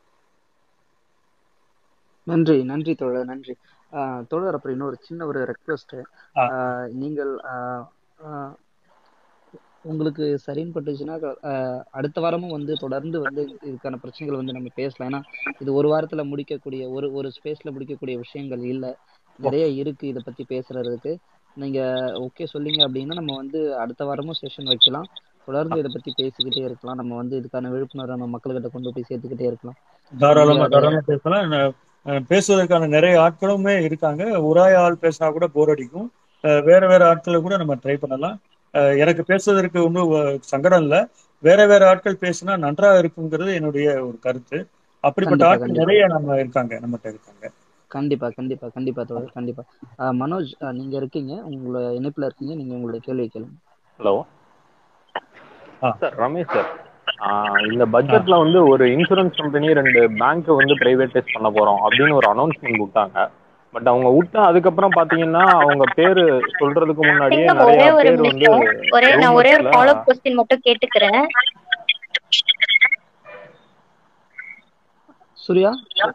நன்றி 2.27 2.65
நன்றி 2.65 2.95
தோழர் 2.95 3.25
நன்றி. 3.25 3.55
ஆஹ் 3.93 4.23
தோழர் 4.29 4.55
அப்புறம் 4.55 4.77
இன்னொரு 4.77 4.97
சின்ன 5.01 5.27
ஒரு 5.27 5.41
ரெக்வஸ்ட். 5.51 5.99
நீங்கள் 6.95 7.33
உங்களுக்கு 9.83 10.25
சரின்னு 10.47 10.75
பட்டுச்சுன்னா 10.75 11.15
அடுத்த 11.91 12.21
வாரமும் 12.21 12.51
வந்து 12.51 12.73
தொடர்ந்து 12.75 13.21
வந்து 13.21 13.43
இதுக்கான 13.63 13.97
பிரச்சனைகள் 14.03 14.41
வந்து 14.41 14.57
நம்ம 14.57 14.69
பேசலாம். 14.75 15.13
ஏன்னா 15.13 15.21
இது 15.59 15.71
ஒரு 15.73 15.89
வாரத்துல 15.93 16.25
முடிக்கக்கூடிய 16.25 16.83
ஒரு 16.89 17.07
ஒரு 17.13 17.29
ஸ்பேஸ்ல 17.37 17.71
முடிக்கக்கூடிய 17.71 18.17
விஷயங்கள் 18.19 18.63
இல்ல. 18.65 18.85
நிறைய 19.39 19.67
இருக்கு 19.81 20.05
இதை 20.09 20.23
பத்தி 20.25 20.45
பேசுறதுக்கு. 20.49 21.13
நீங்க 21.57 21.81
ஓகே 22.19 22.47
சொல்லிங்க 22.55 22.81
அப்படின்னா 22.89 23.15
நம்ம 23.21 23.37
வந்து 23.37 23.61
அடுத்த 23.77 24.05
வாரமும் 24.05 24.41
செஷன் 24.43 24.71
வைக்கலாம். 24.73 25.09
தொடர்ந்து 25.47 25.79
இதை 25.79 25.91
பத்தி 25.93 26.13
பேசிக்கிட்டே 26.17 26.65
இருக்கலாம். 26.65 26.97
நம்ம 26.97 27.17
வந்து 27.17 27.41
இதுக்கான 27.41 27.69
விழிப்புணர்வை 27.69 28.17
நம்ம 28.17 28.39
மக்கள்கிட்ட 28.39 28.69
கொண்டு 28.69 28.93
போய் 28.93 29.05
சேர்த்துக்கிட்டே 29.09 29.43
இருக்கலாம். 29.43 29.77
தாராளமா 30.19 30.67
தாராளமா 30.67 31.01
பேசலாம். 31.07 31.75
பேசுவதற்கான 32.29 32.89
நிறைய 32.89 33.21
ஆட்களுமே 33.21 33.81
இருக்காங்க. 33.81 34.25
ஒராய 34.25 34.75
ஆள் 34.77 34.99
பேசினா 35.01 35.33
கூட 35.33 35.47
போர் 35.47 35.69
அடிக்கும். 35.69 36.13
வேற 36.45 36.87
வேற 36.87 37.09
ஆட்களை 37.09 37.41
கூட 37.41 37.57
நம்ம 37.57 37.75
ட்ரை 37.75 37.97
பண்ணலாம். 37.97 38.41
அஹ் 38.75 38.99
எனக்கு 38.99 39.25
பேசுவதற்கு 39.25 39.85
ஒன்றும் 39.85 40.39
சங்கடம் 40.41 40.83
இல்லை. 40.83 41.07
வேற 41.43 41.67
வேற 41.67 41.89
ஆட்கள் 41.89 42.19
பேசினா 42.21 42.55
நன்றா 42.57 42.89
இருக்குங்கிறது 42.95 43.55
என்னுடைய 43.55 44.07
ஒரு 44.07 44.19
கருத்து. 44.19 44.59
அப்படிப்பட்ட 45.05 45.47
ஆட்கள் 45.47 45.71
நிறைய 45.71 46.07
நம்ம 46.07 46.39
இருக்காங்க 46.39 46.75
நம்மகிட்ட 46.77 47.09
இருக்காங்க. 47.09 47.51
கண்டிப்பா 47.91 48.29
கண்டிப்பா 48.29 48.69
கண்டிப்பா 48.69 49.03
தோழர் 49.03 49.33
கண்டிப்பா. 49.33 49.63
ஆஹ் 49.99 50.17
மனோஜ் 50.17 50.53
ஆஹ் 50.61 50.73
நீங்க 50.73 50.97
இருக்கீங்க. 50.97 51.35
உங்களோட 51.51 51.83
இணைப்புல 51.97 52.25
இருக்கீங்க. 52.25 52.55
நீங்க 52.55 52.75
உங்களுடைய 52.75 53.01
கேள்வி 53.01 53.31
கேளுங்க. 53.35 53.59
ஹலோ. 53.99 54.23
Sir 55.81 56.15
Ramesh 56.17 56.53
sir. 56.53 56.69
இந்த 57.73 57.87
பட்ஜெட்ல 57.87 58.39
வந்து 58.39 58.67
ஒரு 58.67 58.87
இன்சூரன்ஸ் 58.87 59.37
கம்பெனி 59.37 59.73
ரெண்டு 59.73 60.11
பேங்க் 60.19 60.47
வந்து 60.47 60.75
பிரைவேடைஸ் 60.75 61.33
பண்ண 61.33 61.51
போறோம் 61.51 61.81
அப்படின்னு 61.87 62.13
ஒரு 62.13 62.29
அனௌன்ஸ்மெண்ட் 62.35 62.83
விட்டாங்க 62.85 63.29
பட் 63.73 63.87
அவங்க 63.87 64.09
விட்டா 64.09 64.37
அதுக்கப்புறம் 64.37 64.93
பாத்தீங்கன்னா 64.93 65.43
அவங்க 65.43 65.85
பேரு 65.95 66.43
சொல்றதுக்கு 66.61 67.03
முன்னாடியே 67.09 67.45
நிறைய 67.45 67.65
ஒரே 67.65 67.91
ஒரு 67.91 68.15
பேர் 68.15 68.51
வந்து 68.51 68.89
ஒரே 68.91 69.17
நான் 69.17 69.33
ஒரே 69.33 69.53
ஒரு 69.53 69.63
ஃபாலோ 69.63 70.03
கொஸ்டின் 70.07 70.35
மட்டும் 70.35 70.61
கேட்டுக்கிறேன். 70.65 71.27
சூர்யா 75.33 75.71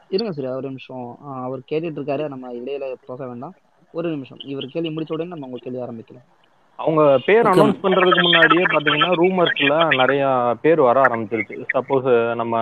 இருங்க 0.09 0.31
சூர்யா 0.31 0.53
ஒரு 0.53 0.67
நிமிஷம். 0.67 1.17
ஆஹ் 1.27 1.43
அவர் 1.43 1.59
கேட்டுட்டு 1.71 1.99
இருக்காரு 1.99 2.27
நம்ம 2.27 2.53
இடையில 2.53 2.93
போக 3.05 3.27
வேண்டாம். 3.27 3.53
ஒரு 3.91 4.09
நிமிஷம். 4.09 4.37
இவர் 4.37 4.65
கேள்வி 4.65 4.89
முடிச்ச 4.89 5.13
உடனே 5.13 5.29
நம்ம 5.29 5.45
உங்க 5.45 5.59
கேள்வி 5.61 5.79
ஆரம்பிக்கலாம். 5.79 6.44
அவங்க 6.79 7.01
பேர் 7.25 7.47
அனௌன்ஸ் 7.51 7.83
பண்றதுக்கு 7.83 8.23
முன்னாடியே 8.25 8.63
பாத்தீங்கன்னா 8.71 9.11
ரூமர்ஸ்ல 9.21 9.75
நிறைய 10.01 10.23
பேர் 10.63 10.81
வர 10.87 10.97
ஆரம்பிச்சிருச்சு. 11.07 11.57
சப்போஸ் 11.75 12.09
நம்ம 12.41 12.55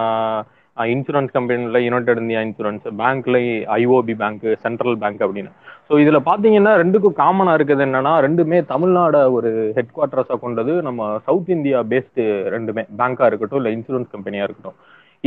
இன்சூரன்ஸ் 0.77 1.31
கம்பெனில 1.38 1.80
யுனைடெட் 1.85 2.22
இந்தியா 2.22 2.41
இன்சூரன்ஸ் 2.48 2.85
பேங்க்ல 3.02 3.40
ஐஓபி 3.77 4.14
பேங்க் 4.22 4.45
சென்ட்ரல் 4.65 4.98
பேங்க் 5.03 5.22
அப்படின்னு. 5.26 5.52
ஸோ 5.88 5.94
இதுல 6.03 6.19
பாத்தீங்கன்னா 6.30 6.73
ரெண்டுக்கும் 6.81 7.18
காமனா 7.22 7.53
இருக்குது 7.57 7.84
என்னன்னா 7.88 8.14
ரெண்டுமே 8.26 8.60
தமிழ்நாட 8.73 9.15
ஒரு 9.38 9.49
ஹெட் 9.77 9.94
குவார்டர்ஸா 9.95 10.35
கொண்டது. 10.45 10.76
நம்ம 10.88 11.10
சவுத் 11.27 11.53
இந்தியா 11.57 11.80
பேஸ்டு 11.91 12.26
ரெண்டுமே. 12.56 12.84
பேங்கா 13.02 13.27
இருக்கட்டும் 13.31 13.61
இல்ல 13.61 13.72
இன்சூரன்ஸ் 13.77 14.14
கம்பெனியா 14.15 14.45
இருக்கட்டும். 14.48 14.77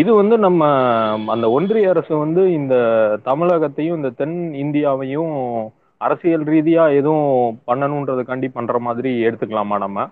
இது 0.02 0.10
வந்து 0.20 0.36
நம்ம 0.46 0.62
அந்த 1.34 1.46
ஒன்றிய 1.56 1.92
அரசு 1.92 2.12
வந்து 2.24 2.42
இந்த 2.52 2.74
தமிழகத்தையும் 3.30 3.98
இந்த 3.98 4.10
தென் 4.20 4.38
இந்தியாவையும் 4.64 5.36
அரசியல் 6.00 6.44
ரீதியா 6.44 6.84
எதுவும் 6.96 7.26
பண்ணணுன்றதுக்காண்டி 7.66 8.50
பண்ற 8.50 8.78
மாதிரி 8.80 9.12
எடுத்துக்கலாமா 9.26 9.78
நம்ம? 9.78 10.08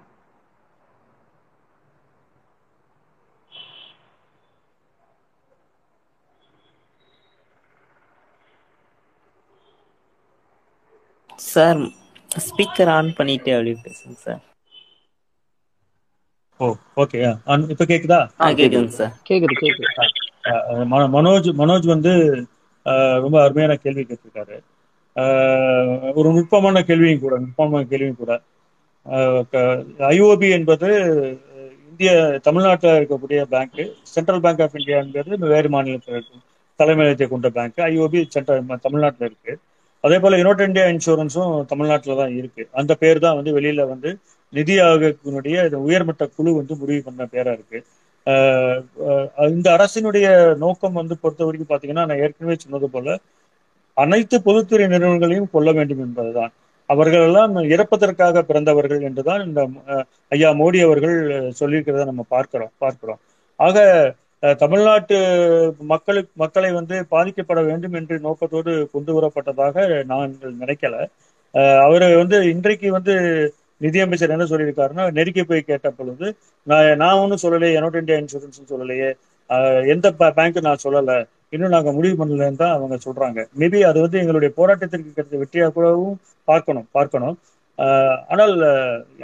சார் 11.47 11.81
ஸ்பீக்கர் 12.31 12.93
ஆன் 12.95 13.11
பண்ணிட்டு 13.17 13.53
அப்படியே 13.55 13.77
பேசுங்க 13.83 14.17
சார். 14.21 14.43
ஓ 16.61 16.67
ஓகே 16.97 17.19
இப்ப 17.69 17.85
கேக்குதா? 17.85 18.19
கேக்குதுங்க 18.57 18.93
சார். 18.93 19.15
கேக்குது 19.29 19.57
கேக்குது. 19.63 19.89
மனோஜ் 21.15 21.49
மனோஜ் 21.59 21.87
வந்து 21.87 22.13
ரொம்ப 23.23 23.37
அருமையான 23.43 23.77
கேள்வி 23.77 24.03
கேட்டிருக்காரு. 24.03 24.57
ஒரு 26.15 26.29
நுட்பமான 26.33 26.83
கேள்வியும் 26.83 27.21
கூட 27.21 27.39
நுட்பமான 27.39 27.83
கேள்வியும் 27.85 28.17
கூட. 28.17 28.33
ஐஓபி 30.11 30.49
என்பது 30.51 30.89
இந்திய 31.91 32.13
தமிழ்நாட்டில் 32.43 32.97
இருக்கக்கூடிய 33.01 33.43
bank 33.45 33.81
central 34.15 34.41
bank 34.41 34.63
of 34.63 34.77
India 34.77 34.99
என்பது 34.99 35.49
வேறு 35.53 35.69
மாநிலத்தில் 35.69 36.15
இருக்கும். 36.15 36.43
தலைமையகத்தை 36.81 37.27
கொண்ட 37.29 37.49
பேங்க் 37.51 37.79
ஐஓபி 37.89 38.21
சென்ட்ரல் 38.29 38.81
தமிழ்நாட்டில் 38.81 39.27
இருக்கு. 39.27 39.53
அதே 40.05 40.19
போல 40.19 40.37
யுனோட் 40.37 40.67
இந்தியா 40.67 40.87
இன்சூரன்ஸும் 40.87 41.65
தமிழ்நாட்டில் 41.65 42.17
தான் 42.17 42.35
இருக்கு. 42.37 42.69
அந்த 42.73 42.93
பேர் 42.95 43.19
தான் 43.19 43.37
வந்து 43.39 43.61
வெளியில 43.61 43.87
வந்து 43.89 44.11
நிதி 44.53 44.75
ஆயோகத்தினுடைய 44.79 45.57
உயர்மட்ட 45.87 46.27
குழு 46.37 46.51
வந்து 46.55 46.75
முடிவு 46.77 47.03
பண்ண 47.03 47.23
பேரா 47.33 47.53
இருக்கு. 47.57 47.79
அஹ் 48.27 48.81
இந்த 49.51 49.69
அரசினுடைய 49.77 50.27
நோக்கம் 50.57 50.93
வந்து 50.93 51.15
பொறுத்த 51.19 51.45
வரைக்கும் 51.45 51.73
பாத்தீங்கன்னா 51.73 52.03
நான் 52.03 52.19
ஏற்கனவே 52.19 52.57
சொன்னது 52.59 52.89
போல 52.91 53.09
அனைத்து 53.97 54.37
பொதுத்துறை 54.47 54.87
நிறுவனங்களையும் 54.89 55.51
கொள்ள 55.55 55.69
வேண்டும் 55.79 56.03
என்பதுதான். 56.07 56.53
அவர்கள் 56.89 57.25
எல்லாம் 57.27 57.53
இறப்பதற்காக 57.75 58.43
பிறந்தவர்கள் 58.49 59.03
என்றுதான் 59.09 59.43
இந்த 59.47 59.61
ஐயா 60.33 60.51
மோடி 60.61 60.79
அவர்கள் 60.87 61.17
சொல்லியிருக்கிறத 61.61 62.05
நம்ம 62.11 62.25
பார்க்கிறோம் 62.31 62.73
பார்க்கிறோம். 62.79 63.21
ஆக 63.59 63.77
தமிழ்நாட்டு 64.63 65.17
மக்களுக்கு 65.93 66.33
மக்களை 66.43 66.71
வந்து 66.79 66.97
பாதிக்கப்பட 67.13 67.61
வேண்டும் 67.69 67.95
என்று 68.01 68.15
நோக்கத்தோடு 68.27 68.73
கொண்டு 68.95 69.13
வரப்பட்டதாக 69.17 69.77
நான் 70.11 70.33
நினைக்கல. 70.61 70.97
அஹ், 71.55 71.81
வந்து 72.21 72.39
இன்றைக்கு 72.53 72.89
வந்து 72.97 73.15
நிதியமைச்சர் 73.81 74.35
என்ன 74.35 74.45
சொல்லியிருக்காருன்னா 74.51 75.05
நெருக்கி 75.17 75.43
போய் 75.45 75.63
கேட்ட 75.63 75.89
பொழுது 75.93 76.27
நான் 76.67 76.89
நான் 76.99 77.21
ஒன்றும் 77.23 77.43
சொல்லலையே 77.45 77.73
யுனைடெட் 77.77 78.03
இந்தியா 78.03 78.19
இன்சூரன்ஸ் 78.21 78.71
சொல்லலையே 78.73 79.09
எந்த 79.95 80.07
பேங்க் 80.33 80.67
நான் 80.67 80.85
சொல்லலை 80.85 81.17
இன்னும் 81.55 81.75
நாங்க 81.75 81.91
முடிவு 81.97 82.15
பண்ணலன்னு 82.21 82.61
தான் 82.63 82.75
அவங்க 82.77 82.97
சொல்றாங்க. 83.07 83.41
மேபி 83.61 83.81
அது 83.91 83.99
வந்து 84.05 84.21
எங்களுடைய 84.23 84.51
போராட்டத்திற்கு 84.59 85.11
கிடைத்த 85.11 85.41
வெற்றியாக 85.43 85.73
கூடவும் 85.77 86.17
பார்க்கணும் 86.49 86.87
பார்க்கணும். 86.97 87.37
ஆஹ் 87.79 88.19
ஆனால் 88.33 88.55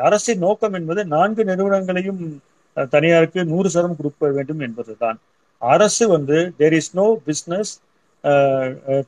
அரசின் 0.09 0.43
நோக்கம் 0.47 0.77
என்பது 0.79 1.01
நான்கு 1.17 1.43
நிறுவனங்களையும் 1.51 2.21
தனியாருக்கு 2.95 3.41
நூறு 3.53 3.69
சதம் 3.75 3.99
கொடுக்க 3.99 4.31
வேண்டும் 4.39 4.63
என்பதுதான். 4.67 5.19
அரசு 5.63 6.05
வந்து 6.17 6.37
there 6.61 6.77
is 6.81 6.93
no 7.01 7.07
business 7.29 7.73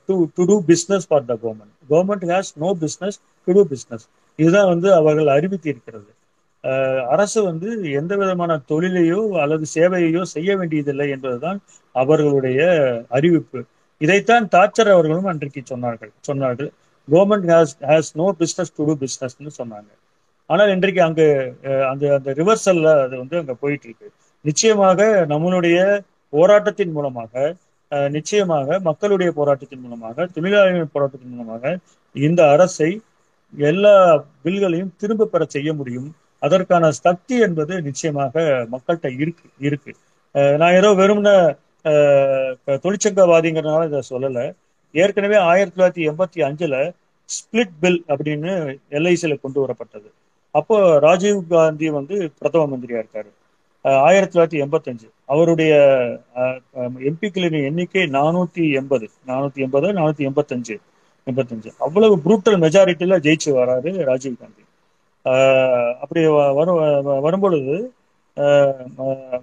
to 0.07 0.13
to 0.35 0.43
do 0.49 0.55
business 0.69 1.05
for 1.09 1.25
the 1.29 1.33
government 1.43 1.73
government 1.89 2.25
has 2.31 2.51
no 2.63 2.69
business 2.83 3.17
to 3.47 3.53
do 3.57 3.63
business 3.71 4.05
இதுதான் 4.39 4.69
வந்து 4.73 4.89
அவர்கள் 4.99 5.29
அறிவித்து 5.35 5.67
இருக்கிறது 5.69 6.11
அரசு 7.13 7.39
வந்து 7.43 7.69
எந்த 7.99 8.13
விதமான 8.15 8.51
தொழிலையோ 8.69 9.21
அல்லது 9.43 9.65
சேவையையோ 9.75 10.21
செய்ய 10.35 10.51
வேண்டியதில்லை 10.57 11.07
என்பதுதான் 11.09 11.59
அவர்களுடைய 11.95 12.59
அறிவிப்பு. 13.11 13.59
இதைத்தான் 14.01 14.45
தாச்சர் 14.53 14.91
அவர்களும் 14.95 15.29
அன்றைக்கு 15.31 15.61
சொன்னார்கள். 15.71 16.11
சொன்னார்கள். 16.27 16.69
Government 17.07 17.47
has 17.51 17.75
has 17.89 18.11
no 18.19 18.27
business 18.41 18.73
to 18.77 18.83
do 18.87 18.95
பிஸ்னஸ்னு 19.01 19.51
சொன்னாங்க. 19.59 19.89
ஆனால் 20.49 20.71
இன்றைக்கு 20.75 21.01
அங்கு 21.05 21.25
அஹ், 21.69 21.85
அந்த 21.91 22.03
அந்த 22.17 22.29
ரிவர்சல்ல 22.39 22.87
அது 23.03 23.15
வந்து 23.21 23.35
அங்க 23.41 23.53
போயிட்டு 23.61 23.87
இருக்கு 23.89 24.07
நிச்சயமாக 24.45 24.99
நம்மளுடைய 25.31 25.77
போராட்டத்தின் 26.33 26.93
மூலமாக 26.95 27.33
அஹ், 27.91 28.09
நிச்சயமாக 28.11 28.79
மக்களுடைய 28.87 29.29
போராட்டத்தின் 29.39 29.83
மூலமாக 29.83 30.27
தொழிலாளர்களின் 30.35 30.93
போராட்டத்தின் 30.95 31.33
மூலமாக 31.33 31.63
இந்த 32.15 32.41
அரசை 32.55 32.89
எல்லா 33.53 33.95
பில்களையும் 34.43 34.93
திரும்ப 35.01 35.27
பெற 35.27 35.43
செய்ய 35.55 35.69
முடியும். 35.73 36.09
அதற்கான 36.41 36.85
சக்தி 36.99 37.35
என்பது 37.39 37.73
நிச்சயமாக 37.81 38.33
மக்கள்கிட்ட 38.71 39.09
இருக்கு 39.21 39.45
இருக்கு. 39.67 39.91
நான் 40.61 40.77
ஏதோ 40.79 40.89
வெறும்ன 40.99 41.29
அஹ், 41.83 42.55
தொழிற்சங்கவாதிங்கிறதுனால 42.67 43.85
இதை 43.85 44.01
சொல்லலை. 44.09 44.53
ஏற்கனவே 44.91 45.35
ஆயிரத்தி 45.35 45.83
தொள்ளாயிரத்தி 45.83 46.11
எண்பத்தி 46.11 46.39
அஞ்சுல 46.39 46.93
ஸ்பிளிட் 47.25 47.69
பில் 47.79 48.03
அப்படின்னு 48.07 48.77
எல்ஐசியில 48.89 49.39
கொண்டு 49.41 49.67
வரப்பட்டது. 49.67 50.11
அப்போ 50.51 50.99
ராஜீவ் 50.99 51.47
காந்தி 51.49 51.89
வந்து 51.89 52.31
பிரதம 52.39 52.77
மந்திரியா 52.77 53.03
இருக்காரு. 53.03 53.31
அஹ் 53.83 53.97
ஆயிரத்தி 53.97 54.39
தொள்ளாயிரத்தி 54.39 54.63
எண்பத்தஞ்சு. 54.63 55.09
அவருடைய 55.25 55.75
எம்பிக்களின் 56.99 57.63
எண்ணிக்கை 57.63 58.03
நானூத்தி 58.03 58.73
எண்பது. 58.73 59.09
நானூத்தி 59.27 59.55
எண்பது 59.55 59.87
நானூத்தி 59.87 60.29
எண்பத்தஞ்சு 60.29 60.77
எண்பத்தஞ்சு. 61.25 61.71
அவ்வளவு 61.79 62.17
புரூட்டல் 62.17 62.57
மெஜாரிட்டியில 62.57 63.19
ஜெயிச்சு 63.19 63.49
வராரு 63.49 64.03
ராஜீவ் 64.03 64.35
காந்தி. 64.39 64.61
அப்படி 66.01 66.27
வ- 66.27 66.53
வரும் 66.53 67.21
வரும்பொழுது 67.21 67.93
அஹ் 68.35 69.41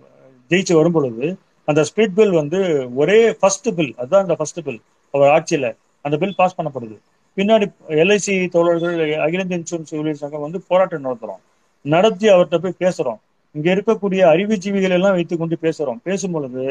ஜெயிச்சு 0.49 0.75
வரும்பொழுது 0.75 1.37
அந்த 1.69 1.81
ஸ்பீட் 1.89 2.17
பில் 2.19 2.35
வந்து 2.41 2.61
ஒரே 2.95 3.19
ஃபர்ஸ்ட் 3.41 3.69
பில் 3.79 3.93
அதுதான் 3.97 4.25
அந்த 4.27 4.35
ஃபர்ஸ்ட் 4.39 4.61
பில் 4.67 4.81
அவர் 5.15 5.31
ஆட்சியில 5.37 5.67
அந்த 6.05 6.17
பில் 6.23 6.39
பாஸ் 6.41 6.59
பண்ணப்படுது. 6.59 6.97
பின்னாடி 7.37 7.67
எல்ஐசி 8.03 8.35
தோழர்கள் 8.55 9.19
அகில 9.25 9.43
இந்திய 9.43 9.59
இன்சூரன்ஸ் 9.61 9.93
ஊழியர் 9.99 10.23
சங்கம் 10.23 10.45
வந்து 10.47 10.61
போராட்டம் 10.69 11.05
நடத்துறோம். 11.05 11.41
நடத்தி 11.85 12.27
அவர்கிட்ட 12.29 12.59
போய் 12.65 12.81
பேசுறோம். 12.85 13.21
இங்க 13.55 13.69
இருக்கக்கூடிய 13.75 14.21
அறிவுஜீவிகள் 14.33 14.97
எல்லாம் 14.99 15.17
வைத்து 15.19 15.37
கொண்டு 15.39 15.57
பேசுறோம். 15.63 16.01
பேசும் 16.09 16.35
பொழுது 16.37 16.65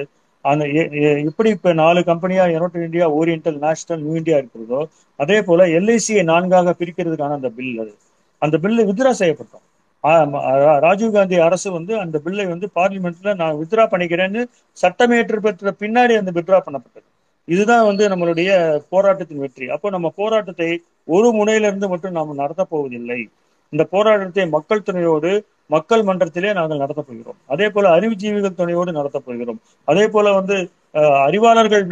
அந்த 0.45 0.65
எப்படி 1.29 1.49
இப்ப 1.49 1.73
நாலு 1.73 2.03
கம்பெனியா 2.03 2.43
united 2.55 2.85
India 2.87 3.05
oriental 3.19 3.57
national 3.65 4.03
new 4.03 4.15
India 4.15 4.37
இருக்கிறதோ 4.37 4.81
அதே 5.19 5.37
போல 5.41 5.65
எல்ஐசியை 5.79 6.23
நான்காக 6.23 6.75
பிரிக்கிறதுக்கான 6.79 7.37
அந்த 7.39 7.49
பில் 7.57 7.79
அது. 7.83 7.93
அந்த 8.41 8.55
பில்லு 8.63 8.81
வித்ரா 8.89 9.11
செய்யப்பட்டோம். 9.21 9.65
ராஜீவ்காந்தி 10.03 10.81
ராஜீவ் 10.85 11.15
காந்தி 11.15 11.38
அரசு 11.47 11.69
வந்து 11.77 11.93
அந்த 12.03 12.17
பில்லை 12.26 12.45
வந்து 12.51 12.67
பார்லிமெண்ட்ல 12.77 13.31
நான் 13.41 13.59
வித்ரா 13.61 13.85
பண்ணிக்கிறேன்னு 13.93 14.41
சட்டமேற்று 14.77 15.39
பெற்ற 15.45 15.73
பின்னாடி 15.81 16.13
அந்த 16.21 16.31
வித்ரா 16.38 16.59
பண்ணப்பட்டது. 16.65 17.07
இதுதான் 17.47 17.85
வந்து 17.89 18.03
நம்மளுடைய 18.11 18.49
போராட்டத்தின் 18.93 19.43
வெற்றி. 19.43 19.65
அப்போ 19.76 19.88
நம்ம 19.95 20.07
போராட்டத்தை 20.21 20.69
ஒரு 21.15 21.30
முனையிலிருந்து 21.39 21.88
மட்டும் 21.93 22.17
நாம் 22.17 22.41
நடத்த 22.41 22.63
போவதில்லை. 22.73 23.19
இந்த 23.73 23.84
போராட்டத்தை 23.93 24.43
மக்கள் 24.57 24.85
துணையோடு 24.88 25.31
மக்கள் 25.73 26.03
மன்றத்திலே 26.09 26.51
நாங்கள் 26.59 26.81
நடத்தப் 26.84 27.07
போகிறோம். 27.09 27.38
அதே 27.53 27.67
போல 27.73 27.89
அறிவுஜீவிகள் 27.97 28.59
துணையோடு 28.59 28.91
நடத்தப் 28.99 29.26
போகிறோம். 29.26 29.59
அதே 29.91 30.05
போல 30.13 30.31
வந்து 30.39 30.55
அறிவாளர்கள் 31.26 31.85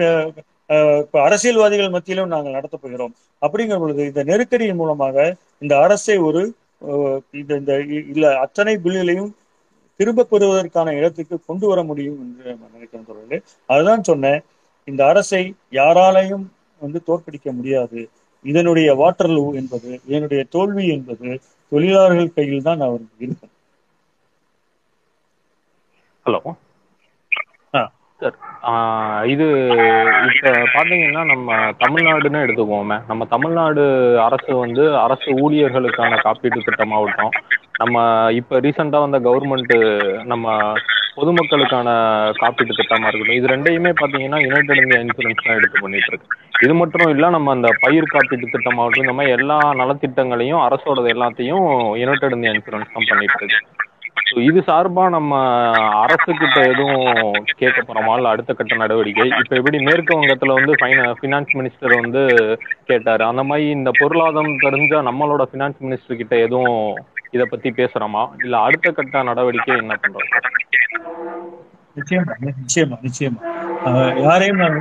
அரசியல்வாதிகள் 1.25 1.93
மத்தியிலும் 1.95 2.31
நாங்கள் 2.35 2.55
நடத்தப் 2.57 2.83
போகிறோம். 2.83 3.13
அப்படிங்கிற 3.41 3.77
பொழுது 3.83 4.01
இந்த 4.11 4.21
நெருக்கடியின் 4.29 4.79
மூலமாக 4.81 5.27
இந்த 5.63 5.73
அரசை 5.85 6.17
ஒரு 6.29 6.41
இந்த 7.33 7.51
இந்த 7.61 7.73
இல்ல 8.13 8.25
அத்தனை 8.39 8.73
பில்லுகளையும் 8.77 9.31
திரும்ப 9.99 10.25
பெறுவதற்கான 10.31 10.93
இடத்துக்கு 10.93 11.35
கொண்டு 11.45 11.65
வர 11.67 11.79
முடியும் 11.83 12.19
என்று 12.23 12.45
நினைக்கிறேன் 12.73 13.07
தோழர்களே. 13.07 13.39
அதுதான் 13.69 14.03
சொன்னேன். 14.03 14.41
இந்த 14.87 15.01
அரசை 15.05 15.41
யாராலையும் 15.71 16.45
வந்து 16.81 16.99
தோற்கடிக்க 17.07 17.51
முடியாது. 17.51 18.01
இதனுடைய 18.45 18.89
வாட்டர்லூ 18.93 19.45
என்பது 19.61 19.89
இதனுடைய 20.05 20.41
தோல்வி 20.55 20.85
என்பது 20.87 21.29
தொழிலாளர்கள் 21.71 22.35
கையில் 22.35 22.67
தான் 22.67 22.81
அவர் 22.87 23.03
இருக்கும் 23.19 23.53
ஹலோ. 26.25 26.41
சார் 28.21 28.35
இது 29.33 29.45
இப்ப 30.29 30.51
பாத்தீங்கன்னா 30.75 31.23
நம்ம 31.31 31.57
தமிழ்நாடுன்னு 31.83 32.43
எடுத்துக்குவோமே. 32.45 32.97
நம்ம 33.09 33.25
தமிழ்நாடு 33.33 33.83
அரசு 34.27 34.51
வந்து 34.63 34.83
அரசு 35.05 35.29
ஊழியர்களுக்கான 35.43 36.17
காப்பீட்டு 36.25 36.65
திட்டமாகட்டும் 36.67 37.35
நம்ம 37.81 37.97
இப்ப 38.39 38.59
ரீசெண்டா 38.65 38.99
வந்த 39.05 39.19
கவர்மெண்ட் 39.27 39.75
நம்ம 40.31 40.55
பொதுமக்களுக்கான 41.19 41.89
காப்பீட்டு 42.41 42.79
திட்டமா 42.79 43.07
இருக்கட்டும் 43.09 43.39
இது 43.39 43.53
ரெண்டையுமே 43.53 43.91
பாத்தீங்கன்னா 44.01 44.39
யுனைடெட் 44.47 44.83
இந்தியா 44.83 45.01
இன்சூரன்ஸ் 45.05 45.45
தான் 45.45 45.57
எடுத்து 45.59 45.83
பண்ணிட்டு 45.85 46.11
இருக்கு. 46.11 46.27
இது 46.65 46.73
மட்டும் 46.81 47.09
இல்ல 47.13 47.25
நம்ம 47.37 47.51
அந்த 47.57 47.69
பயிர் 47.85 48.13
காப்பீட்டு 48.13 48.53
திட்டமாகட்டும் 48.55 49.05
இந்த 49.05 49.15
மாதிரி 49.19 49.35
எல்லா 49.39 49.57
நலத்திட்டங்களையும் 49.81 50.63
அரசோடது 50.67 51.13
எல்லாத்தையும் 51.15 51.67
யுனைடெட் 52.03 52.37
இந்தியா 52.37 52.53
இன்சூரன்ஸ் 52.57 52.95
தான் 52.95 53.09
பண்ணிட்டு 53.11 53.39
இருக்கு. 53.41 53.61
ஸோ 54.37 54.43
இது 54.45 54.59
சார்பா 54.65 55.03
நம்ம 55.09 55.35
அரசு 56.01 56.31
கிட்ட 56.31 56.57
எதுவும் 56.63 57.05
கேட்க 57.59 57.79
போறோமா 57.81 58.11
இல்ல 58.17 58.33
அடுத்த 58.33 58.51
கட்ட 58.53 58.75
நடவடிக்கை? 58.75 59.25
இப்ப 59.39 59.55
எப்படி 59.59 59.77
மேற்கு 59.87 60.17
வங்கத்துல 60.17 60.57
வந்து 60.57 60.73
பினான்ஸ் 61.21 61.53
மினிஸ்டர் 61.55 61.93
வந்து 61.97 62.21
கேட்டாரு. 62.89 63.23
அந்த 63.29 63.43
மாதிரி 63.43 63.65
இந்த 63.77 63.91
பொருளாதாரம் 63.99 64.61
தெரிஞ்சா 64.65 64.99
நம்மளோட 65.09 65.45
பினான்ஸ் 65.53 65.79
மினிஸ்டர் 65.85 66.19
கிட்ட 66.21 66.35
எதுவும் 66.45 66.77
இத 67.33 67.45
பத்தி 67.47 67.71
பேசுறோமா? 67.79 68.23
இல்ல 68.43 68.57
அடுத்த 68.67 68.91
கட்ட 68.91 69.23
நடவடிக்கை 69.29 69.75
என்ன 69.77 69.95
பண்றோம் 69.97 70.29
நிச்சயமா 71.97 72.33
நிச்சயமா 72.47 72.97
நிச்சயமா. 73.05 73.39
ஆஹ் 73.87 74.15
யாரையும் 74.23 74.59
நான் 74.61 74.75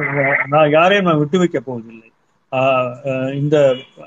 நான் 0.48 0.70
யாரையும் 0.70 1.08
நான் 1.08 1.20
விட்டு 1.22 1.38
வைக்க 1.38 1.58
போவதில்லை. 1.60 2.08
ஆஹ் 2.52 2.90
ஆஹ் 3.10 3.32
இந்த 3.34 3.56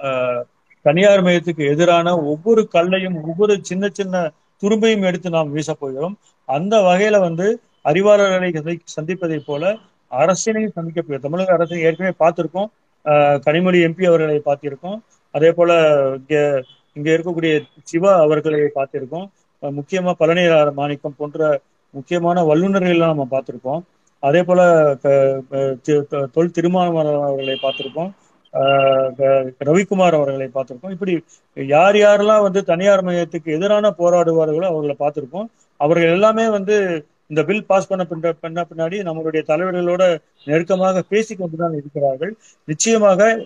ஆஹ் 0.08 0.42
தனியார் 0.86 1.24
மையத்துக்கு 1.24 1.64
எதிரான 1.72 2.14
ஒவ்வொரு 2.28 2.62
கல்லையும் 2.68 3.18
ஒவ்வொரு 3.24 3.56
சின்ன 3.70 3.88
சின்ன 3.92 4.16
துரும்பையும் 4.64 5.06
எடுத்து 5.06 5.30
நாம் 5.30 5.52
வீச 5.52 5.74
போகிறோம். 5.74 6.18
அந்த 6.46 6.78
வகையில 6.78 7.20
வந்து 7.20 7.62
அறிவாளர்களை 7.84 8.56
சந்தி- 8.56 8.80
சந்திப்பதைப் 9.02 9.46
போல 9.46 9.78
அரசினையும் 10.12 10.72
சந்திக்க 10.72 11.02
போகிறோம். 11.02 11.22
தமிழக 11.22 11.54
அரசை 11.54 11.82
ஏற்கனவே 11.82 12.16
பார்த்திருக்கோம். 12.20 12.66
ஆஹ் 13.06 13.40
கனிமொழி 13.46 13.84
எம்பி 13.84 14.06
அவர்களை 14.06 14.42
பார்த்திருக்கோம். 14.46 15.00
அதே 15.32 15.52
போல 15.52 15.94
இங்க 16.16 16.64
இங்க 16.94 17.12
இருக்கக்கூடிய 17.12 17.62
சிவா 17.84 18.20
அவர்களை 18.20 18.60
பார்த்திருக்கோம். 18.76 19.30
முக்கியமா 19.62 20.12
பழனியார் 20.20 20.74
மாணிக்கம் 20.74 21.16
போன்ற 21.18 21.60
முக்கியமான 21.90 22.44
வல்லுநர்கள் 22.44 22.98
நம்ம 22.98 23.28
பார்த்திருக்கோம். 23.32 23.82
அதே 24.20 24.44
போல 24.44 24.96
தொல் 26.32 26.52
திருமாவளவன் 26.52 27.22
அவர்களை 27.22 27.60
பார்த்திருக்கோம். 27.62 28.12
ரவிக்குமார் 28.54 30.14
அவர்களை 30.14 30.50
பார்த்திருக்கோம். 30.54 30.90
இப்படி 30.90 31.24
யார் 31.54 31.96
யாரெல்லாம் 31.96 32.42
வந்து 32.42 32.64
தனியார் 32.64 33.04
மையத்துக்கு 33.04 33.46
எதிரான 33.46 33.94
போராடுவார்களோ 33.98 34.66
அவர்களை 34.66 34.96
பார்த்திருக்கோம் 35.00 35.46
அவர்கள் 35.78 36.12
எல்லாமே 36.12 36.50
வந்து 36.50 37.06
இந்த 37.28 37.44
பில் 37.44 37.66
பாஸ் 37.66 37.88
பண்ண 37.88 38.06
பின்ன 38.10 38.34
பண்ண 38.42 38.66
பின்னாடி 38.76 38.92
நம்மளுடைய 38.92 39.42
தலைவர்களோட 39.48 40.18
நெருக்கமாக 40.46 41.02
பேசி 41.02 41.36
கொண்டுதான் 41.36 41.74
இருக்கிறார்கள். 41.74 42.36
நிச்சயமாக 42.66 43.46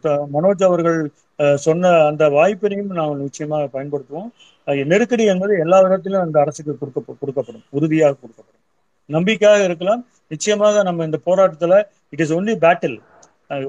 த- 0.00 0.28
மனோஜ் 0.32 0.64
அவர்கள் 0.64 1.10
சொன்ன 1.54 1.88
அந்த 1.88 2.28
வாய்ப்பினையும் 2.28 2.92
நாம் 2.92 3.20
நிச்சயமாக 3.20 3.68
பயன்படுத்துவோம். 3.72 4.84
நெருக்கடி 4.84 5.24
என்பது 5.24 5.58
எல்லா 5.58 5.80
விதத்திலும் 5.80 6.20
அந்த 6.20 6.40
அரசுக்கு 6.40 6.78
கொடுக்க 6.78 7.02
கொடுக்கப்படும். 7.26 7.64
உறுதியாக 7.70 8.14
கொடுக்கப்படும். 8.14 8.64
நம்பிக்கையாக 9.06 9.64
இருக்கலாம். 9.64 10.06
நிச்சயமாக 10.28 10.82
நம்ம 10.82 11.04
இந்த 11.04 11.18
போராட்டத்துல 11.26 11.82
இட் 12.08 12.20
இஸ் 12.20 12.32
ஒன்லி 12.32 12.54
பேட்டில் 12.56 12.98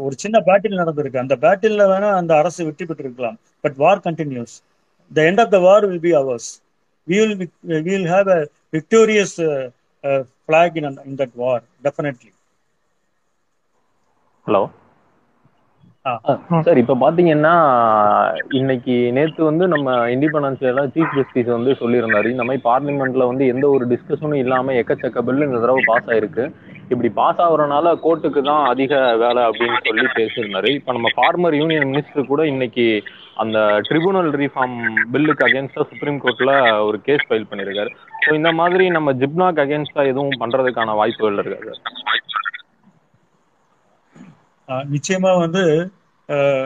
ஒரு 0.05 0.15
சின்ன 0.23 0.37
பேட்டில் 0.47 0.79
நடந்திருக்கு. 0.81 1.23
அந்த 1.23 1.35
பேட்டில்ல 1.43 1.83
வேணா 1.93 2.09
அந்த 2.21 2.33
அரசு 2.37 2.61
வெற்றி 2.65 2.85
பெற்றிருக்கலாம். 2.85 3.37
But 3.65 3.75
war 3.75 4.05
continues 4.07 4.55
the 5.11 5.21
end 5.31 5.41
of 5.45 5.51
the 5.55 5.59
war 5.67 5.87
will 5.91 6.05
be 6.07 6.13
ours 6.23 6.49
we 7.07 7.17
will 7.21 7.35
be, 7.41 7.45
we 7.63 7.81
will 7.83 8.07
have 8.15 8.27
a 8.27 8.41
victorious 8.75 9.31
uh, 9.39 9.69
uh, 10.03 10.21
flag 10.47 10.71
in, 10.79 10.85
in 11.05 11.13
that 11.19 11.31
war 11.41 11.57
definitely. 11.87 12.31
Hello 14.47 14.61
sir 16.65 16.79
இப்ப 16.81 16.95
பாத்தீங்கன்னா 17.03 17.53
இன்னைக்கு 18.59 18.95
நேத்து 19.17 19.41
வந்து 19.49 19.65
நம்ம 19.73 19.95
இண்டிபெண்டன்ஸ் 20.13 20.63
எல்லாம் 20.71 20.91
சீஃப் 20.95 21.15
ஜஸ்டிஸ் 21.17 21.51
வந்து 21.55 21.71
சொல்லியிருந்தாரு. 21.81 22.27
இந்த 22.33 22.43
மாதிரி 22.47 22.61
பார்லிமெண்ட்ல 22.69 23.27
வந்து 23.31 23.45
எந்த 23.53 23.65
ஒரு 23.75 23.85
டிஸ்கஷனும் 23.93 24.41
இல்லாம 24.43 24.75
எக்கச்சக்க 24.81 25.23
பில்லு 25.27 25.47
இந்த 25.49 25.61
தடவை 25.63 25.83
பாஸ் 25.89 26.09
ஆயிருக்கு. 26.13 26.45
இப்படி 26.91 27.09
பாஸ் 27.19 27.41
ஆகுறனால 27.45 27.93
கோர்ட்டுக்கு 28.03 28.41
தான் 28.49 28.63
அதிக 28.71 28.91
வேலை 29.23 29.41
அப்படின்னு 29.49 29.79
சொல்லி 29.87 30.05
பேசியிருந்தாரு. 30.19 30.69
இப்ப 30.79 30.93
நம்ம 30.97 31.11
ஃபார்மர் 31.17 31.57
யூனியன் 31.61 31.89
மினிஸ்டர் 31.91 32.31
கூட 32.31 32.43
இன்னைக்கு 32.53 32.85
அந்த 33.43 33.57
ட்ரிபுனல் 33.87 34.31
ரீஃபார்ம் 34.41 34.77
பில்லுக்கு 35.13 35.45
அகேன்ஸ்டா 35.47 35.83
சுப்ரீம் 35.91 36.21
கோர்ட்ல 36.23 36.53
ஒரு 36.87 36.99
கேஸ் 37.07 37.27
ஃபைல் 37.27 37.49
பண்ணிருக்காரு 37.51 37.91
ஸோ 38.23 38.29
இந்த 38.33 38.51
மாதிரி 38.61 38.85
நம்ம 38.97 39.13
ஜிப்னாக்கு 39.21 39.63
அகேன்ஸ்டா 39.65 40.03
எதுவும் 40.11 40.41
பண்றதுக்கான 40.43 40.95
வாய்ப்புகள் 41.01 41.41
இருக்கா 41.43 41.75
சார் 44.67 44.87
நிச்சயமா 44.93 45.31
வந்து 45.39 45.63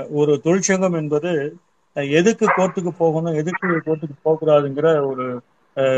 ஒரு 0.09 0.39
தொழிற்சங்கம் 0.43 0.93
என்பது 0.93 1.57
எதுக்கு 1.93 2.45
கோர்ட்டுக்கு 2.57 2.89
போகணும் 2.89 3.33
எதுக்கு 3.33 3.67
கோர்ட்டுக்கு 3.67 4.15
போகக்கூடாதுங்கிற 4.25 5.05
ஒரு 5.07 5.41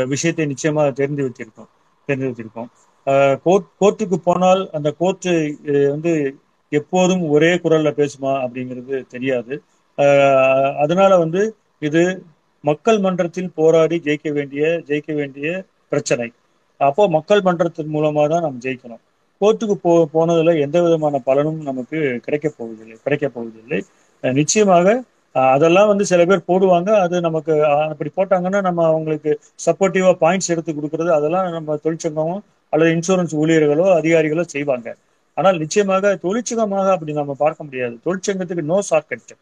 விஷயத்தை 0.08 0.46
நிச்சயமா 0.46 0.92
தெரிந்து 0.92 1.24
வச்சிருக்கோம் 1.28 1.68
தெரிந்து 2.06 2.28
வச்சிருக்கோம். 2.30 2.68
ஆஹ் 3.06 3.36
கோர்ட் 3.42 3.68
கோர்ட்டுக்கு 3.80 4.14
போனால் 4.14 4.70
அந்த 4.72 4.92
கோர்ட்டு 4.92 5.56
வந்து 5.90 6.36
எப்போதும் 6.68 7.28
ஒரே 7.28 7.54
குரல்ல 7.54 7.90
பேசுமா 8.00 8.32
அப்படிங்கிறது 8.44 9.06
தெரியாது. 9.06 9.62
ஆஹ் 9.96 10.76
அதனால 10.76 11.18
வந்து 11.18 11.56
இது 11.78 12.22
மக்கள் 12.60 12.98
மன்றத்தில் 12.98 13.52
போராடி 13.54 14.00
ஜெயிக்க 14.04 14.32
வேண்டிய 14.32 14.82
ஜெயிக்க 14.86 15.14
வேண்டிய 15.14 15.64
பிரச்சனை. 15.88 16.32
அப்போ 16.78 17.08
மக்கள் 17.08 17.40
மன்றத்தின் 17.40 17.92
மூலமா 17.94 18.28
தான் 18.28 18.42
நாம் 18.42 18.60
ஜெயிக்கணும். 18.60 19.02
கோர்ட்டுக்கு 19.44 19.78
போ 19.86 19.92
போனதுல 20.16 20.52
எந்த 20.66 20.78
விதமான 20.84 21.20
பலனும் 21.30 21.58
நமக்கு 21.70 21.98
கிடைக்க 22.26 22.46
போவதில்லை 22.58 22.96
கிடைக்க 23.06 23.26
போவதில்லை. 23.36 23.80
நிச்சயமாக 24.24 24.88
அதெல்லாம் 25.34 25.88
வந்து 25.90 26.04
சில 26.10 26.22
பேர் 26.30 26.48
போடுவாங்க. 26.50 26.90
அது 27.04 27.16
நமக்கு 27.26 27.54
அப்படி 27.92 28.10
போட்டாங்கன்னா 28.18 28.60
நம்ம 28.66 28.80
அவங்களுக்கு 28.90 29.30
சப்போர்ட்டிவா 29.66 30.12
பாயிண்ட்ஸ் 30.22 30.52
எடுத்து 30.54 30.72
கொடுக்கறது 30.76 31.10
அதெல்லாம் 31.16 31.48
நம்ம 31.56 31.76
தொழிற்சங்கமும் 31.86 32.42
அல்லது 32.72 32.92
இன்சூரன்ஸ் 32.96 33.34
ஊழியர்களோ 33.40 33.86
அதிகாரிகளோ 34.00 34.44
செய்வாங்க. 34.54 34.88
ஆனால் 35.36 35.56
நிச்சயமாக 35.62 36.14
தொழிற்சங்கமாக 36.24 36.88
அப்படி 36.96 37.12
நம்ம 37.20 37.34
பார்க்க 37.44 37.66
முடியாது. 37.68 37.94
தொழிற்சங்கத்துக்கு 38.06 38.64
நோ 38.72 38.78
ஷார்ட்கட் 38.90 39.34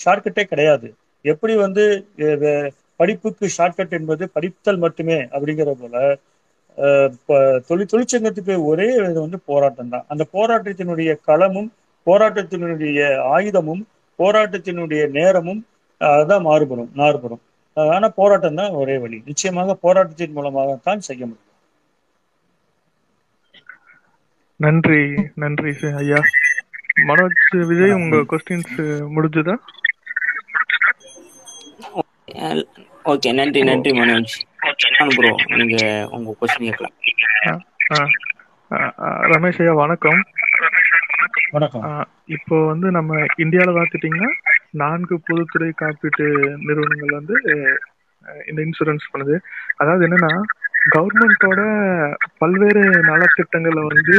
ஷார்ட்கட்டே 0.00 0.44
கிடையாது. 0.52 0.88
எப்படி 1.24 1.54
வந்து 1.64 1.84
படிப்புக்கு 3.00 3.46
ஷார்ட்கட் 3.56 3.96
என்பது 3.98 4.24
படித்தல் 4.36 4.82
மட்டுமே 4.84 5.18
அப்படிங்கிற 5.34 5.72
போல 5.82 5.96
தொழிற் 7.68 7.90
தொழிற்சங்கத்துக்கு 7.92 8.54
ஒரே 8.70 8.88
இது 9.10 9.18
வந்து 9.24 9.38
போராட்டம் 9.50 9.92
தான். 9.94 10.04
அந்த 10.12 10.24
போராட்டத்தினுடைய 10.36 11.10
களமும் 11.28 11.70
போராட்டத்தினுடைய 12.06 12.98
ஆயுதமும் 13.36 13.82
போராட்டத்தினுடைய 14.18 15.02
நேரமும் 15.18 15.60
அதுதான் 16.00 16.46
மாறுபடும் 16.48 16.90
மாறுபடும். 17.00 17.42
ஆனா 17.96 18.08
போராட்டம் 18.20 18.58
தான் 18.60 18.76
ஒரே 18.82 18.96
வழி. 19.02 19.18
நிச்சயமாக 19.30 19.74
போராட்டத்தின் 19.84 20.36
மூலமாகத்தான் 20.38 21.06
செய்ய 21.08 21.22
முடியும். 21.26 21.44
நன்றி 24.66 25.02
நன்றி 25.42 25.72
ஐயா. 26.02 26.20
மனோஜ் 27.08 27.42
விஜய் 27.70 27.96
உங்க 27.98 28.22
கொஸ்டின்ஸ் 28.30 28.78
முடிஞ்சதா? 29.16 29.54
ஓகே 33.12 33.30
நன்றி 33.40 33.60
நன்றி 33.70 33.92
மனோஜ். 34.00 34.34
ப்ரோ 34.58 35.30
நீங்க 35.58 35.76
உங்க 36.10 36.34
கொஸ்டின் 36.40 36.66
கேட்கலாம். 36.68 36.94
ரமேஷ் 39.32 39.60
ஐயா 39.60 39.72
வணக்கம். 39.74 40.20
வணக்கம். 41.50 41.84
இப்போ 42.28 42.56
வந்து 42.66 42.90
நம்ம 42.90 43.12
இந்தியாவில் 43.36 43.76
பார்த்துட்டிங்கன்னா 43.76 44.30
நான்கு 44.74 45.20
பொதுத்துறை 45.26 45.70
காப்பீட்டு 45.74 46.26
நிறுவனங்கள் 46.66 47.18
வந்து 47.18 47.36
இந்த 48.46 48.60
இன்சூரன்ஸ் 48.62 49.10
பண்ணுது. 49.12 49.36
அதாவது 49.76 50.06
என்னன்னா 50.06 50.32
கவர்மெண்டோட 50.88 51.60
பல்வேறு 52.38 52.82
நலத்திட்டங்களை 53.08 53.82
வந்து 53.86 54.16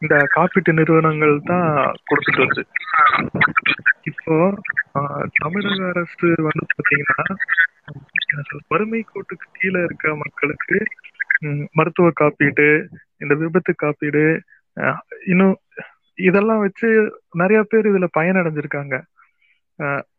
இந்த 0.00 0.14
காப்பீட்டு 0.30 0.72
நிறுவனங்கள் 0.72 1.34
தான் 1.44 1.68
கொடுத்துட்டு 2.08 2.44
வருது. 2.44 2.64
இப்போ 4.02 4.36
ஆஹ், 4.94 5.26
தமிழக 5.36 5.82
அரசு 5.88 6.28
வந்து 6.40 6.64
சொல்றது, 6.70 7.34
வறுமை 8.70 9.00
கோட்டுக்கு 9.06 9.46
கீழே 9.58 9.80
இருக்க 9.86 10.14
மக்களுக்கு 10.16 10.76
மருத்துவ 11.78 12.08
காப்பீடு 12.20 12.68
இந்த 13.22 13.34
விபத்து 13.34 13.72
காப்பீடு 13.74 14.24
இன்னும் 15.26 15.56
இதெல்லாம் 16.18 16.62
வச்சு 16.64 16.88
நிறைய 17.40 17.60
பேர் 17.62 17.88
இதுல 17.90 18.06
பயனடைஞ்சிருக்காங்க. 18.18 18.94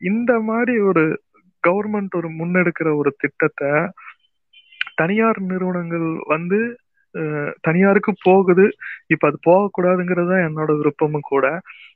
இந்த 0.10 0.32
மாதிரி 0.50 0.74
ஒரு 0.90 1.04
கவர்மெண்ட் 1.64 2.16
ஒரு 2.20 2.30
முன்னெடுக்கிற 2.40 2.90
ஒரு 3.02 3.12
திட்டத்தை 3.18 3.72
தனியார் 4.96 5.40
நிறுவனங்கள் 5.52 6.08
வந்து 6.34 6.60
தனியாருக்கு 7.62 8.12
போகுது. 8.24 8.66
இப்ப 9.14 9.24
அது 9.30 9.38
போகக்கூடாதுங்கிறது 9.50 10.30
தான் 10.32 10.46
என்னோட 10.48 10.72
விருப்பமும் 10.80 11.30
கூட. 11.32 11.46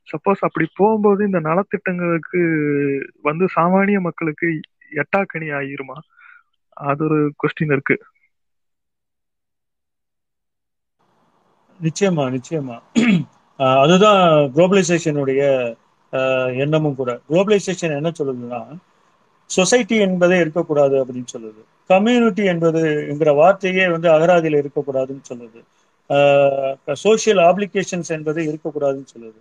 சப்போஸ் 0.09 0.41
அப்படி 0.47 0.65
போகும்போது 0.81 1.21
இந்த 1.25 1.39
நலத்திட்டங்களுக்கு 1.49 2.41
வந்து 3.21 3.45
சாமானிய 3.55 3.99
மக்களுக்கு 3.99 4.49
எட்டாக்கணி 4.91 5.47
ஆயிருமா? 5.57 5.97
அது 6.87 7.03
ஒரு 7.05 7.19
கொஸ்டின் 7.41 7.73
இருக்கு. 7.73 7.95
நிச்சயமா 11.79 12.23
நிச்சயமா. 12.35 12.77
அதுதான் 13.79 14.21
குளோபலைசேஷனுடைய 14.55 15.41
எண்ணமும் 16.63 16.95
கூட. 16.95 17.11
குளோபலைசேஷன் 17.29 17.97
என்ன 17.97 18.11
சொல்லுதுன்னா 18.17 18.61
சொசைட்டி 19.49 19.95
என்பதே 20.05 20.37
இருக்கக்கூடாது 20.39 20.95
அப்படின்னு 21.01 21.29
சொல்லுது. 21.33 21.61
கம்யூனிட்டி 21.89 22.43
என்பது 22.45 22.81
என்கிற 23.11 23.31
வார்த்தையே 23.33 23.85
வந்து 23.91 24.07
அகராதியில 24.15 24.61
இருக்கக்கூடாதுன்னு 24.61 25.25
சொல்லுது. 25.29 25.59
சோசியல் 27.01 27.41
ஆப்ளிகேஷன்ஸ் 27.47 28.11
என்பது 28.17 28.41
இருக்கக்கூடாதுன்னு 28.47 29.13
சொல்லுது. 29.13 29.39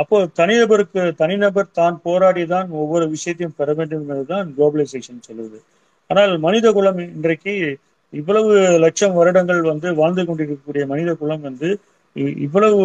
அப்போ 0.00 0.16
தனிநபருக்கு 0.38 1.02
தனிநபர் 1.20 1.68
தான் 1.76 1.96
போராடி 2.04 2.44
தான் 2.48 2.68
ஒவ்வொரு 2.80 3.04
விஷயத்தையும் 3.12 3.56
பெற 3.58 3.68
வேண்டும் 3.78 4.02
என்பதுதான் 4.02 4.46
குளோபலைசேஷன் 4.56 5.20
சொல்லுது. 5.26 5.58
ஆனால் 6.10 6.32
மனித 6.44 6.66
குலம் 6.72 6.98
இன்றைக்கு 7.08 7.54
இவ்வளவு 8.12 8.52
லட்சம் 8.84 9.14
வருடங்கள் 9.18 9.62
வந்து 9.70 9.88
வாழ்ந்து 10.00 10.22
கொண்டிருக்கக்கூடிய 10.24 10.82
மனித 10.92 11.10
குலம் 11.20 11.44
வந்து 11.46 11.68
இவ்வளவு 12.44 12.82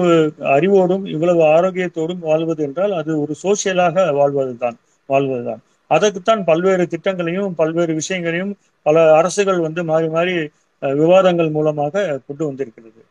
அறிவோடும் 0.56 1.04
இவ்வளவு 1.14 1.42
ஆரோக்கியத்தோடும் 1.52 2.24
வாழ்வது 2.26 2.62
என்றால் 2.68 2.94
அது 3.00 3.12
ஒரு 3.24 3.34
சோசியலாக 3.44 3.96
வாழ்வதுதான் 4.18 4.78
வாழ்வதுதான். 5.10 5.62
அதற்குத்தான் 5.92 6.42
பல்வேறு 6.50 6.84
திட்டங்களையும் 6.92 7.54
பல்வேறு 7.60 7.94
விஷயங்களையும் 8.00 8.52
பல 8.86 8.98
அரசுகள் 9.18 9.60
வந்து 9.66 9.82
மாறி 9.90 10.10
மாறி 10.10 10.34
அஹ், 10.82 10.96
விவாதங்கள் 11.00 11.50
மூலமாக 11.56 11.94
கொண்டு 12.22 12.44
வந்திருக்கிறது. 12.48 13.02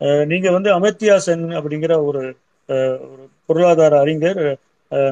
அஹ், 0.00 0.24
நீங்க 0.30 0.48
வந்து 0.56 0.70
அமர்த்தியா 0.76 1.16
சென் 1.24 1.46
அப்படிங்கிற 1.58 1.92
ஒரு 2.08 2.22
ஒரு 2.68 3.24
பொருளாதார 3.48 3.92
அறிஞர் 4.04 4.40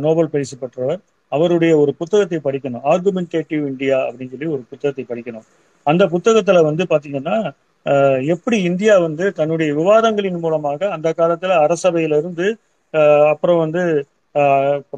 நோபல் 0.05 0.33
பரிசு 0.33 0.57
பெற்றவர். 0.63 1.01
அவருடைய 1.33 1.73
ஒரு 1.83 1.93
புத்தகத்தை 2.01 2.39
படிக்கணும். 2.47 2.85
ஆர்குமெண்டேட்டிவ் 2.93 3.63
இந்தியா 3.71 3.97
அப்படின்னு 4.09 4.33
சொல்லி 4.35 4.49
ஒரு 4.57 4.63
புத்தகத்தை 4.71 5.05
படிக்கணும். 5.11 5.47
அந்த 5.87 6.03
புத்தகத்துல 6.15 6.63
வந்து 6.69 6.85
பாத்தீங்கன்னா 6.93 7.37
எப்படி 8.35 8.57
இந்தியா 8.69 8.95
வந்து 9.07 9.25
தன்னுடைய 9.39 9.71
விவாதங்களின் 9.81 10.43
மூலமாக 10.45 10.89
அந்த 10.97 11.09
காலத்துல 11.21 11.57
அரசவையிலிருந்து 11.65 12.47
அப்புறம் 13.33 13.61
வந்து 13.65 13.83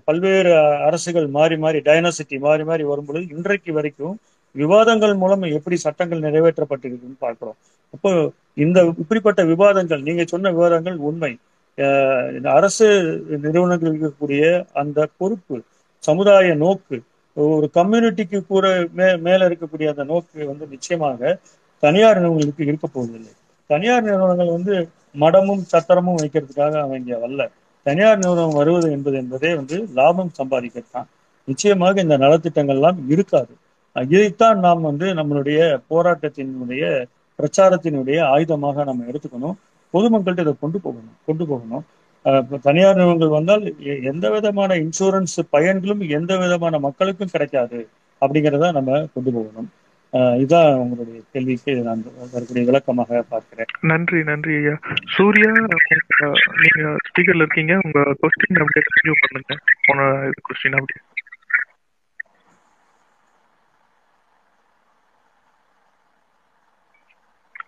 பல்வேறு 0.08 0.52
அரசுகள் 0.86 1.26
மாறி 1.36 1.56
மாறி 1.64 1.78
டைனாசிட்டி 1.88 2.36
மாறி 2.46 2.64
மாறி 2.70 2.84
வரும்பொழுது 2.90 3.26
இன்றைக்கு 3.36 3.72
வரைக்கும் 3.78 4.16
விவாதங்கள் 4.54 5.14
மூலம் 5.22 5.44
எப்படி 5.58 5.76
சட்டங்கள் 5.84 6.24
நிறைவேற்றப்பட்டிருக்குன்னு 6.26 7.18
பார்க்கிறோம். 7.26 7.58
அப்போ 7.94 8.10
இந்த 8.64 8.78
இப்படிப்பட்ட 9.02 9.40
விவாதங்கள் 9.52 10.02
நீங்க 10.08 10.24
சொன்ன 10.32 10.52
விவாதங்கள் 10.56 10.96
உண்மை. 11.10 11.32
அரசு 12.58 12.86
நிறுவனங்கள் 13.44 13.90
இருக்கக்கூடிய 13.90 14.42
அந்த 14.72 15.08
பொறுப்பு 15.16 15.56
சமுதாய 16.02 16.54
நோக்கு 16.54 16.96
ஒரு 17.36 17.66
கம்யூனிட்டிக்கு 17.74 18.38
கூட 18.46 18.66
மே 18.98 19.08
மேல 19.26 19.48
இருக்கக்கூடிய 19.48 19.88
அந்த 19.92 20.04
நோக்கு 20.04 20.46
வந்து 20.46 20.64
நிச்சயமாக 20.68 21.20
தனியார் 21.82 22.20
நிறுவனங்களுக்கு 22.20 22.64
இருக்க 22.64 22.86
போவதில்லை. 22.86 23.32
தனியார் 23.70 24.06
நிறுவனங்கள் 24.08 24.54
வந்து 24.56 24.74
மடமும் 25.14 25.62
சத்திரமும் 25.72 26.18
வைக்கிறதுக்காக 26.22 26.74
அவங்க 26.80 26.96
இங்க 26.96 27.14
வரல 27.18 27.44
தனியார் 27.86 28.18
நிறுவனம் 28.18 28.58
வருவது 28.60 28.88
என்பது 28.96 29.16
என்பதே 29.22 29.50
வந்து 29.54 29.76
லாபம் 29.98 30.32
சம்பாதிக்கிறது 30.38 30.90
தான் 30.90 31.08
நிச்சயமாக 31.48 32.00
இந்த 32.00 32.16
நலத்திட்டங்கள்லாம் 32.18 32.98
இருக்காது. 33.14 33.52
இதைத்தான் 33.96 34.58
நாம் 34.66 34.82
வந்து 34.90 35.06
நம்மளுடைய 35.20 35.60
போராட்டத்தினுடைய 35.90 36.82
பிரச்சாரத்தினுடைய 37.38 38.18
ஆயுதமாக 38.34 38.84
நம்ம 38.84 39.04
எடுத்துக்கணும். 39.10 39.56
பொதுமக்கள்கிட்ட 39.92 40.40
இதை 40.40 40.56
கொண்டு 40.60 40.80
போகணும் 40.80 41.16
கொண்டு 41.26 41.46
போகணும். 41.46 41.84
அஹ் 42.24 42.60
தனியார் 42.60 42.94
நிறுவனங்கள் 42.94 43.28
வந்தால் 43.28 43.80
எந்த 44.02 44.30
விதமான 44.30 44.74
இன்சூரன்ஸ் 44.74 45.38
பயன்களும் 45.52 46.08
எந்த 46.08 46.38
விதமான 46.38 46.78
மக்களுக்கும் 46.78 47.28
கிடைக்காது 47.32 47.88
அப்படிங்கிறத 48.20 48.72
நம்ம 48.72 49.08
கொண்டு 49.14 49.32
போகணும். 49.32 49.70
அஹ் 50.12 50.42
இதான் 50.46 50.74
உங்களுடைய 50.74 51.20
கேள்விக்கு 51.32 51.74
நான் 51.74 52.04
வரக்கூடிய 52.18 52.64
விளக்கமாக 52.64 53.24
பார்க்கிறேன். 53.28 53.66
நன்றி 53.80 54.22
நன்றி 54.22 54.54
ஐயா. 54.56 54.78
சூர்யா 55.16 55.50
நீங்க 55.50 56.36
ஸ்பீக்கர்ல 56.80 57.36
இருக்கீங்க. 57.36 57.78
உங்க 57.82 58.00
கொஸ்டின் 58.00 58.60
அப்படியே 58.60 58.84
கண்டினியூ 58.84 59.12
பண்ணுங்க. 59.30 59.64
போன 59.84 60.02
கொஸ்டின் 60.20 60.78
அப்படியே 60.78 61.06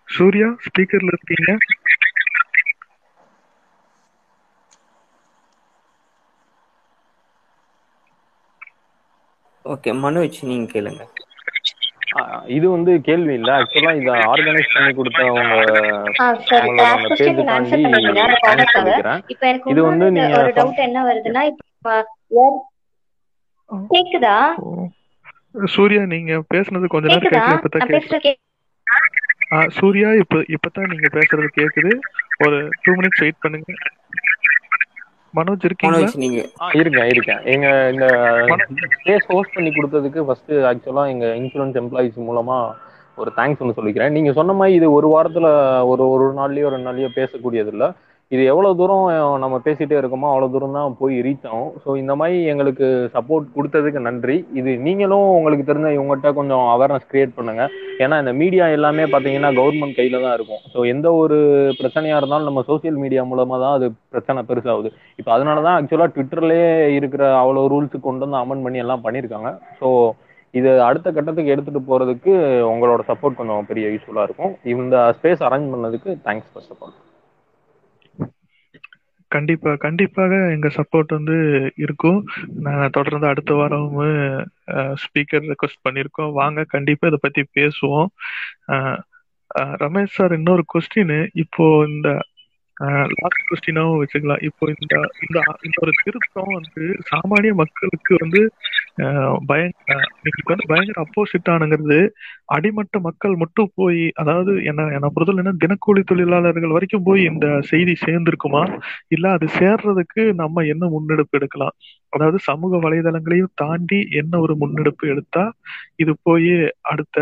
சூர்யா 0.05 0.45
ஸ்பீக்கர்ல 0.45 1.13
இருக்கீங்க. 1.13 1.57
ஓகே 9.65 9.91
மனோஜ் 10.03 10.39
நீங்க 10.43 10.67
கேளுங்க. 10.73 11.03
இது 12.55 12.65
வந்து 12.69 12.91
கேள்வி 13.01 13.33
இல்ல. 13.33 13.49
ஆக்சுவலா 13.57 13.91
இத 13.99 14.11
ஆர்கனைஸ் 14.31 14.73
பண்ணி 14.73 14.91
கொடுத்தவங்க 14.93 15.43
இது 19.71 19.81
வந்து 19.89 20.07
நீங்க 20.17 20.33
ஒரு 20.41 20.51
டவுட் 20.57 20.81
என்ன 20.87 21.03
வருதுன்னா 21.09 21.43
கேக்குதா? 23.91 24.35
சூர்யா 25.73 26.01
நீங்க 26.13 26.33
பேசுனது 26.53 26.87
கொஞ்ச 26.87 27.05
நேரம் 27.07 27.23
கேக்குதா? 27.25 27.45
இப்பதான் 27.57 28.37
சூர்யா 29.77 30.09
இப்ப 30.21 30.43
இப்பதான் 30.55 30.91
நீங்க 30.91 31.07
பேசுறது 31.15 31.49
கேக்குது. 31.57 31.91
ஒரு 32.45 32.57
டூ 32.83 32.91
மினிட்ஸ் 32.97 33.23
வெயிட் 33.23 33.41
பண்ணுங்க. 33.41 33.71
மனோஜ் 35.33 35.65
இருக்கீங்களா? 35.65 36.07
நீங்க. 36.21 36.39
இருக்கேன் 36.79 37.09
இருக்கேன் 37.11 37.41
எங்க 37.53 37.67
இந்த 37.91 38.05
ஸ்பேஸ் 38.95 39.27
ஹோஸ்ட் 39.29 39.55
பண்ணி 39.55 39.71
கொடுத்ததுக்கு 39.71 40.25
ஃபர்ஸ்ட் 40.27 40.51
ஆக்சுவலா 40.69 41.03
எங்க 41.09 41.25
இன்சூரன்ஸ் 41.39 41.79
எம்ப்ளாயிஸ் 41.81 42.17
மூலமா 42.21 42.57
ஒரு 43.17 43.31
தேங்க்ஸ் 43.37 43.61
ஒன்று 43.61 43.77
சொல்லிக்கிறேன். 43.77 44.11
நீங்க 44.11 44.31
சொன்ன 44.33 44.53
மாதிரி 44.53 44.77
இது 44.77 44.87
ஒரு 44.97 45.07
வாரத்துல 45.13 45.47
ஒரு 45.91 46.03
ஒரு 46.13 46.25
நாள்லயோ 46.37 46.69
ரெண்டு 46.69 46.87
நாள்லயோ 46.89 47.09
பேசக்கூடியது 47.17 47.71
இல்ல 47.73 47.85
இது 48.35 48.43
எவ்வளவு 48.51 48.77
தூரம் 48.79 49.05
நம்ம 49.43 49.55
பேசிட்டே 49.65 49.95
இருக்கோமோ 49.99 50.27
அவ்வளவு 50.31 50.53
தூரம் 50.53 50.75
தான் 50.77 50.93
போய் 50.99 51.15
ரீச் 51.25 51.47
ஆகும். 51.49 51.71
ஸோ 51.83 51.89
இந்த 52.01 52.13
மாதிரி 52.19 52.37
எங்களுக்கு 52.51 52.87
சப்போர்ட் 53.15 53.47
கொடுத்ததுக்கு 53.55 54.01
நன்றி. 54.07 54.37
இது 54.59 54.71
நீங்களும் 54.85 55.25
உங்களுக்கு 55.37 55.65
தெரிஞ்ச 55.69 55.89
இவங்ககிட்ட 55.95 56.31
கொஞ்சம் 56.39 56.63
அவேர்னஸ் 56.75 57.09
கிரியேட் 57.11 57.35
பண்ணுங்க. 57.39 57.63
ஏன்னா 58.03 58.17
இந்த 58.23 58.33
மீடியா 58.41 58.67
எல்லாமே 58.77 59.05
பார்த்தீங்கன்னா 59.13 59.51
கவர்மெண்ட் 59.59 59.97
கையில 59.99 60.21
தான் 60.25 60.35
இருக்கும். 60.37 60.63
ஸோ 60.75 60.87
எந்த 60.93 61.07
ஒரு 61.23 61.39
பிரச்சனையா 61.81 62.17
இருந்தாலும் 62.21 62.49
நம்ம 62.51 62.63
சோஷியல் 62.71 63.01
மீடியா 63.03 63.25
மூலமா 63.33 63.59
தான் 63.65 63.75
அது 63.79 63.89
பிரச்சனை 64.15 64.45
பெருசாகுது. 64.51 64.91
இப்போ 65.19 65.33
அதனால 65.37 65.57
தான் 65.67 65.77
ஆக்சுவலாக 65.79 66.13
ட்விட்டர்லேயே 66.15 66.71
இருக்கிற 66.99 67.23
அவ்வளோ 67.43 67.67
ரூல்ஸ் 67.75 67.99
கொண்டு 68.07 68.25
வந்து 68.27 68.41
அமெண்ட் 68.43 68.65
பண்ணி 68.67 68.85
எல்லாம் 68.85 69.05
பண்ணியிருக்காங்க. 69.07 69.51
ஸோ 69.81 69.89
இது 70.59 70.69
அடுத்த 70.89 71.07
கட்டத்துக்கு 71.17 71.53
எடுத்துட்டு 71.53 71.81
போறதுக்கு 71.91 72.31
உங்களோட 72.73 73.01
சப்போர்ட் 73.11 73.39
கொஞ்சம் 73.41 73.69
பெரிய 73.69 73.87
யூஸ்ஃபுல்லாக 73.93 74.27
இருக்கும். 74.29 74.53
இந்த 74.81 74.97
ஸ்பேஸ் 75.19 75.47
அரேஞ்ச் 75.49 75.71
பண்ணதுக்கு 75.75 76.11
தேங்க்ஸ் 76.27 76.51
ஃபர்ஸ்ட் 76.51 76.73
ஆஃப் 76.75 76.83
ஆல் 76.85 76.97
கண்டிப்பா 79.31 79.71
கண்டிப்பாக 79.85 80.33
எங்க 80.55 80.67
சப்போர்ட் 80.77 81.11
வந்து 81.17 81.37
இருக்கும். 81.83 82.19
நாங்க 82.65 82.85
தொடர்ந்து 82.97 83.27
அடுத்த 83.31 83.51
வாரமும் 83.59 84.17
ஸ்பீக்கர் 85.03 85.47
ரெக்வஸ்ட் 85.51 85.85
பண்ணிருக்கோம். 85.87 86.33
வாங்க 86.39 86.65
கண்டிப்பா 86.75 87.09
இதை 87.11 87.19
பத்தி 87.21 87.43
பேசுவோம். 87.59 88.09
ரமேஷ் 89.83 90.17
சார் 90.17 90.35
இன்னொரு 90.39 90.63
கொஸ்டின் 90.73 91.15
இப்போ 91.43 91.65
இந்த 91.89 92.09
லாஸ்ட் 93.17 93.47
கொஸ்டினாவும் 93.49 93.99
வச்சுக்கலாம். 94.01 94.43
இப்போ 94.49 94.63
இந்த 94.75 94.93
இந்த 95.25 95.37
இந்த 95.65 95.77
ஒரு 95.85 95.93
திருத்தம் 96.03 96.55
வந்து 96.57 96.83
சாமானிய 97.11 97.53
மக்களுக்கு 97.63 98.13
வந்து 98.23 98.41
பயங்கர 99.49 99.97
பயங்கர 100.63 100.97
அப்போசிட் 101.03 101.51
ஆனுங்கிறது 101.53 101.97
அடிமட்ட 102.55 102.99
மக்கள் 102.99 103.35
மட்டும் 103.35 103.71
போய் 103.75 104.01
அதாவது 104.15 104.51
என்ன 104.63 104.87
என்ன 104.97 105.09
பொறுத்தவரை 105.09 105.43
என்ன 105.43 105.53
தினக்கூலி 105.63 106.01
தொழிலாளர்கள் 106.03 106.75
வரைக்கும் 106.75 107.05
போய் 107.05 107.21
இந்த 107.31 107.47
செய்தி 107.71 107.95
சேர்ந்திருக்குமா? 108.05 108.63
இல்ல 109.07 109.25
அது 109.31 109.47
சேர்றதுக்கு 109.59 110.23
நம்ம 110.41 110.65
என்ன 110.73 110.89
முன்னெடுப்பு 110.95 111.37
எடுக்கலாம்? 111.39 111.75
அதாவது 112.13 112.37
சமூக 112.47 112.79
வலைதளங்களையும் 112.85 113.53
தாண்டி 113.55 113.99
என்ன 114.21 114.33
ஒரு 114.39 114.53
முன்னெடுப்பு 114.61 115.05
எடுத்தா 115.07 115.43
இது 115.99 116.13
போய் 116.23 116.51
அடுத்த 116.91 117.17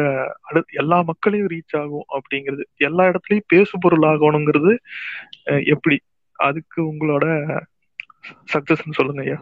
அடு 0.47 0.61
எல்லா 0.81 0.97
மக்களையும் 1.11 1.51
ரீச் 1.53 1.75
ஆகும் 1.81 2.07
அப்படிங்கிறது. 2.17 2.63
எல்லா 2.87 3.05
இடத்துலயும் 3.11 3.49
பேசு 3.53 3.73
பொருள் 3.85 4.07
ஆகணுங்கிறது 4.11 4.73
எப்படி? 5.73 5.97
அதுக்கு 6.39 6.79
உங்களோட 6.91 7.25
சக்சஸ் 8.53 8.97
சொல்லுங்க 8.99 9.21
ஐயா. 9.25 9.39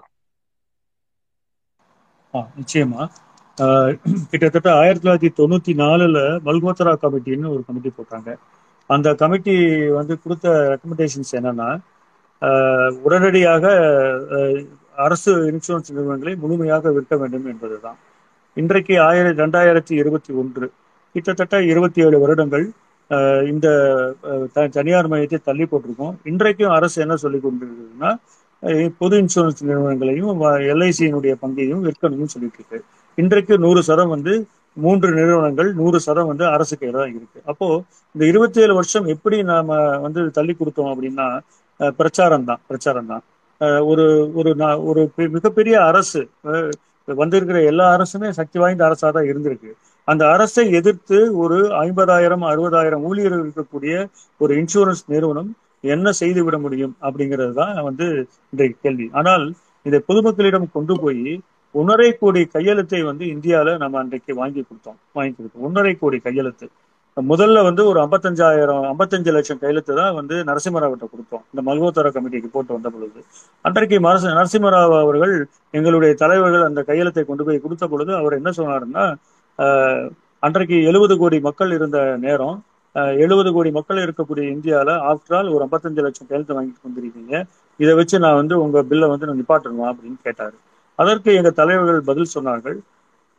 நிச்சயமா. 2.59 3.01
ஆஹ் 3.61 3.93
கிட்டத்தட்ட 4.29 4.69
ஆயிரத்தி 4.73 5.03
தொள்ளாயிரத்தி 5.03 5.31
தொண்ணூத்தி 5.39 5.73
நாலுல 5.83 6.17
மல்கோத்ரா 6.47 6.93
கமிட்டின்னு 7.03 7.53
ஒரு 7.53 7.63
கமிட்டி 7.67 7.91
போட்டாங்க. 7.97 8.29
அந்த 8.89 9.15
கமிட்டி 9.21 9.55
வந்து 9.97 10.13
கொடுத்த 10.23 10.49
ரெக்கமெண்டேஷன்ஸ் 10.71 11.31
என்னன்னா 11.31 11.69
உடனடியாக 13.03 13.65
அரசு 15.05 15.31
இன்சூரன்ஸ் 15.51 15.91
நிறுவனங்களை 15.93 16.33
முழுமையாக 16.35 16.91
விற்க 16.91 17.17
வேண்டும் 17.17 17.45
என்பதுதான். 17.45 17.97
இன்றைக்கு 18.57 18.93
ஆயிரத்தி 19.01 19.41
ரெண்டாயிரத்தி 19.43 19.93
இருபத்தி 20.01 20.33
ஒன்று 20.33 20.67
கிட்டத்தட்ட 21.15 21.55
இருபத்தி 21.71 21.99
ஏழு 22.05 22.19
வருடங்கள் 22.19 22.65
ஆஹ் 23.09 23.43
இந்த 23.51 23.67
தனியார் 24.75 25.09
மையத்தை 25.09 25.37
தள்ளி 25.43 25.65
போட்டிருக்கோம். 25.71 26.15
இன்றைக்கும் 26.23 26.75
அரசு 26.77 26.97
என்ன 27.01 27.15
சொல்லி 27.15 27.39
கொண்டிருக்குதுன்னா 27.43 28.09
பொது 28.97 29.21
இன்சூரன்ஸ் 29.21 29.63
நிறுவனங்களையும் 29.63 30.41
எல்ஐசியினுடைய 30.73 31.33
பங்கையும் 31.33 31.83
விற்கணும்னு 31.85 32.31
சொல்லிட்டு 32.33 32.59
இருக்கு 32.59 32.83
இன்றைக்கு 33.15 33.57
நூறு 33.57 33.83
சதம் 33.83 34.09
வந்து 34.09 34.47
மூன்று 34.73 35.11
நிறுவனங்கள் 35.11 35.73
நூறு 35.73 35.99
சதம் 35.99 36.27
வந்து 36.27 36.45
அரசு 36.45 36.77
கையில 36.79 36.91
தான் 36.91 37.09
இருக்கு. 37.09 37.41
அப்போ 37.45 37.83
இந்த 38.11 38.25
இருபத்தி 38.25 38.61
ஏழு 38.61 38.73
வருஷம் 38.73 39.05
எப்படி 39.05 39.43
நாம 39.43 39.97
வந்து 39.97 40.31
தள்ளி 40.31 40.55
கொடுத்தோம் 40.59 40.91
அப்படின்னா 40.93 41.39
பிரச்சாரம் 41.97 42.43
தான் 42.43 42.59
பிரச்சாரம் 42.67 43.05
தான். 43.05 43.23
ஒரு 43.85 44.31
ஒரு 44.33 44.55
நா- 44.55 44.83
ஒரு 44.83 45.11
பெ- 45.17 45.29
மிகப்பெரிய 45.29 45.83
அரசு 45.83 46.29
வந்திருக்கிற 47.05 47.63
எல்லா 47.63 47.97
அரசுமே 47.97 48.29
சக்தி 48.29 48.59
வாய்ந்த 48.59 48.85
அரசா 48.85 49.09
தான் 49.09 49.23
இருந்திருக்கு. 49.23 49.71
அந்த 50.03 50.29
அரசை 50.29 50.71
எதிர்த்து 50.71 51.37
ஒரு 51.37 51.57
ஐம்பதாயிரம் 51.67 52.43
அறுபதாயிரம் 52.51 53.01
ஊழியர்கள் 53.01 53.51
இருக்கக்கூடிய 53.51 54.07
ஒரு 54.37 54.55
இன்சூரன்ஸ் 54.55 55.03
நிறுவனம் 55.05 55.55
என்ன 55.83 56.11
செய்து 56.19 56.41
விட 56.45 56.55
முடியும் 56.59 56.95
அப்படிங்கிறது 57.05 57.53
தான் 57.59 57.75
வந்து 57.87 58.05
இன்றைய 58.53 58.71
கேள்வி. 58.77 59.07
ஆனால் 59.19 59.45
இதை 59.85 59.99
பொதுமக்களிடம் 60.07 60.73
கொண்டு 60.75 60.93
போய் 61.03 61.23
ஒன்றரை 61.75 62.09
கோடி 62.15 62.41
கையெழுத்தை 62.53 62.99
வந்து 63.07 63.23
இந்தியால 63.33 63.77
நம்ம 63.81 63.99
அன்றைக்கு 64.01 64.31
வாங்கி 64.39 64.61
கொடுத்தோம் 64.61 64.99
வாங்கி 65.17 65.33
கொடுத்தோம். 65.33 65.65
ஒன்றரை 65.67 65.93
கோடி 65.97 66.17
கையெழுத்து. 66.21 66.67
முதல்ல 67.17 67.61
வந்து 67.67 67.81
ஒரு 67.89 67.99
ஐம்பத்தஞ்சாயிரம் 68.03 68.83
ஐம்பத்தஞ்சு 68.89 69.31
லட்சம் 69.35 69.61
கையெழுத்து 69.61 69.93
தான் 69.99 70.15
வந்து 70.17 70.35
நரசிம்மராவிட்ட 70.49 71.05
கொடுத்தோம். 71.07 71.43
இந்த 71.51 71.61
மல்கோத்தர 71.67 72.09
கமிட்டிக்கு 72.15 72.49
போட்டு 72.51 72.71
வந்த 72.75 72.89
பொழுது. 72.95 73.19
அன்றைக்கு 73.65 73.97
மரச 74.05 74.25
நரசிம்மராவ் 74.33 74.95
அவர்கள் 74.99 75.33
எங்களுடைய 75.73 76.11
தலைவர்கள் 76.21 76.67
அந்த 76.67 76.81
கையெழுத்தை 76.89 77.23
கொண்டு 77.25 77.45
போய் 77.47 77.63
கொடுத்த 77.63 77.87
பொழுது 77.87 78.13
அவர் 78.19 78.37
என்ன 78.39 78.51
சொன்னாருன்னா 78.59 79.05
ஆஹ், 79.59 80.05
அன்றைக்கு 80.43 80.77
எழுபது 80.89 81.13
கோடி 81.17 81.37
மக்கள் 81.47 81.71
இருந்த 81.77 81.97
நேரம் 82.25 82.57
எழுபது 83.21 83.49
கோடி 83.55 83.69
மக்கள் 83.77 84.03
இருக்கக்கூடிய 84.05 84.45
இந்தியாவில் 84.53 84.93
ஆஃப்டர் 85.09 85.35
ஆல் 85.37 85.49
ஒரு 85.55 85.63
ஐம்பத்தஞ்சு 85.65 86.03
லட்சம் 86.05 86.27
கையெழுத்து 86.29 86.55
வாங்கிட்டு 86.57 86.87
வந்திருக்கீங்க. 86.87 87.33
இதை 87.79 87.93
வச்சு 87.99 88.17
நான் 88.23 88.39
வந்து 88.39 88.55
உங்க 88.63 88.83
பில்லை 88.89 89.07
வந்து 89.11 89.27
நான் 89.29 89.39
நிப்பாட்டணுமா 89.41 89.87
அப்படின்னு 89.91 90.19
கேட்டாரு. 90.27 90.57
அதற்கு 90.99 91.29
எங்க 91.39 91.51
தலைவர்கள் 91.59 92.07
பதில் 92.09 92.33
சொன்னார்கள். 92.35 92.77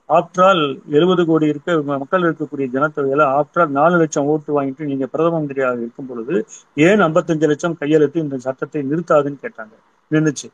ஆஃப்டர் 0.08 0.44
ஆல் 0.44 0.62
எழுபது 0.96 1.22
கோடி 1.26 1.46
இருக்க 1.52 1.70
மக்கள் 1.94 2.26
இருக்கக்கூடிய 2.26 2.66
ஜனத்தொகையில 2.74 3.24
ஆஃப்டர் 3.38 3.62
ஆல் 3.64 3.74
நாலு 3.78 3.96
லட்சம் 4.02 4.28
ஓட்டு 4.32 4.52
வாங்கிட்டு 4.56 4.88
நீங்க 4.90 5.06
பிரதம 5.12 5.34
மந்திரியாக 5.36 5.82
இருக்கும் 5.82 6.08
பொழுது 6.10 6.34
ஏன் 6.80 7.02
ஐம்பத்தஞ்சு 7.06 7.48
லட்சம் 7.52 7.76
கையெழுத்து 7.82 8.18
இந்த 8.24 8.38
சட்டத்தை 8.46 8.82
நிறுத்தாதுன்னு 8.90 9.42
கேட்டாங்க. 9.44 9.74
நின்றுச்சு 10.10 10.48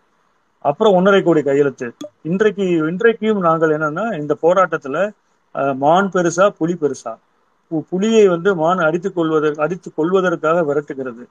அப்புறம் 0.65 0.95
ஒன்றரை 0.99 1.21
கோடி 1.23 1.43
கையெழுத்து. 1.45 1.87
இன்றைக்கு 2.31 2.65
இன்றைக்கும் 2.91 3.41
நாங்கள் 3.49 3.75
என்னன்னா 3.77 4.07
இந்த 4.21 4.35
போராட்டத்துல 4.43 4.97
அஹ், 5.55 5.77
மான் 5.83 6.11
பெருசா 6.15 6.47
புலி 6.59 6.75
பெருசா. 6.77 7.13
புலியை 7.91 8.25
வந்து 8.29 8.51
மான் 8.57 8.83
அடித்துக் 8.87 9.17
கொள்வதற்கு 9.17 9.63
அடித்துக் 9.65 9.97
கொள்வதற்காக 9.99 10.59
விரட்டுகிறது. 10.69 11.25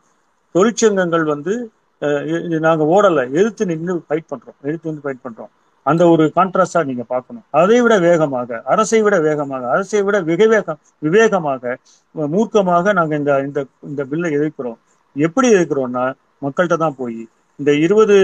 தொழிற்சங்கங்கள் 0.55 1.25
வந்து 1.33 1.53
அஹ், 2.01 2.25
நாங்க 2.63 2.83
ஓடல. 2.93 3.19
எதிர்த்து 3.37 3.63
நின்று 3.69 3.93
ஃபைட் 4.05 4.29
பண்றோம். 4.31 4.57
எதிர்த்து 4.63 4.89
வந்து 4.89 5.03
ஃபைட் 5.05 5.21
பண்றோம். 5.25 5.51
அந்த 5.85 6.03
ஒரு 6.11 6.23
கான்ட்ராஸ்டா 6.35 6.81
நீங்க 6.89 7.03
பார்க்கணும். 7.09 7.45
அதை 7.59 7.77
விட 7.81 7.95
வேகமாக 8.05 8.49
அரசை 8.73 8.99
விட 9.05 9.15
வேகமாக 9.25 9.63
அரசை 9.73 9.99
விட 10.07 10.17
விவேகம் 10.31 10.77
விவேகமாக 11.01 11.63
மூர்க்கமாக 12.15 12.93
நாங்க 12.99 13.13
இந்த 13.21 13.33
இந்த 13.47 13.59
இந்த 13.89 14.01
பில்லை 14.11 14.29
எதிர்க்கிறோம். 14.37 14.79
எப்படி 15.15 15.47
எதிர்க்கிறோம்னா 15.55 16.05
மக்கள்கிட்ட 16.41 16.77
தான் 16.77 16.97
போய் 16.97 17.19
இந்த 17.59 17.71
இருபது 17.85 18.15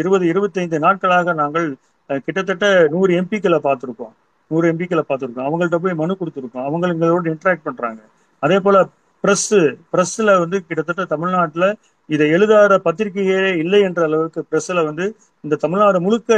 இருபது 0.00 0.24
இருபத்தைந்து 0.32 0.78
நாட்களாக 0.86 1.34
நாங்கள் 1.42 1.68
அஹ், 2.10 2.22
கிட்டத்தட்ட 2.26 2.64
நூறு 2.94 3.12
எம்பிக்களை 3.20 3.60
பார்த்துருக்கோம். 3.62 4.14
நூறு 4.50 4.72
எம்பிக்களை 4.72 5.02
பார்த்துருக்கோம். 5.08 5.48
அவங்கள்ட்ட 5.48 5.78
போய் 5.84 6.00
மனு 6.02 6.16
கொடுத்துருக்கோம். 6.20 6.66
அவங்க 6.68 6.86
எங்களோட 6.92 7.26
இன்ட்ராக்ட் 7.32 7.66
பண்றாங்க. 7.68 8.00
அதே 8.42 8.60
போல 8.60 8.76
பிரஸ் 9.24 9.52
பிரஸ்ல 9.92 10.38
வந்து 10.38 10.56
கிட்டத்தட்ட 10.66 11.04
தமிழ்நாட்டுல 11.04 11.66
இதை 12.08 12.26
எழுதாத 12.30 12.74
பத்திரிகையே 12.84 13.40
இல்லை 13.62 13.80
என்ற 13.80 14.02
அளவுக்கு 14.08 14.40
பிரஸ்ல 14.50 14.84
வந்து 14.84 15.04
இந்த 15.44 15.58
தமிழ்நாடு 15.64 15.98
முழுக்க 16.00 16.34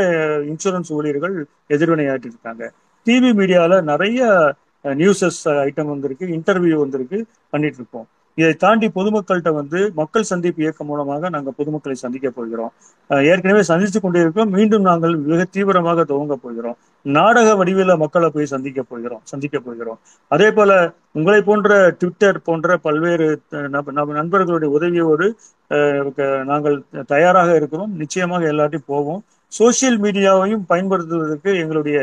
இன்சூரன்ஸ் 0.50 0.92
ஊழியர்கள் 0.98 1.34
எதிர்வினையாற்றி 1.68 2.28
இருக்காங்க. 2.32 2.72
டிவி 3.06 3.30
மீடியால 3.40 3.82
நிறைய 3.82 4.20
நியூஸஸ் 4.84 5.42
ஐட்டம் 5.66 5.92
வந்திருக்கு 5.94 6.26
இன்டர்வியூ 6.36 6.76
வந்திருக்கு 6.84 7.18
பண்ணிட்டு 7.50 7.76
இருக்கோம் 7.76 8.08
இதை 8.38 8.52
தாண்டி 8.56 8.86
பொதுமக்கள்கிட்ட 8.94 9.50
வந்து 9.54 9.78
மக்கள் 9.94 10.22
சந்திப்பு 10.24 10.62
இயக்கம் 10.62 10.86
மூலமாக 10.86 11.28
நாங்கள் 11.28 11.56
பொதுமக்களை 11.58 11.96
சந்திக்க 11.96 12.28
போகிறோம். 12.30 12.72
ஏற்கனவே 13.30 13.62
சந்தித்து 13.64 14.00
கொண்டிருக்கோம் 14.00 14.50
மீண்டும் 14.50 14.82
நாங்கள் 14.82 15.14
மிக 15.24 15.44
தீவிரமாக 15.50 16.04
துவங்க 16.04 16.34
போகிறோம். 16.38 16.76
நாடக 17.04 17.48
வடிவில 17.56 17.96
மக்களை 17.96 18.30
போய் 18.30 18.46
சந்திக்க 18.46 18.82
போகிறோம். 18.82 19.22
சந்திக்க 19.24 19.56
போகிறோம். 19.60 19.98
அதே 20.30 20.48
போல 20.52 20.70
உங்களை 21.12 21.40
போன்ற 21.42 21.70
ட்விட்டர் 21.98 22.42
போன்ற 22.42 22.76
பல்வேறு 22.78 23.26
அஹ், 23.52 23.70
நண்பர்களுடைய 24.12 24.70
உதவியோடு 24.74 25.28
நாங்கள் 26.44 26.76
தயாராக 27.06 27.50
இருக்கிறோம். 27.56 27.92
நிச்சயமாக 27.96 28.52
எல்லாத்தையும் 28.52 28.88
போவோம். 28.88 29.20
சோசியல் 29.52 29.98
மீடியாவையும் 29.98 30.64
பயன்படுத்துவதற்கு 30.66 31.50
எங்களுடைய 31.58 31.98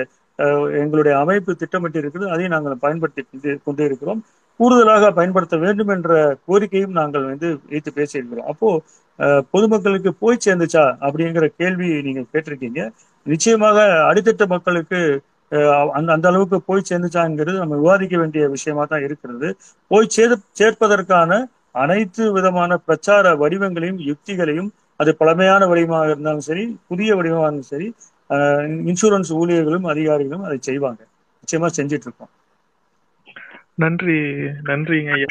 எங்களுடைய 0.80 1.18
அமைப்பு 1.18 1.56
திட்டமிட்டு 1.56 2.00
இருக்கிறது 2.00 2.32
அதையும் 2.32 2.52
நாங்கள் 2.52 2.78
பயன்படுத்தி 2.78 3.22
கொண்டு- 3.66 3.86
இருக்கிறோம். 3.86 4.22
கூடுதலாக 4.60 5.12
பயன்படுத்த 5.12 5.58
வேண்டும் 5.58 5.88
என்ற 5.88 6.12
கோரிக்கையும் 6.48 6.96
நாங்கள் 6.96 7.26
வந்து 7.26 7.60
வைத்து 7.70 7.92
பேசியிருக்கிறோம். 7.96 8.48
அப்போ 8.48 8.70
பொதுமக்களுக்கு 9.52 10.14
போய் 10.14 10.44
சேர்ந்துச்சா 10.46 10.84
அப்படிங்கிற 11.02 11.46
கேள்வி 11.58 12.02
நீங்க 12.02 12.24
கேட்டிருக்கீங்க. 12.34 12.82
நிச்சயமாக 13.26 13.78
அடித்தட்ட 14.10 14.48
மக்களுக்கு 14.48 15.00
அஹ், 15.52 15.90
அந்த 15.90 16.14
அந்த 16.14 16.28
அளவுக்கு 16.28 16.62
போய் 16.62 16.82
சேர்ந்துச்சாங்கிறது 16.90 17.58
நம்ம 17.58 17.76
விவாதிக்க 17.76 18.18
வேண்டிய 18.18 18.48
விஷயமா 18.48 18.86
தான் 18.86 19.04
இருக்கிறது. 19.04 19.50
போய் 19.92 20.08
சேர் 20.10 20.34
சேர்ப்பதற்கான 20.60 21.32
அனைத்து 21.76 22.32
விதமான 22.32 22.78
பிரச்சார 22.80 23.36
வடிவங்களையும் 23.36 24.00
யுக்திகளையும் 24.06 24.70
அது 25.00 25.16
பழமையான 25.16 25.66
வடிவமாக 25.66 26.06
இருந்தாலும் 26.06 26.40
சரி 26.42 26.64
புதிய 26.88 27.16
வடிவமாக 27.16 27.46
இருந்தாலும் 27.46 27.70
சரி 27.72 27.88
இன்சூரன்ஸ் 28.30 29.32
ஊழியர்களும் 29.32 29.90
அதிகாரிகளும் 29.90 30.44
அதை 30.44 30.58
செய்வாங்க. 30.60 31.06
நிச்சயமா 31.40 31.70
செஞ்சிட்டு 31.78 32.02
இருக்கோம் 32.02 32.30
நன்றி 33.74 34.20
நன்றிங்க 34.64 35.12
ஐயா. 35.12 35.26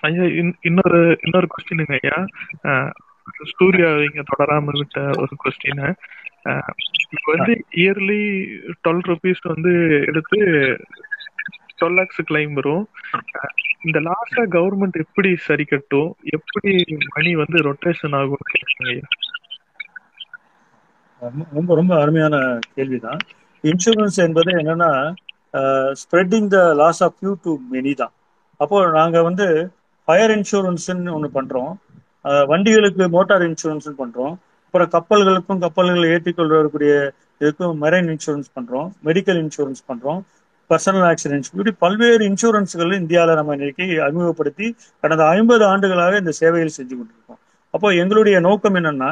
ஐயா 0.00 0.22
இன்- 0.22 0.54
இன்னொரு 0.60 1.18
இன்னொரு 1.22 1.46
கொஸ்டினுங்க 1.46 1.98
ஐயா. 1.98 2.26
சூர்யா 3.58 3.88
இங்க 3.88 4.22
தொடராம 4.22 4.64
விட்ட 4.64 5.00
ஒரு 5.00 5.28
கொஸ்டின் 5.44 5.94
இப்போ 7.10 7.32
வந்து 7.36 7.64
இயர்லி 7.70 8.46
டுவெல் 8.88 9.00
ருபீஸ் 9.08 9.36
வந்து 9.42 10.04
எடுத்து 10.06 10.36
டுவெல் 11.80 11.94
லேக்ஸ் 11.94 12.22
கிளைம் 12.22 12.52
வரும். 12.52 12.88
இந்த 13.82 14.00
லாஸ்ட 14.00 14.36
கவர்மெண்ட் 14.36 14.92
எப்படி 14.92 15.36
சரி 15.36 15.64
கட்டும்? 15.64 16.16
எப்படி 16.22 16.84
மணி 17.14 17.34
வந்து 17.34 17.72
ரொட்டேஷன் 17.72 18.14
ஆகும் 18.16 18.36
ஐயா. 18.84 19.00
ரொம்ப 21.56 21.70
ரொம்ப 21.80 21.92
அருமையான 22.02 22.36
கேள்விதான். 22.76 23.20
இன்சூரன்ஸ் 23.64 24.18
என்பது 24.26 24.50
என்னன்னா 24.60 24.90
spreading 26.00 26.48
the 26.54 26.58
loss 26.80 27.00
of 27.06 27.18
you 27.26 27.32
to 27.46 27.52
many 27.72 27.92
தான். 28.02 28.12
அப்போ 28.60 28.76
நாங்க 28.98 29.18
வந்து 29.28 29.46
ஃபயர் 30.08 30.32
இன்சூரன்ஸ்னு 30.36 31.12
ஒன்று 31.16 31.28
பண்றோம். 31.38 31.72
வண்டிகளுக்கு 32.50 33.04
மோட்டார் 33.16 33.44
இன்சூரன்ஸ்னு 33.48 33.94
பண்றோம். 34.02 34.34
அப்புறம் 34.66 34.90
கப்பல்களுக்கும் 34.94 35.62
கப்பல்களை 35.64 36.06
ஏற்றிக்கொள்ளக்கூடிய 36.14 36.92
இதுக்கும் 37.42 37.78
மெரைன் 37.84 38.10
இன்சூரன்ஸ் 38.14 38.50
பண்றோம். 38.56 38.88
மெடிக்கல் 39.08 39.40
இன்சூரன்ஸ் 39.44 39.82
பண்றோம். 39.90 40.20
பர்சனல் 40.70 41.06
ஆக்சிடென்ட்ஸ் 41.10 41.50
இப்படி 41.52 41.72
பல்வேறு 41.84 42.22
இன்சூரன்ஸ்கள் 42.30 42.92
இந்தியாவில் 43.00 43.38
நம்ம 43.38 43.54
இன்னைக்கு 43.58 43.86
அறிமுகப்படுத்தி 44.04 44.66
கடந்த 45.02 45.22
ஐம்பது 45.36 45.64
ஆண்டுகளாக 45.70 46.20
இந்த 46.22 46.32
சேவையில் 46.40 46.76
செஞ்சு 46.76 46.94
கொண்டிருக்கோம். 46.98 47.40
அப்போ 47.74 47.88
எங்களுடைய 48.02 48.36
நோக்கம் 48.48 48.78
என்னன்னா 48.80 49.10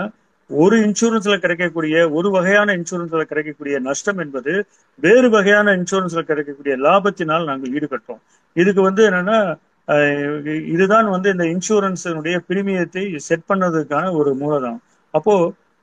ஒரு 0.51 0.77
இன்சூரன்ஸ்ல 0.87 1.35
கிடைக்கக்கூடிய 1.45 1.95
ஒரு 2.19 2.29
வகையான 2.37 2.75
இன்சூரன்ஸ்ல 2.79 3.23
கிடைக்கக்கூடிய 3.31 3.79
நஷ்டம் 3.89 4.21
என்பது 4.25 4.53
வேறு 4.99 5.29
வகையான 5.37 5.75
இன்சூரன்ஸ்ல 5.79 6.23
கிடைக்கக்கூடிய 6.31 6.75
லாபத்தினால் 6.87 7.49
நாங்கள் 7.51 7.75
ஈடுபட்டோம் 7.79 8.21
இதுக்கு 8.57 8.83
வந்து 8.89 9.03
என்னன்னா 9.09 9.39
இதுதான் 10.75 11.07
வந்து 11.15 11.29
இந்த 11.35 11.45
இன்சூரன்ஸினுடைய 11.55 12.37
பிரீமியத்தை 12.49 13.03
செட் 13.27 13.49
பண்ணதுக்கான 13.51 14.11
ஒரு 14.21 14.31
மூலதனம். 14.41 14.81
அப்போ 15.15 15.35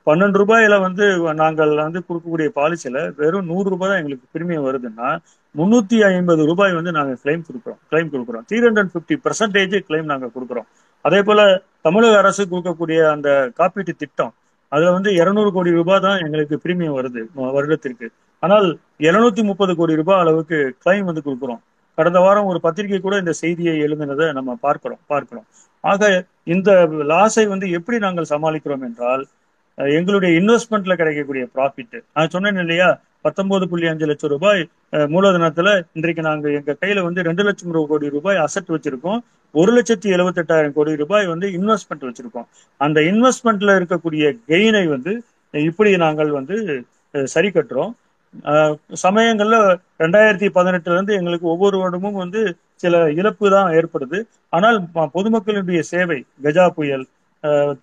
பன்னெண்டு 0.06 0.38
ரூபாயில 0.40 0.74
வந்து 0.86 1.04
நாங்கள் 1.40 1.72
வந்து 1.86 2.00
கொடுக்கக்கூடிய 2.08 2.48
பாலிசியில 2.58 2.98
வெறும் 3.20 3.48
நூறு 3.52 3.68
ரூபாய் 3.72 3.90
தான் 3.90 4.00
எங்களுக்கு 4.00 4.26
பிரீமியம் 4.34 4.66
வருதுன்னா 4.66 5.08
முன்னூத்தி 5.54 5.98
ஐம்பது 6.10 6.42
ரூபாய் 6.50 6.76
வந்து 6.78 6.92
நாங்க 6.98 7.14
கிளைம் 7.22 7.44
கொடுக்குறோம் 7.48 7.80
கிளைம் 7.90 8.12
கொடுக்குறோம். 8.12 8.44
Three 8.48 8.58
hundred 8.66 8.92
fifty 8.94 9.16
percentage 9.26 9.76
claim 9.88 10.10
நாங்க 10.12 10.28
கொடுக்குறோம். 10.36 10.68
அதே 11.04 11.20
போல 11.28 11.40
தமிழக 11.86 12.16
அரசு 12.22 12.42
கொடுக்கக்கூடிய 12.52 13.00
அந்த 13.14 13.28
காப்பீட்டு 13.58 13.94
திட்டம் 14.02 14.32
அதுல 14.72 14.92
வந்து 14.96 15.10
இருநூறு 15.20 15.50
கோடி 15.56 15.70
ரூபாய் 15.78 16.04
தான் 16.06 16.22
எங்களுக்கு 16.26 16.56
பிரீமியம் 16.64 16.96
வருது 16.98 17.20
வருடத்திற்கு. 17.56 18.06
ஆனால் 18.42 18.66
இருநூத்தி 19.06 19.42
முப்பது 19.50 19.72
கோடி 19.80 19.94
ரூபாய் 20.00 20.22
அளவுக்கு 20.22 20.58
கிளைம் 20.84 21.08
வந்து 21.10 21.24
கொடுக்குறோம். 21.26 21.60
கடந்த 21.98 22.18
வாரம் 22.24 22.50
ஒரு 22.52 22.58
பத்திரிகை 22.66 22.98
கூட 23.00 23.14
இந்த 23.22 23.32
செய்தியை 23.42 23.74
எழுதினதை 23.86 24.26
நம்ம 24.38 24.56
பார்க்கிறோம் 24.66 25.02
பார்க்கிறோம். 25.12 25.46
ஆக 25.84 26.02
இந்த 26.54 26.70
லாஸை 27.12 27.44
வந்து 27.54 27.66
எப்படி 27.78 27.96
நாங்கள் 28.06 28.30
சமாளிக்கிறோம் 28.34 28.84
என்றால் 28.88 29.24
எங்களுடைய 29.98 30.30
இன்வெஸ்ட்மெண்ட்ல 30.40 30.94
கிடைக்கக்கூடிய 31.00 31.44
ப்ராஃபிட் 31.54 31.96
நான் 32.16 32.32
சொன்னேன் 32.34 32.60
இல்லையா 32.64 32.88
பத்தொன்பது 33.26 33.64
புள்ளி 33.70 33.86
அஞ்சு 33.92 34.06
லட்சம் 34.10 34.32
ரூபாய் 34.34 34.62
மூலதனத்துல 35.14 35.68
இன்றைக்கு 35.98 36.22
நாங்க 36.28 36.46
எங்க 36.58 36.76
கையில 36.82 37.02
வந்து 37.08 37.26
ரெண்டு 37.28 37.44
லட்சம் 37.48 37.74
கோடி 37.92 38.06
ரூபாய் 38.16 38.42
அசட் 38.46 38.74
வச்சிருக்கோம். 38.74 39.20
ஒரு 39.54 39.70
லட்சத்தி 39.76 40.08
எழுபத்தெட்டாயிரம் 40.16 40.74
கோடி 40.76 40.92
ரூபாய் 41.02 41.26
வந்து 41.32 41.46
இன்வெஸ்ட்மெண்ட் 41.58 42.04
வச்சிருக்கோம். 42.08 42.46
அந்த 42.80 42.98
இன்வெஸ்ட்மெண்ட்ல 43.10 43.76
இருக்கக்கூடிய 43.78 44.24
கெயினை 44.50 44.84
வந்து 44.94 45.12
இப்படி 45.54 45.90
நாங்கள் 46.04 46.30
வந்து 46.38 46.56
சரி 47.34 47.48
கட்டுறோம். 47.54 47.92
சமயங்கள்ல 49.04 49.56
ரெண்டாயிரத்தி 50.02 50.48
பதினெட்டுல 50.56 50.96
இருந்து 50.96 51.12
எங்களுக்கு 51.18 51.46
ஒவ்வொரு 51.52 51.76
வருடமும் 51.82 52.18
வந்து 52.22 52.40
சில 52.82 52.94
இழப்பு 53.20 53.46
தான் 53.54 53.68
ஏற்படுது. 53.78 54.18
ஆனால் 54.56 54.78
பொதுமக்களுடைய 55.16 55.80
சேவை 55.92 56.18
கஜா 56.46 56.66
புயல் 56.78 57.06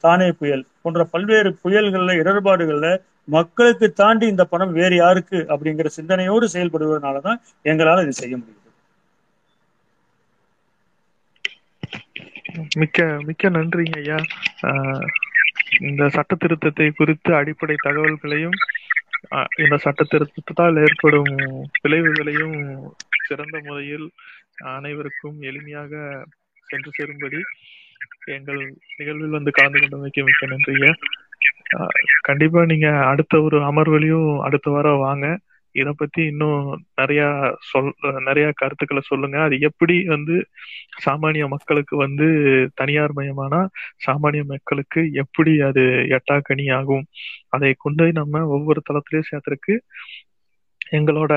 தானே 0.03 0.27
புயல் 0.37 0.63
போன்ற 0.81 1.03
பல்வேறு 1.13 1.49
புயல்கள்ல 1.61 2.13
இடர்பாடுகள்ல 2.21 2.87
மக்களுக்கு 3.27 3.87
தாண்டி 3.95 4.25
இந்த 4.29 4.43
பணம் 4.47 4.73
வேறு 4.73 4.95
யாருக்கு 4.97 5.39
அப்படிங்கிற 5.49 5.89
சிந்தனையோடு 5.97 6.47
செயல்படுவதனாலதான் 6.53 7.39
எங்களால 7.65 8.03
இது 8.05 8.13
செய்ய 8.15 8.35
முடியுது. 8.37 8.59
மிக்க 12.75 12.97
மிக்க 13.27 13.49
நன்றிங்க 13.55 13.97
ஐயா. 14.01 14.17
ஆஹ் 14.69 15.05
இந்த 15.81 16.03
சட்ட 16.15 16.33
திருத்தத்தை 16.35 16.87
குறித்து 16.93 17.31
அடிப்படை 17.39 17.75
தகவல்களையும் 17.79 18.57
இந்த 19.61 19.75
சட்ட 19.83 20.01
திருத்தத்தால் 20.05 20.79
ஏற்படும் 20.85 21.31
விளைவுகளையும் 21.83 22.57
சிறந்த 23.27 23.57
முறையில் 23.63 24.07
அனைவருக்கும் 24.73 25.37
எளிமையாக 25.49 25.91
சென்று 26.67 26.91
சேரும்படி 26.93 27.39
எங்கள் 28.25 28.61
நிகழ்வில் 28.97 29.37
வந்து 29.37 29.51
கலந்து 29.51 29.79
கொண்டமைக்கு 29.79 30.23
மிக்க 30.23 30.45
நன்றி 30.45 30.75
கண்டிப்பா 32.21 32.65
நீங்க 32.65 32.87
அடுத்த 33.05 33.41
ஒரு 33.41 33.57
அமர்வுலையும் 33.61 34.39
அடுத்த 34.39 34.71
வாரம் 34.71 34.97
வாங்க. 34.97 35.39
இத 35.71 35.91
பத்தி 35.91 36.21
இன்னும் 36.25 36.57
நிறைய 36.95 37.21
சொல் 37.59 37.93
நிறைய 38.25 38.51
கருத்துக்களை 38.55 39.01
சொல்லுங்க. 39.05 39.37
அது 39.41 39.59
எப்படி 39.59 40.03
வந்து 40.05 40.35
சாமானிய 41.05 41.47
மக்களுக்கு 41.47 41.97
வந்து 41.97 42.27
தனியார் 42.75 43.13
மயமானா 43.15 43.61
சாமானிய 44.05 44.43
மக்களுக்கு 44.45 45.11
எப்படி 45.13 45.59
அது 45.59 45.81
எட்டாக்கணி 46.17 46.73
ஆகும்? 46.75 47.05
அதை 47.49 47.73
கொண்டு 47.77 48.03
போய் 48.03 48.11
நம்ம 48.11 48.45
ஒவ்வொரு 48.47 48.81
தளத்திலையும் 48.89 49.29
சேர்த்துருக்கு 49.31 49.75
எங்களோட 50.91 51.33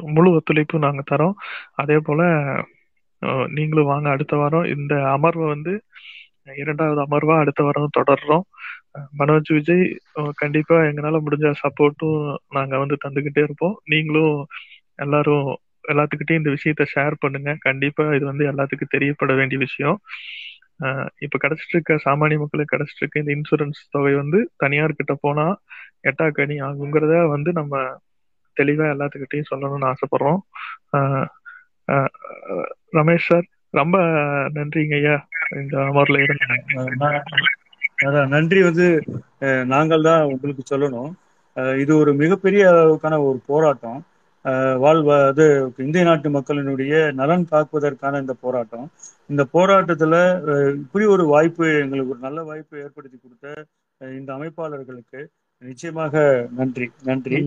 முழு 0.00 0.30
ஒத்துழைப்பு 0.30 0.78
நாங்க 0.78 1.02
தரோம். 1.10 1.36
அதே 1.74 1.98
போல 1.98 2.22
நீங்களும் 3.56 3.90
வாங்க 3.92 4.08
அடுத்த 4.10 4.34
வாரம். 4.36 4.66
இந்த 4.74 4.94
அமர்வை 5.14 5.46
வந்து 5.46 5.72
இரண்டாவது 6.56 7.00
அமர்வா 7.06 7.34
அடுத்த 7.38 7.60
வாரம் 7.62 7.96
தொடர்றோம். 7.98 8.44
மனோஜ் 9.20 9.50
விஜய் 9.56 9.84
கண்டிப்பா 10.34 10.76
எங்களால 10.86 11.18
முடிஞ்ச 11.26 11.48
சப்போர்ட்டும் 11.62 12.20
நாங்க 12.50 12.74
வந்து 12.78 12.96
தந்துகிட்டே 13.04 13.42
இருப்போம். 13.46 13.76
நீங்களும் 13.92 14.36
எல்லாரும் 14.98 15.46
எல்லாத்துக்கிட்டையும் 15.84 16.42
இந்த 16.42 16.52
விஷயத்த 16.56 16.84
ஷேர் 16.94 17.14
பண்ணுங்க. 17.20 17.50
கண்டிப்பா 17.60 18.04
இது 18.16 18.24
வந்து 18.24 18.44
எல்லாத்துக்கும் 18.52 18.94
தெரியப்பட 18.94 19.32
வேண்டிய 19.34 19.58
விஷயம். 19.58 19.98
இப்ப 21.24 21.38
கிடைச்சிட்டு 21.42 21.74
இருக்க 21.76 21.94
சாமானிய 22.04 22.38
மக்களுக்கு 22.38 22.74
கிடைச்சிட்டு 22.74 23.02
இருக்க 23.02 23.22
இந்த 23.22 23.32
இன்சூரன்ஸ் 23.36 23.80
தொகை 23.90 24.12
வந்து 24.14 24.38
தனியார் 24.56 24.98
கிட்ட 25.00 25.14
போனா 25.24 25.46
எட்டாக்கணி 26.10 26.56
ஆகுங்கிறத 26.68 27.14
வந்து 27.34 27.50
நம்ம 27.52 27.74
தெளிவா 28.56 28.86
எல்லாத்துக்கிட்டையும் 28.94 29.50
சொல்லணும்னு 29.50 29.90
ஆசைப்படுறோம். 29.92 30.40
ரமேஷ் 32.92 33.28
சார் 33.28 33.46
ரொம்ப 33.74 33.96
நன்றிங்க 34.54 34.94
ஐயா. 34.96 35.16
இந்த 35.56 35.74
அமர்ல 35.86 36.22
இருந்து 36.22 36.46
அதான் 38.06 38.30
நன்றி 38.30 38.60
வந்து 38.62 38.86
அஹ், 39.46 39.64
நாங்கள் 39.66 40.06
தான் 40.06 40.22
உங்களுக்கு 40.26 40.62
சொல்லணும். 40.70 41.10
அஹ், 41.56 41.76
இது 41.78 41.92
ஒரு 41.96 42.12
மிகப்பெரிய 42.14 42.62
அளவுக்கான 42.72 43.18
ஒரு 43.24 43.38
போராட்டம். 43.46 43.98
அஹ், 44.44 44.76
வாழ்வ 44.78 45.08
அது 45.26 45.44
இந்திய 45.78 46.04
நாட்டு 46.04 46.28
மக்களினுடைய 46.36 46.92
நலன் 47.12 47.44
காக்குவதற்கான 47.50 48.20
இந்த 48.20 48.34
போராட்டம். 48.44 48.86
இந்த 49.30 49.42
போராட்டத்துல 49.54 50.14
இப்படி 50.80 51.04
ஒரு 51.14 51.24
வாய்ப்பு 51.26 51.66
எங்களுக்கு 51.82 52.14
ஒரு 52.14 52.22
நல்ல 52.22 52.40
வாய்ப்பு 52.42 52.82
ஏற்படுத்தி 52.84 53.18
கொடுத்த 53.18 53.48
இந்த 54.00 54.30
அமைப்பாளர்களுக்கு 54.36 55.20
நிச்சயமாக 55.62 56.14
நன்றி 56.58 56.86
நன்றி. 57.08 57.38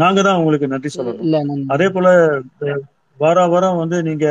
நாங்க 0.00 0.20
தான் 0.26 0.38
உங்களுக்கு 0.40 0.68
நன்றி 0.68 0.90
சொல்லணும். 0.94 1.30
அதே 1.74 1.88
போல 1.96 2.08
வார 3.18 3.38
வாரம் 3.52 3.80
வந்து 3.82 3.98
நீங்க 4.08 4.26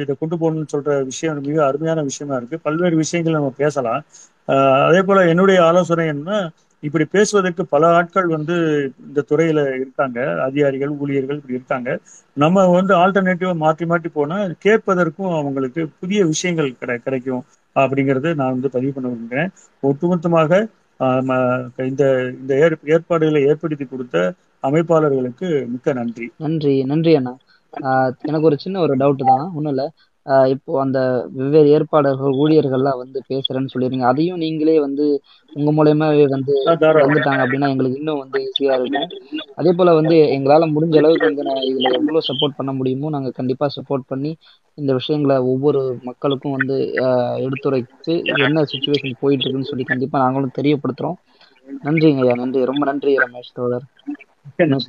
இதை 0.00 0.14
கொண்டு 0.14 0.36
போகணும்னு 0.36 0.72
சொல்ற 0.72 0.90
விஷயம் 1.10 1.38
மிக 1.46 1.58
அருமையான 1.66 2.00
விஷயமா 2.08 2.34
இருக்கு. 2.38 2.56
பல்வேறு 2.66 2.96
விஷயங்கள் 3.02 3.38
நம்ம 3.38 3.52
பேசலாம். 3.60 4.00
ஆஹ், 4.48 4.82
அதே 4.88 5.00
போல 5.02 5.20
என்னுடைய 5.32 5.58
ஆலோசனை 5.68 6.06
என்ன 6.14 6.30
இப்படி 6.82 7.04
பேசுவதற்கு 7.12 7.62
பல 7.66 7.84
ஆட்கள் 7.98 8.26
வந்து 8.34 8.56
இந்த 9.06 9.20
துறையில 9.30 9.60
இருக்காங்க. 9.78 10.18
அதிகாரிகள் 10.46 10.92
ஊழியர்கள் 11.02 11.38
இப்படி 11.38 11.58
இருக்காங்க. 11.58 11.90
நம்ம 12.36 12.66
வந்து 12.74 12.94
ஆல்டர்னேட்டிவா 13.02 13.54
மாற்றி 13.62 13.84
மாற்றி 13.86 14.10
போனா 14.18 14.36
கேட்பதற்கும் 14.66 15.32
அவங்களுக்கு 15.38 15.82
புதிய 16.00 16.20
விஷயங்கள் 16.32 16.70
கிடை 16.80 16.96
கிடைக்கும். 17.06 17.42
அப்படிங்கறது 17.74 18.34
நான் 18.34 18.50
வந்து 18.50 18.70
பதிவு 18.70 18.92
பண்ண 18.92 19.08
விரும்புகிறேன். 19.08 19.50
ஒட்டுமொத்தமாக 19.82 20.68
ஆஹ், 21.00 21.88
இந்த 21.88 22.32
இந்த 22.40 22.54
ஏற்- 22.54 22.90
ஏற்பாடுகளை 22.90 23.42
ஏற்படுத்தி 23.42 23.84
கொடுத்த 23.84 24.32
அமைப்பாளர்களுக்கு 24.62 25.66
மிக்க 25.66 25.92
நன்றி. 25.92 26.32
நன்றி 26.38 26.84
நன்றி 26.84 27.16
அண்ணா. 27.16 27.36
எனக்கு 28.22 28.46
ஒரு 28.46 28.58
சின்ன 28.58 28.80
ஒரு 28.80 28.96
டவுட் 28.96 29.24
தான். 29.26 29.50
ஒன்றும் 29.54 29.72
இல்லை. 29.72 29.90
இப்போ 30.52 30.72
அந்த 30.80 30.98
வெவ்வேறு 31.32 31.68
ஏற்பாளர்கள் 31.68 32.38
ஊழியர்கள்லாம் 32.38 33.00
வந்து 33.00 33.18
பேசுறேன்னு 33.28 33.72
சொல்லிருங்க 33.74 34.04
அதையும் 34.04 34.38
நீங்களே 34.38 34.76
வந்து 34.80 35.06
உங்க 35.52 35.70
மூலயமாவே 35.72 36.24
வந்து 36.28 36.54
வந்துட்டாங்க 37.02 37.42
அப்படின்னா 37.44 37.68
எங்களுக்கு 37.68 37.98
இன்னும் 37.98 38.22
வந்து 38.22 38.38
ஈஸியா 38.46 38.76
இருக்கும். 38.78 39.08
அதே 39.54 39.72
போல 39.72 39.94
வந்து 39.94 40.16
எங்களால 40.36 40.68
முடிஞ்ச 40.72 40.96
அளவுக்கு 40.96 41.28
வந்து 41.28 41.42
நான் 41.42 41.66
இதுல 41.68 41.90
எவ்வளவு 41.92 42.26
சப்போர்ட் 42.28 42.56
பண்ண 42.56 42.72
முடியுமோ 42.72 43.10
நாங்க 43.10 43.30
கண்டிப்பா 43.30 43.68
சப்போர்ட் 43.76 44.06
பண்ணி 44.06 44.32
இந்த 44.78 44.92
விஷயங்களை 44.92 45.36
ஒவ்வொரு 45.52 45.80
மக்களுக்கும் 46.02 46.56
வந்து 46.56 46.76
எடுத்துரைத்து 47.44 48.14
என்ன 48.38 48.64
சுச்சுவேஷன் 48.72 49.20
போயிட்டு 49.20 49.44
இருக்குன்னு 49.44 49.70
சொல்லி 49.70 49.84
கண்டிப்பா 49.84 50.18
நாங்களும் 50.18 50.56
தெரியப்படுத்துறோம். 50.58 51.18
நன்றிங்க 51.82 52.22
ஐயா 52.22 52.34
நன்றி. 52.34 52.60
ரொம்ப 52.70 52.84
நன்றி 52.84 53.12
ரமேஷ் 53.18 53.54
தோழர். 53.54 53.86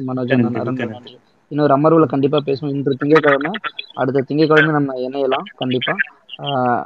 மனோஜ் 0.10 0.34
நன்றி. 0.40 1.16
இன்னொரு 1.48 1.78
அமர்வுல 1.78 2.06
கண்டிப்பா 2.06 2.38
பேசுவோம். 2.38 2.70
இன்று 2.70 2.96
திங்கட்கிழமை 2.96 3.52
அடுத்த 3.94 4.22
திங்கட்கிழமை 4.22 4.72
நம்ம 4.72 4.94
இணையலாம். 4.94 5.44
கண்டிப்பா. 5.58 5.96
ஆஹ் 6.38 6.86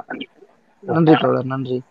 நன்றி 0.80 1.14
தோழர் 1.14 1.44
நன்றி. 1.44 1.82